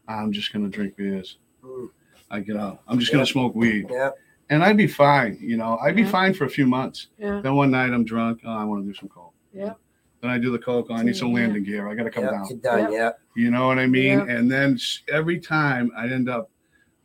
I'm 0.07 0.33
just 0.33 0.53
going 0.53 0.65
to 0.65 0.71
drink 0.71 0.97
beers. 0.97 1.39
Mm. 1.65 1.89
I 2.31 2.41
get 2.41 2.57
out. 2.57 2.83
I'm 2.89 2.99
just 2.99 3.13
gonna 3.13 3.27
smoke 3.27 3.55
weed. 3.55 3.87
Yeah. 3.91 4.11
And 4.51 4.63
I'd 4.63 4.77
be 4.77 4.87
fine, 4.87 5.39
you 5.41 5.57
know, 5.57 5.79
I'd 5.79 5.97
be 5.97 6.03
Yeah. 6.03 6.11
fine 6.11 6.35
for 6.35 6.45
a 6.45 6.51
few 6.51 6.67
months. 6.67 7.09
Yeah. 7.19 7.41
Then 7.41 7.55
one 7.55 7.71
night 7.71 7.91
I'm 7.93 8.05
drunk. 8.05 8.41
Oh, 8.45 8.51
I 8.53 8.65
want 8.65 8.85
to 8.85 8.87
do 8.93 8.95
some 8.95 9.09
coke. 9.09 9.33
Yeah. 9.53 9.75
Then 10.21 10.31
I 10.31 10.39
do 10.39 10.51
the 10.51 10.59
coke. 10.59 10.87
Oh, 10.91 10.95
I 10.95 11.03
need 11.03 11.17
some 11.17 11.29
Yeah. 11.29 11.35
landing 11.47 11.65
gear. 11.65 11.89
I 11.89 11.95
got 11.95 12.05
to 12.05 12.11
come 12.11 12.25
Yeah. 12.25 12.31
down. 12.31 12.49
Get 12.49 12.63
done. 12.63 12.93
Yeah. 12.93 13.11
You 13.37 13.51
know 13.51 13.67
what 13.67 13.79
I 13.79 13.87
mean? 13.87 14.19
Yeah. 14.21 14.27
And 14.37 14.51
then 14.51 14.79
every 15.09 15.39
time 15.41 15.91
I 15.97 16.09
end 16.09 16.29
up, 16.29 16.51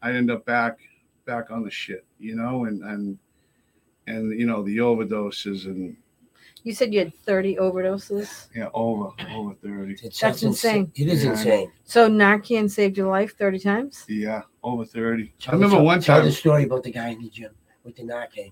I 0.01 0.11
end 0.13 0.29
up 0.31 0.45
back, 0.45 0.79
back 1.25 1.49
on 1.51 1.63
the 1.63 1.71
shit, 1.71 2.05
you 2.19 2.35
know, 2.35 2.65
and 2.65 2.83
and 2.83 3.17
and 4.07 4.37
you 4.39 4.45
know 4.47 4.63
the 4.63 4.77
overdoses 4.77 5.65
and 5.65 5.95
You 6.63 6.73
said 6.73 6.93
you 6.93 6.99
had 6.99 7.13
30 7.25 7.55
overdoses. 7.55 8.47
yeah, 8.55 8.69
over 8.73 9.11
over 9.33 9.53
thirty. 9.55 9.93
It's 9.93 10.01
That's 10.01 10.19
that's 10.19 10.43
insane. 10.43 10.91
It 10.95 11.07
is 11.07 11.23
Yeah. 11.23 11.31
insane. 11.31 11.71
So 11.85 12.09
Narcan 12.09 12.69
saved 12.69 12.97
your 12.97 13.07
life 13.09 13.35
30 13.37 13.59
times? 13.59 14.05
Yeah, 14.09 14.41
over 14.63 14.83
thirty. 14.85 15.33
I 15.47 15.51
remember 15.53 15.77
tell- 15.77 15.85
one 15.85 16.01
Tell 16.01 16.17
time. 16.17 16.25
the 16.25 16.31
story 16.31 16.63
about 16.63 16.83
the 16.83 16.91
guy 16.91 17.09
in 17.09 17.21
the 17.21 17.29
gym 17.29 17.51
with 17.83 17.95
the 17.95 18.03
Narcan. 18.03 18.51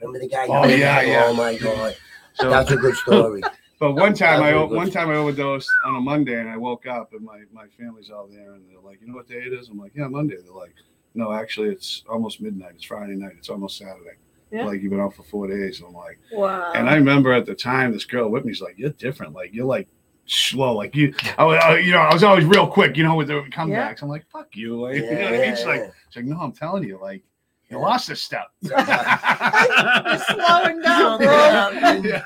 Remember 0.00 0.18
the 0.20 0.28
guy? 0.28 0.46
Oh, 0.48 0.66
yeah, 0.68 1.00
yeah. 1.02 1.24
Oh 1.26 1.34
my 1.34 1.56
god, 1.56 1.96
So, 2.34 2.48
that's 2.50 2.70
a 2.70 2.76
good 2.76 2.94
story. 2.94 3.42
but 3.80 3.94
one 3.94 4.14
time 4.14 4.42
I 4.42 4.52
That's 4.52 4.54
o- 4.54 4.56
really 4.58 4.68
good. 4.68 4.76
one 4.76 4.90
time 4.92 5.10
I 5.10 5.14
overdosed 5.16 5.68
on 5.84 5.96
a 5.96 6.00
Monday 6.00 6.38
and 6.38 6.48
I 6.48 6.56
woke 6.56 6.86
up 6.86 7.12
and 7.12 7.22
my 7.24 7.40
my 7.52 7.66
family's 7.76 8.10
out 8.10 8.30
there 8.30 8.52
and 8.52 8.62
they're 8.70 8.80
like, 8.80 9.00
you 9.00 9.08
know 9.08 9.14
what 9.14 9.26
day 9.26 9.42
it 9.44 9.52
is? 9.52 9.68
I'm 9.68 9.78
like, 9.78 9.92
yeah, 9.96 10.06
Monday. 10.06 10.36
They're 10.42 10.52
like, 10.52 10.74
no, 11.14 11.32
actually 11.32 11.70
it's 11.70 12.04
almost 12.08 12.40
midnight. 12.40 12.72
It's 12.76 12.84
Friday 12.84 13.16
night. 13.16 13.32
It's 13.38 13.48
almost 13.48 13.76
Saturday. 13.78 14.16
Yeah. 14.50 14.64
Like 14.66 14.80
you've 14.82 14.90
been 14.90 15.00
out 15.00 15.14
for 15.14 15.22
four 15.24 15.46
days. 15.46 15.82
I'm 15.86 15.92
like. 15.92 16.18
Wow. 16.32 16.72
And 16.72 16.88
I 16.88 16.94
remember 16.94 17.32
at 17.32 17.46
the 17.46 17.54
time, 17.54 17.92
this 17.92 18.04
girl 18.04 18.28
with 18.30 18.44
me's 18.44 18.60
like, 18.60 18.76
"You're 18.78 18.90
different. 18.90 19.34
Like 19.34 19.52
you're 19.52 19.66
like 19.66 19.88
slow. 20.26 20.74
Like 20.74 20.94
you, 20.96 21.14
I, 21.38 21.44
was- 21.44 21.62
I- 21.62 21.78
you 21.78 21.92
know, 21.92 21.98
I 22.00 22.12
was 22.12 22.24
always 22.24 22.44
real 22.44 22.66
quick. 22.66 22.96
You 22.96 23.04
know, 23.04 23.14
with 23.14 23.28
the 23.28 23.42
comebacks. 23.50 24.02
I'm 24.02 24.08
like, 24.08 24.26
fuck 24.30 24.48
you. 24.56 24.80
Like, 24.80 24.96
you 24.96 25.02
know 25.10 25.22
what 25.24 25.34
I 25.34 25.38
mean? 25.38 25.56
She's 25.56 25.66
like, 25.66 25.92
she's 26.10 26.16
like, 26.16 26.24
no, 26.24 26.38
I'm 26.40 26.52
telling 26.52 26.84
you, 26.84 26.98
like 27.00 27.22
you 27.70 27.78
lost 27.78 28.08
a 28.10 28.16
step. 28.16 28.46
You're 28.62 28.78
slowing 28.78 30.80
down, 30.80 31.18
bro. 31.22 32.00
yeah. 32.02 32.22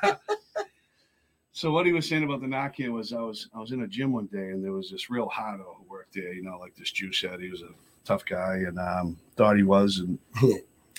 So 1.54 1.70
what 1.70 1.84
he 1.86 1.92
was 1.92 2.08
saying 2.08 2.24
about 2.24 2.40
the 2.40 2.46
Nokia 2.46 2.90
was 2.90 3.12
I 3.12 3.20
was 3.20 3.48
I 3.54 3.58
was 3.58 3.72
in 3.72 3.82
a 3.82 3.86
gym 3.86 4.12
one 4.12 4.26
day 4.26 4.50
and 4.50 4.64
there 4.64 4.72
was 4.72 4.90
this 4.90 5.10
real 5.10 5.28
hotto 5.28 5.76
who 5.78 5.84
worked 5.90 6.14
there, 6.14 6.32
you 6.32 6.42
know, 6.42 6.58
like 6.58 6.74
this 6.76 6.90
Jew 6.90 7.12
said 7.12 7.40
he 7.40 7.50
was 7.50 7.62
a 7.62 7.68
tough 8.04 8.24
guy 8.24 8.54
and 8.66 8.78
um, 8.78 9.18
thought 9.36 9.56
he 9.56 9.62
was 9.62 9.98
and 9.98 10.18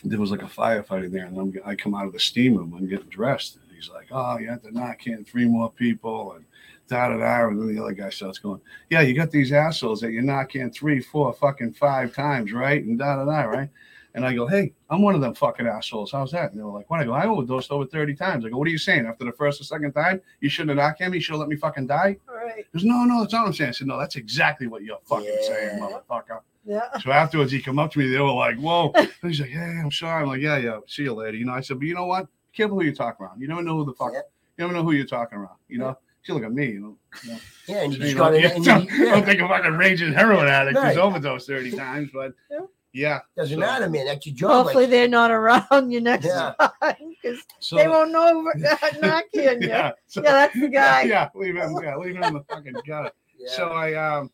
there 0.04 0.20
was 0.20 0.32
like 0.32 0.42
a 0.42 0.46
firefighter 0.46 1.12
there 1.12 1.26
and 1.26 1.38
I'm, 1.38 1.54
I 1.66 1.76
come 1.76 1.96
out 1.96 2.06
of 2.06 2.14
the 2.14 2.20
steam 2.20 2.58
room 2.58 2.74
I'm 2.78 2.88
getting 2.88 3.10
dressed 3.10 3.56
and 3.56 3.76
he's 3.76 3.90
like, 3.90 4.08
oh, 4.12 4.38
you 4.38 4.50
have 4.50 4.62
to 4.64 4.72
knock 4.72 5.08
in 5.08 5.24
three 5.24 5.46
more 5.46 5.72
people 5.72 6.34
and 6.34 6.46
da 6.88 7.10
da 7.10 7.18
da 7.18 7.48
and 7.48 7.60
then 7.60 7.74
the 7.74 7.82
other 7.82 7.94
guy 7.94 8.10
starts 8.10 8.40
going, 8.40 8.62
yeah, 8.90 9.02
you 9.02 9.14
got 9.14 9.32
these 9.32 9.52
assholes 9.52 10.02
that 10.02 10.12
you 10.12 10.22
knock 10.22 10.56
in 10.56 10.72
three, 10.72 11.02
four, 11.02 11.34
fucking 11.34 11.74
five 11.74 12.14
times, 12.14 12.52
right? 12.52 12.84
And 12.84 13.00
da 13.00 13.16
da 13.18 13.26
da, 13.26 13.42
right? 13.44 13.70
And 14.16 14.26
I 14.26 14.34
go, 14.36 14.46
hey, 14.46 14.74
I'm 14.92 15.02
one 15.02 15.16
of 15.16 15.22
them 15.22 15.34
fucking 15.34 15.66
assholes. 15.66 16.12
How's 16.12 16.32
that? 16.32 16.52
And 16.52 16.60
they 16.60 16.64
were 16.64 16.72
like, 16.72 16.88
what? 16.90 17.00
I 17.00 17.04
go, 17.06 17.14
I 17.14 17.26
overdosed 17.26 17.72
over 17.72 17.86
30 17.86 18.14
times. 18.14 18.46
I 18.46 18.50
go, 18.50 18.58
what 18.58 18.68
are 18.68 18.72
you 18.72 18.78
saying? 18.78 19.08
After 19.08 19.26
the 19.26 19.32
first 19.32 19.60
or 19.60 19.64
second 19.64 19.92
time, 19.94 20.22
you 20.40 20.50
shouldn't 20.50 20.78
have 20.78 20.86
knocked 20.86 21.02
him. 21.02 21.16
You 21.16 21.20
should 21.20 21.32
have 21.32 21.40
let 21.40 21.50
me 21.50 21.56
fucking 21.56 21.88
die. 21.88 22.18
All 22.30 22.36
right. 22.36 22.58
He 22.58 22.64
goes, 22.78 22.84
no, 22.84 23.06
no, 23.06 23.22
that's 23.22 23.34
not 23.34 23.42
what 23.42 23.48
I'm 23.48 23.54
saying. 23.54 23.70
I 23.70 23.72
said, 23.72 23.88
no, 23.88 23.98
that's 23.98 24.16
exactly 24.16 24.68
what 24.68 24.84
you're 24.84 25.00
fucking 25.06 25.36
saying, 25.42 25.80
motherfucker. 25.80 26.42
Yeah. 26.66 26.98
So 27.00 27.12
afterwards, 27.12 27.52
he 27.52 27.62
come 27.62 27.78
up 27.80 27.92
to 27.92 28.00
me. 28.00 28.10
They 28.10 28.20
were 28.20 28.32
like, 28.32 28.58
whoa. 28.58 28.92
And 28.96 29.10
he's 29.22 29.42
like, 29.42 29.50
hey, 29.50 29.60
I'm 29.84 29.92
sorry. 29.92 30.22
I'm 30.24 30.30
like, 30.30 30.42
yeah, 30.42 30.58
yeah. 30.58 30.80
See 30.88 31.04
you 31.04 31.14
later. 31.14 31.38
You 31.38 31.46
know, 31.46 31.54
I 31.54 31.62
said, 31.62 31.78
but 31.80 31.86
you 31.88 31.94
know 31.96 32.06
what? 32.06 32.26
Be 32.26 32.58
careful 32.58 32.80
who 32.80 32.86
you 32.86 32.94
talk 32.96 33.20
around. 33.20 33.42
You 33.42 33.48
never 33.48 33.62
know 33.62 33.78
who 33.78 33.86
the 33.86 33.94
fuck. 33.94 34.12
Yeah. 34.14 34.20
You 34.58 34.64
never 34.66 34.74
know 34.74 34.84
who 34.84 34.92
you're 34.94 35.06
talking 35.06 35.40
around. 35.40 35.58
You 35.68 35.80
know, 35.80 35.98
She 36.22 36.32
look 36.32 36.44
at 36.44 36.54
me. 36.54 36.68
You 36.68 36.80
know, 36.80 36.98
you 37.24 37.32
know. 37.34 37.40
Yeah, 37.68 37.84
and 37.84 37.94
you 37.94 38.00
You 38.00 38.06
just 38.06 38.16
know, 38.18 38.24
got 38.24 38.34
it. 38.36 38.42
you 38.44 38.48
And 38.50 38.64
don't, 38.66 38.90
you, 38.92 39.06
don't 39.06 39.26
think 39.26 39.42
a 39.42 39.48
fucking 39.48 39.74
raging 39.74 40.14
heroin 40.14 40.48
addict 40.48 40.78
who's 40.78 40.84
Right. 40.86 40.98
overdosed 40.98 41.48
30 41.48 41.72
times, 41.72 42.10
but 42.14 42.34
Yeah. 42.50 42.60
yeah. 42.94 43.20
Doesn't 43.36 43.56
So- 43.56 43.60
matter, 43.60 43.90
man. 43.90 44.06
That's 44.06 44.26
your 44.26 44.36
job. 44.36 44.64
Hopefully 44.66 44.84
like- 44.86 44.92
they're 44.92 45.08
not 45.10 45.32
around 45.32 45.92
you 45.92 46.00
next 46.00 46.28
Yeah. 46.28 46.54
time 46.60 46.96
because 47.22 47.40
So, 47.60 47.76
they 47.76 47.88
won't 47.90 48.12
know 48.12 48.50
Narcan. 48.58 49.02
Yeah. 49.02 49.22
yeah, 49.34 49.52
yeah. 49.60 49.92
So, 50.08 50.22
that's 50.22 50.58
the 50.58 50.70
guy. 50.70 51.02
Yeah, 51.04 51.28
leave 51.36 51.56
him. 51.58 51.76
Yeah, 51.84 51.98
leave 51.98 52.16
him 52.16 52.24
in 52.24 52.34
the 52.36 52.44
fucking 52.48 52.74
gutter. 52.88 53.12
yeah. 53.38 53.52
So 53.52 53.70
I 53.70 53.94
um 53.96 54.32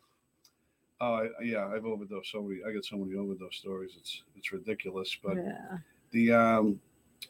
oh 1.01 1.13
I, 1.13 1.27
yeah, 1.43 1.67
I've 1.67 1.85
overdosed 1.85 2.31
so 2.31 2.41
many 2.41 2.59
I 2.67 2.73
got 2.73 2.85
so 2.85 2.97
many 2.97 3.15
overdose 3.17 3.55
stories. 3.57 3.91
It's 3.97 4.23
it's 4.35 4.51
ridiculous. 4.51 5.17
But 5.23 5.37
Yeah. 5.37 5.77
the 6.11 6.31
um 6.31 6.79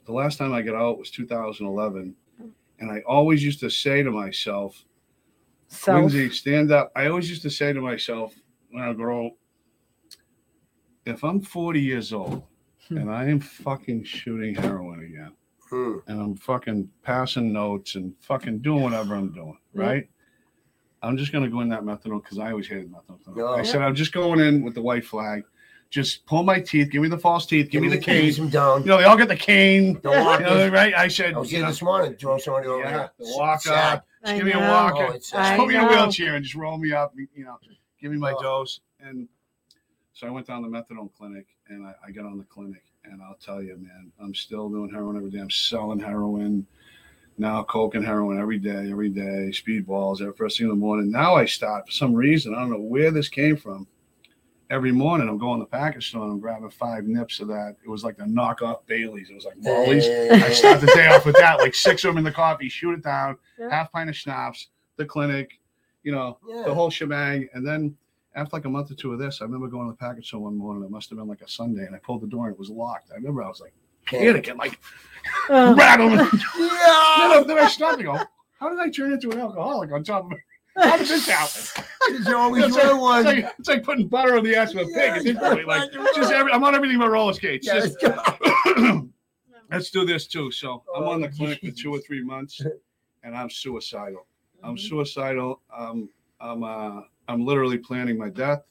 the 0.05 0.11
last 0.13 0.38
time 0.38 0.53
I 0.53 0.61
got 0.61 0.76
out 0.76 0.97
was 0.99 1.11
2011. 1.11 2.15
And 2.82 2.89
I 2.91 3.01
always 3.01 3.43
used 3.43 3.59
to 3.59 3.70
say 3.70 4.03
to 4.03 4.09
myself, 4.11 4.86
So 5.67 5.93
Lindsay, 5.95 6.30
stand 6.30 6.72
up. 6.72 6.91
I 6.95 7.07
always 7.07 7.30
used 7.30 7.41
to 7.41 7.49
say 7.49 7.74
to 7.74 7.82
myself 7.82 8.34
when 8.72 8.84
I 8.84 8.93
grow, 8.93 9.32
if 11.05 11.24
I'm 11.24 11.41
40 11.41 11.82
years 11.82 12.13
old 12.13 12.43
Hmm. 12.88 12.97
and 12.97 13.11
I 13.11 13.26
am 13.26 13.39
fucking 13.41 14.03
shooting 14.05 14.55
heroin 14.55 15.03
again, 15.03 15.34
Hmm. 15.70 15.97
and 16.07 16.22
I'm 16.22 16.36
fucking 16.36 16.89
passing 17.03 17.51
notes 17.51 17.95
and 17.95 18.15
fucking 18.22 18.59
doing 18.59 18.82
whatever 18.84 19.15
I'm 19.15 19.32
doing, 19.34 19.57
right? 19.74 20.09
I'm 21.02 21.18
just 21.18 21.32
gonna 21.32 21.50
go 21.50 21.62
in 21.62 21.70
that 21.70 21.84
methadone 21.84 22.22
because 22.24 22.39
I 22.39 22.52
always 22.52 22.68
hated 22.68 22.91
methadone. 22.91 23.36
No. 23.36 23.47
I 23.54 23.64
said 23.64 23.82
I'm 23.82 23.95
just 23.95 24.12
going 24.12 24.39
in 24.39 24.64
with 24.64 24.74
the 24.76 24.82
white 24.82 25.06
flag, 25.06 25.43
just 25.89 26.26
pull 26.26 26.43
my 26.43 26.60
teeth, 26.60 26.91
give 26.91 27.02
me 27.02 27.08
the 27.10 27.18
false 27.18 27.45
teeth, 27.45 27.70
give 27.70 27.82
me 27.82 27.89
the 27.89 27.97
cane. 27.97 28.32
Some 28.34 28.50
down. 28.50 28.82
You 28.82 28.89
know, 28.89 28.97
they 28.97 29.06
all 29.06 29.18
get 29.18 29.28
the 29.28 29.36
cane. 29.36 30.00
Don't 30.04 30.24
walk 30.26 30.39
You 30.39 30.45
know, 30.45 30.70
right? 30.70 30.93
I 30.93 31.08
said, 31.08 31.34
I 31.34 31.39
was 31.39 31.52
you 31.52 31.58
here 31.58 31.66
know, 31.66 31.72
this 31.72 31.82
morning. 31.82 32.16
Throw 32.16 32.38
somebody 32.38 32.68
over 32.68 32.84
yeah, 32.84 32.89
here. 32.89 33.12
the 33.18 33.26
walk 33.38 33.62
Sad. 33.62 33.97
up. 33.97 34.08
I 34.24 34.28
Just 34.28 34.38
give 34.38 34.45
me 34.45 34.52
a 34.52 34.60
know. 34.60 34.70
walker. 34.70 35.08
Oh, 35.10 35.14
Just 35.14 35.34
I 35.34 35.56
put 35.56 35.68
me 35.68 35.76
in 35.76 35.82
a 35.82 35.88
wheelchair 35.88 36.36
and 36.36 36.43
just 36.43 36.56
roll 36.56 36.78
me 36.78 36.91
up. 36.91 37.14
You 37.16 37.45
know, 37.45 37.58
give 38.02 38.12
me 38.12 38.18
my 38.18 38.34
Oh. 38.34 38.41
dose. 38.41 38.82
And 39.00 39.28
so 40.14 40.28
I 40.28 40.30
went 40.32 40.47
down 40.47 40.64
to 40.64 40.70
the 40.70 40.76
methadone 40.78 41.10
clinic 41.18 41.47
and 41.70 41.86
I, 41.86 41.93
I 42.06 42.12
got 42.12 42.26
on 42.26 42.38
the 42.38 42.43
clinic. 42.43 42.84
And 43.06 43.22
I'll 43.24 43.38
tell 43.43 43.64
you, 43.64 43.78
man, 43.78 44.12
I'm 44.22 44.36
still 44.36 44.70
doing 44.70 44.91
heroin 44.91 45.16
every 45.16 45.32
day. 45.32 45.39
I'm 45.39 45.50
selling 45.50 46.00
heroin 46.00 46.68
now, 47.40 47.64
coke 47.64 47.96
and 47.96 48.06
heroin 48.06 48.40
every 48.40 48.60
day, 48.60 48.92
every 48.92 49.10
day, 49.10 49.50
speedballs 49.52 50.22
every 50.22 50.34
first 50.34 50.58
thing 50.58 50.66
in 50.66 50.70
the 50.72 50.76
morning. 50.76 51.10
Now 51.12 51.36
I 51.36 51.46
start 51.46 51.86
for 51.88 51.92
some 51.92 52.14
reason. 52.14 52.54
I 52.54 52.60
don't 52.60 52.72
know 52.72 52.80
where 52.80 53.12
this 53.12 53.30
came 53.30 53.56
from. 53.56 53.88
Every 54.70 54.92
morning 54.92 55.28
I'm 55.28 55.40
going 55.40 55.60
to 55.60 55.64
the 55.66 55.70
package 55.70 56.10
store 56.10 56.24
and 56.26 56.34
I'm 56.34 56.40
grabbing 56.40 56.70
five 56.70 57.06
nips 57.06 57.40
of 57.40 57.48
that. 57.48 57.76
It 57.84 57.90
was 57.90 58.04
like 58.04 58.18
the 58.18 58.26
knockoff 58.26 58.86
Bailey's. 58.86 59.30
It 59.32 59.34
was 59.36 59.46
like 59.46 59.58
Molly's. 59.58 60.06
I 60.08 60.52
start 60.52 60.82
the 60.82 60.88
day 60.94 61.08
off 61.08 61.26
with 61.26 61.36
that, 61.38 61.58
like 61.60 61.74
six 61.74 62.04
of 62.04 62.10
them 62.10 62.20
in 62.20 62.24
the 62.24 62.32
coffee, 62.32 62.70
shoot 62.70 62.94
it 62.94 63.04
down, 63.04 63.38
Yeah. 63.58 63.70
half 63.72 63.92
pint 63.92 64.10
of 64.10 64.16
schnapps, 64.16 64.68
the 64.98 65.06
clinic, 65.06 65.60
you 66.04 66.12
know, 66.12 66.38
Yeah. 66.48 66.64
the 66.68 66.74
whole 66.74 66.92
shebang. 66.92 67.48
And 67.54 67.66
then 67.66 67.98
after 68.36 68.58
like 68.58 68.66
a 68.66 68.70
month 68.70 68.92
or 68.92 68.96
two 68.96 69.12
of 69.12 69.18
this, 69.18 69.42
I 69.42 69.46
remember 69.46 69.68
going 69.70 69.88
to 69.88 69.92
the 69.94 69.98
package 69.98 70.28
store 70.28 70.42
one 70.42 70.56
morning. 70.56 70.84
It 70.84 70.92
must 70.92 71.10
have 71.10 71.18
been 71.18 71.28
like 71.28 71.42
a 71.42 71.50
Sunday, 71.50 71.86
and 71.88 71.96
I 71.96 72.00
pulled 72.00 72.22
the 72.22 72.28
door 72.28 72.46
and 72.46 72.54
it 72.54 72.60
was 72.60 72.70
locked. 72.70 73.10
I 73.12 73.16
remember 73.16 73.42
I 73.42 73.48
was 73.48 73.62
like, 73.62 73.74
panicking, 74.10 74.57
like 74.57 74.80
Oh, 75.49 75.76
rattling. 75.76 76.16
then, 76.18 76.30
Yeah. 76.57 76.68
I, 76.68 77.43
then 77.45 77.57
I 77.60 77.68
stopped 77.68 77.95
and 77.97 78.05
go, 78.05 78.18
how 78.60 78.70
did 78.70 78.80
I 78.80 78.89
turn 78.89 79.14
into 79.14 79.32
an 79.32 79.39
alcoholic 79.39 79.91
on 79.91 80.03
top 80.03 80.26
of 80.26 80.32
it? 80.34 80.39
How 80.78 80.97
did 80.97 81.07
this 81.07 81.28
happen? 81.28 81.84
There's 82.10 82.28
always 82.28 82.66
It's 82.66 82.76
like, 82.76 82.86
one 82.91 82.99
one. 82.99 83.20
it's, 83.20 83.43
like, 83.43 83.53
it's 83.60 83.68
like 83.70 83.84
putting 83.84 84.07
butter 84.07 84.38
on 84.38 84.43
the 84.43 84.55
ass 84.55 84.72
of 84.74 84.78
a 84.78 84.86
pig 84.86 84.95
at 84.97 85.24
this. 85.24 85.66
Like, 85.66 85.91
just 86.16 86.32
every, 86.32 86.51
I'm 86.51 86.64
on 86.64 86.74
everything 86.76 86.97
but 86.99 87.10
roller 87.10 87.34
skates. 87.34 87.68
Yeah, 87.68 87.80
Just- 87.82 88.01
let's 88.01 89.01
let's 89.72 89.89
do 89.91 90.05
this 90.05 90.28
too. 90.28 90.51
So 90.51 90.84
I'm 90.95 91.03
on 91.03 91.22
the 91.22 91.28
Oh, 91.28 91.32
clinic 91.32 91.60
for 91.62 91.72
two 91.72 91.93
or 91.93 91.99
three 91.99 92.24
months, 92.24 92.62
and 93.24 93.36
I'm 93.36 93.49
suicidal. 93.49 94.26
I'm 94.64 94.76
Mhm. 94.76 94.80
suicidal. 94.89 95.62
Um, 95.76 96.10
I'm 96.39 96.64
uh, 96.64 97.01
I'm 97.28 97.45
literally 97.45 97.78
planning 97.78 98.18
my 98.18 98.30
death. 98.30 98.62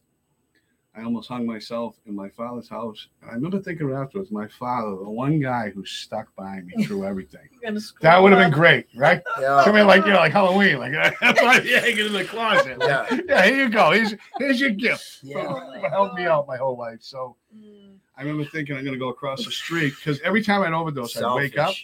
I 0.98 1.04
almost 1.04 1.28
hung 1.28 1.46
myself 1.46 1.94
in 2.06 2.14
my 2.16 2.28
father's 2.30 2.68
house. 2.68 3.06
I 3.22 3.34
remember 3.34 3.60
thinking 3.60 3.92
afterwards, 3.92 4.32
my 4.32 4.48
father, 4.48 4.90
the 4.96 5.08
one 5.08 5.38
guy 5.38 5.70
who 5.70 5.84
stuck 5.84 6.34
by 6.34 6.60
me 6.62 6.84
through 6.84 7.04
everything. 7.04 7.42
I'm 7.54 7.60
gonna 7.70 7.80
screw 7.80 8.00
That 8.02 8.20
would 8.20 8.32
have 8.32 8.40
been 8.40 8.50
great, 8.50 8.86
right? 8.96 9.22
Yeah. 9.40 9.62
Come 9.64 9.76
in 9.76 9.86
like 9.86 10.04
you 10.04 10.10
know, 10.12 10.18
like 10.18 10.32
Halloween, 10.32 10.78
like 10.78 10.92
that's 11.20 11.40
why 11.40 11.58
you 11.60 11.76
hang 11.78 11.92
it 11.96 12.06
in 12.06 12.12
the 12.12 12.24
closet. 12.24 12.78
Yeah. 12.80 13.06
Yeah, 13.28 13.44
here 13.44 13.56
you 13.64 13.68
go. 13.68 13.92
Here's 13.92 14.14
here's 14.38 14.60
your 14.60 14.70
gift. 14.70 15.20
Yeah. 15.22 15.44
Oh 15.48 15.80
for 15.80 15.88
helping 15.90 16.24
me 16.24 16.28
out 16.28 16.48
my 16.48 16.56
whole 16.56 16.76
life. 16.76 16.98
So 17.00 17.36
Mm. 17.56 17.94
I 18.16 18.22
remember 18.22 18.44
thinking 18.50 18.76
I'm 18.76 18.84
gonna 18.84 18.98
go 18.98 19.08
across 19.08 19.44
the 19.44 19.50
street 19.50 19.94
because 19.96 20.20
every 20.20 20.42
time 20.42 20.60
I'd 20.62 20.72
overdose, 20.74 21.16
I'd 21.16 21.34
wake 21.34 21.56
up. 21.56 21.74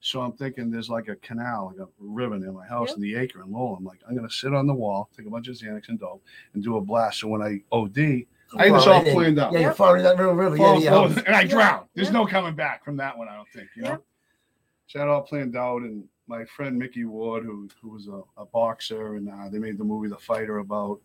So 0.00 0.20
I'm 0.20 0.32
thinking 0.32 0.70
there's 0.70 0.88
like 0.88 1.08
a 1.08 1.16
canal, 1.16 1.72
like 1.76 1.86
a 1.86 1.90
river 2.00 2.34
in 2.36 2.54
my 2.54 2.66
house 2.66 2.88
Yep. 2.90 2.96
in 2.96 3.02
the 3.02 3.14
acre 3.16 3.42
in 3.42 3.52
Lowell. 3.52 3.74
I'm 3.76 3.84
like, 3.84 4.00
I'm 4.08 4.16
gonna 4.16 4.30
sit 4.30 4.54
on 4.54 4.66
the 4.66 4.74
wall, 4.74 5.08
take 5.16 5.26
a 5.26 5.30
bunch 5.30 5.46
of 5.48 5.56
Xanax 5.56 5.88
and 5.88 5.98
dope, 6.00 6.22
and 6.54 6.62
do 6.64 6.76
a 6.78 6.80
blast. 6.80 7.20
So 7.20 7.28
when 7.28 7.42
I 7.42 7.60
OD, 7.70 8.26
I 8.56 8.66
had 8.66 8.74
this 8.74 8.84
Fall 8.84 8.92
all 8.94 8.98
right 9.00 9.06
in. 9.08 9.14
planned 9.14 9.38
out. 9.38 9.52
Yeah, 9.52 9.58
you 9.60 9.72
fall 9.72 9.90
into 9.94 10.02
that 10.04 10.18
river, 10.18 10.34
river. 10.34 10.56
Fall- 10.56 10.80
Yeah, 10.82 10.90
fall- 10.90 11.10
yeah. 11.10 11.22
and 11.26 11.36
I 11.36 11.40
Yeah. 11.42 11.48
drown. 11.48 11.84
There's 11.94 12.08
Yeah. 12.08 12.12
no 12.14 12.26
coming 12.26 12.54
back 12.54 12.84
from 12.84 12.96
that 12.96 13.16
one, 13.18 13.28
I 13.28 13.36
don't 13.36 13.48
think, 13.50 13.68
you 13.76 13.82
know. 13.82 13.88
Yeah. 13.90 13.96
So 14.86 14.98
I 14.98 15.02
had 15.02 15.08
all 15.10 15.22
planned 15.22 15.54
out, 15.56 15.82
and 15.82 16.04
my 16.28 16.44
friend 16.46 16.78
Micky 16.78 17.04
Ward, 17.04 17.44
who 17.44 17.68
who 17.82 17.90
was 17.90 18.08
a, 18.08 18.22
a 18.40 18.46
boxer, 18.46 19.14
and 19.16 19.28
uh, 19.28 19.48
they 19.50 19.58
made 19.58 19.76
the 19.78 19.84
movie 19.84 20.08
The 20.08 20.16
Fighter 20.16 20.58
about. 20.58 21.00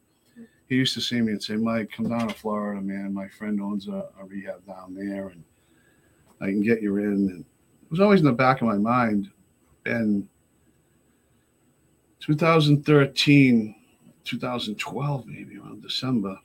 He 0.67 0.75
used 0.77 0.93
to 0.93 1.01
see 1.01 1.19
me 1.21 1.33
and 1.33 1.43
say, 1.43 1.55
"Mike, 1.57 1.91
come 1.91 2.07
down 2.09 2.29
to 2.29 2.33
Florida, 2.33 2.81
man. 2.81 3.13
My 3.13 3.27
friend 3.27 3.59
owns 3.61 3.87
a, 3.89 4.07
a 4.19 4.25
rehab 4.25 4.65
down 4.65 4.95
there, 4.95 5.27
and 5.27 5.43
I 6.39 6.45
can 6.45 6.61
get 6.61 6.81
you 6.81 6.95
in." 6.97 7.05
And 7.29 7.39
it 7.41 7.91
was 7.91 7.99
always 7.99 8.21
in 8.21 8.25
the 8.25 8.31
back 8.31 8.61
of 8.61 8.67
my 8.67 8.77
mind. 8.77 9.29
And 9.85 10.27
2013, 12.21 13.75
2012, 14.23 15.27
maybe 15.27 15.57
around 15.57 15.81
December, 15.81 16.39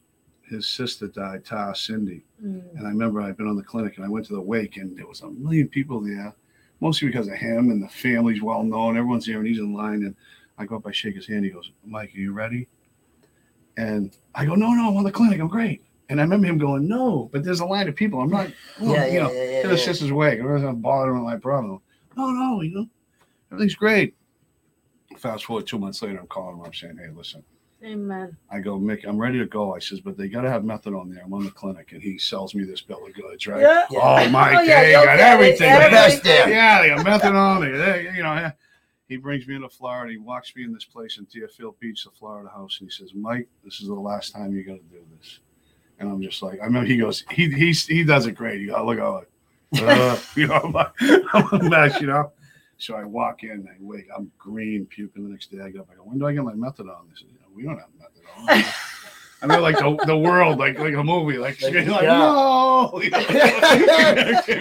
his 0.49 0.67
sister 0.67 1.09
died, 1.09 1.45
Tara 1.45 1.75
Cindy. 1.75 2.23
Mm. 2.45 2.77
And 2.77 2.87
I 2.87 2.91
remember 2.91 3.21
I'd 3.21 3.37
been 3.37 3.49
on 3.49 3.57
the 3.57 3.63
clinic 3.63 3.97
and 3.97 4.05
I 4.05 4.09
went 4.09 4.27
to 4.27 4.35
the 4.35 4.41
wake 4.41 4.77
and 4.77 4.97
there 4.97 5.07
was 5.07 5.21
a 5.21 5.31
million 5.31 5.69
people 5.69 6.01
there, 6.01 6.35
mostly 6.81 7.09
because 7.09 7.29
of 7.29 7.35
him 7.35 7.71
and 7.71 7.83
the 7.83 7.89
family's 7.89 8.43
well 8.43 8.63
known. 8.63 8.97
Everyone's 8.97 9.27
there 9.27 9.39
and 9.39 9.47
he's 9.47 9.59
in 9.59 9.73
line. 9.73 10.05
And 10.05 10.17
I 10.59 10.65
go 10.65 10.77
up, 10.77 10.87
I 10.87 10.93
shake 10.93 11.15
his 11.15 11.27
hand. 11.27 11.45
He 11.45 11.51
goes, 11.51 11.71
Mike, 11.85 12.15
are 12.15 12.19
you 12.19 12.33
ready? 12.33 12.69
And 13.77 14.17
I 14.35 14.45
go, 14.45 14.55
no, 14.55 14.73
no, 14.73 14.89
I'm 14.89 14.97
on 14.97 15.05
the 15.05 15.13
clinic. 15.13 15.41
I'm 15.41 15.49
great. 15.49 15.83
And 16.09 16.21
I 16.21 16.25
remember 16.25 16.47
him 16.47 16.59
going, 16.59 16.89
no, 16.89 17.29
but 17.33 17.45
there's 17.45 17.61
a 17.61 17.67
line 17.67 17.89
of 17.89 17.95
people. 17.95 18.21
I'm 18.21 18.31
not, 18.31 18.51
well, 18.81 18.93
Yeah, 18.95 19.07
you 19.07 19.13
yeah, 19.13 19.23
know, 19.23 19.33
yeah, 19.33 19.45
yeah, 19.45 19.63
to 19.63 19.69
the 19.69 19.79
sister's 19.79 20.13
wake. 20.13 20.41
I'm 20.41 20.63
not 20.63 20.81
bothering 20.81 21.23
my 21.23 21.37
problem. 21.37 21.81
No, 22.17 22.31
no, 22.31 22.63
you 22.63 22.75
know, 22.75 22.87
everything's 23.53 23.75
great. 23.75 24.15
Fast 25.19 25.45
forward 25.45 25.67
two 25.67 25.79
months 25.79 26.03
later, 26.03 26.19
I'm 26.19 26.27
calling 26.27 26.57
him 26.59 26.65
up 26.65 26.75
saying, 26.75 26.97
hey, 26.97 27.11
listen, 27.15 27.45
Amen. 27.85 28.37
I 28.51 28.59
go, 28.59 28.79
Mick, 28.79 29.07
I'm 29.07 29.19
ready 29.19 29.39
to 29.39 29.47
go. 29.47 29.75
I 29.75 29.79
says, 29.79 30.01
but 30.01 30.17
they 30.17 30.29
got 30.29 30.41
to 30.43 30.51
have 30.51 30.63
methadone 30.63 31.15
there. 31.15 31.23
I'm 31.25 31.33
on 31.33 31.45
the 31.45 31.51
clinic, 31.51 31.93
and 31.93 32.03
he 32.03 32.19
sells 32.19 32.55
me 32.55 32.65
this 32.65 32.81
bill 32.81 33.07
of 33.07 33.15
goods, 33.15 33.47
right? 33.47 33.61
Yeah. 33.63 33.87
Oh, 33.93 34.29
my 34.31 34.57
Oh, 34.57 34.61
yeah, 34.63 34.83
they 34.83 34.93
got 34.93 35.05
get 35.05 35.21
it. 35.21 35.23
everything. 35.23 35.73
The 35.73 35.79
man. 35.79 35.91
best 35.93 36.23
there. 36.25 36.49
Yeah, 36.51 36.83
they 36.83 36.89
got 36.89 37.07
methadone. 37.07 37.61
They, 37.61 38.03
they- 38.11 38.17
you 38.17 38.23
know, 38.25 38.51
he 39.07 39.17
brings 39.17 39.47
me 39.47 39.55
into 39.55 39.69
Florida. 39.69 40.11
He 40.13 40.19
walks 40.19 40.55
me 40.57 40.65
in 40.65 40.73
this 40.73 40.85
place 40.85 41.19
in 41.19 41.25
Deerfield 41.33 41.79
Beach, 41.79 42.05
the 42.05 42.11
Florida 42.11 42.49
house, 42.51 42.79
and 42.81 42.91
he 42.91 42.93
says, 42.93 43.15
Mike, 43.15 43.49
this 43.65 43.81
is 43.81 43.87
the 43.87 43.95
last 43.95 44.35
time 44.35 44.53
you're 44.53 44.65
going 44.65 44.81
to 44.81 44.85
do 44.95 45.03
this. 45.19 45.39
And 46.01 46.11
I'm 46.11 46.21
just 46.21 46.43
like, 46.43 46.61
I 46.61 46.65
remember 46.65 46.87
he 46.89 46.97
goes, 46.97 47.25
he 47.31 47.49
he 47.51 47.73
he 47.73 48.05
does 48.05 48.27
it 48.27 48.33
great. 48.33 48.61
You 48.61 48.69
go, 48.69 48.85
look 48.85 48.99
at 48.99 49.23
it. 49.83 49.83
Uh, 49.83 50.17
you 50.35 50.47
know, 50.47 50.55
I'm, 50.65 50.73
like, 50.73 50.93
I'm 51.01 51.49
a 51.61 51.63
mess, 51.71 52.01
you 52.01 52.07
know. 52.09 52.33
So 52.81 52.95
I 52.95 53.03
walk 53.05 53.43
in, 53.43 53.67
I 53.69 53.77
wake, 53.81 54.07
I'm 54.17 54.31
green, 54.39 54.87
puking 54.87 55.25
the 55.25 55.31
next 55.31 55.51
day. 55.51 55.61
I 55.61 55.71
go, 55.71 55.85
I 55.91 55.97
go, 55.97 56.03
when 56.03 56.19
do 56.19 56.27
I 56.27 56.33
get 56.33 56.45
my 56.45 56.53
methadone? 56.53 57.09
They 57.09 57.17
said, 57.17 57.29
you 57.29 57.39
know, 57.41 57.48
we 57.59 57.65
don't 57.65 57.79
have 57.79 57.89
methadone. 58.01 58.75
I 59.41 59.47
know, 59.47 59.61
like 59.61 59.79
the, 59.79 59.97
the 60.07 60.17
world, 60.17 60.59
like 60.59 60.79
like 60.79 60.95
a 60.95 61.05
movie, 61.05 61.39
like, 61.39 61.61
Like, 61.63 61.73
no, 61.87 62.91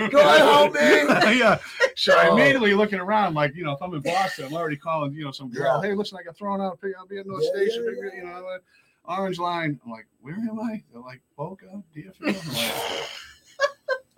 Go 0.09 0.21
on, 0.21 0.37
help 0.37 0.73
me. 0.73 1.37
yeah. 1.39 1.57
So 1.95 2.13
I 2.15 2.27
Oh. 2.29 2.33
immediately 2.33 2.73
looking 2.75 2.99
around, 2.99 3.33
like 3.33 3.55
you 3.55 3.63
know, 3.63 3.71
if 3.71 3.81
I'm 3.81 3.93
in 3.93 4.01
Boston, 4.01 4.45
I'm 4.45 4.53
already 4.53 4.77
calling, 4.77 5.13
you 5.13 5.23
know, 5.23 5.31
some 5.31 5.49
girl. 5.49 5.79
Yeah. 5.81 5.89
Hey, 5.89 5.95
listen, 5.95 6.17
I 6.19 6.23
got 6.23 6.37
thrown 6.37 6.61
out. 6.61 6.79
I'll 6.97 7.07
be 7.07 7.17
at 7.17 7.25
North 7.25 7.43
Yeah, 7.43 7.49
Station, 7.63 7.85
yeah, 8.13 8.17
you 8.19 8.23
know, 8.25 8.57
Orange 9.05 9.39
Line. 9.39 9.79
I'm 9.85 9.91
like, 9.91 10.05
where 10.21 10.35
am 10.35 10.59
I? 10.59 10.83
They're 10.91 11.01
like, 11.01 11.21
Boca, 11.35 11.81
Deerfield. 11.95 12.43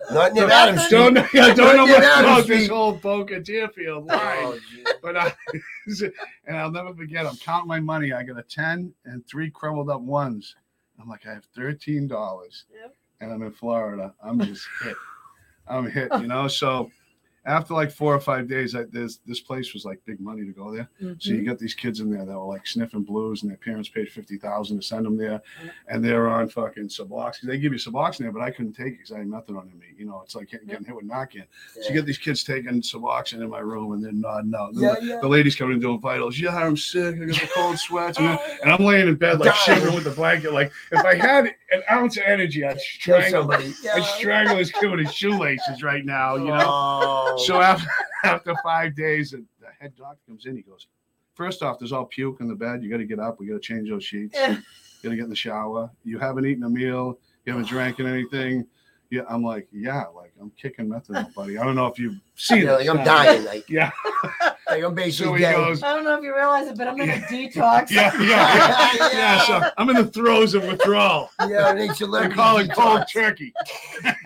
I'm 0.09 0.15
like, 0.15 0.33
Not 0.33 0.33
near 0.33 0.49
Adams 0.49 0.85
Street. 0.85 0.97
don't 0.97 1.13
know, 1.13 1.27
yeah, 1.33 1.53
don't 1.53 1.57
know 1.57 1.85
Not 1.85 1.87
much 1.89 1.99
near 1.99 2.09
Adams 2.09 2.27
about 2.31 2.47
this 2.47 2.67
whole 2.69 2.91
Boca 2.93 3.39
Deerfield 3.39 4.05
line. 4.05 4.19
Oh. 4.21 4.59
But 5.01 5.17
I, 5.17 5.33
and 6.47 6.57
I'll 6.57 6.71
never 6.71 6.93
forget. 6.93 7.25
I'm 7.25 7.35
counting 7.37 7.67
my 7.67 7.79
money. 7.79 8.13
I 8.13 8.23
got 8.23 8.37
a 8.39 8.43
ten 8.43 8.93
and 9.05 9.25
three 9.27 9.49
crumbled 9.49 9.89
up 9.89 10.01
ones. 10.01 10.55
I'm 11.01 11.09
like, 11.09 11.25
I 11.27 11.33
have 11.33 11.45
thirteen 11.55 12.07
dollars, 12.07 12.65
Yep. 12.73 12.93
and 13.21 13.31
I'm 13.33 13.41
in 13.41 13.51
Florida. 13.51 14.13
I'm 14.23 14.39
just 14.39 14.67
hit. 14.83 14.95
I'm 15.67 15.89
hit. 15.89 16.09
You 16.19 16.27
know. 16.27 16.47
So 16.47 16.91
after 17.45 17.73
like 17.73 17.91
four 17.91 18.13
or 18.13 18.19
five 18.19 18.47
days, 18.47 18.75
I, 18.75 18.83
this 18.83 19.17
this 19.25 19.39
place 19.39 19.73
was 19.73 19.85
like 19.85 19.99
big 20.05 20.19
money 20.19 20.45
to 20.45 20.51
go 20.51 20.73
there. 20.73 20.89
So 20.99 21.05
Mm-hmm. 21.05 21.35
you 21.35 21.45
got 21.45 21.57
these 21.59 21.73
kids 21.73 21.99
in 21.99 22.11
there 22.11 22.25
that 22.25 22.37
were 22.39 22.45
like 22.45 22.67
sniffing 22.67 23.03
blues, 23.03 23.41
and 23.43 23.49
their 23.51 23.57
parents 23.57 23.89
paid 23.89 24.09
fifty 24.11 24.37
thousand 24.37 24.79
to 24.79 24.85
send 24.85 25.05
them 25.05 25.17
there, 25.17 25.41
and 25.87 26.03
they're 26.03 26.27
on 26.29 26.49
fucking 26.49 26.87
Suboxone. 26.89 27.43
They 27.43 27.57
give 27.57 27.71
you 27.73 27.79
Suboxone 27.79 28.19
there, 28.19 28.31
but 28.31 28.41
I 28.41 28.51
couldn't 28.51 28.73
take 28.73 28.87
it 28.93 28.97
because 28.97 29.11
I 29.11 29.19
had 29.19 29.27
methadone 29.27 29.71
in 29.71 29.79
me. 29.79 29.87
You 29.97 30.05
know, 30.05 30.21
it's 30.23 30.35
like 30.35 30.49
getting, 30.49 30.67
getting 30.67 30.85
hit 30.85 30.95
with 30.95 31.07
Narcan. 31.07 31.45
So 31.73 31.87
you 31.89 31.93
get 31.93 32.05
these 32.05 32.17
kids 32.17 32.43
taking 32.43 32.81
Suboxone 32.81 33.41
in 33.41 33.49
my 33.49 33.59
room, 33.59 33.93
and 33.93 34.03
they're 34.03 34.11
nodding 34.11 34.53
out. 34.55 34.71
Yeah, 34.73 34.95
yeah. 35.01 35.19
The 35.21 35.27
ladies 35.27 35.55
coming 35.55 35.75
in 35.75 35.79
doing 35.79 35.99
vitals. 35.99 36.39
Yeah, 36.39 36.55
I'm 36.55 36.77
sick. 36.77 37.15
I 37.15 37.25
got 37.25 37.39
the 37.41 37.49
cold 37.55 37.79
sweats, 37.87 38.17
and, 38.19 38.37
and 38.63 38.71
I'm 38.71 38.83
laying 38.85 39.07
in 39.07 39.15
bed 39.15 39.39
like 39.39 39.55
shivering 39.55 39.95
with 39.95 40.03
the 40.03 40.11
blanket. 40.11 40.53
Like 40.53 40.71
if 40.91 41.03
I 41.05 41.15
had 41.15 41.45
an 41.71 41.81
ounce 41.89 42.17
of 42.17 42.23
energy, 42.25 42.65
I'd 42.65 42.79
strangle. 42.79 43.29
somebody. 43.31 43.73
I'd 43.93 44.03
strangle 44.03 44.57
this 44.57 44.71
kid 44.71 44.89
with 44.91 44.99
his 44.99 45.13
shoelaces 45.13 45.81
right 45.83 46.05
now. 46.05 46.35
You 46.35 46.45
know. 46.45 46.57
Oh. 46.65 47.35
So 47.39 47.61
after 47.61 47.89
after 48.23 48.53
five 48.63 48.95
days, 48.95 49.31
the 49.31 49.43
the 49.59 49.67
head 49.79 49.93
doctor 49.97 50.19
comes 50.27 50.45
in. 50.45 50.55
He 50.55 50.61
goes, 50.61 50.87
first 51.33 51.63
off, 51.63 51.79
there's 51.79 51.91
all 51.91 52.05
puke 52.05 52.41
in 52.41 52.47
the 52.47 52.55
bed. 52.55 52.83
You 52.83 52.89
got 52.89 52.97
to 52.97 53.05
get 53.05 53.19
up. 53.19 53.39
We 53.39 53.47
got 53.47 53.53
to 53.53 53.59
change 53.59 53.89
those 53.89 54.03
sheets. 54.03 54.35
You 54.37 54.55
got 55.03 55.09
to 55.11 55.15
get 55.15 55.23
in 55.23 55.29
the 55.29 55.35
shower. 55.35 55.89
You 56.03 56.19
haven't 56.19 56.45
eaten 56.45 56.63
a 56.63 56.69
meal. 56.69 57.17
You 57.45 57.53
haven't 57.53 57.67
drank 57.69 57.99
anything. 57.99 58.67
Yeah, 59.11 59.21
I'm 59.27 59.41
like, 59.43 59.67
yeah, 59.71 60.03
like 60.15 60.31
I'm 60.39 60.51
kicking 60.51 60.87
methadone, 60.87 61.33
buddy. 61.33 61.57
I 61.57 61.65
don't 61.65 61.75
know 61.75 61.87
if 61.87 61.97
you've 61.97 62.19
seen 62.35 62.59
Yeah, 62.63 62.75
it. 62.79 62.87
like 62.87 62.89
I'm 62.89 63.03
dying. 63.03 63.43
Like, 63.43 63.67
Yeah. 63.67 63.89
like 64.69 64.83
I'm 64.83 64.91
So 64.91 64.91
basically 64.91 65.33
he 65.33 65.39
dead. 65.39 65.55
goes, 65.55 65.81
I 65.81 65.95
don't 65.95 66.03
know 66.03 66.15
if 66.15 66.23
you 66.23 66.35
realize 66.35 66.67
it, 66.67 66.77
but 66.77 66.87
I'm 66.87 67.01
in 67.01 67.07
Yeah. 67.07 67.15
a 67.15 67.21
detox. 67.27 67.89
yeah, 67.89 68.11
yeah, 68.21 68.91
yeah, 68.99 69.09
yeah. 69.13 69.41
So 69.47 69.71
I'm 69.79 69.89
in 69.89 69.95
the 69.95 70.05
throes 70.05 70.53
of 70.53 70.63
withdrawal. 70.63 71.31
Yeah, 71.47 71.73
they 71.73 71.87
They 71.87 71.93
celebrity. 71.95 72.35
call 72.35 72.59
it 72.59 72.71
cold 72.71 72.99
detox. 73.01 73.11
turkey. 73.13 73.53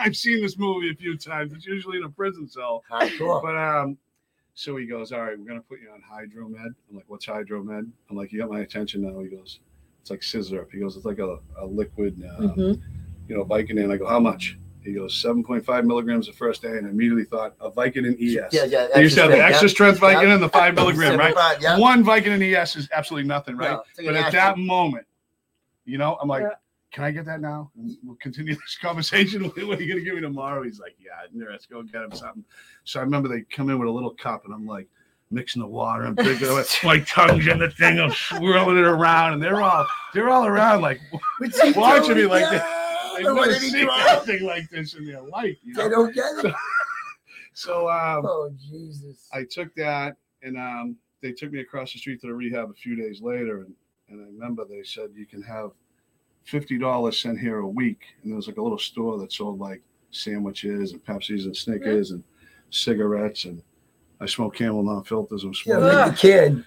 I've 0.00 0.16
seen 0.16 0.42
this 0.42 0.58
movie 0.58 0.90
a 0.90 0.94
few 0.94 1.16
times. 1.16 1.52
It's 1.52 1.66
usually 1.66 1.98
in 1.98 2.04
a 2.04 2.08
prison 2.08 2.48
cell. 2.48 2.82
Hardcore. 2.90 3.40
But 3.42 3.56
um, 3.56 3.96
so 4.54 4.76
he 4.76 4.86
goes, 4.86 5.12
all 5.12 5.20
right, 5.22 5.38
we're 5.38 5.46
gonna 5.46 5.60
put 5.60 5.80
you 5.80 5.90
on 5.92 6.02
hydromed. 6.02 6.56
I'm 6.58 6.74
like, 6.96 7.04
what's 7.06 7.26
hydromed? 7.26 7.70
I'm 8.10 8.16
like, 8.16 8.32
you 8.32 8.40
got 8.40 8.50
my 8.50 8.60
attention 8.60 9.02
now. 9.02 9.20
He 9.20 9.28
goes, 9.28 9.60
it's 10.00 10.10
like 10.10 10.24
scissor 10.24 10.62
up. 10.62 10.70
He 10.72 10.80
goes, 10.80 10.96
it's 10.96 11.06
like 11.06 11.20
a, 11.20 11.38
a 11.60 11.64
liquid 11.66 12.20
uh, 12.28 12.40
Mhm. 12.42 12.82
You 13.28 13.36
know, 13.36 13.44
Vicodin. 13.44 13.92
I 13.92 13.96
go, 13.96 14.06
how 14.06 14.20
much? 14.20 14.58
He 14.82 14.92
goes, 14.92 15.20
7.5 15.20 15.84
milligrams 15.84 16.26
the 16.28 16.32
first 16.32 16.62
day, 16.62 16.68
and 16.78 16.86
I 16.86 16.90
immediately 16.90 17.24
thought 17.24 17.54
a 17.60 17.70
Vicodin 17.70 18.14
ES. 18.20 18.52
Yeah, 18.52 18.64
yeah. 18.64 18.86
They 18.94 19.02
used 19.02 19.16
to 19.16 19.22
have 19.22 19.32
the 19.32 19.42
extra 19.44 19.68
strength 19.68 20.00
Yeah. 20.00 20.14
Vicodin 20.14 20.34
and 20.34 20.42
the 20.42 20.48
five 20.48 20.74
milligram, 20.76 21.18
right? 21.18 21.34
Yeah. 21.60 21.76
One 21.78 22.04
Vicodin 22.04 22.40
ES 22.54 22.76
is 22.76 22.88
absolutely 22.92 23.26
nothing, 23.28 23.56
right? 23.56 23.70
No, 23.72 23.76
like 23.76 23.84
but 23.98 24.06
at 24.14 24.16
aspirin. 24.26 24.32
that 24.32 24.58
moment, 24.58 25.06
you 25.86 25.98
know, 25.98 26.16
I'm 26.22 26.28
like, 26.28 26.42
Yeah. 26.42 26.50
can 26.92 27.02
I 27.02 27.10
get 27.10 27.24
that 27.26 27.40
now? 27.40 27.72
And 27.76 27.96
we'll 28.04 28.14
continue 28.16 28.54
this 28.60 28.78
conversation. 28.80 29.42
what 29.44 29.56
are 29.58 29.60
you 29.60 29.88
going 29.92 29.98
to 29.98 30.02
give 30.04 30.14
me 30.14 30.20
tomorrow? 30.20 30.62
He's 30.62 30.78
like, 30.78 30.94
yeah, 31.00 31.26
let's 31.50 31.66
go 31.66 31.82
get 31.82 32.02
him 32.02 32.12
something. 32.12 32.44
So 32.84 33.00
I 33.00 33.02
remember 33.02 33.28
they 33.28 33.40
come 33.42 33.70
in 33.70 33.80
with 33.80 33.88
a 33.88 33.92
little 33.92 34.14
cup, 34.14 34.44
and 34.44 34.54
I'm 34.54 34.66
like, 34.66 34.86
mixing 35.32 35.60
the 35.60 35.66
water 35.66 36.04
and 36.04 36.16
picking 36.16 36.46
it. 36.48 36.78
My 36.84 37.00
tongue's 37.00 37.48
in 37.48 37.58
the 37.58 37.68
thing. 37.70 37.98
I'm 37.98 38.12
swirling 38.12 38.78
it 38.78 38.84
around, 38.84 39.32
and 39.32 39.42
they're 39.42 39.60
all 39.60 39.84
they're 40.14 40.28
all 40.30 40.46
around 40.46 40.82
like 40.82 41.00
watching 41.74 42.14
me 42.14 42.26
like 42.26 42.42
Yeah, 42.42 42.58
they've 43.16 43.24
never 43.34 43.54
seen 43.54 43.88
anything 43.90 44.46
like 44.46 44.68
this 44.70 44.94
in 44.94 45.04
their 45.06 45.22
life. 45.22 45.56
You 45.62 45.74
They 45.74 45.88
don't 45.88 46.14
get 46.14 46.44
it. 46.44 46.54
So 47.58 47.88
um, 47.88 48.26
Oh 48.26 48.50
Jesus. 48.70 49.28
I 49.32 49.44
took 49.50 49.74
that 49.76 50.16
and 50.42 50.58
um, 50.58 50.96
they 51.22 51.32
took 51.32 51.52
me 51.52 51.60
across 51.60 51.90
the 51.92 51.98
street 51.98 52.20
to 52.20 52.26
the 52.26 52.34
rehab 52.34 52.68
a 52.70 52.74
few 52.74 52.94
days 52.96 53.22
later. 53.22 53.62
And, 53.62 53.72
and 54.10 54.20
I 54.20 54.24
remember 54.26 54.66
they 54.66 54.82
said 54.82 55.08
you 55.14 55.24
can 55.24 55.40
have 55.42 55.70
$50 56.46 57.14
sent 57.14 57.40
here 57.40 57.60
a 57.60 57.66
week. 57.66 58.00
And 58.22 58.30
there 58.30 58.36
was 58.36 58.46
like 58.46 58.58
a 58.58 58.62
little 58.62 58.78
store 58.78 59.18
that 59.20 59.32
sold 59.32 59.58
like 59.58 59.80
sandwiches 60.10 60.92
and 60.92 61.02
Pepsis 61.04 61.44
and 61.44 61.56
Snickers 61.56 62.10
and 62.10 62.22
cigarettes. 62.70 63.44
And 63.46 63.62
I 64.20 64.26
smoked 64.26 64.58
Camel 64.58 64.82
non 64.82 65.04
filters. 65.04 65.42
I'm 65.44 65.52
Yeah, 65.64 65.78
smoking. 65.78 65.82
like 65.98 66.10
the 66.12 66.16
kid. 66.18 66.64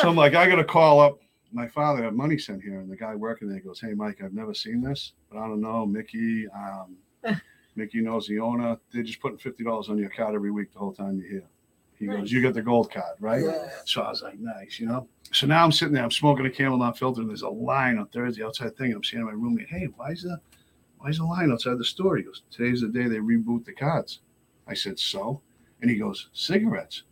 So 0.00 0.08
I'm 0.08 0.16
like, 0.16 0.34
I 0.34 0.48
got 0.48 0.56
to 0.56 0.64
call 0.64 0.98
up 1.00 1.20
my 1.54 1.68
father 1.68 2.02
had 2.02 2.14
money 2.14 2.36
sent 2.36 2.62
here. 2.62 2.80
And 2.80 2.90
the 2.90 2.96
guy 2.96 3.14
working 3.14 3.48
there 3.48 3.60
goes, 3.60 3.80
Hey, 3.80 3.94
Mike, 3.94 4.20
I've 4.22 4.34
never 4.34 4.52
seen 4.52 4.82
this, 4.82 5.12
but 5.30 5.38
I 5.38 5.46
don't 5.46 5.60
know. 5.60 5.86
Mickey, 5.86 6.46
um, 6.48 6.96
Mickey 7.76 8.00
knows 8.00 8.26
the 8.26 8.40
owner. 8.40 8.76
They're 8.92 9.02
just 9.02 9.20
putting 9.20 9.38
$50 9.38 9.88
on 9.88 9.98
your 9.98 10.10
card 10.10 10.34
every 10.34 10.50
week 10.50 10.72
the 10.72 10.78
whole 10.80 10.92
time 10.92 11.18
you're 11.18 11.30
here. 11.30 11.48
He 11.96 12.06
goes, 12.06 12.30
You 12.32 12.42
got 12.42 12.54
the 12.54 12.62
gold 12.62 12.92
card, 12.92 13.16
right? 13.20 13.44
Yeah. 13.44 13.68
So 13.84 14.02
I 14.02 14.10
was 14.10 14.22
like, 14.22 14.38
nice, 14.38 14.80
you 14.80 14.86
know. 14.86 15.08
So 15.32 15.46
now 15.46 15.64
I'm 15.64 15.72
sitting 15.72 15.94
there, 15.94 16.02
I'm 16.02 16.10
smoking 16.10 16.44
a 16.44 16.50
camel 16.50 16.76
not 16.76 16.98
filter, 16.98 17.20
and 17.20 17.30
there's 17.30 17.42
a 17.42 17.48
line 17.48 17.98
on 17.98 18.08
Thursday 18.08 18.44
outside 18.44 18.76
thing. 18.76 18.92
I'm 18.92 19.04
saying 19.04 19.22
to 19.22 19.26
my 19.26 19.32
roommate, 19.32 19.68
hey, 19.68 19.88
why 19.96 20.10
is 20.10 20.22
the 20.22 20.38
why 20.98 21.10
is 21.10 21.18
the 21.18 21.24
line 21.24 21.52
outside 21.52 21.78
the 21.78 21.84
store? 21.84 22.16
He 22.16 22.24
goes, 22.24 22.42
Today's 22.50 22.80
the 22.80 22.88
day 22.88 23.06
they 23.06 23.18
reboot 23.18 23.64
the 23.64 23.72
cards. 23.72 24.20
I 24.66 24.74
said, 24.74 24.98
So? 24.98 25.40
And 25.80 25.90
he 25.90 25.96
goes, 25.98 26.30
cigarettes. 26.32 27.02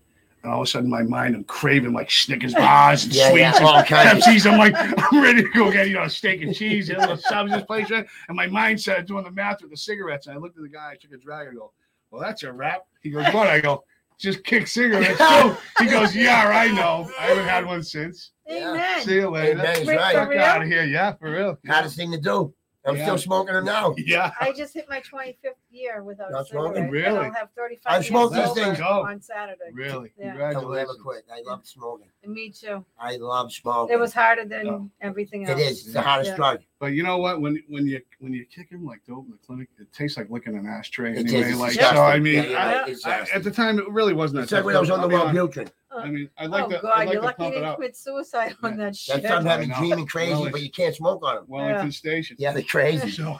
And 0.42 0.52
all 0.52 0.60
of 0.62 0.66
a 0.66 0.70
sudden 0.70 0.90
my 0.90 1.02
mind, 1.02 1.36
I'm 1.36 1.44
craving 1.44 1.92
like 1.92 2.10
Snickers 2.10 2.54
bars 2.54 3.04
and 3.04 3.12
Yeah, 3.14 3.28
sweets 3.30 3.40
yeah, 3.40 3.56
and 3.58 3.64
all 3.66 3.82
kinds. 3.82 4.24
Pepsis. 4.24 4.50
I'm 4.50 4.58
like, 4.58 4.74
I'm 5.12 5.22
ready 5.22 5.42
to 5.42 5.48
go 5.50 5.70
get, 5.70 5.88
you 5.88 5.94
know, 5.94 6.02
a 6.02 6.10
steak 6.10 6.42
and 6.42 6.54
cheese, 6.54 6.88
you 6.88 6.96
know, 6.96 7.14
subs 7.16 7.52
this 7.52 7.62
place, 7.64 7.90
right? 7.90 8.06
And 8.28 8.36
my 8.36 8.46
mind 8.48 8.80
started 8.80 9.06
doing 9.06 9.24
the 9.24 9.30
math 9.30 9.62
with 9.62 9.70
the 9.70 9.76
cigarettes. 9.76 10.26
And 10.26 10.34
I 10.36 10.38
looked 10.40 10.56
at 10.56 10.62
the 10.62 10.68
guy, 10.68 10.92
I 10.92 10.96
took 10.96 11.12
a 11.12 11.16
drag, 11.16 11.48
I 11.48 11.52
go, 11.52 11.72
Well, 12.10 12.20
that's 12.20 12.42
a 12.42 12.52
wrap. 12.52 12.82
He 13.02 13.10
goes, 13.10 13.24
What? 13.32 13.46
I 13.46 13.60
go, 13.60 13.84
just 14.18 14.42
kick 14.42 14.66
cigarettes. 14.66 15.18
too." 15.18 15.56
he 15.84 15.88
goes, 15.90 16.14
Yeah, 16.14 16.48
I 16.48 16.72
know. 16.72 17.08
I 17.20 17.26
haven't 17.26 17.46
had 17.46 17.64
one 17.64 17.82
since. 17.84 18.32
Amen. 18.50 19.02
See 19.02 19.14
you 19.14 19.30
later. 19.30 19.60
Amen, 19.60 19.86
right. 19.86 20.14
Fuck 20.14 20.34
out 20.34 20.62
of 20.62 20.68
here. 20.68 20.84
Yeah, 20.84 21.12
for 21.12 21.30
real. 21.30 21.56
Hardest 21.68 21.96
thing 21.96 22.10
to 22.10 22.18
do. 22.18 22.52
I'm 22.84 22.96
Yeah. 22.96 23.04
still 23.04 23.18
smoking 23.18 23.54
them 23.54 23.64
now. 23.64 23.94
Yeah. 23.96 24.32
I 24.40 24.50
just 24.52 24.74
hit 24.74 24.86
my 24.88 25.00
25th 25.00 25.54
year 25.72 26.02
without 26.02 26.28
a 26.30 26.32
Not 26.32 26.46
smoking? 26.48 26.74
cigarette. 26.84 26.92
Really? 26.92 27.06
And 27.06 27.18
I'll 27.26 27.32
have 27.32 27.48
35 27.56 27.80
I've 27.86 28.02
years 28.02 28.08
smoked 28.08 28.34
these 28.34 28.44
over 28.46 28.54
things. 28.60 28.78
Oh. 28.82 29.02
on 29.04 29.20
Saturday. 29.20 29.58
Really? 29.72 30.12
Yeah. 30.18 30.26
I 30.34 30.34
will 30.34 30.42
never 30.70 30.94
Congratulations. 30.94 31.02
quit. 31.02 31.24
I 31.32 31.40
love 31.50 31.66
smoking. 31.66 32.06
And 32.22 32.32
me 32.32 32.50
too. 32.50 32.84
I 32.98 33.16
love 33.16 33.52
smoking. 33.52 33.94
It 33.94 33.98
was 33.98 34.12
harder 34.14 34.44
than 34.44 34.68
Oh. 34.68 34.90
everything 35.00 35.46
else. 35.48 35.60
is. 35.60 35.84
It's 35.84 35.92
the 35.92 36.02
hardest 36.02 36.30
Yeah. 36.30 36.36
drug. 36.36 36.60
But 36.78 36.92
you 36.94 37.02
know 37.04 37.18
what? 37.18 37.40
When 37.40 37.62
when 37.68 37.86
you 37.86 38.00
when 38.18 38.32
you 38.32 38.44
kick 38.46 38.68
him 38.70 38.84
like 38.84 39.00
dope 39.06 39.24
in 39.26 39.30
the 39.30 39.38
clinic, 39.46 39.68
it 39.80 39.92
tastes 39.92 40.16
like 40.18 40.28
licking 40.30 40.56
an 40.56 40.66
ashtray 40.66 41.12
It 41.16 41.26
is. 41.26 41.32
anyway. 41.34 41.48
It's 41.50 41.58
Like 41.60 41.68
disgusting. 41.70 41.96
so, 41.96 42.02
I 42.02 42.18
mean, 42.18 42.34
Yeah, 42.34 42.42
you're 42.42 42.58
I- 42.58 42.84
It's 42.88 43.06
I- 43.06 43.20
at 43.34 43.44
the 43.44 43.50
time 43.52 43.78
it 43.78 43.88
really 43.88 44.14
wasn't 44.14 44.38
that. 44.38 44.42
It's 44.44 44.52
like 44.52 44.58
tough. 44.60 44.66
when 44.66 44.76
I 44.76 44.80
was 44.80 44.90
on 44.90 45.08
the 45.08 45.16
I'll 45.16 45.30
be 45.32 45.38
Wellbutrin. 45.38 45.70
I 45.94 46.08
mean, 46.08 46.28
I 46.38 46.46
like 46.46 46.68
that. 46.70 46.76
oh 46.78 46.80
to. 46.80 46.82
God, 46.82 46.92
I 46.94 46.98
like 47.04 47.12
you're 47.12 47.20
to 47.20 47.26
lucky 47.26 47.36
pump 47.36 47.38
you 47.40 47.46
it 47.46 47.60
didn't 47.60 47.68
up. 47.68 47.74
commit 47.76 47.96
suicide 47.96 48.56
on 48.62 48.76
that 48.78 48.96
shit. 48.96 49.22
That 49.22 49.28
stuff 49.28 49.44
had 49.44 49.60
me 49.60 49.66
I 49.66 49.68
know. 49.68 49.78
dreaming 49.78 50.06
crazy, 50.06 50.32
Well, 50.32 50.50
but 50.50 50.62
you 50.62 50.70
can't 50.70 50.94
smoke 50.96 51.22
on 51.22 51.34
them. 51.36 51.44
Wellington 51.48 51.92
Station. 51.92 52.36
Yeah, 52.40 52.52
they're 52.52 52.62
crazy. 52.62 53.10
So 53.10 53.38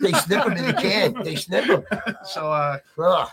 They 0.00 0.12
snip 0.12 0.44
them 0.44 0.56
in 0.56 0.66
the 0.66 0.72
can. 0.74 1.14
They 1.24 1.34
snip 1.36 1.66
them. 1.66 1.84
so 2.24 2.50
uh 2.52 2.78
Ugh. 2.98 3.28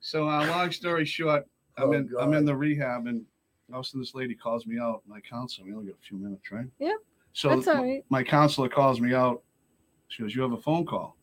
so 0.00 0.28
uh, 0.28 0.46
long 0.46 0.70
story 0.72 1.04
short, 1.04 1.44
I'm 1.76 1.88
Oh, 1.88 1.92
in 1.92 2.10
I'm 2.20 2.32
in 2.34 2.44
the 2.44 2.54
rehab 2.56 3.06
and 3.06 3.24
all 3.72 3.80
of 3.80 3.84
a 3.86 3.88
sudden 3.88 4.00
this 4.00 4.14
lady 4.14 4.34
calls 4.34 4.66
me 4.66 4.78
out. 4.78 5.02
My 5.06 5.20
counselor, 5.20 5.66
we 5.66 5.74
only 5.74 5.86
got 5.86 5.96
a 6.02 6.06
few 6.06 6.18
minutes, 6.18 6.50
right? 6.52 6.66
Yeah, 6.78 6.92
So 7.32 7.48
That's 7.48 7.66
all 7.68 7.82
right. 7.82 8.04
my 8.10 8.22
counselor 8.22 8.68
calls 8.68 9.00
me 9.00 9.14
out. 9.14 9.42
She 10.08 10.22
goes, 10.22 10.34
"You 10.36 10.42
have 10.42 10.52
a 10.52 10.60
phone 10.60 10.84
call." 10.86 11.16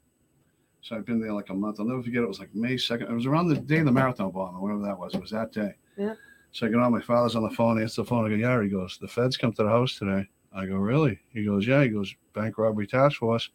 So 0.82 0.96
I've 0.96 1.06
been 1.06 1.22
there 1.22 1.32
like 1.34 1.50
a 1.50 1.54
month. 1.54 1.80
I'll 1.80 1.86
never 1.86 2.02
forget. 2.02 2.24
It 2.24 2.28
was 2.28 2.40
like 2.40 2.54
May 2.56 2.76
second. 2.78 3.08
It 3.08 3.14
was 3.14 3.28
around 3.28 3.48
the 3.50 3.56
day 3.56 3.78
of 3.80 3.86
the 3.86 3.92
marathon 3.92 4.32
bomb, 4.32 4.56
or 4.56 4.62
whatever 4.62 4.82
that 4.84 4.98
was. 4.98 5.14
It 5.14 5.22
was 5.22 5.30
that 5.32 5.52
day. 5.54 5.76
Yeah. 5.98 6.16
So 6.52 6.66
I 6.66 6.70
get 6.70 6.80
on. 6.80 6.92
My 6.92 7.00
father's 7.02 7.36
on 7.36 7.44
the 7.44 7.52
phone. 7.56 7.78
I 7.78 7.84
answer 7.84 8.02
the 8.02 8.08
phone. 8.08 8.26
I 8.26 8.30
go, 8.30 8.36
"Yeah." 8.36 8.62
He 8.62 8.70
goes, 8.70 8.98
"The 9.00 9.08
feds 9.08 9.38
come 9.38 9.54
to 9.54 9.64
the 9.64 9.70
house 9.70 9.98
today." 9.98 10.28
I 10.54 10.66
go, 10.66 10.76
"Really?" 10.78 11.20
He 11.32 11.46
goes, 11.46 11.68
"Yeah." 11.68 11.84
He 11.84 11.90
goes, 11.90 12.14
"Bank 12.34 12.58
robbery 12.58 12.88
task 12.88 13.18
force." 13.20 13.50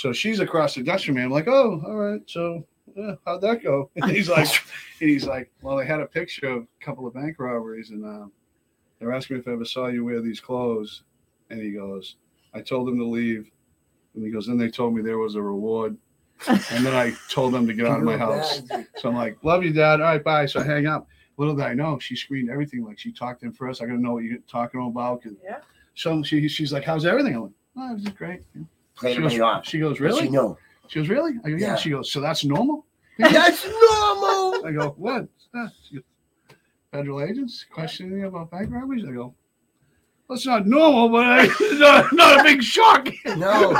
So 0.00 0.12
she's 0.12 0.40
across 0.40 0.74
the 0.74 0.82
desk 0.82 1.06
from 1.06 1.16
me. 1.16 1.22
I'm 1.22 1.30
like, 1.30 1.48
"Oh, 1.48 1.82
all 1.86 1.96
right." 1.96 2.22
So 2.26 2.66
yeah, 2.96 3.14
how'd 3.26 3.42
that 3.42 3.62
go? 3.62 3.90
And 3.96 4.10
he's 4.10 4.28
like, 4.28 4.48
and 5.00 5.10
he's 5.10 5.26
like, 5.26 5.50
"Well, 5.62 5.76
they 5.76 5.86
had 5.86 6.00
a 6.00 6.06
picture 6.06 6.48
of 6.48 6.62
a 6.62 6.84
couple 6.84 7.06
of 7.06 7.14
bank 7.14 7.36
robberies, 7.38 7.90
and 7.90 8.04
um, 8.04 8.32
they're 8.98 9.12
asking 9.12 9.36
me 9.36 9.40
if 9.40 9.48
I 9.48 9.52
ever 9.52 9.64
saw 9.64 9.88
you 9.88 10.04
wear 10.04 10.20
these 10.20 10.40
clothes." 10.40 11.02
And 11.50 11.60
he 11.60 11.72
goes, 11.72 12.16
I 12.54 12.60
told 12.60 12.88
them 12.88 12.98
to 12.98 13.04
leave. 13.04 13.50
And 14.14 14.24
he 14.24 14.30
goes, 14.30 14.46
then 14.46 14.58
they 14.58 14.70
told 14.70 14.94
me 14.94 15.02
there 15.02 15.18
was 15.18 15.34
a 15.34 15.42
reward. 15.42 15.96
And 16.46 16.86
then 16.86 16.94
I 16.94 17.12
told 17.28 17.52
them 17.52 17.66
to 17.66 17.74
get 17.74 17.86
out 17.86 17.98
of 17.98 18.04
my 18.04 18.16
house. 18.16 18.62
So 18.96 19.08
I'm 19.08 19.14
like, 19.14 19.36
love 19.42 19.62
you, 19.62 19.72
dad. 19.72 20.00
All 20.00 20.06
right, 20.06 20.22
bye. 20.22 20.46
So 20.46 20.60
I 20.60 20.64
hang 20.64 20.86
up. 20.86 21.06
Little 21.36 21.54
did 21.54 21.64
I 21.64 21.74
know, 21.74 21.98
she 21.98 22.16
screened 22.16 22.50
everything. 22.50 22.84
Like 22.84 22.98
she 22.98 23.12
talked 23.12 23.40
to 23.40 23.46
him 23.46 23.52
first. 23.52 23.82
I 23.82 23.86
got 23.86 23.92
to 23.92 24.00
know 24.00 24.12
what 24.12 24.24
you're 24.24 24.38
talking 24.48 24.84
about. 24.86 25.22
Yeah. 25.42 25.58
So 25.94 26.22
she, 26.22 26.48
she's 26.48 26.72
like, 26.72 26.84
how's 26.84 27.04
everything? 27.06 27.34
I'm 27.34 27.42
like, 27.42 27.52
oh, 27.78 27.90
it 27.92 27.94
was 27.94 28.04
great. 28.14 28.42
Played 29.00 29.16
She 29.16 29.22
goes, 29.22 29.40
off. 29.40 29.66
she 29.66 29.78
goes, 29.80 29.96
She 29.96 30.02
really? 30.02 30.28
knew. 30.28 30.56
She 30.88 30.98
goes, 31.00 31.08
really? 31.08 31.32
I 31.44 31.50
go, 31.50 31.56
yeah. 31.56 31.66
Yeah. 31.68 31.76
She 31.76 31.90
goes, 31.90 32.12
so 32.12 32.20
that's 32.20 32.44
normal? 32.44 32.86
That's 33.18 33.64
normal. 33.66 34.64
I 34.66 34.72
go, 34.72 34.94
what? 34.96 35.26
Goes, 35.54 35.70
Federal 36.90 37.20
agents 37.22 37.64
questioning 37.70 38.18
me 38.18 38.22
about 38.26 38.50
bank 38.50 38.68
robberies? 38.70 39.04
I 39.06 39.12
go, 39.12 39.34
well, 40.26 40.36
it's 40.36 40.46
not 40.46 40.66
normal, 40.66 41.08
but 41.10 41.24
I, 41.26 41.46
not, 41.78 42.12
not 42.14 42.40
a 42.40 42.42
big 42.42 42.62
shock. 42.62 43.08
No. 43.36 43.72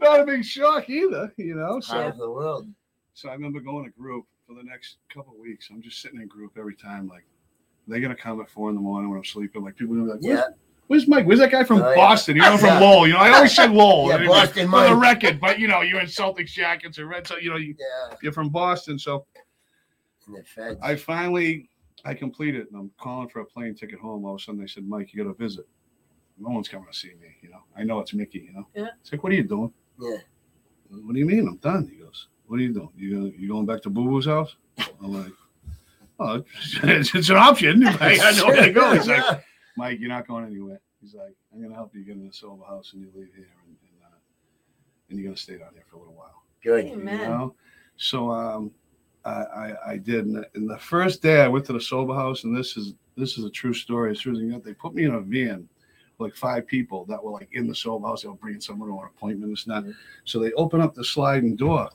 not 0.00 0.20
a 0.20 0.24
big 0.26 0.44
shock 0.44 0.88
either, 0.90 1.32
you 1.36 1.54
know. 1.54 1.80
So, 1.80 2.08
of 2.08 2.18
the 2.18 2.28
world. 2.30 2.66
so 3.14 3.28
I 3.28 3.32
remember 3.34 3.60
going 3.60 3.84
to 3.84 3.90
group 3.90 4.24
for 4.46 4.54
the 4.54 4.62
next 4.64 4.96
couple 5.12 5.34
of 5.34 5.38
weeks. 5.38 5.68
I'm 5.70 5.80
just 5.82 6.00
sitting 6.02 6.20
in 6.20 6.26
group 6.28 6.52
every 6.58 6.74
time, 6.74 7.06
like 7.08 7.24
they're 7.86 8.00
gonna 8.00 8.14
come 8.16 8.40
at 8.40 8.50
four 8.50 8.68
in 8.68 8.74
the 8.74 8.80
morning 8.82 9.08
when 9.10 9.18
I'm 9.18 9.24
sleeping. 9.24 9.62
Like 9.62 9.76
people 9.76 9.94
are 9.94 9.98
gonna 10.06 10.18
be 10.18 10.28
like, 10.28 10.38
Yeah. 10.38 10.44
Where's, 10.88 11.06
where's 11.06 11.08
Mike? 11.08 11.26
Where's 11.26 11.38
that 11.38 11.50
guy 11.50 11.64
from 11.64 11.80
Oh, 11.82 11.90
yeah. 11.90 11.94
Boston? 11.96 12.36
You 12.36 12.42
know, 12.42 12.56
from 12.58 12.68
Yeah. 12.68 12.80
Lowell. 12.80 13.06
You 13.06 13.12
know, 13.14 13.20
I 13.20 13.30
always 13.32 13.54
said 13.54 13.70
Lowell. 13.70 14.08
Yeah, 14.08 14.14
anyway, 14.16 14.28
Boston 14.34 14.70
for 14.70 14.84
the 14.88 14.94
record, 14.96 15.40
but 15.40 15.58
you 15.58 15.68
know, 15.68 15.80
you're 15.82 16.00
in 16.00 16.06
Celtics 16.06 16.50
jackets 16.50 16.98
or 16.98 17.06
Red 17.06 17.26
Sox. 17.26 17.42
You 17.42 17.50
know, 17.50 17.56
you, 17.56 17.74
Yeah. 17.78 18.16
you're 18.22 18.32
from 18.32 18.48
Boston, 18.48 18.98
so 18.98 19.24
And 20.26 20.36
the 20.36 20.42
feds. 20.44 20.78
I 20.82 20.96
finally 20.96 21.70
I 22.04 22.14
completed, 22.14 22.66
and 22.70 22.76
I'm 22.78 22.90
calling 23.00 23.28
for 23.28 23.40
a 23.40 23.44
plane 23.44 23.74
ticket 23.74 23.98
home. 23.98 24.24
All 24.24 24.34
of 24.34 24.40
a 24.40 24.44
sudden, 24.44 24.60
they 24.60 24.66
said, 24.66 24.86
"Mike, 24.88 25.12
you 25.12 25.22
got 25.24 25.30
to 25.30 25.34
visit." 25.42 25.66
No 26.38 26.50
one's 26.50 26.68
coming 26.68 26.86
to 26.90 26.96
see 26.96 27.08
me. 27.20 27.34
You 27.42 27.50
know, 27.50 27.62
I 27.76 27.82
know 27.82 27.98
it's 28.00 28.14
Mickey. 28.14 28.38
You 28.46 28.52
know, 28.52 28.66
Yeah. 28.74 28.88
It's 29.00 29.10
like, 29.10 29.22
what 29.24 29.32
are 29.32 29.34
you 29.34 29.42
doing? 29.42 29.72
Yeah. 30.00 30.18
What 30.90 31.12
do 31.12 31.18
you 31.18 31.26
mean? 31.26 31.48
I'm 31.48 31.56
done. 31.56 31.88
He 31.88 31.96
goes, 32.02 32.28
"What 32.46 32.60
are 32.60 32.62
you 32.62 32.72
doing? 32.72 32.90
You 32.96 33.14
gonna, 33.16 33.32
you 33.36 33.48
going 33.48 33.66
back 33.66 33.82
to 33.82 33.90
Boo 33.90 34.04
Boo's 34.04 34.26
house?" 34.26 34.54
I'm 34.78 35.12
like, 35.12 35.32
"Oh, 36.20 36.44
it's, 36.82 37.12
it's 37.14 37.28
an 37.30 37.36
option. 37.36 37.84
I, 37.86 38.18
I 38.22 38.32
know 38.36 38.46
where 38.46 38.66
to 38.66 38.72
go." 38.72 38.94
He's 38.94 39.08
like, 39.08 39.18
Yeah. 39.24 39.40
"Mike, 39.78 40.00
you're 40.00 40.08
not 40.08 40.26
going 40.26 40.44
anywhere." 40.44 40.80
He's 41.00 41.14
like, 41.14 41.34
"I'm 41.52 41.62
gonna 41.62 41.74
help 41.74 41.94
you 41.94 42.04
get 42.04 42.16
in 42.16 42.26
the 42.26 42.32
sober 42.32 42.64
house, 42.64 42.92
and 42.92 43.00
you 43.00 43.08
leave 43.14 43.32
here, 43.34 43.46
and 43.64 43.76
and, 43.82 44.02
uh, 44.04 44.18
and 45.08 45.18
you're 45.18 45.28
gonna 45.28 45.36
stay 45.36 45.56
down 45.56 45.70
here 45.72 45.84
for 45.88 45.96
a 45.96 46.00
little 46.00 46.14
while." 46.14 46.42
Good. 46.62 46.86
you 46.86 46.94
Amen. 46.94 47.30
know? 47.30 47.54
So 47.96 48.30
um, 48.30 48.72
I, 49.24 49.30
I 49.30 49.90
I 49.92 49.96
did, 49.96 50.26
and 50.26 50.36
the, 50.36 50.48
and 50.54 50.68
the 50.68 50.78
first 50.78 51.22
day 51.22 51.40
I 51.40 51.48
went 51.48 51.64
to 51.66 51.72
the 51.72 51.80
sober 51.80 52.14
house, 52.14 52.44
and 52.44 52.56
this 52.56 52.76
is 52.76 52.94
this 53.16 53.38
is 53.38 53.44
a 53.44 53.50
true 53.50 53.74
story. 53.74 54.10
As 54.12 54.20
soon 54.20 54.34
as 54.34 54.42
you 54.42 54.50
get, 54.50 54.64
they 54.64 54.74
put 54.74 54.94
me 54.94 55.04
in 55.04 55.14
a 55.14 55.20
van, 55.20 55.68
like 56.18 56.34
five 56.34 56.66
people 56.66 57.04
that 57.06 57.22
were 57.22 57.32
like 57.32 57.48
in 57.52 57.68
the 57.68 57.74
sober 57.74 58.06
house. 58.06 58.22
They 58.22 58.28
were 58.28 58.34
bringing 58.34 58.60
someone 58.60 58.88
to 58.88 58.98
an 58.98 59.06
appointment. 59.06 59.52
It's 59.52 59.66
not. 59.66 59.84
So 60.24 60.38
they 60.38 60.52
open 60.52 60.80
up 60.80 60.94
the 60.94 61.04
sliding 61.04 61.56
door, 61.56 61.88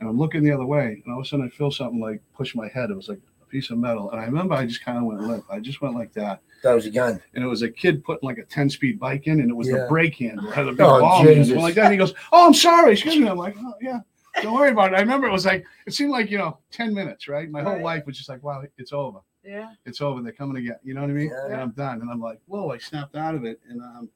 and 0.00 0.08
I'm 0.08 0.18
looking 0.18 0.42
the 0.42 0.52
other 0.52 0.66
way, 0.66 1.02
and 1.04 1.12
all 1.12 1.20
of 1.20 1.26
a 1.26 1.28
sudden 1.28 1.46
I 1.46 1.48
feel 1.48 1.70
something 1.70 2.00
like 2.00 2.20
push 2.34 2.54
my 2.54 2.68
head. 2.68 2.90
It 2.90 2.96
was 2.96 3.08
like 3.08 3.18
a 3.18 3.35
piece 3.48 3.70
of 3.70 3.78
metal, 3.78 4.10
and 4.10 4.20
I 4.20 4.24
remember 4.24 4.54
I 4.54 4.66
just 4.66 4.84
kind 4.84 4.98
of 4.98 5.04
went 5.04 5.20
limp. 5.22 5.44
I 5.50 5.60
just 5.60 5.80
went 5.80 5.94
like 5.94 6.12
that, 6.14 6.40
That 6.62 6.72
was 6.74 6.86
a 6.86 6.90
gun. 6.90 7.20
and 7.34 7.44
it 7.44 7.46
was 7.46 7.62
a 7.62 7.70
kid 7.70 8.02
putting 8.04 8.26
like 8.26 8.38
a 8.38 8.44
10 8.44 8.68
speed 8.70 8.98
bike 8.98 9.26
in, 9.26 9.40
and 9.40 9.50
it 9.50 9.54
was 9.54 9.68
Yeah. 9.68 9.78
the 9.82 9.86
brake 9.88 10.16
handle. 10.16 10.48
It 10.48 10.54
had 10.54 10.66
a 10.68 10.72
big 10.72 10.80
Oh, 10.82 11.00
ball 11.00 11.22
in 11.22 11.28
it. 11.28 11.30
It 11.32 11.34
Jesus. 11.36 11.50
went 11.52 11.62
like 11.62 11.74
that. 11.74 11.84
And 11.84 11.92
he 11.92 11.98
goes, 11.98 12.14
"Oh, 12.32 12.46
I'm 12.46 12.54
sorry, 12.54 12.92
excuse 12.92 13.16
me." 13.16 13.28
I'm 13.28 13.36
like, 13.38 13.56
"Oh, 13.58 13.74
yeah." 13.80 14.00
Don't 14.42 14.52
worry 14.54 14.70
about 14.70 14.92
it. 14.92 14.96
I 14.96 15.00
remember 15.00 15.26
it 15.26 15.32
was 15.32 15.46
like 15.46 15.64
it 15.86 15.94
seemed 15.94 16.10
like 16.10 16.30
you 16.30 16.36
know 16.38 16.58
ten 16.70 16.92
minutes, 16.92 17.26
right? 17.28 17.50
My 17.50 17.62
whole 17.62 17.72
Right. 17.74 17.82
life 17.82 18.06
was 18.06 18.16
just 18.18 18.28
like, 18.28 18.42
wow, 18.42 18.62
it's 18.76 18.92
over, 18.92 19.20
Yeah. 19.42 19.70
it's 19.86 20.02
over. 20.02 20.20
They're 20.20 20.32
coming 20.32 20.58
again. 20.58 20.76
you 20.84 20.92
know 20.92 21.00
what 21.00 21.08
I 21.08 21.14
mean? 21.14 21.30
Yeah. 21.30 21.52
And 21.52 21.60
I'm 21.62 21.70
done. 21.70 22.02
And 22.02 22.10
I'm 22.10 22.20
like, 22.20 22.38
whoa! 22.46 22.68
I 22.70 22.76
snapped 22.76 23.16
out 23.16 23.34
of 23.34 23.44
it, 23.46 23.60
and 23.68 23.80
um, 23.80 24.10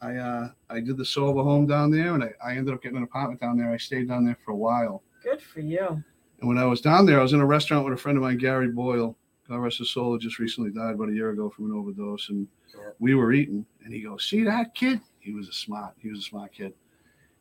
I 0.00 0.16
uh, 0.16 0.48
I 0.70 0.80
did 0.80 0.96
the 0.96 1.04
sober 1.04 1.42
home 1.44 1.66
down 1.68 1.92
there, 1.92 2.14
and 2.14 2.24
I, 2.24 2.32
I 2.44 2.56
ended 2.56 2.74
up 2.74 2.82
getting 2.82 2.96
an 2.98 3.04
apartment 3.04 3.40
down 3.40 3.56
there. 3.56 3.70
I 3.70 3.76
stayed 3.76 4.08
down 4.08 4.24
there 4.24 4.36
for 4.44 4.50
a 4.50 4.56
while. 4.56 5.04
Good 5.22 5.40
for 5.40 5.60
you. 5.60 6.02
And 6.42 6.48
when 6.48 6.58
I 6.58 6.64
was 6.64 6.80
down 6.80 7.06
there, 7.06 7.20
I 7.20 7.22
was 7.22 7.34
in 7.34 7.40
a 7.40 7.46
restaurant 7.46 7.84
with 7.84 7.94
a 7.94 7.96
friend 7.96 8.18
of 8.18 8.24
mine, 8.24 8.36
Gary 8.36 8.66
Boyle. 8.66 9.16
God 9.48 9.58
rest 9.58 9.78
his 9.78 9.90
soul, 9.92 10.18
just 10.18 10.40
recently 10.40 10.70
died 10.72 10.96
about 10.96 11.08
a 11.08 11.14
year 11.14 11.30
ago 11.30 11.48
from 11.48 11.66
an 11.66 11.76
overdose. 11.76 12.30
And 12.30 12.48
Yeah. 12.74 12.90
we 12.98 13.14
were 13.14 13.32
eating, 13.32 13.64
and 13.84 13.94
he 13.94 14.00
goes, 14.00 14.24
"See 14.28 14.42
that 14.42 14.74
kid? 14.74 15.00
He 15.20 15.32
was 15.32 15.48
a 15.48 15.52
smart. 15.52 15.94
He 15.98 16.08
was 16.08 16.18
a 16.18 16.22
smart 16.22 16.50
kid." 16.52 16.74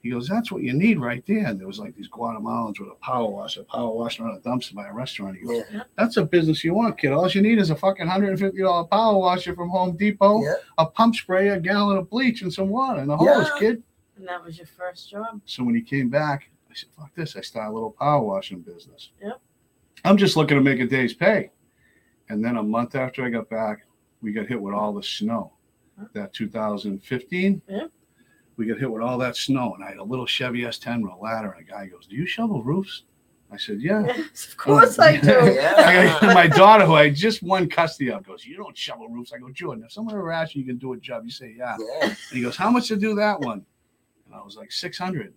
He 0.04 0.12
goes, 0.12 0.28
"That's 0.28 0.52
what 0.52 0.62
you 0.62 0.74
need 0.74 1.00
right 1.00 1.26
there." 1.26 1.48
And 1.48 1.60
there 1.60 1.66
was 1.66 1.80
like 1.80 1.96
these 1.96 2.10
Guatemalans 2.10 2.80
with 2.80 2.90
a 2.90 2.96
power 3.02 3.28
washer, 3.28 3.64
power 3.64 3.92
washing 3.92 4.24
around 4.24 4.38
a 4.38 4.42
dumpster 4.42 4.76
by 4.76 4.88
a 4.88 4.94
restaurant. 4.94 5.38
He 5.38 5.46
goes, 5.48 5.64
Yeah. 5.74 5.84
"That's 5.98 6.18
a 6.18 6.24
business 6.26 6.64
you 6.64 6.76
want, 6.76 7.00
kid. 7.00 7.12
All 7.12 7.28
you 7.28 7.42
need 7.42 7.58
is 7.58 7.72
a 7.72 7.76
fucking 7.76 8.06
hundred 8.08 8.30
and 8.30 8.40
fifty 8.40 8.60
dollar 8.62 8.84
power 8.88 9.18
washer 9.18 9.56
from 9.56 9.70
Home 9.70 9.98
Depot, 9.98 10.44
Yeah. 10.44 10.54
a 10.78 10.86
pump 10.86 11.16
spray, 11.16 11.48
a 11.50 11.60
gallon 11.60 11.98
of 11.98 12.08
bleach, 12.08 12.44
and 12.44 12.54
some 12.54 12.70
water, 12.70 13.00
and 13.00 13.10
the 13.10 13.18
hose, 13.18 13.48
Yeah. 13.48 13.58
kid." 13.60 13.84
And 14.18 14.28
that 14.28 14.44
was 14.46 14.58
your 14.60 14.68
first 14.68 15.10
job. 15.10 15.42
So 15.46 15.64
when 15.64 15.74
he 15.74 15.82
came 15.82 16.10
back, 16.10 16.50
I 16.72 16.74
said, 16.74 16.90
fuck 16.98 17.14
this. 17.16 17.36
I 17.36 17.42
start 17.42 17.70
a 17.70 17.74
little 17.74 17.92
power 17.92 18.22
washing 18.24 18.62
business. 18.62 19.12
Yep. 19.22 19.42
I'm 20.06 20.18
just 20.18 20.38
looking 20.38 20.58
to 20.58 20.64
make 20.64 20.80
a 20.80 20.86
day's 20.88 21.14
pay. 21.14 21.52
And 22.30 22.44
then 22.44 22.56
a 22.58 22.64
month 22.64 22.96
after 22.96 23.24
I 23.26 23.30
got 23.30 23.50
back, 23.50 23.80
we 24.22 24.32
got 24.32 24.48
hit 24.48 24.62
with 24.62 24.74
all 24.74 24.94
the 24.94 25.04
snow. 25.04 25.52
Huh. 26.00 26.06
That 26.14 26.34
2015. 26.34 27.62
Yep. 27.68 27.92
We 28.58 28.66
got 28.68 28.80
hit 28.80 28.90
with 28.92 29.02
all 29.02 29.18
that 29.18 29.36
snow. 29.36 29.74
And 29.76 29.84
I 29.84 29.90
had 29.90 29.98
a 29.98 30.04
little 30.04 30.26
Chevy 30.26 30.62
S10 30.62 31.02
with 31.02 31.12
a 31.12 31.16
ladder. 31.18 31.52
And 31.52 31.68
a 31.68 31.70
guy 31.70 31.88
goes, 31.88 32.08
Do 32.08 32.16
you 32.16 32.26
shovel 32.26 32.64
roofs? 32.64 33.04
I 33.52 33.58
said, 33.58 33.82
Yeah. 33.82 34.04
Yes, 34.06 34.48
of 34.48 34.56
course 34.58 34.98
I 34.98 35.18
do. 35.20 35.38
I 35.40 36.20
got- 36.22 36.34
my 36.34 36.48
daughter, 36.48 36.86
who 36.86 36.94
I 36.94 37.10
just 37.10 37.44
won 37.44 37.68
custody 37.70 38.12
of, 38.12 38.24
goes, 38.26 38.46
You 38.46 38.56
don't 38.56 38.78
shovel 38.78 39.10
roofs. 39.10 39.34
I 39.34 39.40
go, 39.40 39.50
Jordan, 39.52 39.84
if 39.86 39.92
someone 39.92 40.16
ever 40.16 40.32
asks 40.32 40.56
you, 40.56 40.62
you 40.62 40.68
can 40.68 40.78
do 40.78 40.94
a 40.94 40.98
job. 40.98 41.26
You 41.26 41.32
say, 41.32 41.54
Yeah. 41.58 41.76
Yeah. 41.80 42.06
And 42.08 42.18
he 42.32 42.42
goes, 42.42 42.56
How 42.56 42.70
much 42.72 42.88
to 42.88 42.96
do 42.96 43.14
that 43.16 43.40
one? 43.42 43.66
And 44.26 44.34
I 44.36 44.42
was 44.42 44.56
like, 44.56 44.72
600. 44.72 45.34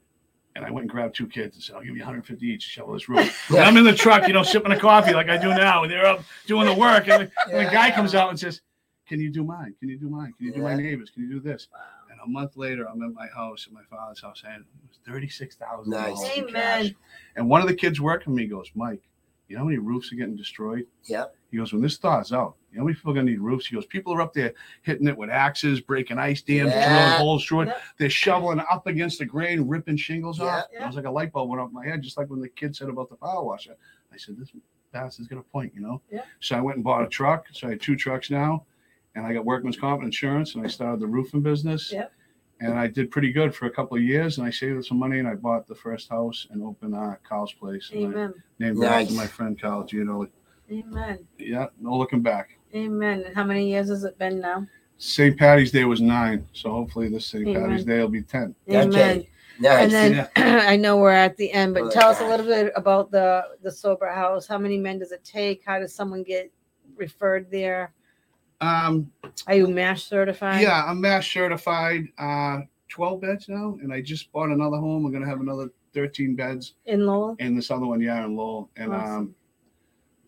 And 0.57 0.65
I 0.65 0.71
went 0.71 0.85
and 0.85 0.91
grabbed 0.91 1.17
two 1.17 1.27
kids 1.27 1.57
and 1.57 1.65
said, 1.65 1.75
I'll 1.75 1.83
give 1.83 1.97
you 1.97 2.01
150 2.01 2.47
each 2.47 2.65
to 2.65 2.71
shovel 2.71 2.95
this 2.95 3.09
roof. 3.09 3.51
And 3.51 3.61
I'm 3.61 3.77
in 3.77 3.85
the 3.85 3.95
truck, 3.95 4.29
you 4.29 4.33
know, 4.33 4.45
sipping 4.45 4.71
a 4.73 4.79
coffee 4.79 5.13
like 5.13 5.29
I 5.29 5.37
do 5.37 5.49
now. 5.49 5.83
And 5.83 5.91
they're 5.91 6.07
up 6.07 6.23
doing 6.47 6.67
the 6.67 6.75
work. 6.75 7.09
And 7.09 7.29
the, 7.29 7.53
and 7.53 7.67
the 7.67 7.71
guy 7.73 7.91
comes 7.91 8.15
out 8.15 8.31
and 8.31 8.39
says, 8.39 8.61
Can 9.09 9.21
you 9.21 9.31
do 9.31 9.43
mine? 9.43 9.75
Can 9.81 9.89
you 9.89 9.99
do 9.99 10.09
mine? 10.09 10.33
Can 10.39 10.47
you 10.47 10.53
do 10.53 10.63
my 10.63 10.75
neighbors? 10.75 11.11
Can 11.11 11.25
you 11.25 11.31
do 11.31 11.41
this? 11.41 11.69
And 12.11 12.21
a 12.25 12.29
month 12.29 12.57
later, 12.57 12.89
I'm 12.89 13.03
at 13.03 13.13
my 13.13 13.27
house, 13.35 13.67
at 13.67 13.73
my 13.73 13.83
father's 13.91 14.23
house, 14.23 14.45
and 14.47 14.63
it 14.63 14.89
was 14.89 14.99
$36,000. 15.23 15.87
Nice. 15.87 16.23
in 16.37 16.45
Amen. 16.45 16.53
cash. 16.53 16.95
And 17.35 17.49
one 17.49 17.61
of 17.61 17.67
the 17.67 17.75
kids 17.75 18.01
working 18.01 18.35
me 18.35 18.47
goes, 18.47 18.71
Mike, 18.77 19.03
you 19.49 19.57
know 19.57 19.61
how 19.61 19.67
many 19.67 19.79
roofs 19.79 20.13
are 20.13 20.17
getting 20.17 20.37
destroyed? 20.37 20.87
Yeah. 21.05 21.27
He 21.51 21.59
goes, 21.59 21.73
when 21.73 21.83
this 21.83 21.97
thaws 21.99 22.33
out, 22.33 22.57
you 22.71 22.79
know 22.79 22.83
how 22.83 22.87
many 22.87 22.95
people 22.97 23.13
are 23.13 23.15
gonna 23.15 23.31
need 23.31 23.41
roofs? 23.41 23.67
He 23.67 23.75
goes, 23.77 23.87
people 23.87 24.13
are 24.15 24.21
up 24.21 24.33
there 24.33 24.55
hitting 24.83 25.07
it 25.07 25.17
with 25.17 25.31
axes, 25.31 25.81
breaking 25.81 26.19
ice 26.19 26.43
dams, 26.43 26.73
Yeah. 26.73 26.89
drilling 26.89 27.19
holes 27.21 27.45
through 27.45 27.63
it. 27.63 27.67
Yep. 27.67 27.83
They're 27.99 28.11
shoveling 28.11 28.61
up 28.71 28.87
against 28.87 29.19
the 29.19 29.27
grain, 29.27 29.69
ripping 29.69 29.97
shingles 29.97 30.41
off. 30.41 30.65
Yeah. 30.73 30.85
It 30.85 30.87
was 30.87 30.97
like 30.97 31.05
a 31.05 31.11
light 31.11 31.33
bulb 31.33 31.51
went 31.51 31.61
off 31.61 31.71
my 31.73 31.85
head, 31.87 32.03
just 32.03 32.17
like 32.17 32.29
when 32.31 32.41
the 32.41 32.49
kid 32.49 32.75
said 32.75 32.89
about 32.89 33.11
the 33.11 33.17
power 33.17 33.45
washer. 33.45 33.77
I 34.13 34.17
said, 34.17 34.37
this 34.39 34.51
bass 34.93 35.19
is 35.21 35.29
gonna 35.29 35.43
point, 35.43 35.73
you 35.75 35.81
know? 35.81 36.01
Yeah. 36.11 36.23
So 36.41 36.57
I 36.57 36.61
went 36.61 36.77
and 36.77 36.85
bought 36.85 37.05
a 37.05 37.09
truck. 37.09 37.47
So 37.53 37.67
I 37.67 37.71
had 37.71 37.81
two 37.81 37.97
trucks 37.97 38.31
now, 38.31 38.65
and 39.15 39.25
I 39.27 39.33
got 39.33 39.45
workman's 39.45 39.77
comp 39.77 40.01
and 40.01 40.07
insurance, 40.09 40.55
and 40.55 40.65
I 40.65 40.69
started 40.69 41.01
the 41.01 41.07
roofing 41.07 41.43
business. 41.43 41.93
Yep. 41.93 42.13
And 42.61 42.79
I 42.79 42.87
did 42.87 43.11
pretty 43.11 43.33
good 43.33 43.55
for 43.55 43.67
a 43.67 43.71
couple 43.71 43.97
of 43.97 44.03
years, 44.03 44.39
and 44.39 44.47
I 44.47 44.51
saved 44.51 44.79
up 44.79 44.85
some 44.85 44.99
money, 44.99 45.19
and 45.19 45.29
I 45.29 45.35
bought 45.35 45.67
the 45.67 45.75
first 45.75 46.09
house 46.09 46.47
and 46.51 46.63
opened 46.63 46.95
uh, 46.95 47.15
Carl's 47.29 47.53
Place. 47.53 47.91
And 47.93 48.07
I 48.07 48.09
Amen. 48.09 48.35
named 48.59 48.83
it 48.83 48.87
after 48.87 49.15
my 49.15 49.27
friend 49.27 49.61
Carl 49.61 49.85
Gianoli. 49.85 50.29
Amen. 50.71 51.27
Yeah, 51.39 51.67
no 51.81 51.97
looking 51.97 52.23
back. 52.23 52.59
Amen. 52.75 53.25
And 53.27 53.35
how 53.35 53.45
many 53.45 53.69
years 53.69 53.89
has 53.89 54.05
it 54.05 54.19
been 54.19 54.41
now? 54.41 54.67
St. 54.97 55.37
Patty's 55.37 55.73
Day 55.73 55.85
was 55.85 56.01
nine, 56.01 56.47
so 56.53 56.71
hopefully 56.71 57.09
this 57.09 57.27
St. 57.27 57.47
Amen. 57.47 57.63
Patty's 57.63 57.85
Day 57.85 57.99
will 57.99 58.09
be 58.09 58.23
ten. 58.23 58.55
Okay. 58.69 58.83
Amen. 58.83 59.27
Nice. 59.61 59.83
And 59.83 59.93
then 59.93 60.29
I 60.37 60.77
know 60.77 60.97
we're 60.97 61.11
at 61.11 61.37
the 61.37 61.53
end, 61.53 61.75
but 61.75 61.85
Oh, 61.85 61.91
tell 61.91 62.09
us 62.11 62.21
a 62.21 62.27
little 62.27 62.47
bit 62.47 62.73
about 62.77 63.11
the 63.11 63.45
the 63.63 63.71
sober 63.71 64.09
house. 64.09 64.47
How 64.47 64.59
many 64.59 64.79
men 64.79 64.99
does 64.99 65.13
it 65.13 65.25
take? 65.25 65.63
How 65.65 65.79
does 65.79 65.95
someone 65.95 66.23
get 66.23 66.51
referred 66.97 67.51
there? 67.51 67.93
Um, 68.65 69.11
Are 69.47 69.55
you 69.55 69.67
MASH 69.69 70.05
certified? 70.05 70.63
yeah, 70.63 70.85
I'm 70.85 71.01
mass 71.01 71.27
certified. 71.27 72.05
Uh, 72.19 72.61
twelve 72.89 73.21
beds 73.21 73.49
now, 73.49 73.77
and 73.83 73.93
I 73.93 74.01
just 74.01 74.31
bought 74.33 74.49
another 74.51 74.77
home. 74.79 75.05
I'm 75.05 75.13
gonna 75.13 75.27
have 75.29 75.41
another 75.41 75.71
thirteen 75.93 76.35
beds, 76.35 76.75
In 76.87 77.07
Lowell? 77.07 77.37
and 77.41 77.57
this 77.57 77.71
other 77.71 77.87
one, 77.87 78.01
yeah, 78.01 78.25
in 78.25 78.37
Lowell. 78.37 78.71
And 78.77 78.93
um, 78.93 79.01
Awesome. 79.01 79.35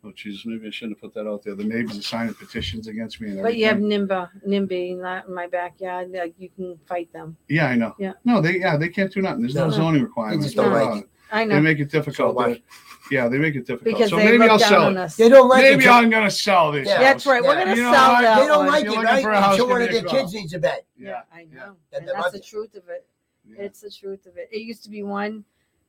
oh 0.05 0.13
Jesus, 0.15 0.45
maybe 0.47 0.67
I 0.67 0.71
shouldn't 0.71 0.97
have 0.99 1.01
put 1.03 1.15
that 1.15 1.29
out 1.29 1.43
there. 1.43 1.55
The 1.55 1.65
neighbors 1.65 1.99
are 1.99 2.03
signing 2.03 2.35
petitions 2.35 2.89
against 2.89 3.21
me 3.21 3.31
and 3.31 3.43
But 3.43 3.57
you 3.57 3.67
have 3.67 3.77
everything. 3.77 4.07
NIMBA, 4.07 4.29
NIMBY 4.47 5.01
not 5.01 5.29
in 5.29 5.35
my 5.35 5.47
backyard. 5.47 6.11
Like 6.13 6.35
you 6.39 6.51
can 6.51 6.79
fight 6.87 7.13
them. 7.13 7.37
Yeah, 7.49 7.67
I 7.69 7.75
know. 7.77 7.95
Yeah. 7.99 8.13
No, 8.25 8.41
they 8.41 8.59
yeah 8.61 8.77
they 8.77 8.89
can't 8.89 9.13
do 9.13 9.23
nothing. 9.23 9.43
There's 9.43 9.55
no 9.55 9.65
No. 9.65 9.71
zoning 9.71 10.03
requirements. 10.03 10.53
don't 10.55 10.73
They're, 10.73 10.85
like 10.85 11.09
I 11.33 11.47
They 11.47 11.61
make 11.61 11.79
it 11.81 11.91
difficult. 11.91 12.37
So 12.37 12.45
They- 12.45 12.63
yeah, 13.11 13.29
they 13.29 13.39
make 13.39 13.55
it 13.55 13.67
difficult. 13.67 13.85
because 13.85 14.11
so 14.11 14.17
they 14.17 14.25
maybe 14.25 14.39
look 14.39 14.51
I'll 14.51 14.59
down 14.59 14.69
sell 14.69 14.85
on 14.87 14.97
it. 14.97 15.01
us. 15.01 15.17
They 15.17 15.29
don't 15.29 15.49
like 15.49 15.63
Maybe 15.63 15.85
it. 15.85 15.91
I'm 15.91 16.11
gonna 16.11 16.31
sell 16.31 16.73
this. 16.73 16.87
Yeah. 16.89 16.99
That's 16.99 17.27
right. 17.27 17.43
We're 17.43 17.55
Yeah. 17.55 17.65
gonna 17.65 17.77
You 17.77 17.83
know 17.85 17.93
sell 17.93 18.13
what? 18.13 18.23
that 18.23 18.41
They 18.41 18.47
don't 18.47 18.59
one. 18.59 18.67
like 18.69 18.85
You're 18.85 18.93
it, 18.93 18.97
looking 18.97 19.07
right? 19.15 19.23
for 19.23 19.31
a 19.31 19.41
house, 19.41 19.57
So 19.57 19.63
give 19.65 19.71
one 19.71 19.79
me 19.81 19.85
of 19.85 19.91
a 19.91 19.93
their 19.95 20.03
call. 20.05 20.21
kids 20.21 20.35
needs 20.35 20.55
a 20.55 20.59
bed. 20.59 20.81
Yeah, 20.99 21.21
I 21.33 21.45
know. 21.45 21.49
yeah. 21.55 21.63
And 21.65 21.77
And 21.93 22.09
the 22.09 22.13
that's 22.13 22.25
the 22.33 22.39
mother- 22.39 22.39
truth 22.41 22.75
of 22.75 22.89
it. 22.89 23.07
Yeah. 23.49 23.63
It's 23.63 23.81
the 23.81 23.91
truth 23.91 24.27
of 24.27 24.37
it. 24.37 24.49
It 24.51 24.61
used 24.63 24.83
to 24.85 24.91
be 24.91 25.03
one. 25.03 25.45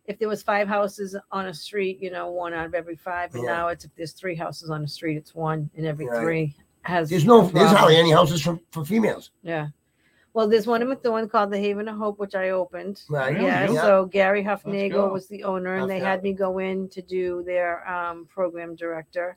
If 0.06 0.20
there 0.20 0.30
was 0.30 0.42
five 0.44 0.68
houses 0.68 1.18
on 1.32 1.48
a 1.48 1.54
street, 1.54 2.00
you 2.02 2.12
know, 2.12 2.30
one 2.32 2.54
out 2.54 2.66
of 2.66 2.74
every 2.74 2.96
five. 2.96 3.32
But 3.32 3.42
Yeah. 3.42 3.48
now 3.52 3.68
it's 3.70 3.84
if 3.84 3.94
there's 3.96 4.14
three 4.14 4.36
houses 4.36 4.70
on 4.70 4.84
a 4.84 4.88
street, 4.88 5.18
it's 5.18 5.34
one 5.36 5.70
in 5.76 5.86
every 5.86 6.08
Right. 6.08 6.22
three 6.22 6.56
has. 6.84 7.10
There's 7.10 7.26
no, 7.26 7.40
a 7.40 7.42
there's 7.42 7.52
problem. 7.52 7.76
hardly 7.76 7.98
any 7.98 8.12
houses 8.12 8.42
for, 8.42 8.60
for 8.72 8.86
females. 8.86 9.32
Yeah. 9.42 9.68
Well, 10.38 10.48
there's 10.48 10.68
one 10.68 10.84
in 10.84 10.90
Methuen 10.90 11.28
called 11.30 11.50
the 11.50 11.58
Haven 11.58 11.88
of 11.88 11.98
Hope, 11.98 12.20
which 12.20 12.36
I 12.36 12.52
opened. 12.52 13.02
Right. 13.10 13.42
Yeah. 13.42 13.72
Yeah. 13.72 13.82
So 13.82 14.06
Gary 14.06 14.44
go. 14.44 14.56
Huffnagel 14.56 15.12
was 15.12 15.28
the 15.28 15.44
owner, 15.44 15.78
and 15.78 15.90
they 15.90 15.98
had 15.98 16.22
me 16.22 16.32
go 16.32 16.60
in 16.60 16.90
to 16.90 17.02
do 17.02 17.42
their 17.44 17.90
um, 17.90 18.28
program 18.28 18.76
director. 18.76 19.36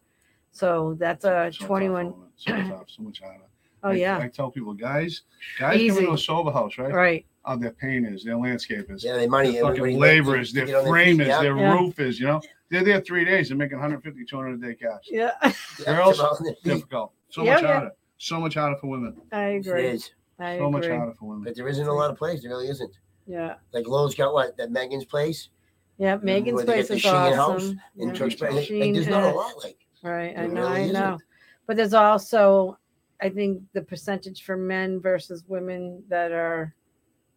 So 0.53 0.97
that's 0.99 1.25
a 1.25 1.49
So 1.55 1.61
tough, 1.61 1.67
21. 1.69 2.05
woman. 2.11 2.29
So 2.37 2.53
tough, 2.55 2.85
so 2.91 3.03
much 3.03 3.21
harder. 3.23 3.45
Oh 3.83 3.89
I- 3.89 3.95
yeah. 3.95 4.19
I 4.19 4.29
tell 4.29 4.51
people, 4.51 4.75
guys, 4.75 5.23
guys 5.59 5.73
come 5.79 5.81
Easy. 5.81 5.99
into 6.01 6.13
a 6.13 6.19
sober 6.19 6.51
house, 6.53 6.77
right? 6.77 6.93
Right. 6.93 7.27
Oh, 7.47 7.57
their 7.57 7.71
painters, 7.71 8.23
their 8.23 8.35
landscapers, 8.35 9.03
Yeah, 9.03 9.17
they 9.17 9.27
money. 9.27 9.53
their 9.53 9.65
everybody 9.65 9.79
fucking 9.95 9.99
likes 9.99 10.11
laborers, 10.13 10.49
to 10.51 10.55
their 10.57 10.67
get 10.67 10.75
on 10.75 10.85
their 10.85 10.93
feet. 10.93 11.01
framers, 11.17 11.27
Yeah. 11.29 11.41
their 11.41 11.57
Yeah. 11.57 11.79
roofers, 11.79 12.21
you 12.21 12.27
know, 12.27 12.43
they're 12.69 12.85
there 12.85 13.01
three 13.01 13.25
days. 13.25 13.49
They're 13.49 13.57
making 13.57 13.79
150, 13.79 14.23
200 14.27 14.63
a 14.63 14.67
day 14.67 14.75
cash. 14.75 15.05
Yeah. 15.09 15.31
Yeah, 15.43 15.51
Girls, 15.97 16.11
it's 16.11 16.19
about 16.21 16.33
on 16.41 16.45
their. 16.45 16.55
Difficult. 16.63 17.13
So 17.31 17.43
Yeah, 17.43 17.55
much 17.55 17.63
yeah. 17.63 17.73
harder. 17.73 17.91
So 18.19 18.39
much 18.39 18.53
harder 18.55 18.77
for 18.77 18.89
women. 18.89 19.17
I 19.33 19.45
It 19.45 19.67
agree. 19.67 19.87
is. 19.87 20.11
I 20.41 20.59
So 20.59 20.71
much 20.71 20.85
agree. 20.85 20.97
harder 20.97 21.15
for 21.15 21.29
women. 21.29 21.45
But 21.45 21.55
there 21.57 21.69
isn't 21.69 21.87
a 21.87 21.93
lot 21.93 22.11
of 22.11 22.17
places. 22.17 22.43
There 22.43 22.51
really 22.51 22.69
isn't. 22.69 22.99
Yeah. 23.27 23.55
Like 23.73 23.87
Lowell's 23.87 24.15
got 24.15 24.33
what? 24.33 24.57
That 24.57 24.71
Megan's 24.73 25.05
place 25.05 25.51
Yeah. 25.99 26.17
Mm, 26.17 26.23
Megan's 26.25 26.57
where 26.57 26.65
they 26.65 26.73
place 26.73 26.83
get 26.85 26.89
the 26.89 26.95
is 26.97 27.01
Sheen 27.03 27.13
house 27.13 27.39
awesome. 27.39 27.81
in 27.99 28.09
Yeah. 28.09 28.15
Tewksbury. 28.15 28.55
Like, 28.55 28.65
Sheen 28.67 28.93
there's 28.95 29.07
not 29.09 29.25
a 29.25 29.35
lot 29.37 29.53
like. 29.63 29.77
Right. 30.03 30.37
I 30.37 30.47
know. 30.47 30.63
really 30.63 30.73
I 30.85 30.87
know. 30.87 31.15
isn't. 31.15 31.23
But 31.67 31.77
there's 31.77 31.95
also, 31.95 32.79
I 33.21 33.29
think, 33.29 33.63
the 33.75 33.83
percentage 33.83 34.43
for 34.45 34.57
men 34.57 35.01
versus 35.01 35.45
women 35.47 36.03
that 36.09 36.33
are 36.33 36.75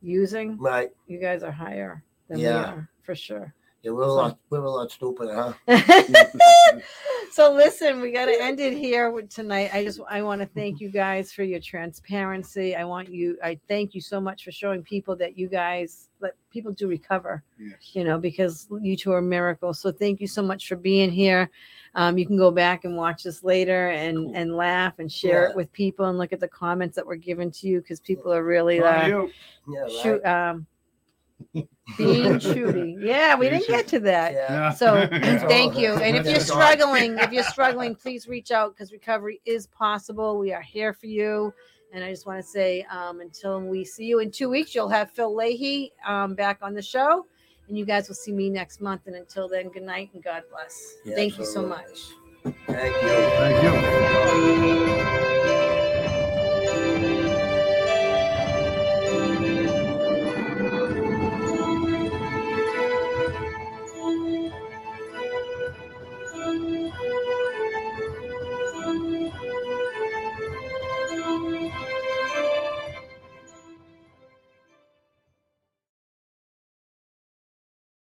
using. 0.02 0.58
Right. 0.58 0.92
You 1.08 1.20
guys 1.20 1.44
are 1.44 1.52
higher 1.52 2.04
than 2.30 2.38
we 2.40 2.46
Yeah. 2.46 2.74
are 2.74 2.90
for 3.04 3.16
sure. 3.16 3.54
Yeah, 3.84 3.92
we're 3.92 4.04
a 4.04 4.14
lot. 4.14 4.38
We're 4.50 4.64
a 4.64 4.70
lot 4.72 4.92
stupider, 4.92 5.54
huh? 5.68 6.80
so 7.32 7.52
listen, 7.52 8.00
we 8.00 8.12
got 8.12 8.26
to 8.26 8.42
end 8.42 8.62
it 8.62 8.78
here 8.78 9.12
tonight. 9.24 9.72
I 9.74 9.84
just 9.84 10.00
I 10.10 10.22
want 10.22 10.40
to 10.40 10.48
thank 10.48 10.80
you 10.80 10.88
guys 10.90 11.34
for 11.34 11.44
your 11.44 11.60
transparency. 11.60 12.78
I 12.78 12.86
want 12.86 13.10
you. 13.10 13.38
I 13.44 13.60
thank 13.68 13.94
you 13.94 14.00
so 14.00 14.22
much 14.22 14.46
for 14.46 14.54
showing 14.54 14.84
people 14.84 15.18
that 15.18 15.38
you 15.38 15.50
guys 15.50 16.08
let 16.22 16.36
people 16.50 16.72
do 16.72 16.88
recover. 16.88 17.44
Yes. 17.60 17.74
You 17.92 18.06
know, 18.06 18.18
because 18.18 18.70
you 18.82 18.96
two 18.96 19.12
are 19.12 19.22
miracles. 19.22 19.80
So 19.80 19.92
thank 19.92 20.22
you 20.22 20.28
so 20.28 20.42
much 20.42 20.70
for 20.70 20.78
being 20.78 21.12
here. 21.12 21.50
Um, 21.96 22.18
you 22.18 22.26
can 22.26 22.38
go 22.38 22.52
back 22.52 22.86
and 22.86 22.96
watch 22.96 23.24
this 23.24 23.44
later 23.44 23.90
and 23.90 24.16
Cool. 24.18 24.36
and 24.36 24.56
laugh 24.56 25.00
and 25.00 25.12
share 25.12 25.44
Yeah. 25.44 25.50
it 25.50 25.56
with 25.58 25.72
people 25.74 26.06
and 26.06 26.18
look 26.18 26.32
at 26.32 26.40
the 26.40 26.48
comments 26.48 26.96
that 26.96 27.06
were 27.06 27.18
given 27.18 27.52
to 27.52 27.68
you 27.68 27.82
because 27.82 28.00
people 28.00 28.34
are 28.34 28.46
really 28.46 28.80
uh? 28.82 29.08
Yeah. 29.08 29.28
Right. 29.68 29.92
shoot 30.02 30.26
um 30.26 30.66
being 31.54 31.64
shooty. 31.98 32.96
Yeah, 33.00 33.36
we 33.36 33.50
didn't 33.50 33.68
get 33.68 33.88
to 33.90 34.00
that. 34.02 34.34
Yeah. 34.34 34.52
Yeah. 34.52 34.72
So 34.72 35.08
thank 35.48 35.78
you. 35.78 35.94
And 35.94 36.16
if 36.18 36.26
you're 36.26 36.34
That's 36.36 36.50
all 36.50 36.60
right. 36.60 36.80
struggling, 36.80 37.18
if 37.20 37.32
you're 37.32 37.44
struggling, 37.44 37.96
please 37.96 38.28
reach 38.28 38.52
out 38.52 38.76
because 38.76 38.92
recovery 38.92 39.42
is 39.46 39.68
possible. 39.68 40.38
We 40.38 40.54
are 40.54 40.62
here 40.62 40.94
for 40.94 41.08
you. 41.08 41.54
And 41.94 42.04
I 42.04 42.10
just 42.10 42.26
want 42.26 42.44
to 42.44 42.48
say, 42.48 42.86
um, 42.90 43.22
until 43.22 43.62
we 43.62 43.86
see 43.86 44.06
you 44.06 44.20
in 44.20 44.32
two 44.32 44.50
weeks, 44.50 44.74
you'll 44.74 44.90
have 44.90 45.12
Phil 45.12 45.34
Leahy 45.36 45.92
um, 46.08 46.34
back 46.34 46.58
on 46.64 46.74
the 46.74 46.82
show, 46.82 47.28
and 47.68 47.78
you 47.78 47.86
guys 47.86 48.08
will 48.08 48.16
see 48.16 48.32
me 48.32 48.50
next 48.50 48.82
month. 48.82 49.02
And 49.06 49.16
until 49.16 49.48
then, 49.48 49.70
good 49.70 49.84
night 49.84 50.10
and 50.16 50.24
God 50.24 50.42
bless. 50.52 50.96
Yeah, 51.06 51.16
Thank 51.16 51.38
you 51.38 51.46
so 51.46 51.62
much. 51.64 52.10
Thank 52.44 52.56
you. 52.66 53.10
Thank 53.10 54.64
you. 54.66 54.73